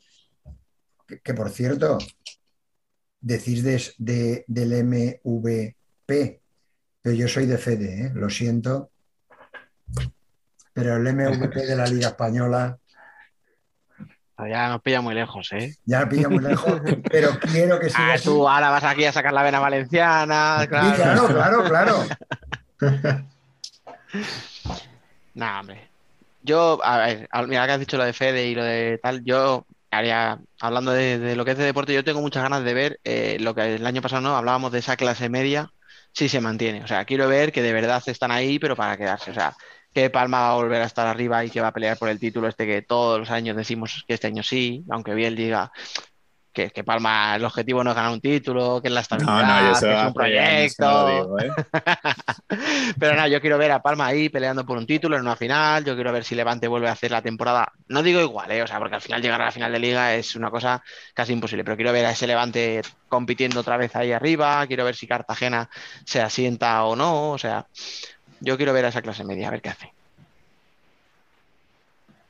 Que, 1.06 1.20
que, 1.20 1.32
por 1.34 1.48
cierto, 1.50 1.96
decís 3.22 3.62
de- 3.62 3.94
de- 3.98 4.44
del 4.46 4.72
MVP, 4.84 6.40
pero 7.00 7.14
yo 7.16 7.26
soy 7.28 7.46
de 7.46 7.56
Fede, 7.56 8.06
¿eh? 8.06 8.10
lo 8.14 8.28
siento. 8.28 8.90
Pero 10.74 10.96
el 10.96 11.06
MVP 11.06 11.64
de 11.66 11.76
la 11.76 11.86
Liga 11.86 12.08
Española 12.08 12.78
Ya 14.48 14.68
nos 14.70 14.82
pilla 14.82 15.00
muy 15.00 15.14
lejos, 15.14 15.52
¿eh? 15.52 15.76
ya 15.84 16.00
lo 16.00 16.08
pilla 16.08 16.28
muy 16.28 16.42
lejos, 16.42 16.80
pero 17.10 17.38
quiero 17.38 17.78
que 17.78 17.90
siga 17.90 18.14
Ah, 18.14 18.18
tú 18.22 18.48
ahora 18.48 18.70
vas 18.70 18.82
aquí 18.84 19.04
a 19.04 19.12
sacar 19.12 19.32
la 19.32 19.42
vena 19.44 19.60
valenciana. 19.60 20.62
Sí, 20.62 20.68
Claro. 20.68 21.26
claro, 21.28 21.64
claro, 21.68 22.04
claro. 22.80 23.24
Nah, 25.34 25.60
hombre. 25.60 25.88
Yo, 26.42 26.80
a 26.84 26.98
ver, 26.98 27.28
al- 27.30 27.48
mira 27.48 27.64
que 27.66 27.72
has 27.72 27.80
dicho 27.80 27.96
lo 27.96 28.04
de 28.04 28.12
Fede 28.12 28.48
y 28.48 28.54
lo 28.54 28.64
de 28.64 28.98
tal, 29.02 29.22
yo 29.24 29.64
hablando 30.60 30.92
de, 30.92 31.18
de 31.18 31.36
lo 31.36 31.44
que 31.44 31.52
es 31.52 31.58
de 31.58 31.64
deporte, 31.64 31.94
yo 31.94 32.04
tengo 32.04 32.20
muchas 32.20 32.42
ganas 32.42 32.64
de 32.64 32.74
ver 32.74 33.00
eh, 33.04 33.36
lo 33.40 33.54
que 33.54 33.74
el 33.76 33.86
año 33.86 34.02
pasado 34.02 34.22
no 34.22 34.36
hablábamos 34.36 34.72
de 34.72 34.78
esa 34.80 34.96
clase 34.96 35.28
media, 35.28 35.72
si 36.12 36.28
se 36.28 36.40
mantiene. 36.40 36.82
O 36.84 36.86
sea, 36.86 37.04
quiero 37.04 37.28
ver 37.28 37.52
que 37.52 37.62
de 37.62 37.72
verdad 37.72 38.02
están 38.06 38.30
ahí, 38.30 38.58
pero 38.58 38.76
para 38.76 38.96
quedarse. 38.96 39.30
O 39.30 39.34
sea, 39.34 39.54
que 39.92 40.10
Palma 40.10 40.40
va 40.40 40.52
a 40.52 40.54
volver 40.56 40.82
a 40.82 40.86
estar 40.86 41.06
arriba 41.06 41.44
y 41.44 41.50
que 41.50 41.60
va 41.60 41.68
a 41.68 41.72
pelear 41.72 41.98
por 41.98 42.08
el 42.08 42.18
título 42.18 42.48
este 42.48 42.66
que 42.66 42.82
todos 42.82 43.18
los 43.20 43.30
años 43.30 43.56
decimos 43.56 44.04
que 44.06 44.14
este 44.14 44.28
año 44.28 44.42
sí, 44.42 44.84
aunque 44.90 45.14
bien 45.14 45.36
diga 45.36 45.70
que, 46.52 46.70
que 46.70 46.84
Palma 46.84 47.36
el 47.36 47.44
objetivo 47.44 47.82
no 47.84 47.90
es 47.90 47.96
ganar 47.96 48.12
un 48.12 48.20
título, 48.20 48.80
que 48.82 48.88
es 48.88 48.94
la 48.94 49.00
No, 49.10 49.42
estabilidad, 49.42 49.44
no, 49.44 49.84
que 49.84 49.94
es 49.94 50.02
un 50.02 50.12
no 50.12 50.12
proyecto. 50.12 51.04
digo, 51.04 51.38
¿eh? 51.40 51.56
Pero 52.98 53.14
nada, 53.14 53.28
yo 53.28 53.40
quiero 53.40 53.58
ver 53.58 53.72
a 53.72 53.82
Palma 53.82 54.06
ahí 54.06 54.28
peleando 54.28 54.64
por 54.66 54.78
un 54.78 54.86
título 54.86 55.16
en 55.16 55.22
una 55.22 55.36
final. 55.36 55.84
Yo 55.84 55.94
quiero 55.94 56.12
ver 56.12 56.24
si 56.24 56.34
Levante 56.34 56.68
vuelve 56.68 56.88
a 56.88 56.92
hacer 56.92 57.10
la 57.10 57.22
temporada. 57.22 57.72
No 57.88 58.02
digo 58.02 58.20
igual, 58.20 58.50
¿eh? 58.52 58.62
O 58.62 58.66
sea, 58.66 58.78
porque 58.78 58.94
al 58.96 59.00
final 59.02 59.22
llegar 59.22 59.40
a 59.42 59.46
la 59.46 59.52
final 59.52 59.72
de 59.72 59.78
liga 59.78 60.14
es 60.14 60.36
una 60.36 60.50
cosa 60.50 60.82
casi 61.14 61.32
imposible. 61.32 61.64
Pero 61.64 61.76
quiero 61.76 61.92
ver 61.92 62.06
a 62.06 62.10
ese 62.12 62.26
Levante 62.26 62.82
compitiendo 63.08 63.60
otra 63.60 63.76
vez 63.76 63.94
ahí 63.96 64.12
arriba. 64.12 64.66
Quiero 64.66 64.84
ver 64.84 64.96
si 64.96 65.06
Cartagena 65.06 65.68
se 66.04 66.20
asienta 66.20 66.84
o 66.84 66.96
no. 66.96 67.30
O 67.32 67.38
sea, 67.38 67.66
yo 68.40 68.56
quiero 68.56 68.72
ver 68.72 68.86
a 68.86 68.88
esa 68.88 69.02
clase 69.02 69.24
media, 69.24 69.48
a 69.48 69.50
ver 69.52 69.62
qué 69.62 69.70
hace. 69.70 69.94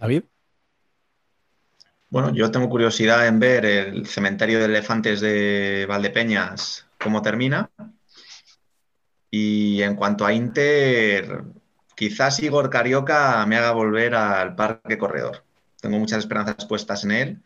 David. 0.01 0.25
Bueno, 2.13 2.31
yo 2.35 2.51
tengo 2.51 2.69
curiosidad 2.69 3.27
en 3.27 3.41
ver 3.41 3.65
el 3.65 4.07
cementerio 4.07 4.59
de 4.59 4.67
elefantes 4.67 5.23
de 5.23 5.87
Valdepeñas, 5.89 6.87
cómo 6.99 7.23
termina. 7.23 7.71
Y 9.31 9.81
en 9.81 9.97
cuanto 9.97 10.27
a 10.27 10.35
Inter, 10.35 11.43
quizás 11.97 12.39
Igor 12.41 12.69
Carioca 12.69 13.47
me 13.47 13.57
haga 13.57 13.73
volver 13.73 14.15
al 14.15 14.55
Parque 14.55 14.99
Corredor. 14.99 15.43
Tengo 15.81 15.99
muchas 15.99 16.19
esperanzas 16.19 16.67
puestas 16.67 17.03
en 17.05 17.13
él. 17.13 17.43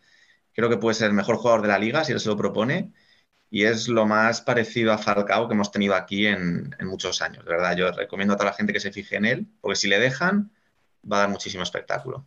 Creo 0.52 0.68
que 0.68 0.78
puede 0.78 0.97
ser 0.97 1.10
el 1.10 1.14
mejor 1.14 1.36
jugador 1.36 1.62
de 1.62 1.68
la 1.68 1.78
liga 1.78 2.05
si 2.05 2.10
él 2.10 2.18
se 2.18 2.28
lo 2.28 2.36
propone. 2.36 2.93
Y 3.48 3.66
es 3.66 3.86
lo 3.86 4.05
más 4.05 4.40
parecido 4.40 4.93
a 4.93 4.98
Falcao 4.98 5.47
que 5.47 5.55
hemos 5.55 5.70
tenido 5.70 5.94
aquí 5.94 6.26
en, 6.26 6.74
en 6.76 6.86
muchos 6.88 7.22
años. 7.22 7.44
De 7.44 7.52
verdad, 7.52 7.76
yo 7.76 7.93
recomiendo 7.93 8.34
a 8.34 8.36
toda 8.36 8.51
la 8.51 8.56
gente 8.56 8.72
que 8.72 8.80
se 8.80 8.90
fije 8.90 9.14
en 9.14 9.26
él, 9.26 9.47
porque 9.60 9.76
si 9.76 9.86
le 9.86 10.01
dejan, 10.01 10.51
va 11.05 11.18
a 11.18 11.20
dar 11.20 11.28
muchísimo 11.28 11.62
espectáculo. 11.62 12.26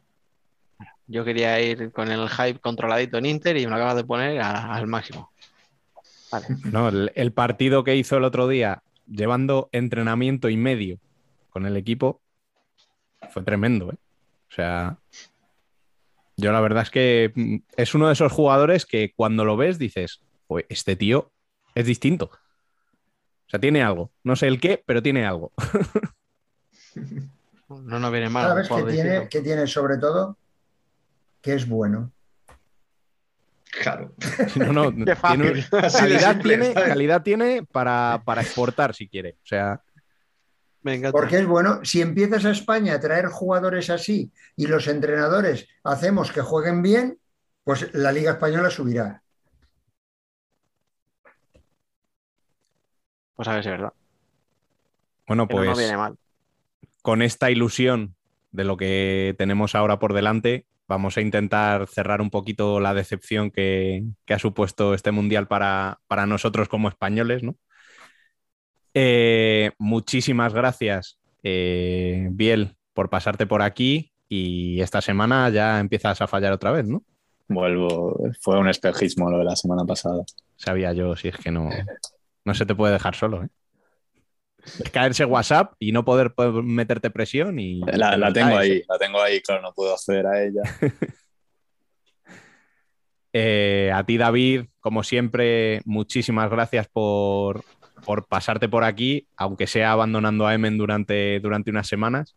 Yo 1.11 1.26
quería 1.26 1.60
ir 1.60 1.91
con 1.91 2.11
el 2.11 2.30
hype 2.30 2.60
controladito 2.60 3.18
en 3.18 3.26
Inter 3.26 3.57
y 3.57 3.65
me 3.65 3.72
lo 3.72 3.76
acabas 3.77 3.95
de 3.95 4.03
poner 4.03 4.40
a- 4.41 4.76
al 4.76 4.86
máximo. 4.86 5.31
Vale. 6.31 6.45
No, 6.72 6.88
el, 6.90 7.11
el 7.15 7.34
partido 7.34 7.84
que 7.84 7.95
hizo 7.95 8.15
el 8.18 8.23
otro 8.23 8.48
día, 8.48 8.84
llevando 9.07 9.69
entrenamiento 9.72 10.49
y 10.49 10.57
medio 10.57 10.99
con 11.49 11.65
el 11.65 11.76
equipo, 11.77 12.22
fue 13.31 13.41
tremendo, 13.41 13.91
¿eh? 13.91 13.95
O 14.52 14.53
sea, 14.53 14.98
yo 16.38 16.52
la 16.52 16.61
verdad 16.61 16.84
es 16.84 16.91
que 16.91 17.31
mm, 17.34 17.56
es 17.76 17.95
uno 17.95 18.06
de 18.07 18.14
esos 18.14 18.31
jugadores 18.31 18.86
que 18.86 19.11
cuando 19.15 19.45
lo 19.45 19.57
ves 19.57 19.80
dices, 19.80 20.22
"Joder, 20.48 20.68
este 20.69 20.95
tío 20.95 21.31
es 21.73 21.88
distinto. 21.88 22.26
O 22.26 23.49
sea, 23.49 23.60
tiene 23.60 23.81
algo. 23.81 24.11
No 24.23 24.36
sé 24.36 24.45
el 24.48 24.60
qué, 24.60 24.84
pero 24.86 25.02
tiene 25.02 25.26
algo. 25.26 25.52
No 27.69 27.99
nos 27.99 28.11
viene 28.11 28.30
mal. 28.30 28.48
¿Sabes 28.48 28.68
qué 28.69 28.84
tiene, 28.91 29.27
qué 29.30 29.41
tiene 29.41 29.68
sobre 29.68 29.98
todo? 29.98 30.38
Que 31.49 31.55
es 31.55 31.67
bueno. 31.67 32.11
Claro. 33.81 34.13
No, 34.55 34.71
no, 34.71 34.91
tiene- 34.91 35.15
calidad, 35.71 36.34
simple, 36.34 36.57
tiene, 36.57 36.73
calidad 36.76 37.23
tiene 37.23 37.63
para, 37.63 38.21
para 38.23 38.43
exportar 38.43 38.93
si 38.93 39.07
quiere. 39.09 39.38
O 39.41 39.47
sea. 39.47 39.81
Porque 41.11 41.39
es 41.39 41.47
bueno, 41.47 41.84
si 41.84 42.01
empiezas 42.01 42.45
a 42.45 42.51
España 42.51 42.93
a 42.93 42.99
traer 42.99 43.26
jugadores 43.30 43.89
así 43.89 44.31
y 44.55 44.67
los 44.67 44.88
entrenadores 44.88 45.67
hacemos 45.84 46.31
que 46.31 46.41
jueguen 46.41 46.84
bien, 46.84 47.17
pues 47.63 47.91
la 47.95 48.11
Liga 48.11 48.34
Española 48.34 48.69
subirá. 48.69 49.23
Pues 53.35 53.47
a 53.47 53.55
ver 53.55 53.63
si 53.63 53.69
es 53.69 53.73
verdad. 53.73 53.93
bueno, 55.27 55.43
no 55.43 55.47
pues 55.47 55.67
nos 55.67 55.80
viene 55.80 55.97
mal. 55.97 56.15
con 57.01 57.23
esta 57.23 57.49
ilusión 57.49 58.15
de 58.51 58.63
lo 58.65 58.77
que 58.77 59.34
tenemos 59.39 59.73
ahora 59.73 59.97
por 59.97 60.13
delante, 60.13 60.67
vamos 60.90 61.18
a 61.18 61.22
intentar 61.22 61.88
cerrar 61.88 62.20
un 62.20 62.32
poquito 62.32 62.80
la 62.80 62.95
decepción 62.95 63.52
que, 63.52 64.03
que 64.26 64.34
ha 64.34 64.40
supuesto 64.40 64.95
este 64.95 65.11
mundial 65.11 65.48
para, 65.48 65.99
para 66.07 66.26
nosotros 66.26 66.68
como 66.68 66.90
españoles, 66.90 67.44
¿no? 67.44 67.56
Eh, 68.95 69.72
muchísimas 69.78 70.52
gracias, 70.52 71.20
eh, 71.44 72.28
Biel, 72.32 72.76
por 72.94 73.11
pasarte 73.11 73.45
por 73.45 73.61
aquí 73.61 74.11
y 74.28 74.82
esta 74.82 74.99
semana 74.99 75.48
ya 75.49 75.80
empiezas 75.80 76.22
a 76.22 76.28
fallar 76.28 76.53
otra 76.53 76.72
vez, 76.72 76.88
¿no? 76.88 77.03
Vuelvo, 77.48 78.20
fue 78.41 78.57
un 78.57 78.68
espejismo 78.68 79.30
lo 79.30 79.38
de 79.38 79.45
la 79.45 79.56
semana 79.56 79.86
pasada. 79.86 80.24
Sabía 80.56 80.91
yo, 80.94 81.16
si 81.16 81.28
es 81.28 81.38
que 81.38 81.52
no, 81.52 81.70
no 82.45 82.53
se 82.56 82.66
te 82.66 82.74
puede 82.74 82.94
dejar 82.94 83.16
solo, 83.16 83.44
¿eh? 83.44 83.49
Es 84.65 84.90
caerse 84.91 85.26
WhatsApp 85.26 85.73
y 85.80 85.91
no 85.91 86.06
poder, 86.06 86.34
poder 86.34 86.64
meterte 86.64 87.10
presión 87.10 87.60
y... 87.60 87.81
La, 87.81 88.18
la 88.18 88.34
tengo 88.34 88.52
¿eh? 88.52 88.57
ahí, 88.57 88.84
la 88.88 88.98
tengo 88.98 89.22
ahí, 89.22 89.41
claro, 89.41 89.61
no 89.61 89.73
puedo 89.73 89.94
acceder 89.94 90.26
a 90.27 90.44
ella. 90.44 90.61
Eh, 93.31 93.91
a 93.94 94.03
ti, 94.03 94.18
David, 94.18 94.65
como 94.80 95.03
siempre, 95.03 95.81
muchísimas 95.86 96.49
gracias 96.49 96.88
por, 96.88 97.64
por 98.03 98.27
pasarte 98.27 98.68
por 98.68 98.84
aquí, 98.84 99.27
aunque 99.38 99.68
sea 99.68 99.91
abandonando 99.91 100.48
a 100.48 100.53
Emen 100.56 100.80
durante, 100.80 101.40
durante 101.40 101.69
unas 101.69 101.88
semanas. 101.88 102.36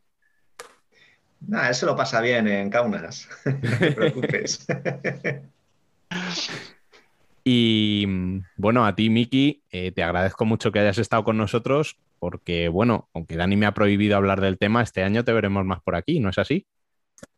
Nada, 1.41 1.71
eso 1.71 1.87
lo 1.87 1.97
pasa 1.97 2.21
bien 2.21 2.47
en 2.47 2.71
Kaunas. 2.71 3.29
No 3.45 3.79
te 3.79 3.93
preocupes. 3.93 4.67
Y 7.45 8.05
mm, 8.07 8.45
bueno, 8.57 8.87
a 8.87 8.95
ti, 8.95 9.11
Miki, 9.11 9.63
eh, 9.71 9.93
te 9.93 10.03
agradezco 10.03 10.45
mucho 10.45 10.73
que 10.73 10.79
hayas 10.79 10.99
estado 10.99 11.25
con 11.25 11.37
nosotros, 11.37 11.99
porque 12.19 12.69
bueno, 12.69 13.09
aunque 13.15 13.37
Dani 13.37 13.57
me 13.57 13.67
ha 13.67 13.75
prohibido 13.75 14.17
hablar 14.17 14.41
del 14.41 14.59
tema, 14.59 14.83
este 14.83 15.03
año 15.03 15.25
te 15.25 15.33
veremos 15.33 15.65
más 15.65 15.83
por 15.83 15.97
aquí, 15.97 16.21
¿no 16.21 16.31
es 16.31 16.39
así? 16.39 16.67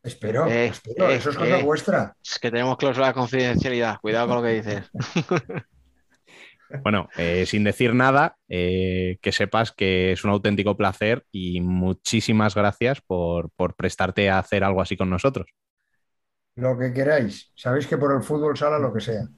Espero, 0.02 0.46
Eh, 0.46 0.66
espero, 0.66 1.10
eh, 1.10 1.16
eso 1.16 1.30
es 1.30 1.36
cosa 1.36 1.58
eh. 1.58 1.62
vuestra. 1.62 2.16
Es 2.22 2.38
que 2.38 2.50
tenemos 2.50 2.76
cláusula 2.76 3.08
de 3.08 3.14
confidencialidad. 3.14 3.98
Cuidado 4.00 4.28
con 4.28 4.36
lo 4.36 4.42
que 4.42 4.62
dices. 4.62 4.90
Bueno, 6.82 7.08
eh, 7.16 7.46
sin 7.46 7.64
decir 7.64 7.94
nada, 7.94 8.36
eh, 8.48 9.18
que 9.20 9.32
sepas 9.32 9.72
que 9.72 10.12
es 10.12 10.24
un 10.24 10.30
auténtico 10.30 10.76
placer 10.76 11.24
y 11.30 11.60
muchísimas 11.60 12.54
gracias 12.54 13.00
por, 13.00 13.50
por 13.50 13.74
prestarte 13.74 14.30
a 14.30 14.38
hacer 14.38 14.64
algo 14.64 14.80
así 14.80 14.96
con 14.96 15.10
nosotros. 15.10 15.46
Lo 16.56 16.78
que 16.78 16.92
queráis. 16.92 17.52
Sabéis 17.54 17.86
que 17.86 17.98
por 17.98 18.14
el 18.14 18.22
fútbol 18.22 18.56
sala 18.56 18.78
lo 18.78 18.92
que 18.92 19.00
sea. 19.00 19.28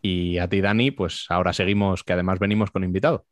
Y 0.00 0.38
a 0.38 0.48
ti, 0.48 0.60
Dani, 0.60 0.90
pues 0.90 1.26
ahora 1.28 1.52
seguimos, 1.52 2.04
que 2.04 2.12
además 2.12 2.38
venimos 2.38 2.70
con 2.70 2.84
invitado. 2.84 3.26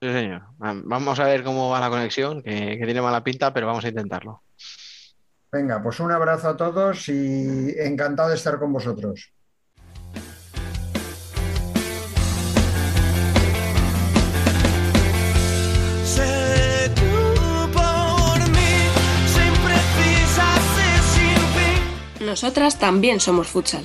Sí, 0.00 0.08
señor. 0.12 0.42
Vamos 0.58 1.20
a 1.20 1.24
ver 1.24 1.42
cómo 1.42 1.70
va 1.70 1.80
la 1.80 1.90
conexión, 1.90 2.42
que, 2.42 2.78
que 2.78 2.84
tiene 2.84 3.00
mala 3.02 3.24
pinta, 3.24 3.52
pero 3.52 3.66
vamos 3.66 3.84
a 3.84 3.88
intentarlo. 3.88 4.42
Venga, 5.52 5.82
pues 5.82 6.00
un 6.00 6.12
abrazo 6.12 6.48
a 6.50 6.56
todos 6.56 7.08
y 7.08 7.74
encantado 7.78 8.28
de 8.30 8.34
estar 8.34 8.58
con 8.58 8.72
vosotros. 8.72 9.32
Nosotras 22.20 22.78
también 22.78 23.20
somos 23.20 23.46
futsal. 23.46 23.84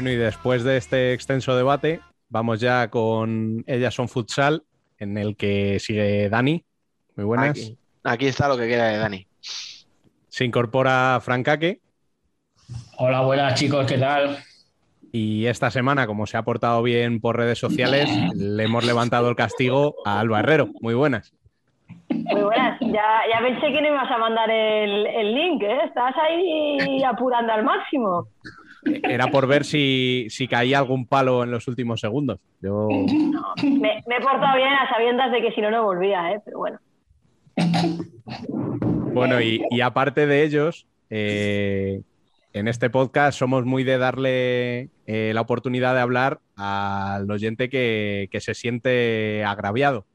Bueno, 0.00 0.12
y 0.12 0.16
después 0.16 0.64
de 0.64 0.78
este 0.78 1.12
extenso 1.12 1.54
debate, 1.54 2.00
vamos 2.30 2.58
ya 2.58 2.88
con 2.88 3.62
Ellas 3.66 3.92
son 3.92 4.08
futsal, 4.08 4.62
en 4.96 5.18
el 5.18 5.36
que 5.36 5.78
sigue 5.78 6.30
Dani. 6.30 6.64
Muy 7.16 7.26
buenas. 7.26 7.50
Aquí, 7.50 7.76
aquí 8.02 8.26
está 8.28 8.48
lo 8.48 8.56
que 8.56 8.66
queda 8.66 8.86
de 8.86 8.96
Dani. 8.96 9.26
Se 9.40 10.46
incorpora 10.46 11.20
Francaque. 11.22 11.82
Hola, 12.96 13.20
buenas 13.20 13.60
chicos, 13.60 13.86
¿qué 13.86 13.98
tal? 13.98 14.38
Y 15.12 15.44
esta 15.44 15.70
semana, 15.70 16.06
como 16.06 16.26
se 16.26 16.38
ha 16.38 16.44
portado 16.44 16.82
bien 16.82 17.20
por 17.20 17.36
redes 17.36 17.58
sociales, 17.58 18.08
le 18.34 18.64
hemos 18.64 18.86
levantado 18.86 19.28
el 19.28 19.36
castigo 19.36 19.96
a 20.06 20.18
Alba 20.18 20.40
Herrero. 20.40 20.70
Muy 20.80 20.94
buenas. 20.94 21.34
Muy 22.08 22.40
buenas. 22.40 22.80
Ya, 22.80 23.20
ya 23.30 23.40
pensé 23.42 23.66
que 23.70 23.82
no 23.82 23.88
ibas 23.88 24.10
a 24.10 24.16
mandar 24.16 24.50
el, 24.50 25.06
el 25.08 25.34
link, 25.34 25.62
¿eh? 25.62 25.80
Estás 25.84 26.14
ahí 26.16 27.02
apurando 27.02 27.52
al 27.52 27.64
máximo. 27.64 28.28
Era 28.84 29.30
por 29.30 29.46
ver 29.46 29.64
si, 29.64 30.26
si 30.30 30.48
caía 30.48 30.78
algún 30.78 31.06
palo 31.06 31.44
en 31.44 31.50
los 31.50 31.68
últimos 31.68 32.00
segundos. 32.00 32.38
Yo... 32.60 32.88
No, 32.90 33.54
me, 33.62 34.02
me 34.06 34.16
he 34.16 34.20
portado 34.20 34.56
bien 34.56 34.72
a 34.72 34.88
sabiendas 34.88 35.30
de 35.32 35.42
que 35.42 35.52
si 35.52 35.60
no, 35.60 35.70
no 35.70 35.84
volvía, 35.84 36.32
¿eh? 36.32 36.40
Pero 36.44 36.58
bueno. 36.58 36.78
Bueno, 39.12 39.40
y, 39.40 39.62
y 39.70 39.80
aparte 39.80 40.26
de 40.26 40.44
ellos, 40.44 40.86
eh, 41.10 42.02
en 42.52 42.68
este 42.68 42.90
podcast 42.90 43.38
somos 43.38 43.64
muy 43.64 43.84
de 43.84 43.98
darle 43.98 44.90
eh, 45.06 45.32
la 45.34 45.40
oportunidad 45.40 45.94
de 45.94 46.00
hablar 46.00 46.40
al 46.56 47.30
oyente 47.30 47.68
que, 47.68 48.28
que, 48.30 48.40
se 48.40 48.54
siente 48.54 49.44
agraviado. 49.44 50.06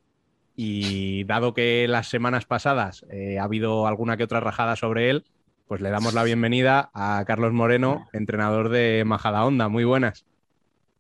Y 0.55 1.25
dado 1.25 1.53
que 1.53 1.85
las 1.87 2.07
semanas 2.07 2.45
pasadas 2.45 3.05
eh, 3.09 3.39
ha 3.39 3.43
habido 3.43 3.87
alguna 3.87 4.15
que 4.15 4.23
otra 4.23 4.39
rajada 4.39 4.77
sobre 4.77 5.09
él, 5.09 5.25
pues 5.67 5.81
le 5.81 5.89
damos 5.89 6.13
la 6.13 6.23
bienvenida 6.23 6.91
a 6.93 7.23
Carlos 7.25 7.51
Moreno, 7.51 8.07
entrenador 8.13 8.69
de 8.69 9.03
Majadahonda. 9.05 9.67
Muy 9.67 9.83
buenas. 9.83 10.25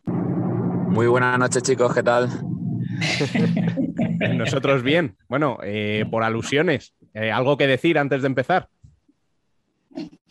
Muy 0.05 1.07
buenas 1.07 1.37
noches, 1.37 1.61
chicos, 1.61 1.93
¿qué 1.93 2.01
tal? 2.01 2.29
Nosotros 4.37 4.81
bien. 4.81 5.17
Bueno, 5.29 5.59
eh, 5.63 6.05
por 6.09 6.23
alusiones, 6.23 6.95
eh, 7.13 7.31
¿algo 7.31 7.57
que 7.57 7.67
decir 7.67 7.99
antes 7.99 8.21
de 8.21 8.27
empezar? 8.27 8.69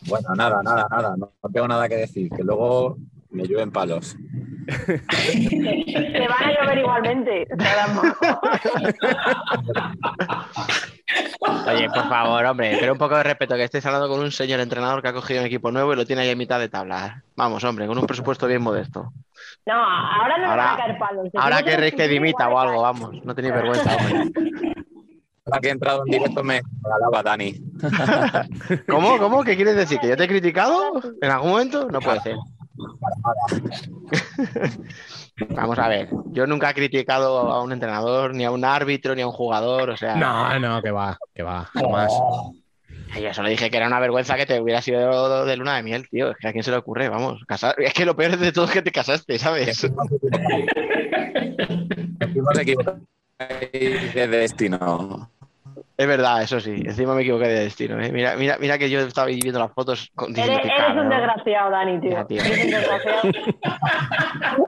Bueno, 0.07 0.35
nada, 0.35 0.61
nada, 0.63 0.87
nada. 0.89 1.15
No 1.17 1.31
tengo 1.53 1.67
nada 1.67 1.87
que 1.87 1.95
decir, 1.95 2.29
que 2.29 2.43
luego 2.43 2.97
me 3.29 3.47
llueven 3.47 3.71
palos. 3.71 4.17
Te 6.15 6.27
van 6.27 6.43
a 6.43 6.51
llover 6.61 6.77
igualmente. 6.79 7.47
Oye, 11.67 11.89
por 11.89 12.09
favor, 12.09 12.45
hombre, 12.45 12.77
pero 12.79 12.93
un 12.93 12.97
poco 12.97 13.15
de 13.17 13.23
respeto, 13.23 13.55
que 13.55 13.63
estés 13.63 13.85
hablando 13.85 14.09
con 14.09 14.19
un 14.19 14.31
señor 14.31 14.59
entrenador 14.59 15.01
que 15.01 15.09
ha 15.09 15.13
cogido 15.13 15.41
un 15.41 15.45
equipo 15.47 15.71
nuevo 15.71 15.93
y 15.93 15.95
lo 15.95 16.05
tiene 16.05 16.23
ahí 16.23 16.29
en 16.29 16.37
mitad 16.37 16.59
de 16.59 16.69
tabla. 16.69 17.23
Vamos, 17.35 17.63
hombre, 17.63 17.87
con 17.87 17.97
un 17.97 18.07
presupuesto 18.07 18.47
bien 18.47 18.61
modesto. 18.61 19.11
No, 19.65 19.73
ahora 19.73 20.37
no 20.37 20.49
Ahora- 20.51 20.63
me 20.63 20.69
van 20.69 20.73
a 20.73 20.77
caer 20.77 20.97
palos. 20.97 21.27
Ahora 21.35 21.57
Seguro 21.57 21.77
que 21.77 21.91
que 21.91 22.07
dimita 22.07 22.49
o 22.49 22.59
algo, 22.59 22.81
vamos, 22.81 23.23
no 23.23 23.35
tenéis 23.35 23.53
vergüenza, 23.53 23.95
hombre. 23.95 24.31
La 25.45 25.59
que 25.59 25.67
he 25.67 25.71
entrado 25.71 26.03
en 26.07 26.11
directo 26.11 26.43
me 26.43 26.61
regalaba 26.83 27.21
Dani. 27.23 27.53
¿Cómo? 28.89 29.19
¿Cómo? 29.19 29.43
¿Qué 29.43 29.55
quieres 29.55 29.75
decir? 29.75 29.99
¿Que 29.99 30.07
yo 30.09 30.17
te 30.17 30.23
he 30.23 30.27
criticado 30.27 30.93
en 31.21 31.31
algún 31.31 31.51
momento? 31.51 31.87
No 31.91 31.99
puede 31.99 32.19
ser. 32.21 32.35
Vamos 35.49 35.77
a 35.79 35.87
ver, 35.89 36.07
yo 36.31 36.47
nunca 36.47 36.69
he 36.69 36.73
criticado 36.73 37.51
a 37.51 37.61
un 37.61 37.73
entrenador, 37.73 38.33
ni 38.33 38.45
a 38.45 38.51
un 38.51 38.63
árbitro, 38.63 39.15
ni 39.15 39.21
a 39.21 39.27
un 39.27 39.33
jugador, 39.33 39.89
o 39.89 39.97
sea, 39.97 40.15
No, 40.15 40.57
no, 40.59 40.81
que 40.81 40.91
va, 40.91 41.17
que 41.33 41.43
va, 41.43 41.65
jamás. 41.73 42.13
yo 43.21 43.33
solo 43.33 43.49
dije 43.49 43.69
que 43.69 43.77
era 43.77 43.87
una 43.87 43.99
vergüenza 43.99 44.37
que 44.37 44.45
te 44.45 44.61
hubiera 44.61 44.81
sido 44.81 45.45
de 45.45 45.57
luna 45.57 45.75
de 45.75 45.83
miel, 45.83 46.07
tío, 46.09 46.31
es 46.31 46.37
que 46.37 46.47
a 46.47 46.51
quién 46.53 46.63
se 46.63 46.71
le 46.71 46.77
ocurre, 46.77 47.09
vamos, 47.09 47.43
casar, 47.45 47.75
es 47.79 47.93
que 47.93 48.05
lo 48.05 48.15
peor 48.15 48.37
de 48.37 48.51
todo 48.53 48.65
es 48.65 48.71
que 48.71 48.81
te 48.81 48.91
casaste, 48.91 49.37
¿sabes? 49.37 49.85
De 54.13 54.27
destino. 54.27 55.29
Es 55.97 56.07
verdad, 56.07 56.43
eso 56.43 56.59
sí, 56.59 56.71
encima 56.71 57.15
me 57.15 57.21
equivoqué 57.21 57.47
de 57.47 57.61
destino, 57.61 57.97
¿eh? 58.01 58.11
Mira, 58.11 58.35
mira, 58.35 58.57
mira 58.59 58.77
que 58.77 58.89
yo 58.89 58.99
estaba 58.99 59.27
viendo 59.27 59.59
las 59.59 59.71
fotos 59.71 60.11
con 60.13 60.37
Eres, 60.37 60.59
un 60.93 61.09
desgraciado, 61.09 61.71
Dani, 61.71 62.01
tío. 62.01 62.11
Ya, 62.11 62.25
tío. 62.25 62.41
Eres 62.41 62.65
un 62.65 62.71
desgraciado. 62.71 63.21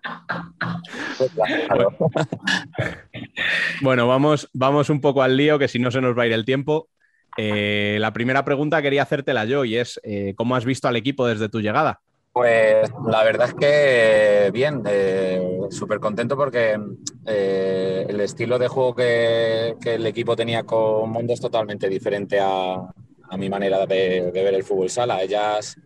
Bueno, 3.81 4.07
vamos, 4.07 4.49
vamos 4.53 4.89
un 4.89 5.01
poco 5.01 5.21
al 5.21 5.37
lío, 5.37 5.59
que 5.59 5.67
si 5.67 5.79
no 5.79 5.91
se 5.91 6.01
nos 6.01 6.17
va 6.17 6.23
a 6.23 6.27
ir 6.27 6.33
el 6.33 6.45
tiempo. 6.45 6.89
Eh, 7.37 7.97
la 7.99 8.13
primera 8.13 8.43
pregunta 8.43 8.81
quería 8.81 9.03
hacértela 9.03 9.45
yo 9.45 9.63
y 9.63 9.77
es, 9.77 9.99
eh, 10.03 10.33
¿cómo 10.35 10.55
has 10.55 10.65
visto 10.65 10.87
al 10.87 10.95
equipo 10.95 11.27
desde 11.27 11.49
tu 11.49 11.61
llegada? 11.61 12.01
Pues 12.37 12.91
la 13.03 13.23
verdad 13.23 13.47
es 13.47 13.55
que 13.55 14.51
bien, 14.53 14.83
eh, 14.85 15.41
súper 15.71 15.99
contento 15.99 16.37
porque 16.37 16.79
eh, 17.25 18.05
el 18.07 18.21
estilo 18.21 18.59
de 18.59 18.67
juego 18.67 18.93
que, 18.93 19.75
que 19.81 19.95
el 19.95 20.05
equipo 20.05 20.35
tenía 20.35 20.61
con 20.61 21.09
Mundo 21.09 21.33
es 21.33 21.41
totalmente 21.41 21.89
diferente 21.89 22.39
a, 22.39 22.75
a 22.75 23.37
mi 23.37 23.49
manera 23.49 23.87
de, 23.87 24.31
de 24.31 24.43
ver 24.43 24.53
el 24.53 24.63
fútbol 24.63 24.87
sala. 24.87 25.23
Ellas 25.23 25.77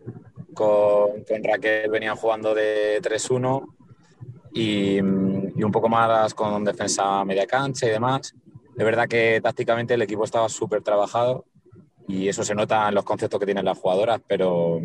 con, 0.52 1.24
con 1.26 1.42
Raquel 1.42 1.90
venían 1.90 2.16
jugando 2.16 2.54
de 2.54 3.00
3-1 3.00 3.74
y, 4.52 4.96
y 4.98 5.00
un 5.00 5.72
poco 5.72 5.88
más 5.88 6.34
con 6.34 6.64
defensa 6.64 7.24
media 7.24 7.46
cancha 7.46 7.86
y 7.86 7.90
demás. 7.92 8.34
De 8.76 8.84
verdad 8.84 9.08
que 9.08 9.40
tácticamente 9.42 9.94
el 9.94 10.02
equipo 10.02 10.24
estaba 10.24 10.50
súper 10.50 10.82
trabajado 10.82 11.46
y 12.06 12.28
eso 12.28 12.44
se 12.44 12.54
nota 12.54 12.90
en 12.90 12.94
los 12.94 13.04
conceptos 13.04 13.40
que 13.40 13.46
tienen 13.46 13.64
las 13.64 13.78
jugadoras, 13.78 14.20
pero, 14.26 14.82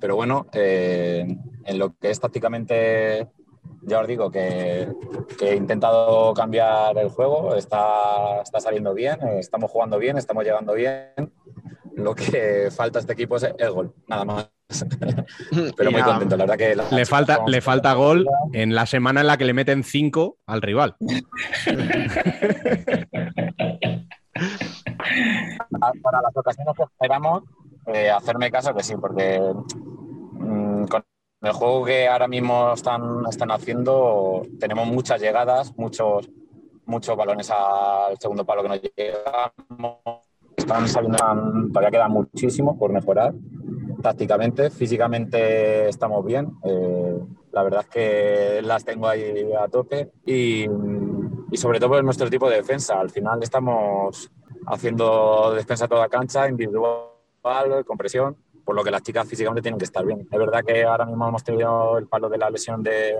pero 0.00 0.16
bueno, 0.16 0.46
eh, 0.52 1.26
en 1.64 1.78
lo 1.78 1.94
que 1.96 2.10
es 2.10 2.20
tácticamente, 2.20 3.28
ya 3.82 4.00
os 4.00 4.06
digo 4.08 4.30
que, 4.30 4.88
que 5.38 5.50
he 5.50 5.56
intentado 5.56 6.32
cambiar 6.34 6.96
el 6.98 7.08
juego, 7.10 7.54
está, 7.54 8.40
está 8.42 8.60
saliendo 8.60 8.94
bien, 8.94 9.18
estamos 9.38 9.70
jugando 9.70 9.98
bien, 9.98 10.16
estamos 10.18 10.44
llegando 10.44 10.74
bien. 10.74 11.12
Lo 11.96 12.14
que 12.14 12.70
falta 12.76 12.98
a 12.98 13.00
este 13.00 13.12
equipo 13.12 13.36
es 13.36 13.44
el 13.58 13.70
gol, 13.70 13.94
nada 14.08 14.24
más. 14.24 14.50
Pero 15.76 15.90
muy 15.92 16.02
contento, 16.02 16.36
la 16.36 16.44
verdad 16.46 16.58
que... 16.58 16.74
la- 16.74 16.90
Le 16.90 17.06
falta, 17.06 17.40
le 17.46 17.60
falta 17.60 17.92
gol 17.94 18.26
en 18.52 18.74
la 18.74 18.86
semana 18.86 19.20
en 19.20 19.26
la 19.28 19.36
que 19.36 19.44
le 19.44 19.52
meten 19.54 19.84
cinco 19.84 20.38
al 20.46 20.62
rival. 20.62 20.96
para 26.02 26.20
las 26.22 26.36
ocasiones 26.36 26.74
que 26.76 26.82
esperamos, 26.82 27.42
eh, 27.86 28.10
hacerme 28.10 28.50
caso 28.50 28.74
que 28.74 28.82
sí, 28.82 28.94
porque 28.96 29.40
mm, 30.32 30.84
con 30.86 31.04
el 31.42 31.52
juego 31.52 31.84
que 31.84 32.08
ahora 32.08 32.28
mismo 32.28 32.72
están, 32.72 33.24
están 33.28 33.50
haciendo, 33.50 34.42
tenemos 34.58 34.86
muchas 34.86 35.20
llegadas, 35.20 35.76
muchos, 35.76 36.30
muchos 36.86 37.16
balones 37.16 37.50
al 37.50 38.18
segundo 38.18 38.44
palo 38.44 38.62
que 38.62 38.68
nos 38.68 38.80
llegamos. 38.82 39.98
Están 40.56 40.88
saliendo, 40.88 41.18
todavía 41.72 41.90
queda 41.90 42.08
muchísimo 42.08 42.78
por 42.78 42.92
mejorar. 42.92 43.34
Tácticamente, 44.02 44.70
físicamente 44.70 45.88
estamos 45.88 46.24
bien. 46.24 46.52
eh, 46.64 47.18
la 47.54 47.62
verdad 47.62 47.82
es 47.82 47.88
que 47.88 48.62
las 48.62 48.84
tengo 48.84 49.08
ahí 49.08 49.48
a 49.58 49.68
tope 49.68 50.10
y, 50.26 50.66
sobre 51.54 51.78
todo 51.78 51.98
en 51.98 52.04
nuestro 52.04 52.28
tipo 52.28 52.50
de 52.50 52.56
defensa. 52.56 52.98
Al 52.98 53.10
final 53.10 53.42
estamos 53.42 54.30
haciendo 54.66 55.52
defensa 55.54 55.86
toda 55.86 56.08
cancha, 56.08 56.48
individual, 56.48 57.13
con 57.84 57.98
presión, 57.98 58.36
por 58.64 58.74
lo 58.74 58.82
que 58.82 58.90
las 58.90 59.02
chicas 59.02 59.28
físicamente 59.28 59.62
tienen 59.62 59.78
que 59.78 59.84
estar 59.84 60.04
bien. 60.04 60.20
Es 60.20 60.38
verdad 60.38 60.64
que 60.66 60.84
ahora 60.84 61.04
mismo 61.04 61.28
hemos 61.28 61.44
tenido 61.44 61.98
el 61.98 62.06
palo 62.06 62.28
de 62.28 62.38
la 62.38 62.50
lesión 62.50 62.82
de, 62.82 63.16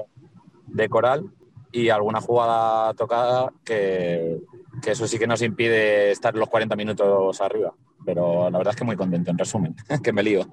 de 0.66 0.88
Coral 0.88 1.24
y 1.70 1.90
alguna 1.90 2.20
jugada 2.20 2.94
tocada 2.94 3.52
que, 3.64 4.38
que 4.82 4.92
eso 4.92 5.06
sí 5.06 5.18
que 5.18 5.26
nos 5.26 5.42
impide 5.42 6.10
estar 6.10 6.34
los 6.34 6.48
40 6.48 6.74
minutos 6.76 7.40
arriba. 7.40 7.74
Pero 8.04 8.50
la 8.50 8.58
verdad 8.58 8.72
es 8.72 8.78
que 8.78 8.84
muy 8.84 8.96
contento, 8.96 9.30
en 9.30 9.38
resumen, 9.38 9.74
que 10.02 10.12
me 10.12 10.22
lío. 10.22 10.46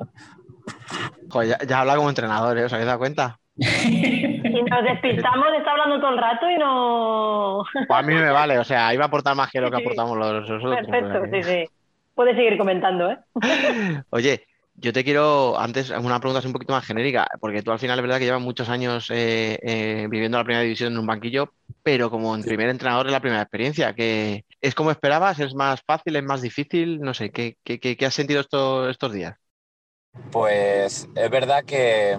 Joder, 1.29 1.49
ya, 1.49 1.57
ya 1.65 1.81
habla 1.81 1.95
como 1.95 2.09
entrenador, 2.09 2.57
¿eh? 2.57 2.65
¿Os 2.65 2.73
habéis 2.73 2.87
dado 2.87 2.99
cuenta? 2.99 3.37
Y 3.55 4.63
nos 4.63 4.83
despistamos, 4.83 5.47
está 5.57 5.71
hablando 5.71 5.99
todo 5.99 6.11
el 6.11 6.17
rato 6.17 6.49
y 6.49 6.57
no. 6.57 7.63
Pues 7.73 7.99
a 7.99 8.01
mí 8.01 8.13
me 8.13 8.31
vale, 8.31 8.57
o 8.59 8.63
sea, 8.63 8.93
iba 8.93 9.03
a 9.03 9.07
aportar 9.07 9.35
más 9.35 9.51
que 9.51 9.61
lo 9.61 9.69
que 9.69 9.77
aportamos 9.77 10.17
los, 10.17 10.49
los 10.49 10.63
otros. 10.63 10.87
Perfecto, 10.87 11.25
sí, 11.31 11.43
sí. 11.43 11.80
Puedes 12.15 12.35
seguir 12.35 12.57
comentando, 12.57 13.09
¿eh? 13.11 13.19
Oye, 14.09 14.45
yo 14.75 14.93
te 14.93 15.03
quiero, 15.03 15.57
antes, 15.59 15.89
una 15.91 16.19
pregunta 16.19 16.39
así 16.39 16.47
un 16.47 16.53
poquito 16.53 16.73
más 16.73 16.85
genérica, 16.85 17.27
porque 17.39 17.61
tú 17.61 17.71
al 17.71 17.79
final 17.79 17.97
es 17.99 18.03
verdad 18.03 18.19
que 18.19 18.25
llevas 18.25 18.41
muchos 18.41 18.69
años 18.69 19.07
eh, 19.11 19.57
eh, 19.61 20.07
viviendo 20.09 20.37
la 20.37 20.43
primera 20.43 20.63
división 20.63 20.93
en 20.93 20.99
un 20.99 21.07
banquillo, 21.07 21.53
pero 21.83 22.09
como 22.09 22.35
en 22.35 22.43
primer 22.43 22.69
entrenador 22.69 23.07
es 23.07 23.11
la 23.11 23.19
primera 23.21 23.41
experiencia, 23.41 23.93
que 23.93 24.45
¿es 24.61 24.75
como 24.75 24.91
esperabas? 24.91 25.39
¿Es 25.39 25.53
más 25.55 25.81
fácil? 25.85 26.15
¿Es 26.15 26.23
más 26.23 26.41
difícil? 26.41 26.99
No 26.99 27.13
sé, 27.13 27.31
¿qué, 27.31 27.57
qué, 27.63 27.79
qué- 27.79 27.97
qué 27.97 28.05
has 28.05 28.13
sentido 28.13 28.41
esto- 28.41 28.89
estos 28.89 29.13
días? 29.13 29.35
Pues 30.31 31.07
es 31.15 31.29
verdad 31.29 31.63
que, 31.65 32.17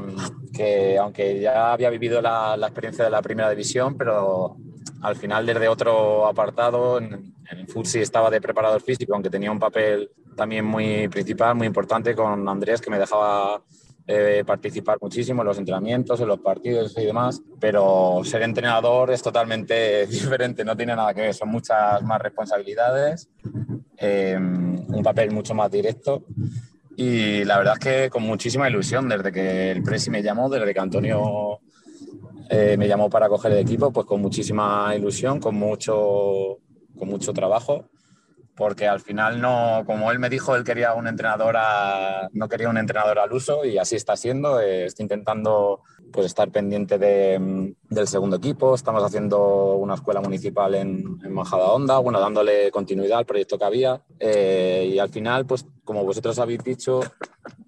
que 0.55 0.99
aunque 0.99 1.41
ya 1.41 1.73
había 1.73 1.91
vivido 1.91 2.21
la, 2.23 2.57
la 2.57 2.67
experiencia 2.69 3.05
de 3.05 3.11
la 3.11 3.23
primera 3.23 3.51
división, 3.51 3.97
pero 3.97 4.57
al 5.03 5.17
final 5.17 5.45
desde 5.45 5.69
otro 5.69 6.27
apartado, 6.27 6.99
en, 6.99 7.35
en 7.51 7.69
Futsi 7.69 7.99
estaba 7.99 8.31
de 8.31 8.41
preparador 8.41 8.81
físico, 8.81 9.15
aunque 9.15 9.31
tenía 9.31 9.51
un 9.51 9.59
papel 9.59 10.11
también 10.37 10.65
muy 10.65 11.09
principal, 11.09 11.55
muy 11.55 11.67
importante 11.67 12.15
con 12.15 12.49
Andrés, 12.49 12.81
que 12.81 12.91
me 12.91 12.99
dejaba 12.99 13.63
eh, 14.07 14.43
participar 14.45 14.99
muchísimo 15.01 15.43
en 15.43 15.49
los 15.49 15.59
entrenamientos, 15.59 16.21
en 16.21 16.27
los 16.27 16.41
partidos 16.41 16.97
y 16.99 17.05
demás, 17.05 17.41
pero 17.61 18.21
ser 18.25 18.43
entrenador 18.43 19.13
es 19.13 19.23
totalmente 19.23 20.07
diferente, 20.09 20.65
no 20.65 20.77
tiene 20.77 20.97
nada 20.97 21.15
que 21.15 21.21
ver, 21.23 21.35
son 21.35 21.51
muchas 21.51 22.03
más 22.03 22.21
responsabilidades, 22.21 23.29
eh, 23.97 24.37
un 24.37 25.03
papel 25.05 25.31
mucho 25.31 25.55
más 25.55 25.71
directo. 25.71 26.25
Y 26.97 27.45
la 27.45 27.59
verdad 27.59 27.75
es 27.75 27.79
que 27.79 28.11
con 28.11 28.23
muchísima 28.25 28.69
ilusión, 28.69 29.09
desde 29.09 29.33
que 29.33 29.71
el 29.71 29.83
Presi 29.83 30.11
me 30.11 30.23
llamó, 30.23 30.51
desde 30.51 30.75
que 30.75 30.81
Antonio 30.81 31.61
eh, 32.49 32.77
me 32.79 32.89
llamó 32.89 33.09
para 33.11 33.29
coger 33.29 33.53
el 33.53 33.59
equipo, 33.59 33.93
pues 33.93 34.07
con 34.07 34.21
muchísima 34.21 34.95
ilusión, 34.97 35.41
con 35.41 35.55
mucho, 35.55 36.59
con 36.99 37.09
mucho 37.09 37.33
trabajo 37.33 37.87
porque 38.55 38.87
al 38.87 39.01
final 39.01 39.41
no, 39.41 39.83
como 39.87 40.11
él 40.13 40.19
me 40.19 40.29
dijo, 40.29 40.55
él 40.55 40.65
quería 40.65 40.95
un 40.95 41.07
entrenador 41.07 41.57
no 42.33 42.49
quería 42.49 42.69
un 42.69 42.77
entrenador 42.77 43.19
al 43.19 43.33
uso 43.33 43.65
y 43.65 43.79
así 43.79 43.97
está 43.97 44.17
siendo. 44.17 44.61
Eh, 44.61 44.87
estoy 44.87 45.05
intentando 45.05 45.81
pues 46.13 46.27
estar 46.27 46.51
pendiente 46.51 46.99
de, 46.99 47.39
mm, 47.39 47.73
del 47.95 48.09
segundo 48.09 48.37
equipo. 48.37 48.75
Estamos 48.75 49.03
haciendo 49.03 49.75
una 49.75 49.95
escuela 49.95 50.21
municipal 50.21 50.75
en, 50.75 51.19
en 51.23 51.33
Majadahonda, 51.33 51.99
bueno, 51.99 52.21
dándole 52.21 52.71
continuidad 52.71 53.19
al 53.19 53.27
proyecto 53.27 53.59
que 53.59 53.65
había. 53.65 54.01
Eh, 54.19 54.91
y 54.95 54.99
al 54.99 55.09
final, 55.09 55.47
pues 55.47 55.67
como 55.85 56.05
vosotros 56.05 56.39
habéis 56.39 56.63
dicho, 56.63 57.01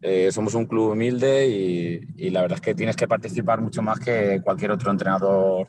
eh, 0.00 0.30
somos 0.32 0.54
un 0.54 0.66
club 0.66 0.92
humilde 0.92 1.48
y, 1.48 2.00
y, 2.16 2.30
la 2.30 2.42
verdad 2.42 2.56
es 2.56 2.62
que 2.62 2.74
tienes 2.74 2.96
que 2.96 3.08
participar 3.08 3.60
mucho 3.60 3.82
más 3.82 3.98
que 3.98 4.40
cualquier 4.42 4.70
otro 4.70 4.90
entrenador 4.90 5.68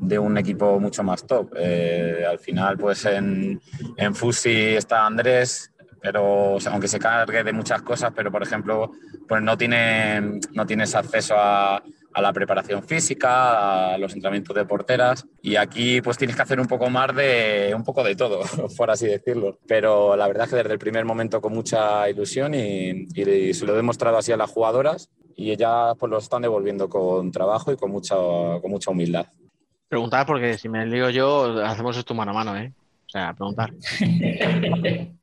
de 0.00 0.18
un 0.18 0.36
equipo 0.38 0.78
mucho 0.78 1.02
más 1.02 1.26
top. 1.26 1.52
Eh, 1.56 2.24
al 2.28 2.38
final, 2.38 2.78
pues 2.78 3.04
en, 3.06 3.60
en 3.96 4.14
Fusi 4.14 4.76
está 4.76 5.06
Andrés, 5.06 5.72
pero 6.00 6.56
aunque 6.70 6.88
se 6.88 6.98
cargue 6.98 7.44
de 7.44 7.52
muchas 7.52 7.82
cosas, 7.82 8.12
pero 8.14 8.30
por 8.30 8.42
ejemplo, 8.42 8.92
pues 9.28 9.42
no, 9.42 9.56
tiene, 9.56 10.40
no 10.52 10.66
tienes 10.66 10.94
acceso 10.94 11.34
a, 11.36 11.82
a 12.12 12.20
la 12.20 12.32
preparación 12.32 12.82
física, 12.82 13.94
a 13.94 13.98
los 13.98 14.12
entrenamientos 14.14 14.54
de 14.56 14.64
porteras 14.64 15.26
y 15.42 15.56
aquí 15.56 16.00
pues 16.00 16.18
tienes 16.18 16.36
que 16.36 16.42
hacer 16.42 16.60
un 16.60 16.66
poco 16.66 16.90
más 16.90 17.14
de 17.14 17.72
un 17.74 17.84
poco 17.84 18.02
de 18.02 18.16
todo, 18.16 18.40
por 18.76 18.90
así 18.90 19.06
decirlo. 19.06 19.58
Pero 19.66 20.16
la 20.16 20.26
verdad 20.26 20.44
es 20.44 20.50
que 20.50 20.56
desde 20.56 20.72
el 20.72 20.78
primer 20.78 21.04
momento 21.04 21.40
con 21.40 21.52
mucha 21.52 22.08
ilusión 22.08 22.54
y, 22.54 23.06
y 23.14 23.54
se 23.54 23.64
lo 23.64 23.74
he 23.74 23.76
demostrado 23.76 24.18
así 24.18 24.32
a 24.32 24.36
las 24.36 24.50
jugadoras 24.50 25.10
y 25.36 25.50
ellas 25.50 25.94
pues 25.98 26.10
lo 26.10 26.18
están 26.18 26.42
devolviendo 26.42 26.88
con 26.88 27.30
trabajo 27.30 27.72
y 27.72 27.76
con 27.76 27.90
mucha, 27.90 28.16
con 28.16 28.70
mucha 28.70 28.90
humildad. 28.90 29.26
Preguntar 29.88 30.26
porque 30.26 30.58
si 30.58 30.68
me 30.68 30.84
digo 30.86 31.10
yo, 31.10 31.64
hacemos 31.64 31.96
esto 31.96 32.14
mano 32.14 32.32
a 32.32 32.34
mano, 32.34 32.56
¿eh? 32.56 32.72
O 33.06 33.10
sea, 33.10 33.34
preguntar. 33.34 33.72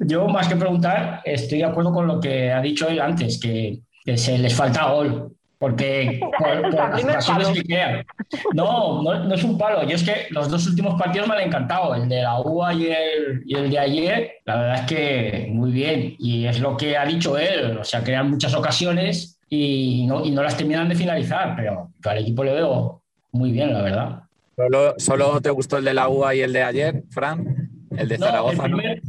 yo 0.00 0.28
más 0.28 0.46
que 0.46 0.56
preguntar, 0.56 1.22
estoy 1.24 1.58
de 1.58 1.64
acuerdo 1.64 1.92
con 1.92 2.06
lo 2.06 2.20
que 2.20 2.52
ha 2.52 2.60
dicho 2.60 2.86
él 2.86 3.00
antes, 3.00 3.40
que 3.40 3.80
que 4.04 4.16
se 4.16 4.38
les 4.38 4.54
falta 4.54 4.90
gol. 4.90 5.34
Porque 5.58 6.20
por, 6.38 6.62
por 6.62 6.74
las 6.74 7.04
razones 7.04 7.48
que 7.48 7.64
crean. 7.64 8.04
No, 8.52 9.02
no, 9.02 9.24
no, 9.24 9.34
es 9.34 9.44
un 9.44 9.56
palo. 9.56 9.82
Yo 9.88 9.96
es 9.96 10.02
que 10.02 10.26
los 10.30 10.48
dos 10.50 10.66
últimos 10.66 11.00
partidos 11.00 11.28
me 11.28 11.36
han 11.36 11.42
encantado. 11.42 11.94
El 11.94 12.08
de 12.08 12.22
la 12.22 12.40
UA 12.40 12.74
y 12.74 12.86
el, 12.86 13.42
y 13.46 13.54
el 13.56 13.70
de 13.70 13.78
ayer, 13.78 14.32
la 14.44 14.56
verdad 14.56 14.74
es 14.74 14.82
que 14.82 15.48
muy 15.50 15.70
bien. 15.70 16.16
Y 16.18 16.46
es 16.46 16.60
lo 16.60 16.76
que 16.76 16.96
ha 16.96 17.06
dicho 17.06 17.38
él. 17.38 17.78
O 17.78 17.84
sea, 17.84 18.02
crean 18.02 18.30
muchas 18.30 18.54
ocasiones 18.54 19.38
y 19.48 20.06
no, 20.06 20.24
y 20.24 20.32
no 20.32 20.42
las 20.42 20.56
terminan 20.56 20.88
de 20.88 20.96
finalizar. 20.96 21.54
Pero 21.56 21.90
al 22.04 22.18
equipo 22.18 22.44
le 22.44 22.52
veo 22.52 23.00
muy 23.32 23.50
bien, 23.50 23.72
la 23.72 23.82
verdad. 23.82 24.20
¿Solo, 24.56 24.94
¿Solo 24.98 25.40
te 25.40 25.50
gustó 25.50 25.78
el 25.78 25.84
de 25.84 25.94
la 25.94 26.08
UA 26.08 26.34
y 26.34 26.40
el 26.42 26.52
de 26.52 26.62
ayer, 26.62 27.02
Fran? 27.10 27.70
El 27.96 28.08
de 28.08 28.18
Zaragoza. 28.18 28.68
No, 28.68 28.78
el, 28.80 29.00
primer, 29.00 29.02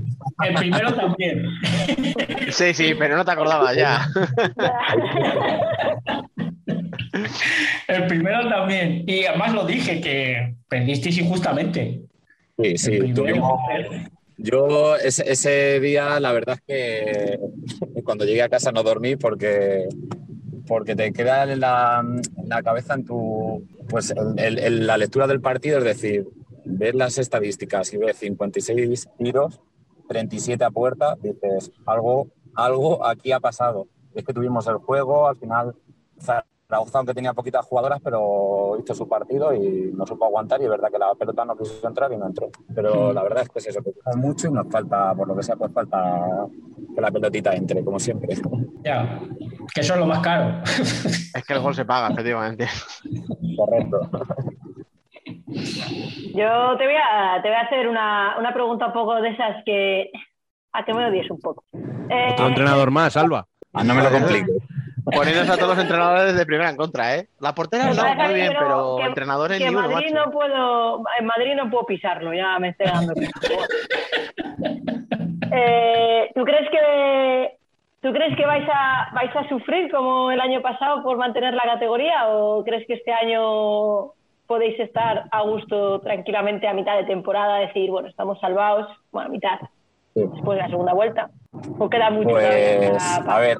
el 0.43 0.53
primero 0.55 0.93
también. 0.93 1.45
Sí, 2.51 2.73
sí, 2.73 2.93
pero 2.97 3.15
no 3.15 3.25
te 3.25 3.31
acordabas 3.31 3.75
ya. 3.75 4.07
El 7.87 8.07
primero 8.07 8.47
también. 8.49 9.03
Y 9.07 9.25
además 9.25 9.53
lo 9.53 9.65
dije, 9.65 10.01
que 10.01 10.55
perdisteis 10.67 11.17
injustamente. 11.17 12.01
Sí, 12.57 12.77
sí. 12.77 13.13
Tuvimos... 13.13 13.59
Yo 14.37 14.97
ese, 14.97 15.31
ese, 15.31 15.79
día, 15.79 16.19
la 16.19 16.33
verdad 16.33 16.57
es 16.57 16.61
que 16.67 17.39
cuando 18.03 18.25
llegué 18.25 18.41
a 18.41 18.49
casa 18.49 18.73
no 18.73 18.83
dormí 18.83 19.15
porque, 19.15 19.87
porque 20.67 20.93
te 20.93 21.13
queda 21.13 21.49
en 21.49 21.61
la, 21.61 22.03
en 22.03 22.49
la 22.49 22.61
cabeza 22.61 22.95
en 22.95 23.05
tu, 23.05 23.65
pues 23.87 24.11
en, 24.11 24.37
en 24.37 24.87
la 24.87 24.97
lectura 24.97 25.25
del 25.25 25.39
partido, 25.39 25.77
es 25.77 25.85
decir, 25.85 26.25
ves 26.65 26.95
las 26.95 27.17
estadísticas 27.17 27.93
y 27.93 27.97
ves 27.97 28.17
56 28.17 29.07
tiros, 29.17 29.61
37 30.07 30.63
a 30.63 30.71
puerta, 30.71 31.15
dices, 31.21 31.71
algo, 31.85 32.27
algo 32.55 33.05
aquí 33.05 33.31
ha 33.31 33.39
pasado. 33.39 33.87
Es 34.13 34.23
que 34.23 34.33
tuvimos 34.33 34.67
el 34.67 34.77
juego, 34.77 35.27
al 35.27 35.35
final 35.35 35.75
Zaragoza, 36.19 36.99
aunque 36.99 37.13
tenía 37.13 37.33
poquitas 37.33 37.65
jugadoras, 37.65 37.99
pero 38.03 38.77
hizo 38.79 38.95
su 38.95 39.07
partido 39.07 39.53
y 39.53 39.91
no 39.93 40.05
supo 40.05 40.25
aguantar 40.25 40.61
y 40.61 40.65
es 40.65 40.69
verdad 40.69 40.89
que 40.91 40.97
la 40.97 41.13
pelota 41.15 41.45
no 41.45 41.57
quiso 41.57 41.87
entrar 41.87 42.11
y 42.13 42.17
no 42.17 42.27
entró. 42.27 42.49
Pero 42.73 43.13
la 43.13 43.23
verdad 43.23 43.43
es 43.43 43.49
que 43.49 43.59
es 43.59 43.67
eso, 43.67 43.81
que 43.83 43.91
mucho 44.17 44.47
y 44.47 44.51
nos 44.51 44.67
falta, 44.69 45.13
por 45.13 45.27
lo 45.27 45.35
que 45.35 45.43
sea, 45.43 45.55
pues 45.55 45.71
falta 45.71 46.47
que 46.93 47.01
la 47.01 47.11
pelotita 47.11 47.53
entre, 47.53 47.83
como 47.83 47.99
siempre. 47.99 48.35
Ya, 48.83 49.19
que 49.73 49.81
eso 49.81 49.93
es 49.93 49.99
lo 49.99 50.05
más 50.05 50.19
caro. 50.19 50.61
Es 51.35 51.43
que 51.45 51.53
el 51.53 51.59
gol 51.59 51.75
se 51.75 51.85
paga, 51.85 52.13
efectivamente. 52.13 52.67
Correcto. 53.57 54.09
Yo 55.55 56.77
te 56.77 56.85
voy 56.85 56.95
a, 56.95 57.41
te 57.41 57.47
voy 57.47 57.57
a 57.57 57.61
hacer 57.61 57.87
una, 57.87 58.35
una, 58.37 58.53
pregunta 58.53 58.87
un 58.87 58.93
poco 58.93 59.15
de 59.21 59.29
esas 59.29 59.63
que. 59.65 60.11
a 60.73 60.83
que 60.83 60.93
me 60.93 61.05
odies 61.05 61.31
un 61.31 61.39
poco. 61.39 61.63
Eh, 61.73 62.29
Otro 62.31 62.47
entrenador 62.47 62.91
más, 62.91 63.15
Alba. 63.15 63.47
Ah, 63.73 63.83
no 63.83 63.93
me 63.93 64.03
lo 64.03 64.11
complique. 64.11 64.51
Poniéndose 65.05 65.51
a 65.51 65.55
todos 65.55 65.75
los 65.75 65.79
entrenadores 65.79 66.35
de 66.35 66.45
primera 66.45 66.69
en 66.69 66.75
contra, 66.75 67.15
¿eh? 67.15 67.27
La 67.39 67.53
portera 67.53 67.85
no, 67.93 68.15
muy 68.25 68.33
bien, 68.33 68.53
pero 68.57 68.95
que, 68.97 69.03
entrenadores 69.03 69.59
que 69.59 69.69
ni 69.69 69.75
uno, 69.75 69.89
Madrid 69.89 70.13
no 70.13 70.31
puedo, 70.31 71.03
En 71.19 71.25
Madrid 71.25 71.53
no 71.55 71.69
puedo 71.69 71.85
pisarlo, 71.85 72.33
ya 72.33 72.57
me 72.57 72.69
estoy 72.69 72.87
dando 72.87 73.13
eh, 75.51 76.31
¿Tú 76.33 76.43
crees 76.43 76.69
que 76.71 77.57
¿Tú 78.01 78.13
crees 78.13 78.35
que 78.35 78.45
vais 78.45 78.67
a, 78.71 79.09
vais 79.13 79.35
a 79.35 79.47
sufrir 79.49 79.91
como 79.91 80.31
el 80.31 80.39
año 80.39 80.61
pasado 80.61 81.01
por 81.01 81.17
mantener 81.17 81.53
la 81.53 81.63
categoría 81.63 82.27
o 82.29 82.63
crees 82.63 82.85
que 82.87 82.93
este 82.93 83.11
año 83.11 84.11
podéis 84.47 84.79
estar 84.79 85.27
a 85.31 85.41
gusto 85.41 85.99
tranquilamente 86.01 86.67
a 86.67 86.73
mitad 86.73 86.97
de 86.97 87.05
temporada, 87.05 87.57
decir, 87.57 87.89
bueno, 87.89 88.07
estamos 88.07 88.39
salvados, 88.39 88.87
bueno, 89.11 89.29
a 89.29 89.31
mitad, 89.31 89.59
después 90.13 90.57
de 90.57 90.63
la 90.63 90.69
segunda 90.69 90.93
vuelta? 90.93 91.29
¿O 91.77 91.89
queda 91.89 92.09
mucho? 92.09 92.29
Pues, 92.29 93.03
para, 93.23 93.35
a 93.35 93.39
ver, 93.39 93.57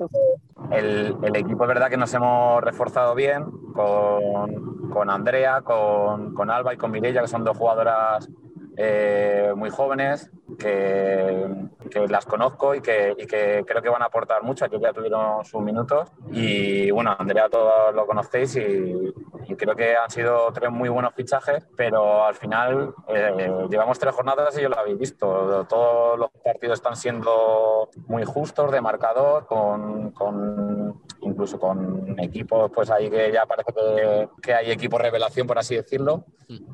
el, 0.72 1.16
el, 1.24 1.36
equipo 1.36 1.64
es 1.64 1.68
verdad 1.68 1.90
que 1.90 1.98
nos 1.98 2.14
hemos 2.14 2.62
reforzado 2.62 3.16
bien 3.16 3.46
con, 3.74 4.90
con 4.90 5.10
Andrea, 5.10 5.62
con, 5.62 6.34
con, 6.34 6.50
Alba 6.50 6.74
y 6.74 6.78
con 6.78 6.92
Mireia, 6.92 7.22
que 7.22 7.28
son 7.28 7.44
dos 7.44 7.58
jugadoras 7.58 8.30
eh, 8.78 9.54
muy 9.56 9.70
jóvenes, 9.70 10.32
que, 10.60 11.48
que, 11.90 12.08
las 12.08 12.26
conozco 12.26 12.76
y 12.76 12.82
que, 12.82 13.16
y 13.18 13.26
que 13.26 13.64
creo 13.66 13.82
que 13.82 13.90
van 13.90 14.02
a 14.02 14.06
aportar 14.06 14.44
mucho, 14.44 14.70
que 14.70 14.80
ya 14.80 14.94
tuvieron 14.94 15.44
sus 15.46 15.62
minutos. 15.62 16.12
Y 16.32 16.92
bueno, 16.92 17.16
Andrea 17.18 17.50
todos 17.50 17.94
lo 17.94 18.06
conocéis 18.06 18.56
y, 18.56 19.14
y 19.48 19.56
creo 19.56 19.76
que 19.76 19.96
han 19.96 20.10
sido 20.10 20.52
tres 20.54 20.72
muy 20.72 20.90
buenos 20.90 21.14
fichajes, 21.14 21.68
pero 21.76 22.26
al 22.26 22.36
final 22.36 22.94
eh, 23.08 23.68
llevamos 23.70 24.00
tres 24.00 24.14
jornadas 24.14 24.58
y 24.58 24.62
yo 24.62 24.70
lo 24.70 24.80
habéis 24.80 24.98
visto. 24.98 25.66
Todos 25.68 26.18
los 26.20 26.30
partidos 26.44 26.80
están 26.80 26.96
siendo 26.96 27.90
muy 28.08 28.24
justos 28.24 28.72
de 28.72 28.82
marcador, 28.82 29.46
con, 29.46 30.12
con 30.12 31.02
incluso 31.22 31.60
con 31.60 32.16
equipos, 32.20 32.72
pues 32.74 32.90
ahí 32.90 33.10
que 33.10 33.32
ya 33.32 33.46
parece 33.46 33.74
que, 33.74 34.30
que 34.42 34.54
hay 34.54 34.72
equipos 34.72 35.02
revelación, 35.02 35.48
por 35.48 35.58
así 35.58 35.76
decirlo. 35.76 36.26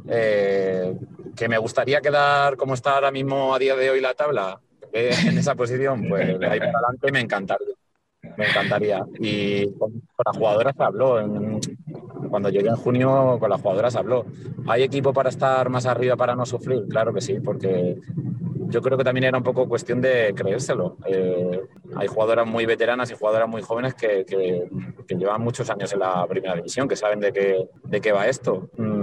Eh, 0.07 0.97
que 1.35 1.47
me 1.47 1.57
gustaría 1.57 2.01
quedar 2.01 2.57
como 2.57 2.73
está 2.73 2.95
ahora 2.95 3.11
mismo 3.11 3.53
a 3.53 3.59
día 3.59 3.75
de 3.75 3.89
hoy 3.89 4.01
la 4.01 4.13
tabla, 4.13 4.59
eh, 4.93 5.11
en 5.25 5.37
esa 5.37 5.55
posición, 5.55 6.07
pues 6.07 6.39
de 6.39 6.47
ahí 6.47 6.59
para 6.59 6.71
adelante 6.71 7.11
me 7.11 7.19
encantaría. 7.19 7.75
Me 8.37 8.47
encantaría. 8.47 9.05
Y 9.19 9.65
con, 9.73 9.91
con 9.91 10.23
las 10.25 10.37
jugadoras 10.37 10.75
se 10.75 10.83
habló. 10.83 11.59
Cuando 12.29 12.49
llegué 12.49 12.69
en 12.69 12.75
junio, 12.75 13.37
con 13.39 13.49
las 13.49 13.61
jugadoras 13.61 13.95
habló. 13.95 14.25
¿Hay 14.67 14.83
equipo 14.83 15.11
para 15.11 15.29
estar 15.29 15.69
más 15.69 15.85
arriba 15.85 16.15
para 16.15 16.35
no 16.35 16.45
sufrir? 16.45 16.85
Claro 16.87 17.13
que 17.13 17.21
sí, 17.21 17.39
porque 17.39 17.97
yo 18.71 18.81
creo 18.81 18.97
que 18.97 19.03
también 19.03 19.25
era 19.25 19.37
un 19.37 19.43
poco 19.43 19.67
cuestión 19.67 20.01
de 20.01 20.33
creérselo. 20.35 20.97
Eh, 21.05 21.61
hay 21.95 22.07
jugadoras 22.07 22.47
muy 22.47 22.65
veteranas 22.65 23.11
y 23.11 23.15
jugadoras 23.15 23.49
muy 23.49 23.61
jóvenes 23.61 23.93
que, 23.93 24.25
que, 24.25 25.15
llevan 25.15 25.41
muchos 25.41 25.69
años 25.69 25.91
en 25.91 25.99
la 25.99 26.25
primera 26.25 26.55
división, 26.55 26.87
que 26.87 26.95
saben 26.95 27.19
de 27.19 27.33
qué, 27.33 27.67
de 27.83 28.01
qué 28.01 28.11
va 28.11 28.27
esto. 28.27 28.69
Mm, 28.77 29.00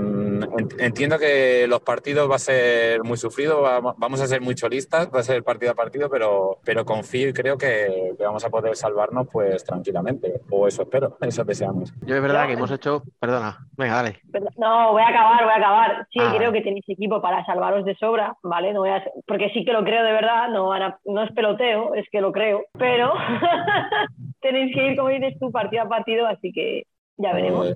entiendo 0.78 1.18
que 1.18 1.66
los 1.68 1.80
partidos 1.80 2.30
va 2.30 2.36
a 2.36 2.38
ser 2.38 3.02
muy 3.02 3.16
sufrido, 3.16 3.62
vamos 3.62 4.20
a 4.20 4.26
ser 4.26 4.40
muy 4.40 4.54
cholistas, 4.54 5.08
va 5.14 5.20
a 5.20 5.22
ser 5.22 5.42
partido 5.42 5.72
a 5.72 5.74
partido, 5.74 6.08
pero, 6.10 6.58
pero 6.64 6.84
confío 6.84 7.28
y 7.28 7.32
creo 7.32 7.56
que, 7.58 8.14
vamos 8.18 8.44
a 8.44 8.50
poder 8.50 8.76
salvarnos 8.76 9.26
pues 9.32 9.64
tranquilamente. 9.64 10.40
O 10.50 10.66
eso 10.68 10.82
espero, 10.82 11.16
eso 11.22 11.44
deseamos. 11.44 11.92
Yo 12.06 12.16
es 12.16 12.22
verdad 12.22 12.46
que 12.46 12.52
hemos 12.54 12.70
hecho. 12.70 13.02
Perdona, 13.20 13.58
venga, 13.76 13.94
dale. 13.96 14.20
No, 14.56 14.92
voy 14.92 15.02
a 15.02 15.08
acabar, 15.08 15.42
voy 15.44 15.52
a 15.52 15.56
acabar. 15.56 16.06
Sí, 16.12 16.18
Ah, 16.22 16.34
creo 16.36 16.52
que 16.52 16.60
tenéis 16.62 16.84
equipo 16.88 17.20
para 17.22 17.44
salvaros 17.44 17.84
de 17.84 17.94
sobra, 17.96 18.36
¿vale? 18.42 18.72
No 18.72 18.80
voy 18.80 18.90
a- 18.90 19.04
porque 19.26 19.50
sí 19.50 19.64
que 19.64 19.72
lo 19.72 19.84
creo 19.84 20.02
de 20.04 20.12
verdad, 20.12 20.48
no, 20.50 20.68
van 20.68 20.82
a- 20.82 20.98
no 21.04 21.22
es 21.22 21.32
peloteo, 21.32 21.94
es 21.94 22.06
que 22.10 22.20
lo 22.20 22.32
creo, 22.32 22.64
pero 22.78 23.12
tenéis 24.40 24.74
que 24.74 24.86
ir, 24.92 24.96
como 24.96 25.08
dices 25.08 25.34
tú, 25.40 25.50
partido 25.50 25.82
a 25.82 25.88
partido, 25.88 26.26
así 26.26 26.52
que 26.52 26.84
ya 27.18 27.32
veremos. 27.34 27.68
Eh, 27.68 27.74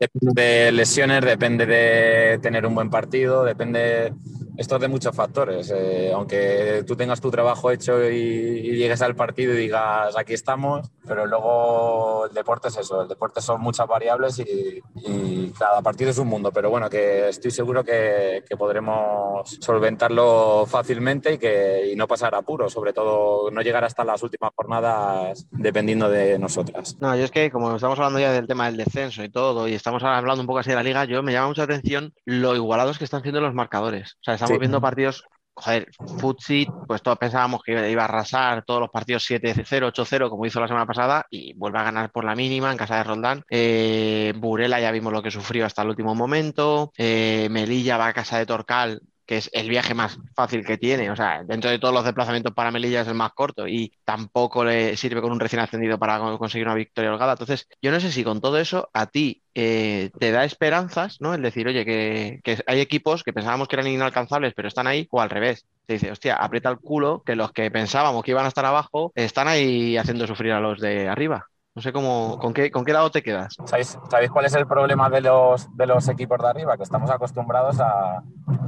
Depende 0.00 0.42
de 0.42 0.72
lesiones, 0.72 1.24
depende 1.24 1.66
de 1.66 2.38
tener 2.40 2.66
un 2.66 2.74
buen 2.74 2.90
partido, 2.90 3.44
depende. 3.44 4.12
Esto 4.56 4.74
es 4.74 4.80
de 4.80 4.88
muchos 4.88 5.14
factores. 5.14 5.72
Eh, 5.72 6.10
aunque 6.12 6.82
tú 6.84 6.96
tengas 6.96 7.20
tu 7.20 7.30
trabajo 7.30 7.70
hecho 7.70 8.02
y, 8.10 8.16
y 8.16 8.76
llegues 8.76 9.00
al 9.02 9.14
partido 9.14 9.54
y 9.54 9.56
digas 9.56 10.16
aquí 10.16 10.34
estamos, 10.34 10.90
pero 11.06 11.26
luego 11.26 12.26
el 12.26 12.34
deporte 12.34 12.66
es 12.66 12.76
eso. 12.76 13.02
El 13.02 13.08
deporte 13.08 13.40
son 13.40 13.60
muchas 13.60 13.86
variables 13.86 14.40
y, 14.40 14.82
y 14.96 15.52
cada 15.56 15.80
partido 15.80 16.10
es 16.10 16.18
un 16.18 16.26
mundo. 16.26 16.50
Pero 16.50 16.70
bueno, 16.70 16.90
que 16.90 17.28
estoy 17.28 17.52
seguro 17.52 17.84
que, 17.84 18.42
que 18.48 18.56
podremos 18.56 19.48
solventarlo 19.60 20.66
fácilmente 20.66 21.34
y 21.34 21.38
que 21.38 21.90
y 21.92 21.94
no 21.94 22.08
pasar 22.08 22.34
apuros, 22.34 22.72
sobre 22.72 22.92
todo 22.92 23.52
no 23.52 23.62
llegar 23.62 23.84
hasta 23.84 24.02
las 24.04 24.20
últimas 24.24 24.50
jornadas 24.56 25.46
dependiendo 25.52 26.10
de 26.10 26.36
nosotras. 26.36 26.96
No, 27.00 27.14
yo 27.14 27.24
es 27.24 27.30
que 27.30 27.48
como 27.52 27.76
estamos 27.76 27.96
hablando 28.00 28.18
ya 28.18 28.32
del 28.38 28.48
tema 28.48 28.66
del 28.66 28.76
descenso 28.76 29.22
y 29.22 29.28
todo, 29.30 29.68
y 29.68 29.74
estamos 29.74 30.02
hablando 30.02 30.40
un 30.40 30.46
poco 30.46 30.60
así 30.60 30.70
de 30.70 30.76
la 30.76 30.82
liga, 30.82 31.04
yo 31.04 31.22
me 31.22 31.32
llama 31.32 31.48
mucha 31.48 31.64
atención 31.64 32.12
lo 32.24 32.54
igualados 32.56 32.98
que 32.98 33.04
están 33.04 33.22
siendo 33.22 33.40
los 33.40 33.54
marcadores. 33.54 34.12
O 34.14 34.24
sea, 34.24 34.34
estamos 34.34 34.54
Sí. 34.54 34.58
viendo 34.60 34.80
partidos, 34.80 35.24
joder, 35.54 35.88
Futsi, 36.16 36.66
pues 36.86 37.02
todos 37.02 37.18
pensábamos 37.18 37.62
que 37.62 37.90
iba 37.90 38.02
a 38.02 38.04
arrasar 38.04 38.64
todos 38.64 38.80
los 38.80 38.90
partidos 38.90 39.24
7-0, 39.24 39.88
8-0, 39.88 40.30
como 40.30 40.46
hizo 40.46 40.60
la 40.60 40.68
semana 40.68 40.86
pasada, 40.86 41.26
y 41.30 41.52
vuelve 41.54 41.78
a 41.78 41.82
ganar 41.84 42.10
por 42.10 42.24
la 42.24 42.34
mínima 42.34 42.70
en 42.70 42.76
casa 42.78 42.96
de 42.96 43.04
Roldán. 43.04 43.42
Eh, 43.50 44.32
Burela 44.36 44.80
ya 44.80 44.90
vimos 44.92 45.12
lo 45.12 45.22
que 45.22 45.30
sufrió 45.30 45.66
hasta 45.66 45.82
el 45.82 45.88
último 45.88 46.14
momento. 46.14 46.92
Eh, 46.96 47.48
Melilla 47.50 47.96
va 47.96 48.06
a 48.08 48.12
casa 48.12 48.38
de 48.38 48.46
Torcal 48.46 49.00
que 49.28 49.36
es 49.38 49.50
el 49.52 49.68
viaje 49.70 49.94
más 49.94 50.18
fácil 50.34 50.64
que 50.66 50.78
tiene. 50.78 51.10
O 51.12 51.16
sea, 51.16 51.44
dentro 51.44 51.70
de 51.70 51.78
todos 51.78 51.94
los 51.94 52.04
desplazamientos 52.04 52.54
para 52.54 52.72
Melilla 52.72 53.02
es 53.02 53.08
el 53.08 53.14
más 53.14 53.32
corto 53.34 53.68
y 53.68 53.92
tampoco 54.04 54.64
le 54.64 54.96
sirve 54.96 55.20
con 55.22 55.32
un 55.32 55.40
recién 55.40 55.60
ascendido 55.60 55.98
para 55.98 56.18
con- 56.18 56.38
conseguir 56.38 56.66
una 56.66 56.74
victoria 56.76 57.12
holgada. 57.12 57.32
Entonces, 57.34 57.68
yo 57.82 57.90
no 57.92 58.00
sé 58.00 58.10
si 58.12 58.24
con 58.24 58.40
todo 58.40 58.58
eso 58.58 58.90
a 58.94 59.06
ti 59.06 59.42
eh, 59.54 60.10
te 60.18 60.32
da 60.32 60.44
esperanzas, 60.44 61.18
¿no? 61.20 61.34
El 61.34 61.42
decir, 61.42 61.68
oye, 61.68 61.84
que, 61.84 62.40
que 62.44 62.58
hay 62.66 62.80
equipos 62.80 63.22
que 63.22 63.32
pensábamos 63.34 63.68
que 63.68 63.76
eran 63.76 63.86
inalcanzables, 63.88 64.54
pero 64.54 64.68
están 64.68 64.86
ahí, 64.86 65.06
o 65.10 65.20
al 65.20 65.30
revés. 65.30 65.66
Te 65.86 65.94
dice, 65.94 66.10
hostia, 66.10 66.36
aprieta 66.36 66.70
el 66.70 66.78
culo, 66.78 67.22
que 67.24 67.36
los 67.36 67.52
que 67.52 67.70
pensábamos 67.70 68.22
que 68.24 68.30
iban 68.32 68.44
a 68.44 68.48
estar 68.48 68.64
abajo 68.64 69.12
están 69.14 69.48
ahí 69.48 69.96
haciendo 69.96 70.26
sufrir 70.26 70.52
a 70.52 70.60
los 70.60 70.80
de 70.80 71.08
arriba. 71.08 71.46
No 71.78 71.82
sé 71.82 71.92
cómo, 71.92 72.40
con 72.40 72.52
qué, 72.52 72.72
con 72.72 72.84
qué 72.84 72.92
lado 72.92 73.08
te 73.12 73.22
quedas. 73.22 73.56
¿Sabéis, 73.64 73.96
sabéis 74.10 74.32
cuál 74.32 74.46
es 74.46 74.54
el 74.56 74.66
problema 74.66 75.08
de 75.08 75.20
los, 75.20 75.76
de 75.76 75.86
los 75.86 76.08
equipos 76.08 76.36
de 76.40 76.48
arriba? 76.48 76.76
Que 76.76 76.82
estamos 76.82 77.08
acostumbrados 77.08 77.78
a, 77.78 78.20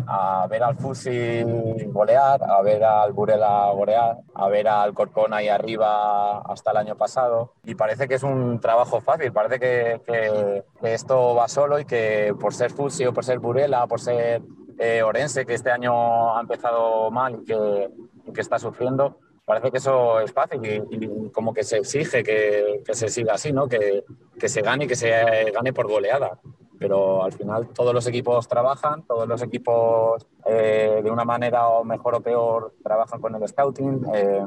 a 0.07 0.47
ver 0.49 0.63
al 0.63 0.77
Fusi 0.77 1.43
golear, 1.89 2.41
a 2.45 2.63
ver 2.63 2.85
al 2.85 3.13
Burela 3.13 3.69
golear, 3.75 4.19
a 4.33 4.47
ver 4.47 4.69
al 4.69 4.95
Corcón 4.95 5.35
ahí 5.35 5.49
arriba 5.49 6.39
hasta 6.43 6.71
el 6.71 6.77
año 6.77 6.95
pasado. 6.95 7.55
Y 7.65 7.75
parece 7.75 8.07
que 8.07 8.15
es 8.15 8.23
un 8.23 8.61
trabajo 8.61 9.01
fácil, 9.01 9.33
parece 9.33 9.59
que, 9.59 10.01
que- 10.07 10.63
que 10.81 10.95
esto 10.95 11.35
va 11.35 11.49
solo 11.49 11.81
y 11.81 11.87
que 11.87 12.33
por 12.41 12.55
ser 12.55 12.71
Fusi 12.71 13.07
o 13.07 13.13
por 13.13 13.25
ser 13.25 13.41
Burela, 13.41 13.89
por 13.89 14.01
ser 14.01 14.41
eh, 14.79 15.03
Orense, 15.03 15.45
que 15.47 15.55
este 15.55 15.73
año 15.73 16.37
ha 16.37 16.41
empezado 16.41 17.11
mal 17.11 17.41
y 17.43 17.45
que, 17.45 17.91
y 18.29 18.33
que 18.33 18.41
está 18.41 18.61
sufriendo, 18.61 19.19
parece 19.51 19.73
que 19.73 19.79
eso 19.79 20.21
es 20.21 20.33
fácil 20.33 20.61
y, 20.65 21.31
como 21.31 21.53
que 21.53 21.65
se 21.65 21.79
exige 21.79 22.23
que, 22.23 22.83
que 22.87 22.95
se 22.95 23.09
siga 23.09 23.35
así, 23.35 23.53
¿no? 23.53 23.67
Que, 23.67 24.05
que 24.39 24.49
se 24.49 24.63
gane 24.63 24.85
y 24.85 24.87
que 24.87 24.95
se 24.95 25.11
gane 25.51 25.73
por 25.73 25.89
goleada. 25.89 26.39
Pero 26.79 27.25
al 27.25 27.33
final 27.33 27.67
todos 27.71 27.93
los 27.93 28.07
equipos 28.07 28.47
trabajan, 28.47 29.03
todos 29.03 29.27
los 29.27 29.43
equipos 29.43 30.25
eh, 30.47 31.01
de 31.03 31.11
una 31.11 31.25
manera 31.25 31.67
o 31.67 31.83
mejor 31.83 32.15
o 32.15 32.21
peor 32.21 32.75
trabajan 32.85 33.21
con 33.21 33.35
el 33.35 33.49
scouting, 33.49 34.07
eh, 34.15 34.47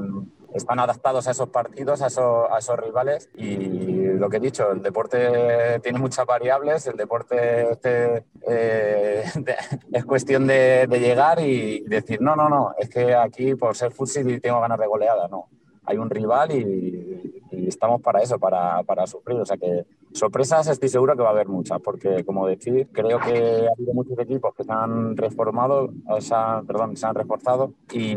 están 0.53 0.79
adaptados 0.79 1.27
a 1.27 1.31
esos 1.31 1.49
partidos, 1.49 2.01
a 2.01 2.07
esos, 2.07 2.49
a 2.49 2.57
esos 2.59 2.79
rivales 2.79 3.29
y 3.35 4.02
lo 4.23 4.29
que 4.29 4.37
he 4.37 4.39
dicho, 4.39 4.71
el 4.71 4.81
deporte 4.81 5.81
tiene 5.81 5.99
muchas 5.99 6.25
variables, 6.25 6.87
el 6.87 6.95
deporte 6.95 7.71
este, 7.71 8.23
eh, 8.47 9.25
es 9.91 10.05
cuestión 10.05 10.47
de, 10.47 10.87
llegar 10.89 11.41
y 11.41 11.81
decir, 11.81 12.21
no, 12.21 12.33
no, 12.33 12.47
no, 12.47 12.73
es 12.79 12.89
que 12.89 13.13
aquí 13.13 13.53
por 13.55 13.75
ser 13.75 13.91
futsal 13.91 14.39
tengo 14.39 14.61
ganas 14.61 14.79
de 14.79 14.87
goleada, 14.87 15.27
no. 15.27 15.49
Hay 15.85 15.97
un 15.97 16.09
rival 16.09 16.53
y, 16.53 17.43
y 17.51 17.67
estamos 17.67 18.01
para 18.01 18.21
eso, 18.21 18.39
para, 18.39 18.81
para 18.83 19.05
sufrir. 19.05 19.41
O 19.41 19.45
sea 19.45 19.57
que 19.57 19.85
sorpresas 20.13 20.67
estoy 20.67 20.89
seguro 20.89 21.15
que 21.15 21.23
va 21.23 21.29
a 21.29 21.31
haber 21.31 21.47
muchas, 21.47 21.79
porque 21.81 22.23
como 22.23 22.47
decir, 22.47 22.87
creo 22.91 23.19
que 23.19 23.67
ha 23.67 23.71
habido 23.71 23.93
muchos 23.93 24.17
equipos 24.19 24.53
que 24.55 24.63
se 24.63 24.71
han 24.71 25.17
reformado, 25.17 25.89
o 26.07 26.21
se 26.21 26.33
han- 26.35 26.65
perdón, 26.65 26.95
se 26.95 27.05
han 27.05 27.15
reforzado 27.15 27.73
y, 27.91 28.11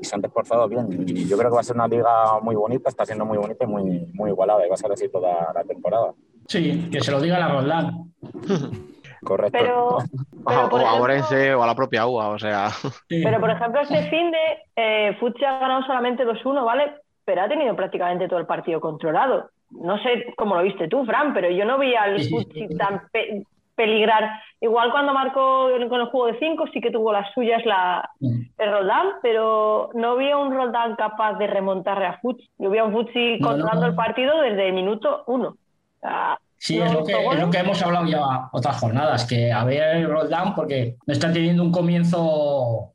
y 0.00 0.04
se 0.04 0.14
han 0.14 0.22
reforzado 0.22 0.68
bien. 0.68 1.04
Y 1.06 1.26
yo 1.26 1.36
creo 1.36 1.50
que 1.50 1.54
va 1.56 1.60
a 1.60 1.64
ser 1.64 1.76
una 1.76 1.88
liga 1.88 2.38
muy 2.40 2.54
bonita, 2.54 2.88
está 2.88 3.04
siendo 3.04 3.24
muy 3.24 3.38
bonita 3.38 3.64
y 3.64 3.68
muy, 3.68 4.10
muy 4.14 4.30
igualada 4.30 4.64
y 4.64 4.68
va 4.68 4.74
a 4.74 4.78
ser 4.78 4.92
así 4.92 5.08
toda 5.08 5.52
la 5.54 5.64
temporada. 5.64 6.12
Sí, 6.48 6.88
que 6.92 7.00
se 7.00 7.10
lo 7.10 7.20
diga 7.20 7.38
la 7.38 7.48
Roldán. 7.48 8.12
Correcto. 9.24 9.58
Pero, 9.58 9.98
O, 10.48 10.48
pero, 10.48 10.68
por 10.68 10.80
o 10.80 10.84
a 10.84 10.86
ejemplo- 10.86 11.02
Orense 11.02 11.54
o 11.56 11.62
a 11.64 11.66
la 11.66 11.74
propia 11.74 12.06
UA, 12.06 12.28
o 12.28 12.38
sea. 12.38 12.68
Pero, 13.08 13.40
por 13.40 13.50
ejemplo, 13.50 13.80
este 13.80 14.08
fin 14.10 14.30
de 14.30 14.38
eh, 14.76 15.16
Futsi 15.18 15.44
ha 15.44 15.58
ganado 15.58 15.82
solamente 15.82 16.24
2-1, 16.24 16.64
¿vale? 16.64 16.84
Pero 17.24 17.42
ha 17.42 17.48
tenido 17.48 17.74
prácticamente 17.74 18.28
todo 18.28 18.38
el 18.38 18.46
partido 18.46 18.80
controlado. 18.80 19.50
No 19.70 19.98
sé 20.02 20.32
cómo 20.36 20.56
lo 20.56 20.62
viste 20.62 20.88
tú, 20.88 21.04
Fran, 21.04 21.34
pero 21.34 21.50
yo 21.50 21.64
no 21.64 21.78
vi 21.78 21.94
al 21.94 22.22
Futsi 22.28 22.68
tan 22.76 23.02
pe- 23.12 23.42
peligrar. 23.74 24.40
Igual 24.60 24.90
cuando 24.90 25.12
marcó 25.12 25.68
con 25.88 26.00
el 26.00 26.06
juego 26.06 26.26
de 26.28 26.38
5 26.38 26.64
sí 26.72 26.80
que 26.80 26.90
tuvo 26.90 27.12
las 27.12 27.30
suyas 27.34 27.64
la, 27.66 28.08
el 28.20 28.70
Roldán, 28.72 29.06
pero 29.22 29.90
no 29.94 30.16
vi 30.16 30.30
a 30.30 30.38
un 30.38 30.54
Roldán 30.54 30.96
capaz 30.96 31.34
de 31.34 31.46
remontarle 31.46 32.06
a 32.06 32.18
Futsi. 32.20 32.48
Yo 32.58 32.70
vi 32.70 32.78
a 32.78 32.84
un 32.84 32.92
Futsi 32.92 33.38
No, 33.38 33.48
controlando 33.48 33.82
no. 33.82 33.86
el 33.88 33.94
partido 33.94 34.40
desde 34.40 34.68
el 34.68 34.72
minuto 34.72 35.24
1. 35.26 35.56
Sí, 36.58 36.80
es 36.80 36.90
lo, 36.92 37.04
que, 37.04 37.12
es 37.12 37.38
lo 37.40 37.50
que 37.50 37.58
hemos 37.58 37.82
hablado 37.82 38.06
ya 38.06 38.48
otras 38.52 38.80
jornadas, 38.80 39.26
que 39.26 39.52
a 39.52 39.62
ver 39.64 39.96
el 39.96 40.08
Roldán, 40.08 40.54
porque 40.54 40.96
no 41.06 41.12
está 41.12 41.30
teniendo 41.30 41.62
un 41.62 41.70
comienzo, 41.70 42.92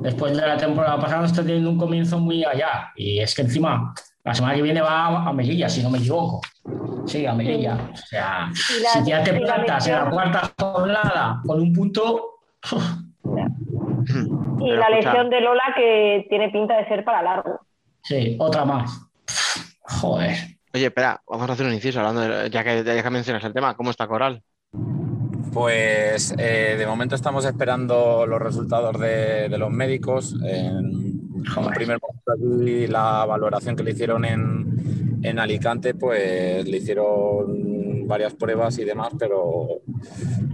después 0.00 0.34
de 0.34 0.46
la 0.46 0.56
temporada 0.56 0.96
pasada, 0.98 1.20
no 1.20 1.26
está 1.26 1.42
teniendo 1.42 1.68
un 1.70 1.78
comienzo 1.78 2.18
muy 2.18 2.44
allá. 2.44 2.90
Y 2.96 3.18
es 3.20 3.34
que 3.34 3.42
encima, 3.42 3.92
la 4.24 4.34
semana 4.34 4.54
que 4.54 4.62
viene 4.62 4.80
va 4.80 5.06
a 5.28 5.32
Melilla, 5.32 5.68
si 5.68 5.82
no 5.82 5.90
me 5.90 5.98
equivoco. 5.98 6.40
Sí, 7.06 7.24
a 7.26 7.32
Melilla. 7.32 7.78
O 7.92 7.96
sea, 7.96 8.48
Y 8.78 8.82
la- 8.82 8.90
si 8.90 9.10
ya 9.10 9.22
te 9.22 9.30
y 9.30 9.40
la 9.40 9.54
plantas 9.54 9.86
en 9.86 9.94
la 9.94 10.10
cuarta 10.10 10.52
jornada 10.58 11.40
con 11.46 11.60
un 11.60 11.72
punto, 11.72 12.24
Y 14.60 14.70
Pero 14.70 14.76
la 14.80 14.88
lesión 14.90 15.30
de 15.30 15.40
Lola 15.40 15.62
que 15.76 16.26
tiene 16.28 16.50
pinta 16.50 16.76
de 16.76 16.88
ser 16.88 17.04
para 17.04 17.22
largo. 17.22 17.60
sí, 18.02 18.36
otra 18.40 18.64
más. 18.64 19.00
Joder. 19.82 20.34
Oye, 20.74 20.86
espera, 20.86 21.20
vamos 21.28 21.48
a 21.48 21.52
hacer 21.52 21.66
un 21.66 21.72
inciso 21.74 22.00
hablando 22.00 22.20
de, 22.22 22.50
ya 22.50 22.62
que, 22.64 22.82
ya 22.84 23.02
que 23.02 23.10
mencionas 23.10 23.44
el 23.44 23.52
tema, 23.54 23.74
¿cómo 23.76 23.90
está 23.90 24.06
Coral? 24.06 24.42
Pues 25.52 26.34
eh, 26.38 26.74
de 26.78 26.86
momento 26.86 27.14
estamos 27.14 27.44
esperando 27.44 28.26
los 28.26 28.40
resultados 28.40 28.98
de, 29.00 29.48
de 29.48 29.58
los 29.58 29.70
médicos. 29.70 30.34
Joder. 31.46 31.74
primer 31.74 31.98
momento 32.00 32.88
la 32.88 33.24
valoración 33.26 33.76
que 33.76 33.82
le 33.82 33.90
hicieron 33.92 34.24
en, 34.24 35.17
en 35.22 35.38
Alicante, 35.38 35.94
pues 35.94 36.66
le 36.66 36.76
hicieron 36.76 38.06
varias 38.06 38.34
pruebas 38.34 38.78
y 38.78 38.84
demás, 38.84 39.12
pero 39.18 39.82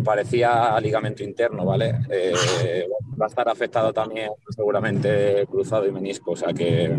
parecía 0.04 0.78
ligamento 0.80 1.22
interno, 1.22 1.64
¿vale? 1.64 2.00
Eh, 2.10 2.86
va 3.20 3.26
a 3.26 3.28
estar 3.28 3.48
afectado 3.48 3.92
también 3.92 4.30
seguramente 4.50 5.46
cruzado 5.48 5.86
y 5.86 5.92
menisco, 5.92 6.32
o 6.32 6.36
sea 6.36 6.52
que 6.52 6.98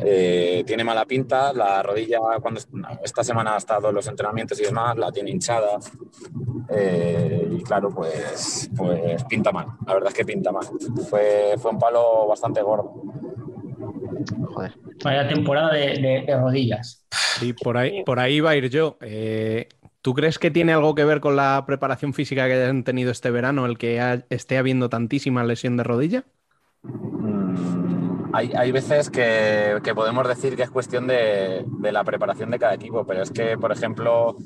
eh, 0.00 0.64
tiene 0.66 0.82
mala 0.82 1.04
pinta, 1.04 1.52
la 1.52 1.82
rodilla 1.82 2.18
cuando 2.40 2.60
esta 3.02 3.22
semana 3.22 3.54
ha 3.54 3.58
estado 3.58 3.90
en 3.90 3.94
los 3.94 4.06
entrenamientos 4.08 4.58
y 4.60 4.64
demás, 4.64 4.96
la 4.96 5.12
tiene 5.12 5.30
hinchada 5.30 5.78
eh, 6.70 7.48
y 7.50 7.62
claro, 7.62 7.90
pues, 7.90 8.70
pues 8.76 9.22
pinta 9.24 9.52
mal, 9.52 9.66
la 9.86 9.94
verdad 9.94 10.08
es 10.08 10.14
que 10.14 10.24
pinta 10.24 10.50
mal. 10.50 10.64
Fue, 11.08 11.54
fue 11.58 11.70
un 11.70 11.78
palo 11.78 12.26
bastante 12.26 12.62
gordo. 12.62 12.94
Joder. 14.54 14.72
Vaya 15.02 15.28
temporada 15.28 15.72
de, 15.74 15.86
de- 16.00 16.24
de 16.26 16.36
rodillas. 16.38 17.04
Sí, 17.10 17.52
por 17.52 17.76
ahí, 17.76 18.02
por 18.04 18.18
ahí 18.20 18.40
va 18.40 18.50
a 18.50 18.56
ir 18.56 18.70
yo. 18.70 18.96
Eh, 19.00 19.68
¿Tú 20.02 20.14
crees 20.14 20.38
que 20.38 20.50
tiene 20.50 20.72
algo 20.72 20.94
que 20.94 21.04
ver 21.04 21.20
con 21.20 21.34
la 21.36 21.64
preparación 21.66 22.12
física 22.14 22.46
que 22.46 22.54
hayan 22.54 22.84
tenido 22.84 23.10
este 23.10 23.30
verano, 23.30 23.66
el 23.66 23.78
que 23.78 24.00
ha- 24.00 24.24
esté 24.30 24.58
habiendo 24.58 24.88
tantísima 24.88 25.44
lesión 25.44 25.76
de 25.76 25.82
rodilla? 25.84 26.24
Mm, 26.82 28.30
Hay, 28.34 28.50
hay 28.56 28.72
veces 28.72 29.10
que, 29.10 29.78
que 29.82 29.94
podemos 29.94 30.26
decir 30.28 30.56
que 30.56 30.62
es 30.64 30.70
cuestión 30.70 31.06
de, 31.06 31.64
de 31.80 31.92
la 31.92 32.02
preparación 32.04 32.50
de 32.50 32.58
cada 32.58 32.74
equipo, 32.74 33.06
pero 33.06 33.22
es 33.22 33.30
que, 33.30 33.56
por 33.56 33.70
ejemplo, 33.72 34.36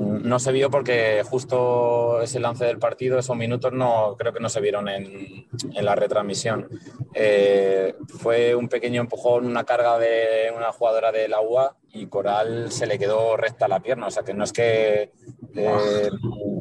no 0.00 0.38
se 0.38 0.52
vio 0.52 0.70
porque 0.70 1.22
justo 1.24 2.22
ese 2.22 2.40
lance 2.40 2.64
del 2.64 2.78
partido, 2.78 3.18
esos 3.18 3.36
minutos, 3.36 3.72
no 3.72 4.16
creo 4.18 4.32
que 4.32 4.40
no 4.40 4.48
se 4.48 4.60
vieron 4.60 4.88
en, 4.88 5.46
la 5.74 5.94
retransmisión. 5.94 6.68
Eh, 7.14 7.94
fue 8.08 8.54
un 8.54 8.68
pequeño 8.68 9.00
empujón, 9.00 9.46
una 9.46 9.64
carga 9.64 9.98
de 9.98 10.52
una 10.56 10.72
jugadora 10.72 11.12
del 11.12 11.34
agua 11.34 11.76
y 11.92 12.06
Coral 12.06 12.70
se 12.70 12.86
le 12.86 12.98
quedó 12.98 13.36
recta 13.36 13.68
la 13.68 13.80
pierna. 13.80 14.06
O 14.06 14.10
sea 14.10 14.22
que 14.22 14.34
no 14.34 14.44
es 14.44 14.52
que 14.52 15.10
eh, 15.54 16.08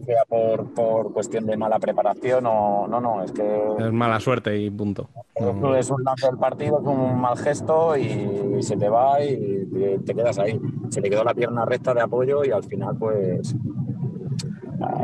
sea 0.05 0.23
por, 0.27 0.73
por, 0.73 1.13
cuestión 1.13 1.45
de 1.45 1.57
mala 1.57 1.79
preparación 1.79 2.45
o 2.47 2.87
no, 2.87 2.99
no, 2.99 3.23
es 3.23 3.31
que. 3.31 3.43
Es 3.79 3.91
mala 3.91 4.19
suerte 4.19 4.57
y 4.57 4.69
punto. 4.69 5.09
Es 5.77 5.89
un 5.89 6.03
lance 6.03 6.27
del 6.27 6.37
partido, 6.37 6.79
es 6.79 6.85
un 6.85 7.19
mal 7.19 7.37
gesto 7.37 7.95
y, 7.95 8.61
se 8.61 8.75
te 8.75 8.89
va 8.89 9.23
y 9.23 9.65
te, 9.71 9.99
te 9.99 10.15
quedas 10.15 10.39
ahí. 10.39 10.59
Se 10.89 11.01
le 11.01 11.09
quedó 11.09 11.23
la 11.23 11.33
pierna 11.33 11.65
recta 11.65 11.93
de 11.93 12.01
apoyo 12.01 12.43
y 12.43 12.51
al 12.51 12.63
final, 12.63 12.97
pues 12.97 13.55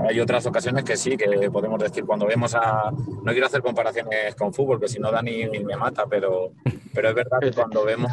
hay 0.07 0.19
otras 0.19 0.45
ocasiones 0.45 0.83
que 0.83 0.97
sí, 0.97 1.17
que 1.17 1.49
podemos 1.51 1.79
decir 1.79 2.05
cuando 2.05 2.25
vemos 2.25 2.55
a. 2.55 2.91
No 2.91 3.31
quiero 3.31 3.47
hacer 3.47 3.61
comparaciones 3.61 4.35
con 4.35 4.53
fútbol, 4.53 4.79
que 4.79 4.87
si 4.87 4.99
no 4.99 5.11
Dani 5.11 5.47
me 5.63 5.75
mata, 5.75 6.05
pero, 6.09 6.51
pero 6.95 7.09
es 7.09 7.15
verdad 7.15 7.39
que 7.41 7.51
cuando 7.55 7.85
vemos, 7.85 8.11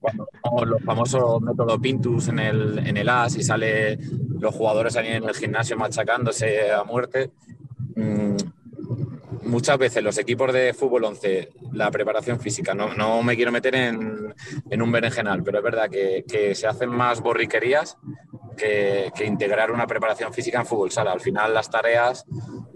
cuando 0.00 0.28
vemos 0.42 0.68
los 0.68 0.82
famosos 0.82 1.40
métodos 1.42 1.78
Pintus 1.78 2.28
en 2.28 2.38
el, 2.38 2.78
en 2.78 2.96
el 2.96 3.08
AS 3.08 3.36
y 3.36 3.42
sale 3.42 3.98
los 4.40 4.54
jugadores 4.54 4.96
ahí 4.96 5.08
en 5.08 5.24
el 5.24 5.34
gimnasio 5.34 5.76
machacándose 5.76 6.72
a 6.72 6.82
muerte. 6.82 7.30
Mmm, 7.94 8.36
muchas 9.42 9.78
veces 9.78 10.02
los 10.02 10.18
equipos 10.18 10.52
de 10.52 10.74
fútbol 10.74 11.04
11, 11.04 11.50
la 11.72 11.90
preparación 11.90 12.40
física, 12.40 12.74
no, 12.74 12.94
no 12.94 13.22
me 13.22 13.36
quiero 13.36 13.52
meter 13.52 13.74
en, 13.74 14.34
en, 14.68 14.82
un 14.82 14.92
berenjenal, 14.92 15.42
pero 15.42 15.58
es 15.58 15.64
verdad 15.64 15.88
que, 15.88 16.24
que 16.28 16.54
se 16.54 16.66
hacen 16.66 16.90
más 16.90 17.20
borriquerías 17.20 17.96
que, 18.56 19.12
que, 19.14 19.24
integrar 19.24 19.70
una 19.70 19.86
preparación 19.86 20.32
física 20.32 20.58
en 20.58 20.66
fútbol 20.66 20.90
sala. 20.90 21.12
Al 21.12 21.20
final 21.20 21.54
las 21.54 21.70
tareas 21.70 22.26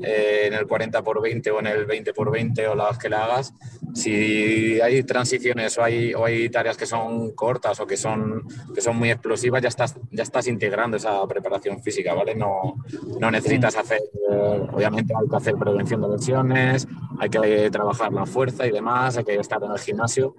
eh, 0.03 0.47
en 0.47 0.55
el 0.55 0.67
40 0.67 1.03
por 1.03 1.21
20 1.21 1.51
o 1.51 1.61
en 1.61 1.67
el 1.67 1.85
20 1.85 2.13
por 2.15 2.31
20 2.31 2.69
o 2.69 2.75
las 2.75 2.99
que 2.99 3.09
le 3.09 3.17
hagas, 3.17 3.55
si 3.95 4.81
hay 4.81 5.03
transiciones 5.03 5.77
o 5.79 5.85
hay, 5.85 6.15
o 6.15 6.25
hay 6.25 6.49
tareas 6.49 6.77
que 6.77 6.87
son 6.87 7.33
cortas 7.33 7.81
o 7.81 7.87
que 7.87 7.97
son, 7.97 8.45
que 8.75 8.81
son 8.81 8.97
muy 8.97 9.11
explosivas, 9.11 9.63
ya 9.63 9.69
estás, 9.69 9.97
ya 10.11 10.23
estás 10.23 10.47
integrando 10.47 10.97
esa 10.97 11.27
preparación 11.27 11.83
física, 11.83 12.15
¿vale? 12.15 12.35
No, 12.35 12.77
no 13.19 13.31
necesitas 13.31 13.77
hacer, 13.77 14.01
eh, 14.31 14.67
obviamente 14.73 15.13
hay 15.15 15.29
que 15.29 15.37
hacer 15.37 15.55
prevención 15.55 16.01
de 16.01 16.09
lesiones, 16.09 16.89
hay 17.19 17.29
que 17.29 17.71
trabajar 17.71 18.13
la 18.13 18.27
fuerza 18.27 18.67
y 18.67 18.71
demás, 18.71 19.17
hay 19.17 19.25
que 19.25 19.37
estar 19.37 19.63
en 19.63 19.71
el 19.71 19.79
gimnasio, 19.79 20.35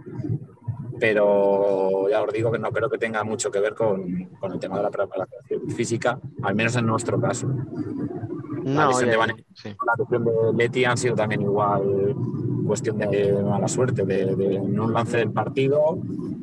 pero 1.00 2.10
ya 2.10 2.22
os 2.22 2.34
digo 2.34 2.52
que 2.52 2.60
no 2.60 2.72
creo 2.72 2.90
que 2.90 2.98
tenga 2.98 3.24
mucho 3.24 3.52
que 3.52 3.60
ver 3.60 3.76
con, 3.76 4.26
con 4.40 4.54
el 4.54 4.60
tema 4.60 4.78
de 4.78 4.84
la 4.84 4.92
preparación 4.92 5.70
física, 5.70 6.20
al 6.44 6.56
menos 6.56 6.76
en 6.76 6.86
nuestro 6.86 7.20
caso. 7.20 7.48
No, 8.64 8.82
la 8.82 8.88
lesión 8.88 9.10
de 9.10 9.18
Vanessa, 9.18 9.44
sí. 9.54 9.70
la 9.70 9.94
lesión 9.98 10.26
de 10.26 10.32
Leti 10.64 10.86
han 10.86 10.98
sido 10.98 11.16
también 11.16 11.42
igual 11.42 12.16
cuestión 12.66 12.98
de 13.00 13.34
mala 13.44 13.68
suerte, 13.68 14.06
de, 14.06 14.36
de 14.36 14.56
en 14.56 14.80
un 14.80 14.94
lance 14.94 15.18
del 15.18 15.32
partido 15.32 15.98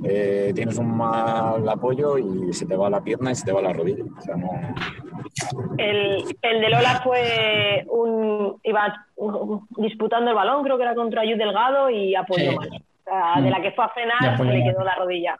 eh, 0.05 0.53
tienes 0.55 0.77
un 0.78 0.97
mal 0.97 1.66
apoyo 1.69 2.19
y 2.19 2.53
se 2.53 2.66
te 2.66 2.77
va 2.77 2.90
la 2.90 3.01
pierna 3.03 3.31
y 3.32 3.35
se 3.35 3.47
te 3.47 3.53
va 3.53 3.62
la 3.62 3.73
rodilla. 3.73 4.05
O 4.16 4.20
sea, 4.20 4.36
no... 4.36 4.49
El, 5.78 6.24
el 6.43 6.61
de 6.61 6.69
Lola 6.69 7.01
fue 7.03 7.85
un. 7.89 8.57
iba 8.62 9.07
disputando 9.77 10.31
el 10.31 10.36
balón, 10.36 10.62
creo 10.65 10.77
que 10.77 10.82
era 10.82 10.95
contra 10.95 11.23
Ayud 11.23 11.36
Delgado 11.39 11.90
y 11.90 12.15
apoyó 12.15 12.51
Sí. 12.51 12.57
mal. 12.57 12.69
O 12.69 13.11
sea, 13.11 13.43
de 13.43 13.51
la 13.51 13.62
que 13.62 13.73
fue 13.73 13.85
a 13.85 13.89
frenar, 13.89 14.36
se 14.36 14.45
le 14.45 14.65
quedó 14.65 14.85
la 14.85 14.95
rodilla. 14.97 15.36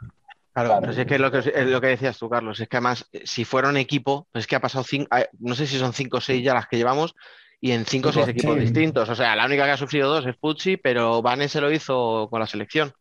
Claro, 0.65 0.81
pero 0.81 0.93
si 0.93 1.01
es 1.03 1.07
que 1.07 1.15
es 1.15 1.21
lo 1.21 1.31
que, 1.31 1.39
es 1.39 1.67
lo 1.67 1.81
que 1.81 1.87
decías 1.89 2.19
tú, 2.19 2.29
Carlos, 2.29 2.59
es 2.61 2.69
que 2.69 2.77
además, 2.77 3.07
eh, 3.13 3.23
si 3.25 3.45
fuera 3.45 3.69
un 3.69 3.77
equipo, 3.77 4.27
es 4.35 4.47
que 4.47 4.57
ha 4.57 4.61
pasado 4.61 4.83
cinco, 4.85 5.09
no 5.39 5.55
sé 5.55 5.67
si 5.67 5.79
son 5.79 5.93
cinco 5.93 6.17
o 6.19 6.21
seis 6.21 6.43
ya 6.45 6.55
las 6.55 6.67
que 6.67 6.77
llevamos, 6.77 7.15
y 7.61 7.71
en 7.73 7.85
cinco 7.87 8.09
o 8.09 8.13
seis 8.13 8.27
Sí. 8.27 8.33
equipos 8.33 8.59
distintos. 8.59 9.09
O 9.09 9.15
sea, 9.15 9.37
la 9.37 9.47
única 9.47 9.65
que 9.65 9.71
ha 9.73 9.77
sufrido 9.77 10.09
dos 10.13 10.27
es 10.27 10.37
Pucci, 10.37 10.77
pero 10.77 11.23
Vane 11.23 11.49
se 11.49 11.61
lo 11.61 11.71
hizo 11.73 12.29
con 12.31 12.41
la 12.41 12.47
selección. 12.47 12.93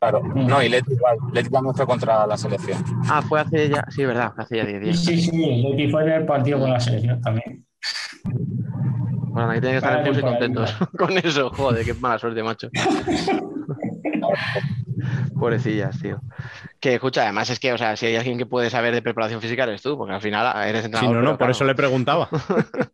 Claro, 0.00 0.22
no, 0.34 0.62
y 0.62 0.68
Leti 0.68 0.92
igual, 0.94 1.16
Leti 1.32 1.50
también 1.50 1.74
fue 1.74 1.86
contra 1.86 2.26
la 2.26 2.36
selección. 2.36 2.82
Ah, 3.08 3.22
fue 3.22 3.40
hace 3.40 3.68
ya, 3.68 3.84
sí, 3.88 4.04
verdad, 4.04 4.32
hace 4.36 4.56
ya 4.56 4.64
10 4.66 4.80
Sí, 4.80 4.84
días. 4.84 4.98
sí, 4.98 5.30
sí, 5.30 5.62
Leti 5.62 5.90
fue 5.90 6.02
en 6.02 6.08
el 6.10 6.26
partido 6.26 6.58
con 6.58 6.70
la 6.70 6.80
selección 6.80 7.20
también. 7.20 7.64
Bueno, 8.24 9.50
ahí 9.50 9.60
tienen 9.60 9.74
que 9.74 9.76
estar 9.78 9.92
Vale, 9.94 10.02
en 10.02 10.08
Pucci 10.08 10.22
contentos 10.22 10.74
con 10.98 11.16
eso. 11.18 11.50
Joder, 11.50 11.84
qué 11.84 11.94
mala 11.94 12.18
suerte, 12.18 12.42
macho. 12.42 12.68
Pobrecillas, 15.38 15.98
tío. 16.00 16.20
Que 16.80 16.94
escucha, 16.94 17.22
además 17.22 17.50
es 17.50 17.60
que, 17.60 17.72
o 17.72 17.78
sea, 17.78 17.96
si 17.96 18.06
hay 18.06 18.16
alguien 18.16 18.38
que 18.38 18.46
puede 18.46 18.70
saber 18.70 18.94
de 18.94 19.02
preparación 19.02 19.40
física 19.40 19.64
eres 19.64 19.82
tú, 19.82 19.96
porque 19.96 20.14
al 20.14 20.20
final 20.20 20.54
eres 20.68 20.82
Sí, 20.82 20.86
entrenador. 20.86 21.16
no, 21.16 21.22
no, 21.22 21.24
pero 21.24 21.38
por 21.38 21.38
claro. 21.38 21.50
eso 21.50 21.64
le 21.64 21.74
preguntaba. 21.74 22.28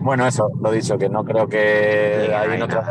Bueno, 0.00 0.26
eso, 0.26 0.50
lo 0.60 0.70
dicho, 0.70 0.98
que 0.98 1.08
no 1.08 1.24
creo 1.24 1.48
que 1.48 2.26
Sí, 2.26 2.32
hay 2.32 2.56
en 2.56 2.62
otras 2.62 2.84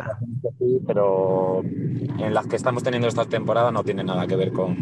sí, 0.59 0.79
pero 0.87 1.61
en 1.63 2.33
las 2.33 2.47
que 2.47 2.55
estamos 2.55 2.83
teniendo 2.83 3.07
esta 3.07 3.25
temporada 3.25 3.71
no 3.71 3.83
tiene 3.83 4.03
nada 4.03 4.25
que 4.27 4.35
ver 4.35 4.51
con, 4.51 4.75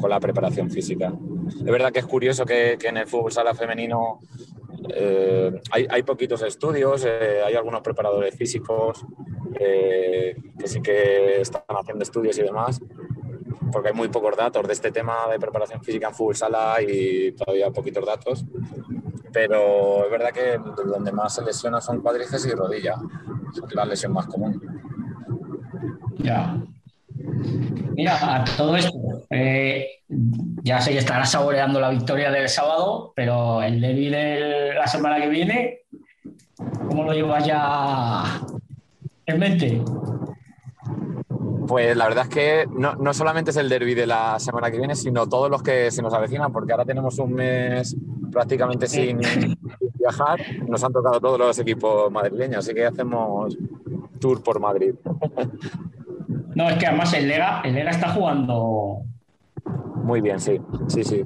con 0.00 0.10
la 0.10 0.20
preparación 0.20 0.70
física. 0.70 1.12
Es 1.46 1.64
verdad 1.64 1.92
que 1.92 2.00
es 2.00 2.06
curioso 2.06 2.44
que, 2.44 2.78
en 2.80 2.96
el 2.96 3.06
fútbol 3.06 3.32
sala 3.32 3.54
femenino 3.54 4.20
eh, 4.90 5.60
hay, 5.70 5.86
hay 5.88 6.02
poquitos 6.02 6.42
estudios, 6.42 7.04
eh, 7.04 7.40
hay 7.44 7.54
algunos 7.54 7.80
preparadores 7.80 8.34
físicos 8.34 9.04
eh, 9.58 10.36
que 10.58 10.68
sí 10.68 10.82
que 10.82 11.40
están 11.40 11.62
haciendo 11.68 12.02
estudios 12.02 12.38
y 12.38 12.42
demás, 12.42 12.80
porque 13.72 13.88
hay 13.88 13.94
muy 13.94 14.08
pocos 14.08 14.36
datos 14.36 14.66
de 14.66 14.72
este 14.72 14.90
tema 14.90 15.28
de 15.30 15.38
preparación 15.38 15.82
física 15.82 16.08
en 16.08 16.14
fútbol 16.14 16.36
sala 16.36 16.76
y 16.82 17.32
todavía 17.32 17.70
poquitos 17.70 18.04
datos. 18.04 18.44
Pero 19.32 20.04
es 20.04 20.10
verdad 20.10 20.30
que 20.30 20.58
donde 20.84 21.12
más 21.12 21.34
se 21.34 21.42
lesiona 21.42 21.80
son 21.80 22.00
cuádriceps 22.00 22.46
y 22.46 22.50
rodilla, 22.52 22.94
es 23.52 23.74
la 23.74 23.84
lesión 23.84 24.12
más 24.12 24.26
común. 24.26 24.60
Ya. 26.18 26.56
Mira, 27.94 28.36
a 28.36 28.44
todo 28.44 28.76
esto, 28.76 28.92
eh, 29.30 30.02
ya 30.62 30.80
sé 30.80 30.92
que 30.92 30.98
estarás 30.98 31.30
saboreando 31.30 31.80
la 31.80 31.90
victoria 31.90 32.30
del 32.30 32.48
sábado, 32.48 33.12
pero 33.16 33.62
el 33.62 33.80
derby 33.80 34.10
de 34.10 34.74
la 34.74 34.86
semana 34.86 35.20
que 35.20 35.28
viene, 35.28 35.80
¿cómo 36.88 37.04
lo 37.04 37.12
llevas 37.12 37.46
ya 37.46 38.40
en 39.24 39.38
mente? 39.38 39.82
Pues 41.66 41.96
la 41.96 42.06
verdad 42.06 42.24
es 42.24 42.30
que 42.30 42.66
no, 42.70 42.94
no 42.94 43.12
solamente 43.12 43.50
es 43.50 43.56
el 43.56 43.68
derby 43.68 43.94
de 43.94 44.06
la 44.06 44.38
semana 44.38 44.70
que 44.70 44.78
viene, 44.78 44.94
sino 44.94 45.28
todos 45.28 45.50
los 45.50 45.62
que 45.62 45.90
se 45.90 46.02
nos 46.02 46.14
avecinan, 46.14 46.52
porque 46.52 46.72
ahora 46.72 46.84
tenemos 46.84 47.18
un 47.18 47.32
mes 47.32 47.96
prácticamente 48.30 48.86
sin 48.86 49.18
viajar. 49.98 50.40
Nos 50.68 50.84
han 50.84 50.92
tocado 50.92 51.20
todos 51.20 51.38
los 51.38 51.58
equipos 51.58 52.12
madrileños, 52.12 52.58
así 52.58 52.74
que 52.74 52.86
hacemos 52.86 53.56
tour 54.20 54.42
por 54.42 54.60
Madrid. 54.60 54.94
No, 56.56 56.70
es 56.70 56.78
que 56.78 56.86
además 56.86 57.12
el 57.12 57.28
Lega, 57.28 57.60
el 57.64 57.74
Lega 57.74 57.90
está 57.90 58.12
jugando. 58.12 59.02
Muy 59.96 60.22
bien, 60.22 60.40
sí, 60.40 60.58
sí, 60.88 61.04
sí. 61.04 61.22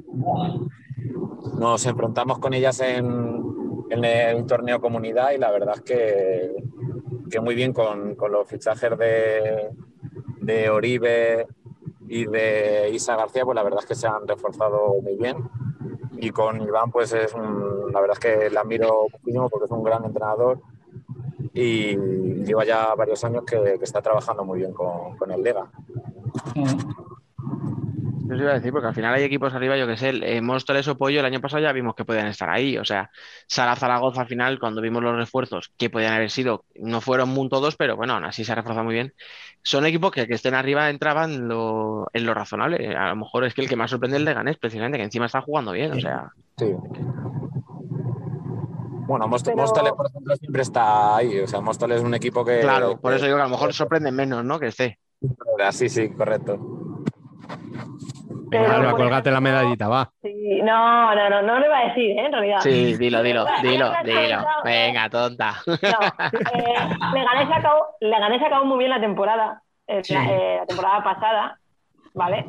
Nos 1.57 1.85
enfrentamos 1.85 2.37
con 2.39 2.53
ellas 2.53 2.81
en, 2.81 3.41
el 3.89 4.45
torneo 4.45 4.81
comunidad 4.81 5.31
y 5.31 5.37
la 5.37 5.49
verdad 5.51 5.75
es 5.75 5.81
que, 5.83 6.51
que 7.29 7.39
muy 7.39 7.55
bien 7.55 7.71
con, 7.71 8.15
con 8.15 8.33
los 8.33 8.45
fichajes 8.45 8.97
de, 8.97 9.69
de 10.41 10.69
Oribe 10.69 11.47
y 12.09 12.25
de 12.25 12.89
Isa 12.93 13.15
García, 13.15 13.45
pues 13.45 13.55
la 13.55 13.63
verdad 13.63 13.79
es 13.79 13.85
que 13.85 13.95
se 13.95 14.07
han 14.07 14.27
reforzado 14.27 14.95
muy 15.01 15.15
bien. 15.15 15.37
Y 16.17 16.31
con 16.31 16.61
Iván, 16.61 16.91
pues 16.91 17.13
es 17.13 17.33
un, 17.33 17.89
la 17.93 18.01
verdad 18.01 18.17
es 18.17 18.19
que 18.19 18.49
le 18.49 18.59
admiro 18.59 19.05
muchísimo 19.13 19.49
porque 19.49 19.63
es 19.63 19.71
un 19.71 19.81
gran 19.81 20.03
entrenador 20.03 20.59
y 21.53 21.95
lleva 22.45 22.63
ya 22.65 22.93
varios 22.95 23.23
años 23.23 23.43
que, 23.45 23.57
que 23.77 23.83
está 23.83 24.01
trabajando 24.01 24.43
muy 24.45 24.59
bien 24.59 24.73
con, 24.73 25.17
con 25.17 25.31
el 25.31 25.41
Lega. 25.43 25.69
Yo 28.23 28.35
os 28.35 28.41
iba 28.41 28.51
a 28.51 28.55
decir, 28.55 28.71
porque 28.71 28.87
al 28.87 28.95
final 28.95 29.13
hay 29.13 29.23
equipos 29.23 29.53
arriba, 29.53 29.75
yo 29.75 29.85
que 29.87 29.97
sé, 29.97 30.09
el- 30.09 30.23
eh, 30.23 30.41
Móstoles 30.41 30.87
o 30.87 30.97
Pollo, 30.97 31.19
el 31.19 31.25
año 31.25 31.41
pasado 31.41 31.61
ya 31.63 31.73
vimos 31.73 31.95
que 31.95 32.05
podían 32.05 32.27
estar 32.27 32.49
ahí. 32.49 32.77
O 32.77 32.85
sea, 32.85 33.09
Sara 33.47 33.75
Zaragoza 33.75 34.21
al 34.21 34.27
final, 34.27 34.57
cuando 34.57 34.79
vimos 34.79 35.03
los 35.03 35.15
refuerzos 35.17 35.73
que 35.77 35.89
podían 35.89 36.13
haber 36.13 36.29
sido, 36.29 36.63
no 36.75 37.01
fueron 37.01 37.27
muy 37.29 37.49
todos, 37.49 37.75
pero 37.75 37.97
bueno, 37.97 38.13
aún 38.13 38.23
así 38.23 38.45
se 38.45 38.53
ha 38.53 38.55
reforzado 38.55 38.85
muy 38.85 38.93
bien. 38.93 39.13
Son 39.63 39.85
equipos 39.85 40.11
que, 40.11 40.27
que 40.27 40.35
estén 40.35 40.53
arriba 40.53 40.89
entraban 40.89 41.31
en 41.33 41.47
lo, 41.49 42.07
en 42.13 42.25
lo 42.25 42.33
razonable. 42.33 42.95
A 42.95 43.09
lo 43.09 43.17
mejor 43.17 43.43
es 43.43 43.53
que 43.53 43.61
el 43.61 43.67
que 43.69 43.75
más 43.75 43.91
sorprende 43.91 44.15
es 44.15 44.19
el 44.21 44.25
Leganés, 44.25 44.57
precisamente, 44.57 44.97
que 44.97 45.03
encima 45.03 45.25
está 45.25 45.41
jugando 45.41 45.73
bien. 45.73 45.91
O 45.91 45.99
sea, 45.99 46.31
Sí. 46.57 46.73
Bueno, 49.07 49.25
Pero- 49.43 49.57
Móstoles, 49.57 49.93
por 49.93 50.07
ejemplo, 50.09 50.35
siempre 50.35 50.61
está 50.61 51.15
ahí. 51.17 51.39
O 51.39 51.47
sea, 51.47 51.61
Móstoles 51.61 51.97
es 51.99 52.03
un 52.03 52.13
equipo 52.13 52.43
que. 52.45 52.59
claro, 52.61 52.99
por 52.99 53.13
eso 53.13 53.25
digo 53.25 53.37
que 53.37 53.41
a 53.43 53.45
lo 53.45 53.51
mejor 53.51 53.73
sorprende 53.73 54.11
menos, 54.11 54.43
¿no? 54.45 54.59
Que 54.59 54.67
esté. 54.67 54.99
Sí, 55.71 55.89
sí, 55.89 56.09
correcto. 56.13 56.57
Pero, 58.49 58.69
Alba, 58.69 58.91
por 58.91 58.99
colgate 58.99 59.31
la 59.31 59.39
medallita, 59.39 59.87
va. 59.87 60.11
Sí, 60.21 60.59
no, 60.63 61.15
no, 61.15 61.29
no, 61.29 61.41
no 61.41 61.59
lo 61.59 61.65
iba 61.65 61.77
a 61.79 61.87
decir, 61.87 62.11
¿eh? 62.11 62.25
En 62.25 62.31
realidad. 62.33 62.59
Sí, 62.59 62.97
dilo, 62.97 63.23
dilo, 63.23 63.45
dilo, 63.61 63.71
dilo. 63.71 63.91
preguntado, 64.03 64.59
¿eh? 64.65 64.85
Venga, 64.87 65.09
tonta. 65.09 65.53
No, 65.65 65.73
eh, 65.75 66.75
Leganés 67.13 67.49
acabó, 67.57 67.85
Leganés 68.01 68.41
acabó 68.43 68.65
muy 68.65 68.79
bien 68.79 68.89
la 68.89 68.99
temporada, 68.99 69.61
eh, 69.87 70.03
Sí. 70.03 70.13
la, 70.13 70.25
eh, 70.25 70.57
la 70.59 70.65
temporada 70.65 71.03
pasada, 71.03 71.59
¿vale? 72.13 72.45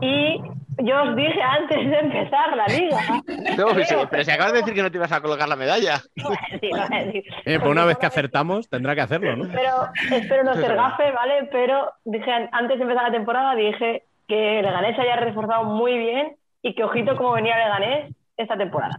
Y 0.00 0.40
yo 0.78 1.02
os 1.02 1.16
dije 1.16 1.40
antes 1.42 1.90
de 1.90 1.98
empezar 1.98 2.56
la 2.56 2.66
liga. 2.66 3.00
No, 3.56 3.66
pero, 4.10 4.24
si 4.24 4.30
acabas 4.30 4.52
de 4.52 4.58
decir 4.58 4.74
que 4.74 4.82
no 4.82 4.90
te 4.90 4.98
ibas 4.98 5.12
a 5.12 5.20
colocar 5.20 5.48
la 5.48 5.56
medalla. 5.56 6.00
Eh, 7.44 7.58
pues 7.58 7.70
una 7.70 7.84
vez 7.84 7.98
que 7.98 8.06
acertamos, 8.06 8.68
tendrá 8.68 8.94
que 8.94 9.00
hacerlo, 9.00 9.36
¿no? 9.36 9.48
Pero 9.52 10.16
espero 10.16 10.44
no 10.44 10.54
ser 10.54 10.74
gafe, 10.74 11.10
¿vale? 11.12 11.48
Pero 11.50 11.90
dije, 12.04 12.30
antes 12.52 12.78
de 12.78 12.82
empezar 12.82 13.04
la 13.04 13.12
temporada, 13.12 13.54
dije 13.54 14.04
que 14.28 14.60
Leganés 14.62 14.96
se 14.96 15.02
haya 15.02 15.16
reforzado 15.16 15.64
muy 15.64 15.96
bien 15.98 16.36
y 16.62 16.74
que 16.74 16.84
ojito 16.84 17.16
cómo 17.16 17.32
venía 17.32 17.56
Leganés 17.56 18.14
esta 18.36 18.56
temporada. 18.56 18.98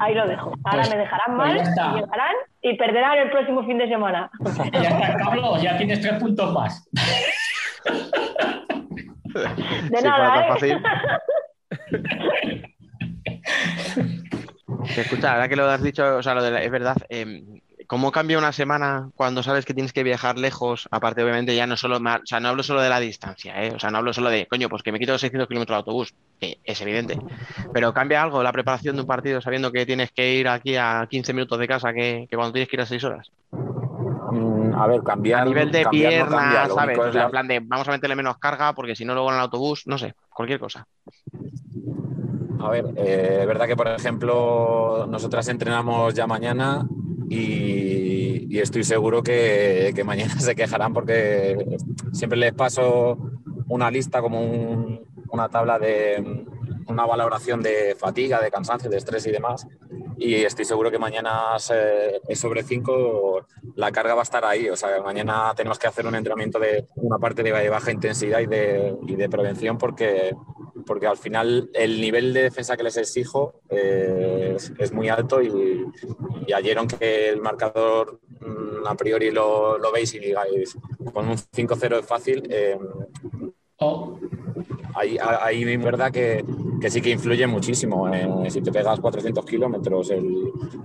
Ahí 0.00 0.14
lo 0.14 0.26
dejo. 0.28 0.52
Ahora 0.64 0.82
Pues- 0.82 0.90
me 0.90 0.96
dejarán 0.98 1.36
pues 1.36 1.36
mal 1.36 1.56
está. 1.56 1.90
y 1.90 1.94
llegarán 2.00 2.34
y 2.62 2.76
perderán 2.76 3.18
el 3.18 3.30
próximo 3.30 3.64
fin 3.64 3.78
de 3.78 3.88
semana. 3.88 4.30
Ya 4.72 4.80
está, 4.80 5.16
Carlos, 5.16 5.62
ya 5.62 5.76
tienes 5.76 6.00
tres 6.00 6.14
puntos 6.14 6.52
más. 6.52 6.88
De 9.90 9.98
Sí, 9.98 10.04
nada, 10.04 10.56
fue 10.56 10.70
¿eh? 10.70 10.80
Te 14.94 15.00
escucha, 15.02 15.32
ahora 15.32 15.48
que 15.48 15.56
lo 15.56 15.68
has 15.68 15.82
dicho, 15.82 16.16
o 16.16 16.22
sea, 16.22 16.34
lo 16.34 16.42
de 16.42 16.50
la- 16.50 16.62
es 16.62 16.70
verdad, 16.70 16.96
eh, 17.08 17.42
¿cómo 17.86 18.12
cambia 18.12 18.38
una 18.38 18.52
semana 18.52 19.10
cuando 19.14 19.42
sabes 19.42 19.64
que 19.64 19.74
tienes 19.74 19.92
que 19.92 20.02
viajar 20.02 20.38
lejos? 20.38 20.88
Aparte, 20.90 21.22
obviamente, 21.22 21.54
ya 21.54 21.66
no 21.66 21.76
solo, 21.76 21.96
o 21.98 22.20
sea, 22.24 22.40
no 22.40 22.48
hablo 22.48 22.62
solo 22.62 22.80
de 22.82 22.88
la 22.88 23.00
distancia, 23.00 23.62
¿eh? 23.64 23.72
O 23.74 23.78
sea, 23.78 23.90
no 23.90 23.98
hablo 23.98 24.12
solo 24.12 24.30
de, 24.30 24.46
coño, 24.46 24.68
pues 24.68 24.82
que 24.82 24.92
me 24.92 24.98
quito 24.98 25.12
los 25.12 25.20
600 25.20 25.48
kilómetros 25.48 25.74
de 25.74 25.78
autobús, 25.78 26.14
que 26.40 26.58
es 26.64 26.80
evidente, 26.80 27.18
pero 27.72 27.92
cambia 27.92 28.22
algo 28.22 28.42
la 28.42 28.52
preparación 28.52 28.96
de 28.96 29.02
un 29.02 29.08
partido 29.08 29.40
sabiendo 29.40 29.72
que 29.72 29.86
tienes 29.86 30.10
que 30.12 30.34
ir 30.34 30.48
aquí 30.48 30.76
a 30.76 31.06
15 31.08 31.32
minutos 31.32 31.58
de 31.58 31.68
casa 31.68 31.92
que, 31.92 32.26
que 32.28 32.36
cuando 32.36 32.52
tienes 32.52 32.68
que 32.68 32.76
ir 32.76 32.82
a 32.82 32.86
6 32.86 33.04
horas. 33.04 33.30
A 34.78 34.86
ver, 34.86 35.02
cambiar. 35.02 35.42
A 35.42 35.44
nivel 35.44 35.72
de 35.72 35.82
cambiar 35.82 36.12
no 36.12 36.18
pierna, 36.18 36.36
cambia, 36.38 36.68
lo 36.68 36.74
¿sabes? 36.74 36.98
O 36.98 37.02
sea, 37.12 37.12
la- 37.12 37.24
en 37.24 37.30
plan 37.30 37.48
de, 37.48 37.60
vamos 37.60 37.88
a 37.88 37.90
meterle 37.90 38.16
menos 38.16 38.38
carga 38.38 38.72
porque 38.74 38.94
si 38.96 39.04
no 39.04 39.14
luego 39.14 39.28
en 39.30 39.36
el 39.36 39.40
autobús, 39.42 39.82
no 39.86 39.98
sé, 39.98 40.14
cualquier 40.30 40.60
cosa. 40.60 40.86
A 42.60 42.70
ver, 42.70 42.86
eh, 42.96 43.38
es 43.42 43.46
verdad 43.46 43.66
que, 43.66 43.76
por 43.76 43.88
ejemplo, 43.88 45.06
nosotras 45.08 45.48
entrenamos 45.48 46.12
ya 46.14 46.26
mañana 46.26 46.86
y, 47.28 48.46
y 48.54 48.58
estoy 48.58 48.84
seguro 48.84 49.22
que, 49.22 49.92
que 49.94 50.04
mañana 50.04 50.34
se 50.40 50.54
quejarán 50.56 50.92
porque 50.92 51.78
siempre 52.12 52.38
les 52.38 52.52
paso 52.54 53.16
una 53.68 53.90
lista 53.90 54.20
como 54.20 54.40
un- 54.40 55.00
una 55.30 55.48
tabla 55.48 55.78
de 55.78 56.46
una 56.86 57.04
valoración 57.04 57.62
de 57.62 57.94
fatiga, 57.98 58.40
de 58.40 58.50
cansancio, 58.50 58.88
de 58.90 58.96
estrés 58.96 59.26
y 59.26 59.30
demás. 59.30 59.66
Y 60.18 60.34
estoy 60.34 60.64
seguro 60.64 60.90
que 60.90 60.98
mañana 60.98 61.56
es 61.56 62.40
sobre 62.40 62.62
5, 62.62 63.46
la 63.76 63.92
carga 63.92 64.14
va 64.14 64.22
a 64.22 64.24
estar 64.24 64.44
ahí. 64.44 64.68
O 64.68 64.76
sea, 64.76 65.00
mañana 65.02 65.52
tenemos 65.56 65.78
que 65.78 65.86
hacer 65.86 66.06
un 66.06 66.14
entrenamiento 66.14 66.58
de 66.58 66.86
una 66.96 67.18
parte 67.18 67.42
de 67.42 67.68
baja 67.68 67.92
intensidad 67.92 68.40
y 68.40 68.46
de, 68.46 68.96
y 69.06 69.14
de 69.14 69.28
prevención 69.28 69.78
porque, 69.78 70.34
porque 70.86 71.06
al 71.06 71.16
final 71.16 71.70
el 71.72 72.00
nivel 72.00 72.32
de 72.32 72.42
defensa 72.42 72.76
que 72.76 72.82
les 72.82 72.96
exijo 72.96 73.60
eh, 73.68 74.56
es, 74.78 74.92
muy 74.92 75.08
alto 75.08 75.40
y, 75.40 75.86
y 76.46 76.52
ayer 76.52 76.78
aunque 76.78 77.28
el 77.28 77.40
marcador 77.40 78.20
mm, 78.40 78.86
a 78.86 78.94
priori 78.96 79.30
lo, 79.30 79.78
lo 79.78 79.92
veis 79.92 80.14
y 80.14 80.18
digáis 80.18 80.76
con 81.12 81.28
un 81.28 81.36
5-0 81.36 82.00
es 82.00 82.06
fácil, 82.06 82.46
eh, 82.50 82.78
ahí, 84.98 85.16
ahí 85.20 85.76
verdad 85.76 86.10
que, 86.10 86.44
que 86.80 86.90
sí 86.90 87.00
que 87.00 87.10
influye 87.10 87.46
muchísimo. 87.46 88.10
si 88.48 88.60
te 88.60 88.72
pegas 88.72 89.00
400 89.00 89.44
kilómetros 89.44 90.12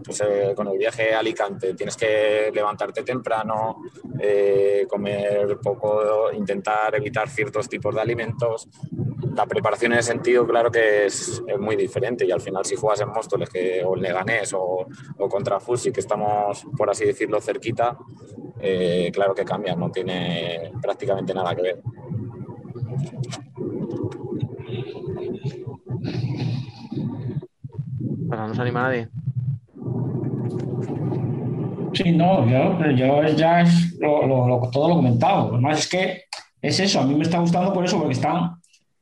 pues, 0.03 0.22
eh, 0.22 0.53
con 0.56 0.68
el 0.68 0.77
viaje 0.77 1.14
a 1.14 1.19
Alicante, 1.19 1.73
tienes 1.73 1.95
que 1.95 2.52
levantarte 2.53 3.03
temprano, 3.03 3.81
eh, 4.19 4.85
comer 4.90 5.57
poco, 5.61 6.31
intentar 6.34 6.95
evitar 6.95 7.30
ciertos 7.30 7.68
tipos 7.69 7.95
de 7.95 8.02
alimentos. 8.02 8.69
La 9.35 9.45
preparación 9.45 9.94
en 9.94 9.99
ese 9.99 10.11
sentido, 10.11 10.45
claro 10.45 10.69
que 10.69 11.06
es, 11.06 11.41
es 11.48 11.60
muy 11.60 11.76
diferente. 11.76 12.26
Y 12.26 12.31
al 12.31 12.41
final, 12.41 12.65
si 12.65 12.76
juegas 12.76 13.02
en 13.02 13.10
Móstoles 13.10 13.49
que, 13.49 13.84
o 13.84 13.95
en 13.95 14.03
Leganés 14.03 14.53
o, 14.53 14.85
o 15.18 15.30
contra 15.30 15.60
Fusi, 15.60 15.91
que 15.91 16.02
estamos, 16.02 16.65
por 16.77 16.90
así 16.90 17.06
decirlo, 17.06 17.41
cerquita, 17.41 17.98
eh, 18.60 19.11
claro 19.14 19.34
que 19.34 19.44
cambia, 19.44 19.76
no 19.76 19.91
tiene 19.91 20.72
prácticamente 20.81 21.34
nada 21.34 21.56
que 21.56 21.61
ver. 21.61 21.81
Para 28.30 28.48
no 28.48 28.53
se 28.56 28.61
anima 28.61 28.84
nadie. 28.84 29.10
sí, 31.94 32.11
no, 32.11 32.48
yo, 32.49 32.80
yo 32.95 33.24
ya 33.36 33.61
es 33.61 33.94
lo- 33.99 34.26
lo- 34.26 34.48
lo- 34.48 34.70
todo 34.72 34.90
lo 34.90 34.95
comentado. 34.95 35.49
Además, 35.53 35.80
es 35.80 35.88
que 35.90 36.24
es 36.61 36.80
eso, 36.80 36.99
a 36.99 37.06
mí 37.06 37.14
me 37.14 37.22
está 37.24 37.38
gustando 37.40 37.72
por 37.72 37.86
eso, 37.86 37.98
porque 37.99 38.14
están, 38.14 38.56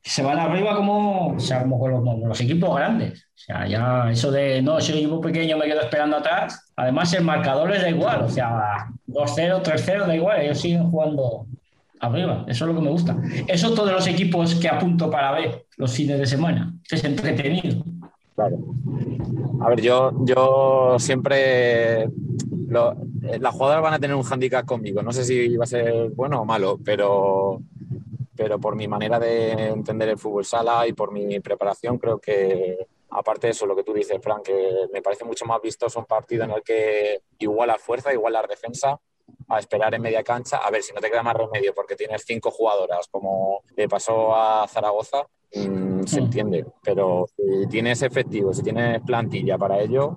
se 0.03 0.21
van 0.23 0.37
arriba 0.39 0.75
como, 0.75 1.27
o 1.35 1.39
sea, 1.39 1.63
con 1.63 2.21
los 2.27 2.41
equipos 2.41 2.75
grandes. 2.75 3.23
O 3.33 3.37
sea, 3.37 3.65
ya 3.67 4.09
eso 4.11 4.29
de 4.31 4.61
no, 4.61 4.81
soy 4.81 4.97
equipo 4.99 5.21
pequeño, 5.21 5.57
me 5.57 5.65
quedo 5.67 5.81
esperando 5.81 6.17
atrás. 6.17 6.71
Además, 6.75 7.13
el 7.13 7.23
marcador 7.23 7.69
les 7.69 7.81
da 7.81 7.89
igual, 7.89 8.23
o 8.23 8.29
sea, 8.29 8.87
2-0, 9.07 9.61
3-0, 9.61 10.05
da 10.05 10.15
igual, 10.15 10.41
ellos 10.41 10.59
siguen 10.59 10.89
jugando 10.89 11.45
arriba. 12.01 12.45
Eso 12.47 12.65
es 12.65 12.69
lo 12.73 12.75
que 12.79 12.83
me 12.85 12.91
gusta. 12.91 13.15
Eso 13.47 13.73
todos 13.73 13.91
los 13.91 14.07
equipos 14.07 14.55
que 14.55 14.67
apunto 14.67 15.09
para 15.09 15.31
ver 15.31 15.65
los 15.77 15.93
fines 15.93 16.19
de 16.19 16.25
semana. 16.25 16.73
Es 16.89 17.03
entretenido. 17.03 17.83
Claro. 18.35 18.57
A 19.61 19.69
ver, 19.69 19.81
yo, 19.81 20.11
yo 20.25 20.95
siempre. 20.99 22.07
lo- 22.67 22.95
las 23.39 23.53
jugadoras 23.53 23.83
van 23.83 23.93
a 23.93 23.99
tener 23.99 24.15
un 24.15 24.23
hándicap 24.23 24.65
conmigo. 24.65 25.01
No 25.03 25.11
sé 25.13 25.23
si 25.23 25.55
va 25.55 25.63
a 25.65 25.67
ser 25.67 26.09
bueno 26.11 26.41
o 26.41 26.45
malo, 26.45 26.79
pero, 26.83 27.59
pero 28.35 28.59
por 28.59 28.75
mi 28.75 28.87
manera 28.87 29.19
de 29.19 29.51
entender 29.69 30.09
el 30.09 30.17
fútbol 30.17 30.43
sala 30.45 30.87
y 30.87 30.93
por 30.93 31.11
mi 31.11 31.39
preparación, 31.39 31.97
creo 31.99 32.17
que, 32.19 32.87
aparte 33.11 33.47
de 33.47 33.51
eso, 33.51 33.65
lo 33.65 33.75
que 33.75 33.83
tú 33.83 33.93
dices, 33.93 34.17
Frank, 34.23 34.41
que 34.43 34.87
me 34.91 35.01
parece 35.01 35.23
mucho 35.25 35.45
más 35.45 35.61
vistoso 35.61 35.99
un 35.99 36.05
partido 36.05 36.45
en 36.45 36.51
el 36.51 36.63
que 36.63 37.21
igualas 37.39 37.81
fuerza, 37.81 38.11
igualas 38.13 38.47
defensa, 38.49 38.99
a 39.55 39.59
esperar 39.59 39.93
en 39.95 40.01
media 40.01 40.23
cancha, 40.23 40.57
a 40.57 40.69
ver 40.71 40.81
si 40.83 40.93
no 40.93 41.01
te 41.01 41.09
queda 41.09 41.23
más 41.23 41.35
remedio 41.35 41.73
porque 41.73 41.95
tienes 41.95 42.23
cinco 42.25 42.51
jugadoras, 42.51 43.07
como 43.09 43.63
le 43.75 43.87
pasó 43.89 44.35
a 44.35 44.67
Zaragoza, 44.67 45.25
mm, 45.53 46.03
se 46.03 46.21
Mm. 46.21 46.23
entiende, 46.23 46.65
pero 46.83 47.25
si 47.35 47.67
tienes 47.67 48.01
efectivo, 48.01 48.53
si 48.53 48.63
tienes 48.63 49.01
plantilla 49.01 49.57
para 49.57 49.79
ello, 49.79 50.15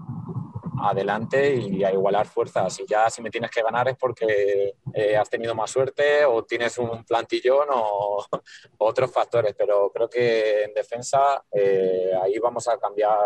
adelante 0.82 1.55
y 1.56 1.82
a 1.85 1.93
igualar 1.93 2.27
fuerzas. 2.27 2.78
Y 2.81 2.86
ya 2.86 3.09
si 3.09 3.23
me 3.23 3.31
tienes 3.31 3.51
que 3.51 3.62
ganar 3.62 3.89
es 3.89 3.97
porque 3.97 4.74
eh, 4.93 5.16
has 5.16 5.31
tenido 5.31 5.55
más 5.55 5.70
suerte 5.70 6.24
o 6.24 6.44
tienes 6.44 6.77
un 6.78 7.05
plantillón 7.05 7.69
o, 7.73 8.19
o 8.19 8.27
otros 8.78 9.11
factores, 9.11 9.55
pero 9.56 9.90
creo 9.93 10.09
que 10.09 10.65
en 10.65 10.74
defensa 10.74 11.44
eh, 11.52 12.11
ahí 12.23 12.39
vamos 12.39 12.69
a 12.69 12.78
cambiar 12.78 13.19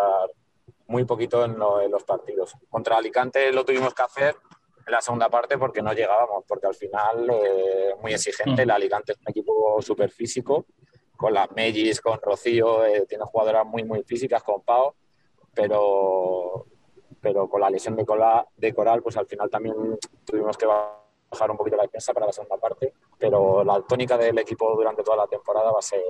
muy 0.87 1.05
poquito 1.05 1.45
en, 1.45 1.59
lo- 1.59 1.81
en 1.81 1.91
los 1.91 2.05
partidos. 2.05 2.55
Contra 2.71 2.97
Alicante 2.97 3.53
lo 3.53 3.65
tuvimos 3.65 3.93
que 3.95 4.03
hacer 4.03 4.37
en 4.89 4.93
la 4.93 5.01
segunda 5.01 5.29
parte 5.29 5.57
porque 5.59 5.83
no 5.83 5.93
llegábamos, 5.93 6.45
porque 6.49 6.67
al 6.67 6.75
final 6.75 7.31
eh, 7.31 7.95
muy 8.01 8.13
exigente, 8.15 8.63
el 8.63 8.71
Alicante 8.71 9.13
es 9.13 9.19
un 9.19 9.29
equipo 9.29 9.81
súper 9.83 10.11
físico, 10.11 10.67
con 11.17 11.35
las 11.35 11.51
Mellis, 11.53 12.01
con 12.01 12.19
Rocío, 12.21 12.85
eh, 12.85 13.05
tiene 13.09 13.25
jugadoras 13.25 13.67
muy, 13.67 13.85
muy 13.85 14.03
físicas, 14.03 14.43
con 14.43 14.63
Pau, 14.63 14.95
pero, 15.55 16.67
pero 17.21 17.49
con 17.49 17.61
la 17.61 17.71
lesión 17.71 17.97
de, 17.97 18.07
Cola- 18.07 18.47
de 18.57 18.73
Coral, 18.73 19.03
pues 19.03 19.17
al 19.17 19.27
final 19.27 19.51
también 19.51 19.75
tuvimos 20.25 20.57
que 20.57 20.67
bajar 20.67 21.51
un 21.51 21.57
poquito 21.57 21.77
la 21.77 21.83
defensa 21.83 22.15
para 22.15 22.27
la 22.27 22.33
segunda 22.33 22.57
parte, 22.57 22.95
pero 23.19 23.63
la 23.65 23.83
tónica 23.83 24.17
del 24.17 24.39
equipo 24.39 24.75
durante 24.75 25.03
toda 25.03 25.17
la 25.19 25.27
temporada 25.27 25.71
va 25.71 25.81
a 25.81 25.83
ser, 25.83 26.01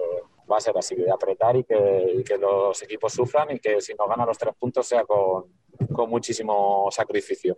va 0.50 0.58
a 0.58 0.60
ser 0.60 0.76
así, 0.78 0.94
de 0.94 1.10
apretar 1.10 1.56
y 1.56 1.64
que, 1.64 2.12
y 2.18 2.22
que 2.22 2.36
los 2.36 2.80
equipos 2.82 3.12
sufran 3.12 3.50
y 3.50 3.58
que 3.58 3.80
si 3.80 3.94
nos 3.94 4.08
ganan 4.08 4.28
los 4.28 4.38
tres 4.38 4.54
puntos 4.56 4.86
sea 4.86 5.04
con, 5.04 5.46
con 5.92 6.10
muchísimo 6.10 6.88
sacrificio. 6.90 7.56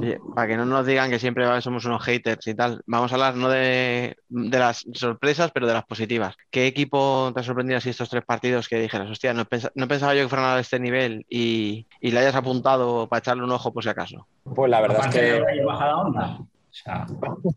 Oye, 0.00 0.18
para 0.34 0.48
que 0.48 0.56
no 0.56 0.64
nos 0.66 0.86
digan 0.86 1.10
que 1.10 1.18
siempre 1.18 1.60
somos 1.60 1.84
unos 1.84 2.02
haters 2.04 2.46
y 2.46 2.54
tal, 2.54 2.80
vamos 2.86 3.10
a 3.12 3.14
hablar 3.16 3.34
no 3.36 3.48
de, 3.48 4.16
de 4.28 4.58
las 4.58 4.84
sorpresas, 4.94 5.50
pero 5.52 5.66
de 5.66 5.74
las 5.74 5.84
positivas. 5.84 6.34
¿Qué 6.50 6.66
equipo 6.66 7.30
te 7.34 7.40
ha 7.40 7.42
sorprendido 7.42 7.78
así 7.78 7.90
estos 7.90 8.08
tres 8.10 8.24
partidos 8.24 8.68
que 8.68 8.78
dijeras, 8.78 9.10
hostia, 9.10 9.32
no, 9.34 9.44
pensa- 9.44 9.70
no 9.74 9.88
pensaba 9.88 10.14
yo 10.14 10.22
que 10.22 10.28
fueran 10.28 10.56
a 10.56 10.60
este 10.60 10.78
nivel 10.80 11.24
y, 11.28 11.86
y 12.00 12.10
le 12.10 12.20
hayas 12.20 12.34
apuntado 12.34 13.08
para 13.08 13.18
echarle 13.20 13.44
un 13.44 13.52
ojo 13.52 13.72
por 13.72 13.82
si 13.82 13.88
acaso? 13.88 14.26
Pues 14.54 14.70
la 14.70 14.80
verdad 14.80 15.00
es 15.06 15.12
que... 15.12 15.40
Reyes 15.44 15.64
baja 15.66 15.86
la 15.86 15.96
onda. 15.98 16.38
O 16.40 16.76
sea, 16.76 17.06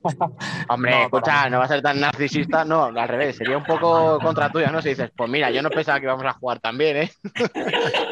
Hombre, 0.70 0.92
No, 0.92 1.02
escucha, 1.04 1.26
para- 1.32 1.50
no 1.50 1.60
va 1.60 1.66
a 1.66 1.68
ser 1.70 1.82
tan 1.82 2.00
narcisista, 2.00 2.64
no, 2.66 2.86
al 2.86 3.08
revés, 3.08 3.36
sería 3.38 3.58
un 3.58 3.66
poco 3.66 4.20
contra 4.20 4.52
tuya, 4.52 4.72
¿no? 4.72 4.82
Si 4.82 4.90
dices, 4.90 5.12
pues 5.16 5.30
mira, 5.30 5.50
yo 5.50 5.62
no 5.62 5.72
pensaba 5.72 6.00
que 6.00 6.06
íbamos 6.06 6.26
a 6.26 6.34
jugar 6.34 6.60
tan 6.60 6.78
bien, 6.78 6.98
¿eh? 6.98 7.12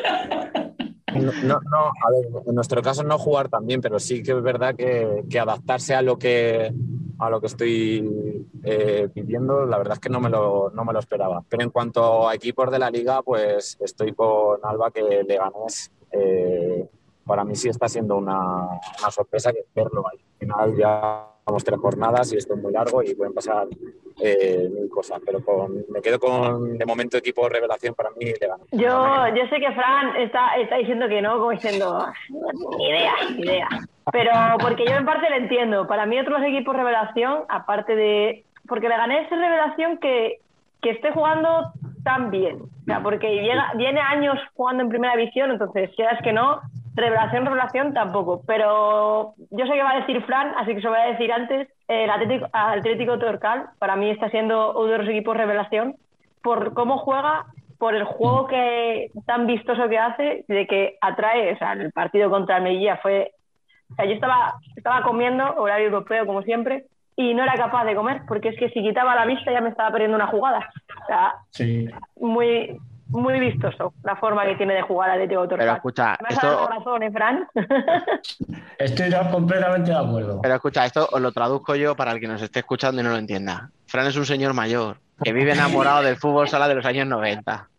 No, 1.16 1.60
no, 1.60 1.78
a 1.78 2.12
ver, 2.12 2.44
en 2.46 2.56
nuestro 2.56 2.82
caso 2.82 3.04
no 3.04 3.18
jugar 3.18 3.50
también, 3.50 3.82
pero 3.82 4.00
sí 4.00 4.22
que 4.24 4.32
es 4.32 4.42
verdad 4.42 4.76
que, 4.76 5.24
que 5.30 5.40
adaptarse 5.40 5.96
a 5.96 6.02
lo 6.02 6.18
que 6.18 6.74
a 7.18 7.30
lo 7.30 7.40
que 7.40 7.48
estoy 7.48 8.46
eh, 8.64 9.08
pidiendo, 9.14 9.66
la 9.66 9.78
verdad 9.78 9.94
es 9.94 10.00
que 10.00 10.10
no 10.10 10.20
me, 10.20 10.30
lo, 10.30 10.70
no 10.72 10.84
me 10.84 10.92
lo 10.92 11.00
esperaba. 11.00 11.42
Pero 11.48 11.64
en 11.64 11.70
cuanto 11.70 12.28
a 12.28 12.36
equipos 12.36 12.70
de 12.70 12.80
la 12.80 12.90
liga, 12.90 13.22
pues 13.22 13.78
estoy 13.80 14.14
con 14.14 14.60
Alba 14.64 14.92
que 14.92 15.02
le 15.02 15.38
ganes. 15.38 15.92
eh, 16.12 16.90
para 17.26 17.44
mí 17.44 17.56
sí 17.56 17.70
está 17.70 17.90
siendo 17.90 18.18
una, 18.18 18.66
una 19.00 19.12
sorpresa 19.12 19.52
que 19.52 19.66
verlo 19.74 20.04
ahí. 20.08 20.20
Al 20.20 20.40
final 20.40 20.78
ya 20.78 21.35
Vamos 21.46 21.64
tres 21.64 21.80
jornadas 21.80 22.34
y 22.34 22.38
esto 22.38 22.56
es 22.56 22.62
muy 22.62 22.74
largo 22.74 23.04
y 23.04 23.14
pueden 23.14 23.34
pasar 23.34 23.68
eh, 24.20 24.68
mil 24.74 24.90
cosas, 24.90 25.22
pero 25.24 25.44
con, 25.46 25.86
me 25.90 26.02
quedo 26.02 26.20
con, 26.20 26.76
de 26.76 26.86
momento, 26.88 27.18
equipo 27.18 27.48
revelación 27.48 27.94
para 27.94 28.10
mí. 28.12 28.34
Yo, 28.72 29.28
yo 29.28 29.48
sé 29.50 29.60
que 29.60 29.72
Fran 29.74 30.16
está, 30.16 30.56
está 30.56 30.78
diciendo 30.78 31.08
que 31.08 31.22
no, 31.22 31.38
como 31.38 31.52
diciendo, 31.52 32.04
ni 32.80 32.90
idea, 32.90 33.14
ni 33.30 33.44
idea. 33.44 33.68
Pero 34.12 34.32
porque 34.60 34.86
yo 34.86 34.96
en 34.96 35.06
parte 35.06 35.30
lo 35.30 35.36
entiendo. 35.36 35.88
Para 35.88 36.08
mí 36.08 36.20
otros 36.20 36.42
equipos 36.42 36.76
revelación, 36.76 37.44
aparte 37.48 37.96
de... 37.96 38.44
Porque 38.68 38.90
le 38.90 38.98
gané 38.98 39.22
esa 39.22 39.36
revelación 39.36 40.00
que, 40.00 40.40
que 40.82 40.92
esté 40.92 41.12
jugando 41.12 41.72
tan 42.04 42.32
bien. 42.32 42.62
O 42.62 42.86
sea, 42.86 43.04
porque 43.04 43.42
llega, 43.44 43.72
viene 43.76 44.02
años 44.02 44.40
jugando 44.56 44.82
en 44.82 44.90
primera 44.90 45.16
división, 45.16 45.52
entonces, 45.52 45.92
quieras 45.96 46.20
que 46.24 46.34
no, 46.34 46.62
revelación, 46.96 47.46
revelación 47.46 47.94
tampoco. 47.94 48.42
Pero 48.48 49.34
yo 49.52 49.66
sé 49.66 49.74
que 49.74 49.84
va 49.84 49.92
a 49.92 50.00
decir 50.00 50.22
Fran, 50.24 50.54
así 50.58 50.74
que 50.74 50.82
se 50.82 50.86
lo 50.88 50.92
voy 50.92 51.02
a 51.02 51.12
decir 51.12 51.32
antes. 51.32 51.68
El 51.88 52.10
Atlético, 52.10 52.48
Atlético 52.52 53.20
Torcal, 53.20 53.68
para 53.80 53.96
mí 53.96 54.10
está 54.10 54.30
siendo 54.30 54.74
uno 54.74 54.92
de 54.92 54.98
los 55.00 55.10
equipos 55.10 55.38
revelación 55.38 55.96
por 56.42 56.74
cómo 56.74 56.98
juega, 56.98 57.46
por 57.78 57.96
el 57.96 58.04
juego 58.04 58.48
que 58.48 59.12
tan 59.26 59.48
vistoso 59.48 59.90
que 59.90 60.00
hace, 60.00 60.46
de 60.48 60.68
que 60.68 60.98
atrae, 61.02 61.54
o 61.54 61.58
sea, 61.58 61.74
el 61.74 61.92
partido 61.92 62.30
contra 62.30 62.58
el 62.58 62.64
Melilla 62.64 62.98
fue... 62.98 63.32
O 63.92 63.96
sea, 63.96 64.06
yo 64.06 64.14
estaba, 64.14 64.56
estaba 64.76 65.04
comiendo, 65.04 65.44
horario 65.58 65.88
europeo 65.88 66.26
como 66.26 66.42
siempre, 66.42 66.86
y 67.16 67.34
no 67.34 67.44
era 67.44 67.54
capaz 67.54 67.86
de 67.86 67.96
comer, 67.96 68.22
porque 68.28 68.50
es 68.50 68.58
que 68.58 68.70
si 68.70 68.82
quitaba 68.82 69.16
la 69.16 69.26
vista 69.26 69.52
ya 69.52 69.62
me 69.62 69.70
estaba 69.70 69.92
perdiendo 69.92 70.16
una 70.18 70.28
jugada. 70.28 70.70
O 71.04 71.06
sea, 71.08 71.34
Sí. 71.50 71.90
muy, 72.20 72.78
muy 73.10 73.40
vistoso 73.40 73.94
la 74.04 74.16
forma 74.16 74.46
que 74.46 74.56
tiene 74.56 74.74
de 74.76 74.82
jugar 74.82 75.12
Atlético 75.12 75.42
Torcal. 75.48 75.60
Pero 75.60 75.74
escucha, 75.76 76.18
Me 76.22 76.28
has 76.28 76.34
esto, 76.34 76.48
dado 76.48 76.68
razón, 76.68 77.04
¿eh, 77.04 77.12
Fran? 77.12 77.48
Estoy 78.80 79.12
completamente 79.32 79.92
de 79.92 79.98
acuerdo. 79.98 80.40
pero 80.42 80.56
escucha, 80.56 80.86
esto 80.86 81.08
os 81.12 81.22
lo 81.22 81.32
traduzco 81.32 81.76
yo 81.76 81.96
para 81.96 82.12
el 82.12 82.20
que 82.20 82.28
nos 82.28 82.42
esté 82.42 82.60
escuchando 82.60 83.02
y 83.02 83.04
no 83.04 83.12
lo 83.12 83.18
entienda. 83.18 83.70
Fran 83.88 84.08
es 84.08 84.16
un 84.18 84.26
señor 84.26 84.54
mayor 84.54 84.98
que 85.24 85.32
vive 85.34 85.54
enamorado 85.54 86.02
del 86.04 86.18
fútbol 86.18 86.48
sala 86.50 86.68
de 86.68 86.76
los 86.76 86.86
años 86.86 87.08
90. 87.08 87.70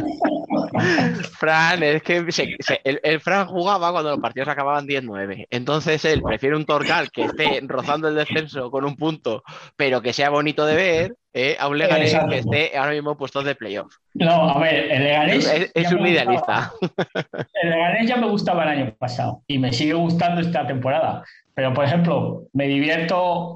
Fran, 1.39 1.83
es 1.83 2.03
que 2.03 2.31
se- 2.33 2.57
se- 2.61 2.81
el, 2.85 3.01
el 3.03 3.21
Fran 3.21 3.47
jugaba 3.47 3.91
cuando 3.93 4.11
los 4.11 4.19
partidos 4.21 4.49
acababan 4.49 4.87
10-9. 4.87 5.47
Entonces 5.51 6.05
él 6.05 6.23
prefiere 6.23 6.57
un 6.57 6.67
Torcal 6.67 7.11
que 7.11 7.23
esté 7.25 7.61
rozando 7.67 8.09
el 8.09 8.15
descenso 8.15 8.71
con 8.71 8.85
un 8.85 8.97
punto, 8.97 9.43
pero 9.77 10.01
que 10.03 10.13
sea 10.13 10.31
bonito 10.31 10.67
de 10.67 10.75
ver, 10.75 11.15
¿eh? 11.37 11.57
a 11.61 11.69
un 11.69 11.79
Leganés 11.79 12.13
Exacto. 12.13 12.31
que 12.31 12.39
esté 12.39 12.77
ahora 12.77 12.93
mismo 12.93 13.17
puestos 13.17 13.45
de 13.45 13.55
playoff. 13.55 13.93
No, 14.15 14.51
a 14.51 14.59
ver, 14.59 14.91
el 14.91 15.05
Leganés. 15.05 15.47
Es, 15.47 15.71
es 15.75 15.93
un 15.93 16.07
idealista. 16.07 16.73
gustaba. 16.81 17.47
El 17.63 17.71
Leganés 17.71 18.09
ya 18.09 18.17
me 18.17 18.29
gustaba 18.29 18.63
el 18.65 18.69
año 18.71 18.95
pasado 18.99 19.43
y 19.47 19.59
me 19.59 19.73
sigue 19.73 19.93
gustando 19.95 20.41
esta 20.41 20.67
temporada. 20.67 21.23
Pero, 21.55 21.73
por 21.73 21.85
ejemplo, 21.85 22.43
me 22.53 22.67
divierto 22.67 23.55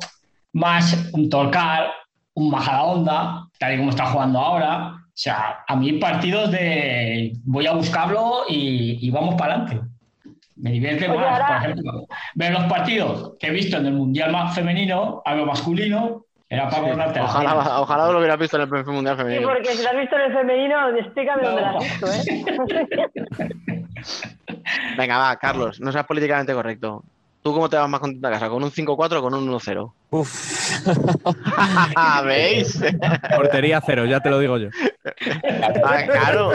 más 0.53 1.11
un 1.13 1.29
Torcal, 1.31 1.89
un 2.35 2.51
Majadahonda, 2.51 3.47
tal 3.59 3.75
y 3.75 3.79
como 3.79 3.91
está 3.91 4.07
jugando 4.07 4.39
ahora. 4.39 4.89
O 4.89 5.23
sea, 5.23 5.59
a 5.67 5.77
mí 5.77 5.93
partidos 5.95 6.51
de 6.51 7.33
voy 7.45 7.67
a 7.67 7.73
buscarlo 7.73 8.45
y, 8.49 8.99
y 9.07 9.11
vamos 9.11 9.35
para 9.35 9.55
adelante. 9.55 9.81
Me 10.57 10.73
divierte 10.73 11.09
Oye, 11.09 11.19
más, 11.19 11.41
ahora- 11.41 11.47
por 11.61 11.71
ejemplo, 11.71 12.07
ver 12.35 12.53
los 12.53 12.65
partidos 12.65 13.33
que 13.39 13.47
he 13.49 13.51
visto 13.51 13.77
en 13.79 13.87
el 13.87 13.93
Mundial 13.95 14.31
más 14.33 14.55
femenino, 14.55 15.23
a 15.25 15.35
lo 15.35 15.47
masculino, 15.47 16.27
era 16.51 16.69
para 16.69 16.83
acordarte 16.83 17.21
Ojalá, 17.21 17.81
ojalá 17.81 18.11
lo 18.13 18.19
hubiera 18.19 18.37
visto 18.37 18.57
en 18.57 18.63
el 18.63 18.69
primer 18.69 18.87
mundial 18.87 19.17
Sí, 19.17 19.23
femenino. 19.23 19.49
porque 19.49 19.69
si 19.73 19.83
lo 19.83 19.89
has 19.91 19.97
visto 19.97 20.17
en 20.17 20.23
el 20.23 20.33
femenino, 20.33 20.89
explícame 20.99 21.43
dónde 21.45 21.61
lo 21.63 21.69
has 21.69 21.79
visto, 21.79 22.07
¿eh? 22.13 22.23
Venga, 24.99 25.19
va, 25.19 25.37
Carlos, 25.37 25.81
no 25.81 25.93
seas 25.93 26.07
políticamente 26.07 26.53
correcto. 26.53 27.05
¿Tú 27.43 27.55
cómo 27.55 27.71
te 27.71 27.77
vas 27.77 27.89
más 27.89 28.01
contento 28.01 28.27
a 28.29 28.33
casa? 28.33 28.49
¿Con 28.51 28.63
un 28.63 28.71
5-4 28.71 29.17
o 29.19 29.23
con 29.23 29.33
un 29.35 29.49
1-0? 29.51 29.93
Uf, 30.11 30.87
¿Veis? 32.27 32.83
Portería 33.35 33.81
cero, 33.81 34.05
ya 34.05 34.21
te 34.21 34.29
lo 34.29 34.39
digo 34.41 34.59
yo. 34.59 34.69
Ah, 35.85 36.03
claro. 36.07 36.51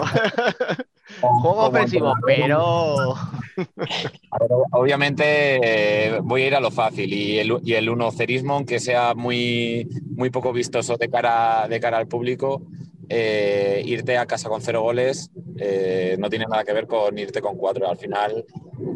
Juego 1.41 1.68
ofensivo, 1.68 2.14
pero. 2.26 3.14
A 3.15 4.39
ver, 4.39 4.49
obviamente 4.72 5.60
eh, 5.64 6.19
voy 6.22 6.43
a 6.43 6.47
ir 6.47 6.56
a 6.56 6.60
lo 6.60 6.72
fácil 6.72 7.14
y 7.14 7.39
el, 7.39 7.57
y 7.64 7.73
el 7.73 7.89
unocerismo, 7.89 8.56
aunque 8.56 8.80
sea 8.80 9.14
muy, 9.15 9.88
muy 10.15 10.30
poco 10.30 10.52
vistoso 10.52 10.97
de 10.97 11.10
cara, 11.10 11.68
de 11.69 11.80
cara 11.80 11.97
al 11.97 12.07
público, 12.07 12.64
eh, 13.07 13.81
irte 13.85 14.18
a 14.18 14.26
casa 14.26 14.49
con 14.49 14.61
cero 14.61 14.81
goles 14.81 15.31
eh, 15.57 16.18
no 16.19 16.30
tiene 16.30 16.45
nada 16.49 16.64
que 16.64 16.73
ver 16.73 16.88
con 16.88 17.18
irte 17.18 17.41
con 17.41 17.56
cuatro. 17.56 17.89
Al 17.89 17.97
final, 17.97 18.43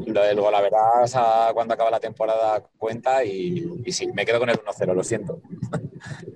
lo 0.08 0.24
del 0.24 0.40
gol 0.40 0.54
a 0.54 0.62
verás 0.62 1.16
a 1.16 1.52
cuando 1.54 1.74
acaba 1.74 1.92
la 1.92 2.00
temporada 2.00 2.64
cuenta 2.78 3.24
y, 3.24 3.82
y 3.86 3.92
sí, 3.92 4.08
me 4.14 4.26
quedo 4.26 4.40
con 4.40 4.50
el 4.50 4.58
1-0, 4.58 4.94
lo 4.94 5.04
siento. 5.04 5.42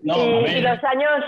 No, 0.02 0.42
y 0.42 0.62
los 0.62 0.84
años. 0.84 1.24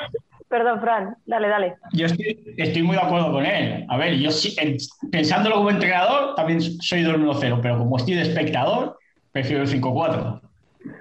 Perdón, 0.47 0.79
Fran, 0.79 1.15
dale, 1.25 1.47
dale. 1.47 1.75
Yo 1.93 2.05
estoy, 2.05 2.53
estoy 2.57 2.83
muy 2.83 2.95
de 2.95 3.01
acuerdo 3.01 3.31
con 3.31 3.45
él. 3.45 3.85
A 3.89 3.97
ver, 3.97 4.15
yo 4.15 4.29
sí, 4.31 4.55
en- 4.59 4.77
pensándolo 5.11 5.55
como 5.57 5.71
entrenador, 5.71 6.35
también 6.35 6.61
soy 6.61 7.01
del 7.03 7.15
1-0, 7.19 7.59
pero 7.61 7.77
como 7.79 7.97
estoy 7.97 8.13
de 8.15 8.21
espectador, 8.21 8.97
prefiero 9.31 9.63
el 9.63 9.67
5-4. 9.69 10.41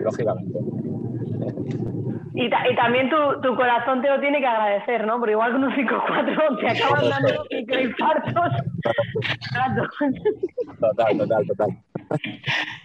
Lógicamente. 0.01 0.59
Y, 2.37 2.51
ta- 2.51 2.69
y 2.69 2.75
también 2.75 3.09
tu, 3.11 3.17
tu 3.43 3.55
corazón 3.55 4.03
te 4.03 4.09
lo 4.09 4.19
tiene 4.19 4.41
que 4.41 4.47
agradecer, 4.47 5.07
¿no? 5.07 5.19
Porque 5.19 5.33
igual 5.33 5.53
con 5.53 5.65
un 5.65 5.73
5-4 5.75 6.59
te 6.59 6.69
acaban 6.69 7.09
dando 7.11 7.45
microinfartos. 7.51 8.51
Total, 10.81 11.19
total, 11.19 11.47
total. 11.47 11.69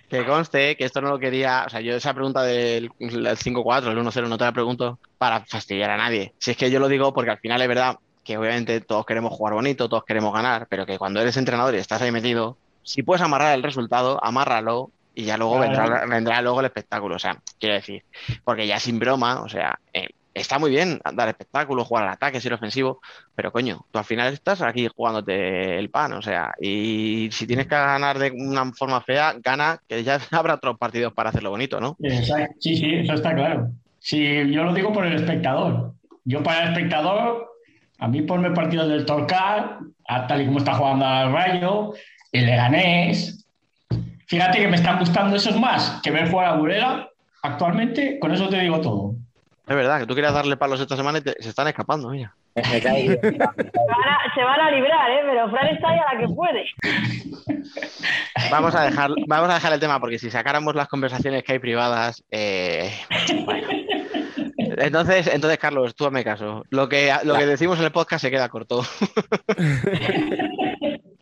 Que 0.09 0.25
conste 0.25 0.75
que 0.75 0.85
esto 0.85 1.01
no 1.01 1.09
lo 1.09 1.19
quería. 1.19 1.63
O 1.67 1.69
sea, 1.69 1.81
yo 1.81 1.95
esa 1.95 2.13
pregunta 2.13 2.41
del 2.43 2.85
el 2.99 3.11
5-4, 3.37 3.91
el 3.91 3.97
1-0, 3.99 4.27
no 4.27 4.37
te 4.37 4.43
la 4.45 4.51
pregunto 4.51 4.97
para 5.17 5.45
fastidiar 5.45 5.91
a 5.91 5.97
nadie. 5.97 6.33
Si 6.39 6.51
es 6.51 6.57
que 6.57 6.71
yo 6.71 6.79
lo 6.79 6.87
digo 6.87 7.13
porque 7.13 7.31
al 7.31 7.37
final 7.39 7.61
es 7.61 7.67
verdad 7.67 7.97
que 8.23 8.37
obviamente 8.37 8.81
todos 8.81 9.05
queremos 9.05 9.33
jugar 9.33 9.53
bonito, 9.53 9.87
todos 9.89 10.03
queremos 10.05 10.33
ganar, 10.33 10.67
pero 10.69 10.85
que 10.85 10.97
cuando 10.97 11.21
eres 11.21 11.37
entrenador 11.37 11.75
y 11.75 11.77
estás 11.77 12.01
ahí 12.01 12.11
metido, 12.11 12.57
si 12.83 13.03
puedes 13.03 13.21
amarrar 13.21 13.53
el 13.55 13.63
resultado, 13.63 14.19
amárralo 14.23 14.91
y 15.15 15.25
ya 15.25 15.37
luego 15.37 15.57
Claro. 15.57 15.71
vendrá, 15.83 16.05
vendrá 16.05 16.41
luego 16.41 16.59
el 16.59 16.67
espectáculo. 16.67 17.15
O 17.15 17.19
sea, 17.19 17.37
quiero 17.59 17.75
decir, 17.75 18.03
porque 18.43 18.65
ya 18.67 18.79
sin 18.79 18.99
broma, 18.99 19.41
o 19.41 19.49
sea, 19.49 19.79
eh, 19.93 20.09
está 20.41 20.59
muy 20.59 20.71
bien 20.71 20.99
dar 21.13 21.29
espectáculo, 21.29 21.85
jugar 21.85 22.05
al 22.05 22.13
ataque, 22.13 22.41
ser 22.41 22.53
ofensivo, 22.53 23.01
pero 23.35 23.51
coño, 23.51 23.85
tú 23.91 23.99
al 23.99 24.05
final 24.05 24.33
estás 24.33 24.61
aquí 24.61 24.87
jugándote 24.87 25.77
el 25.77 25.89
pan, 25.89 26.13
o 26.13 26.21
sea, 26.21 26.53
y 26.59 27.29
si 27.31 27.45
tienes 27.47 27.67
que 27.67 27.75
ganar 27.75 28.19
de 28.19 28.31
una 28.31 28.71
forma 28.73 29.01
fea, 29.01 29.35
gana, 29.43 29.81
que 29.87 30.03
ya 30.03 30.19
habrá 30.31 30.55
otros 30.55 30.77
partidos 30.77 31.13
para 31.13 31.29
hacerlo 31.29 31.51
bonito, 31.51 31.79
¿no? 31.79 31.97
Sí, 32.59 32.75
sí, 32.75 32.95
eso 32.95 33.13
está 33.13 33.33
claro. 33.33 33.69
Sí, 33.99 34.51
yo 34.51 34.63
lo 34.63 34.73
digo 34.73 34.93
por 34.93 35.05
el 35.05 35.13
espectador. 35.13 35.93
Yo 36.23 36.41
para 36.41 36.63
el 36.63 36.69
espectador, 36.69 37.49
a 37.99 38.07
mí 38.07 38.21
ponme 38.21 38.51
partidos 38.51 38.87
del 38.87 39.05
Torcal, 39.05 39.79
a 40.07 40.27
tal 40.27 40.41
y 40.41 40.45
como 40.45 40.59
está 40.59 40.75
jugando 40.75 41.05
al 41.05 41.33
Rayo, 41.33 41.93
el 42.31 42.45
Leganés. 42.45 43.45
Fíjate 44.27 44.59
que 44.59 44.67
me 44.67 44.75
están 44.75 44.99
gustando 44.99 45.35
esos 45.35 45.59
más 45.59 45.99
que 46.03 46.11
ver 46.11 46.29
jugar 46.29 46.47
a 46.47 46.55
Burela 46.55 47.09
actualmente, 47.41 48.19
con 48.19 48.31
eso 48.31 48.47
te 48.47 48.59
digo 48.59 48.79
todo. 48.79 49.15
Es 49.69 49.75
verdad 49.75 49.99
que 49.99 50.07
tú 50.07 50.15
querías 50.15 50.33
darle 50.33 50.57
palos 50.57 50.79
esta 50.81 50.95
semana 50.97 51.19
y 51.19 51.21
te- 51.21 51.35
se 51.41 51.49
están 51.49 51.67
escapando, 51.67 52.09
mira. 52.09 52.33
Se 52.55 52.61
van, 52.61 52.97
a, 52.97 54.33
se 54.35 54.43
van 54.43 54.59
a 54.59 54.71
librar, 54.71 55.11
¿eh? 55.11 55.19
Pero 55.29 55.49
Fran 55.51 55.67
está 55.67 55.89
ahí 55.89 55.99
a 55.99 56.13
la 56.13 56.19
que 56.19 56.27
puede. 56.33 56.65
Vamos 58.51 58.73
a 58.75 58.83
dejar, 58.85 59.11
vamos 59.27 59.49
a 59.49 59.53
dejar 59.53 59.73
el 59.73 59.79
tema 59.79 59.99
porque 59.99 60.17
si 60.17 60.31
sacáramos 60.31 60.73
las 60.75 60.87
conversaciones 60.87 61.43
que 61.43 61.53
hay 61.53 61.59
privadas, 61.59 62.23
eh, 62.31 62.91
bueno. 63.45 63.67
Entonces, 64.57 65.27
entonces, 65.27 65.59
Carlos, 65.59 65.93
tú 65.95 66.05
hazme 66.07 66.23
caso. 66.23 66.63
Lo 66.69 66.89
que, 66.89 67.13
lo 67.23 67.35
que 67.35 67.45
decimos 67.45 67.77
en 67.79 67.85
el 67.85 67.91
podcast 67.91 68.21
se 68.23 68.31
queda 68.31 68.49
corto. 68.49 68.81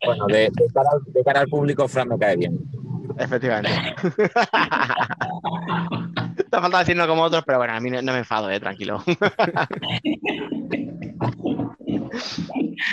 Bueno, 0.04 0.26
de, 0.28 0.48
de 0.50 0.66
cara 0.72 0.88
al, 0.92 1.12
de 1.12 1.24
cara 1.24 1.40
al 1.40 1.48
público, 1.48 1.86
Fran 1.88 2.08
me 2.08 2.18
cae 2.18 2.36
bien. 2.36 2.58
Efectivamente. 3.18 3.70
Te 6.58 6.62
falta 6.62 6.78
decirlo 6.80 7.06
como 7.06 7.22
otros, 7.22 7.44
pero 7.46 7.58
bueno, 7.58 7.72
a 7.74 7.80
mí 7.80 7.88
no, 7.88 8.02
no 8.02 8.12
me 8.12 8.18
enfado, 8.18 8.50
eh, 8.50 8.58
tranquilo. 8.58 9.02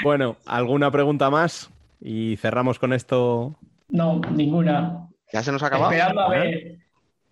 Bueno, 0.03 0.35
¿alguna 0.45 0.91
pregunta 0.91 1.29
más? 1.29 1.69
Y 2.01 2.37
cerramos 2.37 2.79
con 2.79 2.93
esto. 2.93 3.55
No, 3.89 4.19
ninguna. 4.31 5.07
¿Ya 5.33 5.43
se 5.43 5.51
nos 5.51 5.63
ha 5.63 5.67
acabado? 5.67 5.91
Esperando 5.91 6.21
a 6.21 6.29
ver. 6.29 6.77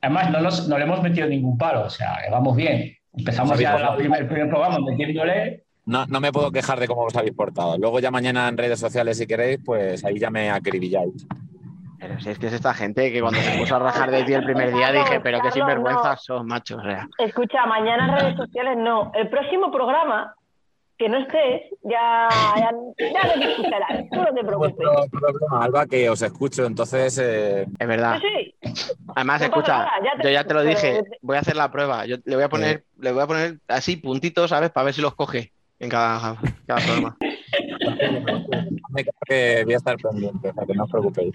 Además, 0.01 0.31
no, 0.31 0.41
nos- 0.41 0.68
no 0.68 0.77
le 0.77 0.84
hemos 0.84 1.01
metido 1.01 1.27
ningún 1.27 1.57
palo, 1.57 1.85
o 1.85 1.89
sea, 1.89 2.19
que 2.23 2.31
vamos 2.31 2.55
bien. 2.55 2.95
Empezamos 3.15 3.60
ya 3.60 3.77
la 3.77 3.95
primer- 3.95 4.22
el 4.22 4.27
primer 4.27 4.49
programa 4.49 4.77
metiéndole. 4.80 5.64
No, 5.85 6.05
no 6.07 6.19
me 6.19 6.31
puedo 6.31 6.51
quejar 6.51 6.80
de 6.80 6.88
cómo 6.88 7.01
os 7.03 7.15
habéis 7.15 7.34
portado. 7.35 7.77
Luego 7.77 7.99
ya 7.99 8.10
mañana 8.11 8.47
en 8.47 8.57
redes 8.57 8.80
sociales, 8.80 9.18
si 9.18 9.27
queréis, 9.27 9.60
pues 9.64 10.03
ahí 10.05 10.18
ya 10.19 10.30
me 10.30 10.49
acribilláis. 10.49 11.27
Pero 12.03 12.19
si 12.19 12.30
es 12.31 12.38
que 12.38 12.47
es 12.47 12.53
esta 12.53 12.73
gente 12.73 13.13
que 13.13 13.21
cuando 13.21 13.39
se 13.39 13.57
puso 13.57 13.77
a 13.77 13.80
rajar 13.80 14.11
de 14.11 14.23
ti 14.25 14.34
el 14.34 14.43
primer 14.43 14.73
día 14.73 14.91
dije, 14.91 15.21
pero 15.21 15.39
qué 15.41 15.51
sinvergüenzas 15.51 16.27
no. 16.27 16.38
son, 16.38 16.47
macho. 16.47 16.75
O 16.75 16.81
sea, 16.81 17.07
Escucha, 17.17 17.65
mañana 17.65 18.07
en 18.07 18.19
redes 18.19 18.35
sociales 18.35 18.75
no. 18.77 19.09
El 19.15 19.30
próximo 19.30 19.71
programa, 19.71 20.35
que 20.97 21.07
no 21.07 21.19
estés, 21.19 21.61
ya, 21.84 22.27
ya, 22.57 22.71
ya 22.99 23.23
no 23.35 23.41
te 23.41 23.51
escucharás, 23.51 24.09
tú 24.11 24.17
no 24.17 24.34
te 24.34 24.43
preocupes. 24.43 24.88
Alba, 25.49 25.85
que 25.85 26.09
os 26.09 26.21
escucho, 26.21 26.65
entonces 26.65 27.17
eh, 27.19 27.67
Es 27.80 27.88
verdad. 27.88 28.19
Sí, 28.19 28.53
sí. 28.73 28.91
Además, 29.15 29.39
No 29.39 29.45
escucha, 29.47 29.77
nada, 29.77 29.91
ya 30.03 30.21
te 30.21 30.23
yo 30.27 30.30
ya 30.30 30.43
te 30.43 30.53
lo 30.53 30.61
dije, 30.63 31.03
pero- 31.03 31.17
voy 31.21 31.38
a 31.38 31.39
hacer 31.39 31.55
la 31.55 31.71
prueba. 31.71 32.05
Yo 32.05 32.17
le 32.25 32.35
voy 32.35 32.43
a 32.43 32.49
poner, 32.49 32.84
le 32.99 33.13
voy 33.13 33.23
a 33.23 33.27
poner 33.27 33.59
así 33.69 33.95
puntitos, 33.95 34.49
¿sabes? 34.49 34.71
Para 34.71 34.84
ver 34.85 34.93
si 34.93 35.01
los 35.01 35.15
coge 35.15 35.53
en 35.80 35.89
cada, 35.89 36.35
cada 36.67 36.81
programa. 36.81 37.15
Me 38.89 39.03
creo 39.03 39.13
que 39.27 39.63
voy 39.65 39.73
a 39.73 39.77
estar 39.77 39.97
pendiente, 39.97 40.49
o 40.49 40.53
sea 40.53 40.65
que 40.65 40.73
no 40.73 40.84
os 40.84 40.89
preocupéis. 40.91 41.34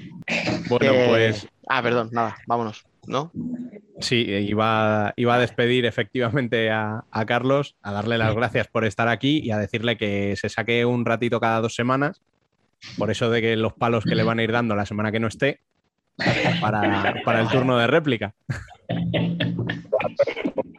Bueno, 0.68 0.92
Que- 0.92 1.06
pues 1.08 1.48
Ah, 1.68 1.82
perdón, 1.82 2.08
nada, 2.12 2.36
vámonos, 2.46 2.84
¿no? 3.06 3.30
sí, 4.00 4.24
iba, 4.26 5.12
iba 5.16 5.34
a 5.34 5.38
despedir 5.38 5.84
efectivamente 5.86 6.70
a, 6.70 7.04
a 7.10 7.26
Carlos, 7.26 7.76
a 7.82 7.92
darle 7.92 8.16
las 8.16 8.34
gracias 8.34 8.68
por 8.68 8.84
estar 8.84 9.08
aquí 9.08 9.40
y 9.42 9.50
a 9.50 9.58
decirle 9.58 9.96
que 9.96 10.34
se 10.36 10.48
saque 10.48 10.84
un 10.86 11.04
ratito 11.04 11.40
cada 11.40 11.60
dos 11.60 11.74
semanas, 11.74 12.22
por 12.96 13.10
eso 13.10 13.28
de 13.28 13.40
que 13.42 13.56
los 13.56 13.74
palos 13.74 14.04
que 14.04 14.14
le 14.14 14.22
van 14.22 14.38
a 14.38 14.44
ir 14.44 14.52
dando 14.52 14.74
la 14.76 14.86
semana 14.86 15.12
que 15.12 15.20
no 15.20 15.26
esté, 15.28 15.60
para, 16.60 17.14
para 17.24 17.40
el 17.40 17.48
turno 17.48 17.76
de 17.76 17.86
réplica. 17.86 18.34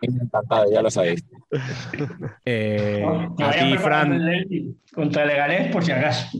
Encantado, 0.01 0.71
ya 0.71 0.81
lo 0.81 0.89
sabéis. 0.89 1.23
Eh, 2.45 3.03
Que 3.37 3.43
a 3.43 3.47
vaya 3.47 3.63
ti, 3.63 3.71
preparando 3.73 4.15
Fran. 4.23 4.45
contra 4.93 5.21
el 5.23 5.27
Leganés 5.29 5.71
por 5.71 5.83
si 5.83 5.91
acaso. 5.91 6.37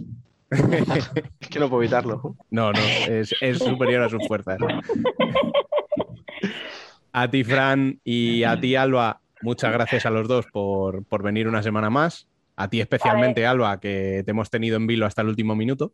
Es 1.40 1.48
que 1.50 1.60
no 1.60 1.70
puedo 1.70 1.84
evitarlo. 1.84 2.36
No, 2.50 2.72
no, 2.74 2.80
es, 3.08 3.36
es 3.40 3.60
superior 3.60 4.02
a 4.04 4.10
sus 4.10 4.28
fuerzas. 4.28 4.58
A 7.12 7.30
ti, 7.30 7.44
Fran, 7.44 8.00
y 8.04 8.44
a 8.44 8.60
ti, 8.60 8.76
Alba, 8.76 9.22
muchas 9.42 9.72
gracias 9.72 10.06
a 10.06 10.10
los 10.10 10.28
dos 10.28 10.46
por, 10.52 11.04
por 11.06 11.22
venir 11.24 11.48
una 11.48 11.62
semana 11.62 11.90
más. 11.90 12.28
A 12.56 12.68
ti 12.68 12.82
especialmente, 12.82 13.46
Alba, 13.46 13.80
que 13.80 14.24
te 14.26 14.32
hemos 14.32 14.50
tenido 14.50 14.76
en 14.78 14.88
vilo 14.88 15.06
hasta 15.06 15.22
el 15.22 15.28
último 15.30 15.56
minuto. 15.56 15.94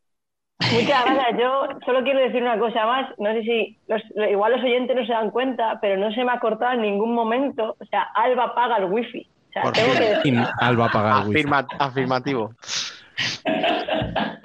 Muchas 0.59 1.05
gracias. 1.05 1.39
Yo 1.39 1.67
solo 1.85 2.03
quiero 2.03 2.19
decir 2.19 2.41
una 2.41 2.57
cosa 2.59 2.85
más. 2.85 3.09
No 3.17 3.31
sé 3.33 3.41
si 3.43 3.77
los- 3.87 4.01
igual 4.31 4.53
los 4.53 4.63
oyentes 4.63 4.95
no 4.95 5.05
se 5.05 5.11
dan 5.11 5.31
cuenta, 5.31 5.79
pero 5.81 5.97
no 5.97 6.11
se 6.13 6.23
me 6.23 6.31
ha 6.31 6.39
cortado 6.39 6.73
en 6.73 6.81
ningún 6.81 7.13
momento. 7.13 7.75
O 7.79 7.85
sea, 7.85 8.03
Alba 8.15 8.53
paga 8.55 8.77
el 8.77 8.85
wifi. 8.85 9.27
O 9.49 9.51
sea, 9.53 9.61
Por 9.63 9.73
tengo 9.73 9.93
fin. 10.21 10.35
que 10.35 10.47
Alba 10.59 10.89
paga 10.89 11.21
el 11.21 11.27
wifi. 11.29 11.43
Afirma- 11.43 11.67
afirmativo. 11.79 12.53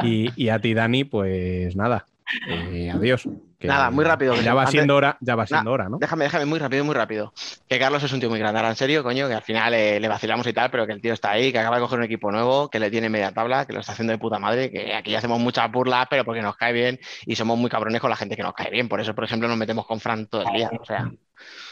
Y, 0.03 0.31
y 0.37 0.49
a 0.49 0.59
ti, 0.59 0.74
Dani, 0.74 1.05
pues 1.05 1.74
nada. 1.77 2.07
eh, 2.49 2.91
adiós. 2.95 3.28
Que 3.61 3.69
Nada, 3.69 3.91
muy 3.91 4.07
rápido, 4.07 4.32
que 4.35 4.43
Ya 4.43 4.55
va 4.55 4.62
antes- 4.62 4.73
siendo 4.73 4.97
hora, 4.97 5.19
ya 5.20 5.35
va 5.37 5.43
Nah, 5.43 5.47
siendo 5.47 5.70
hora, 5.70 5.87
¿no? 5.91 5.99
Déjame, 5.99 6.24
déjame, 6.24 6.47
muy 6.47 6.59
rápido, 6.59 6.82
muy 6.82 6.95
rápido. 6.95 7.35
Que 7.69 7.78
Carlos 7.78 8.03
es 8.03 8.11
un 8.11 8.19
tío 8.19 8.31
muy 8.31 8.39
grande, 8.39 8.59
ahora 8.59 8.70
en 8.70 8.77
serio, 8.77 9.03
coño, 9.03 9.28
que 9.28 9.35
al 9.35 9.43
final 9.43 9.74
eh, 9.74 10.01
le 10.01 10.09
vacilamos 10.09 10.47
y 10.47 10.55
tal, 10.55 10.70
pero 10.70 10.87
que 10.87 10.95
el 10.95 11.03
tío 11.03 11.12
está 11.12 11.32
ahí, 11.32 11.53
que 11.53 11.59
acaba 11.59 11.77
de 11.77 11.82
coger 11.82 11.99
un 11.99 12.07
equipo 12.07 12.32
nuevo, 12.32 12.70
que 12.70 12.78
le 12.81 12.91
tiene 12.91 13.11
media 13.11 13.32
tabla, 13.32 13.66
que 13.66 13.74
lo 13.74 13.81
está 13.81 13.93
haciendo 13.93 14.12
de 14.12 14.19
puta 14.19 14.39
madre, 14.39 14.70
que 14.70 14.95
aquí 14.95 15.15
hacemos 15.15 15.39
muchas 15.41 15.70
burlas, 15.70 16.07
pero 16.09 16.24
porque 16.24 16.41
nos 16.41 16.57
cae 16.57 16.73
bien 16.73 16.99
y 17.27 17.37
somos 17.37 17.59
muy 17.59 17.69
cabrones 17.69 18.01
con 18.01 18.09
la 18.09 18.16
gente 18.16 18.35
que 18.35 18.43
nos 18.43 18.55
cae 18.55 18.70
bien. 18.70 18.89
Por 18.89 18.99
eso, 18.99 19.15
por 19.15 19.24
ejemplo, 19.24 19.47
nos 19.47 19.59
metemos 19.59 19.87
con 19.87 20.01
Fran 20.01 20.27
todo 20.27 20.43
el 20.49 20.53
día. 20.55 20.70
O 20.81 20.85
sea, 20.87 21.11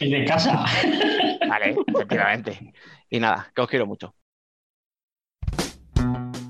El 0.01 0.11
de 0.11 0.25
casa. 0.27 0.67
vale, 1.49 1.75
efectivamente. 1.87 2.75
Y 3.09 3.19
nada, 3.19 3.51
que 3.55 3.63
os 3.63 3.69
quiero 3.69 3.87
mucho. 3.87 4.15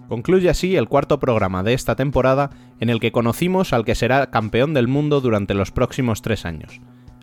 Concluye 0.09 0.49
así 0.49 0.75
el 0.77 0.89
cuarto 0.89 1.21
programa 1.21 1.63
de 1.63 1.75
esta 1.75 1.95
temporada 1.95 2.51
en 2.81 2.89
el 2.89 2.99
que 2.99 3.13
conocimos 3.13 3.73
al 3.73 3.85
que 3.85 3.95
será 3.95 4.31
campeón 4.31 4.73
del 4.73 4.89
mundo 4.89 5.21
durante 5.21 5.53
los 5.53 5.71
próximos 5.71 6.23
tres 6.23 6.47
años. 6.47 6.81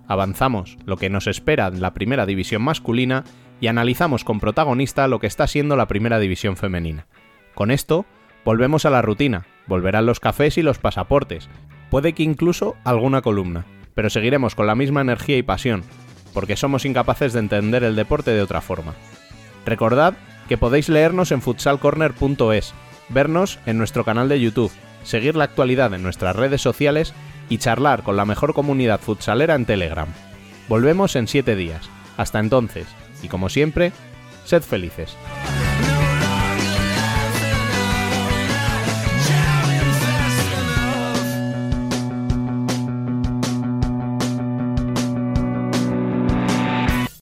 Avanzamos 0.08 0.78
lo 0.86 0.98
que 0.98 1.10
nos 1.10 1.26
espera 1.26 1.68
en 1.68 1.82
la 1.82 1.96
primera 1.96 2.28
división 2.28 2.62
masculina 2.62 3.24
y 3.60 3.68
analizamos 3.68 4.24
con 4.24 4.40
protagonista 4.40 5.08
lo 5.08 5.20
que 5.20 5.26
está 5.26 5.48
siendo 5.48 5.76
la 5.76 5.88
primera 5.88 6.20
división 6.20 6.58
femenina. 6.58 7.08
Con 7.56 7.72
esto, 7.72 8.06
volvemos 8.44 8.86
a 8.86 8.92
la 8.92 9.02
rutina, 9.02 9.48
volverán 9.66 10.06
los 10.06 10.20
cafés 10.20 10.60
y 10.60 10.62
los 10.62 10.78
pasaportes, 10.78 11.50
puede 11.90 12.14
que 12.14 12.22
incluso 12.22 12.76
alguna 12.84 13.22
columna, 13.22 13.66
pero 13.96 14.12
seguiremos 14.12 14.54
con 14.54 14.68
la 14.68 14.76
misma 14.76 15.02
energía 15.02 15.38
y 15.38 15.44
pasión, 15.44 15.84
porque 16.34 16.56
somos 16.56 16.86
incapaces 16.86 17.34
de 17.34 17.40
entender 17.40 17.84
el 17.84 17.96
deporte 17.96 18.32
de 18.32 18.42
otra 18.42 18.62
forma. 18.62 18.94
Recordad 19.66 20.14
que 20.48 20.58
podéis 20.58 20.90
leernos 20.90 21.32
en 21.32 21.42
futsalcorner.es, 21.42 22.74
vernos 23.10 23.60
en 23.66 23.78
nuestro 23.78 24.04
canal 24.04 24.30
de 24.30 24.40
YouTube, 24.40 24.72
seguir 25.04 25.36
la 25.36 25.46
actualidad 25.46 25.94
en 25.94 26.04
nuestras 26.04 26.36
redes 26.36 26.62
sociales 26.62 27.14
y 27.50 27.58
charlar 27.58 28.04
con 28.04 28.18
la 28.18 28.26
mejor 28.26 28.54
comunidad 28.54 29.00
futsalera 29.00 29.56
en 29.56 29.66
Telegram. 29.66 30.08
Volvemos 30.68 31.16
en 31.16 31.28
7 31.28 31.56
días. 31.56 31.90
Hasta 32.18 32.40
entonces, 32.40 32.88
y 33.22 33.28
como 33.28 33.50
siempre, 33.50 33.92
sed 34.46 34.62
felices. 34.62 35.16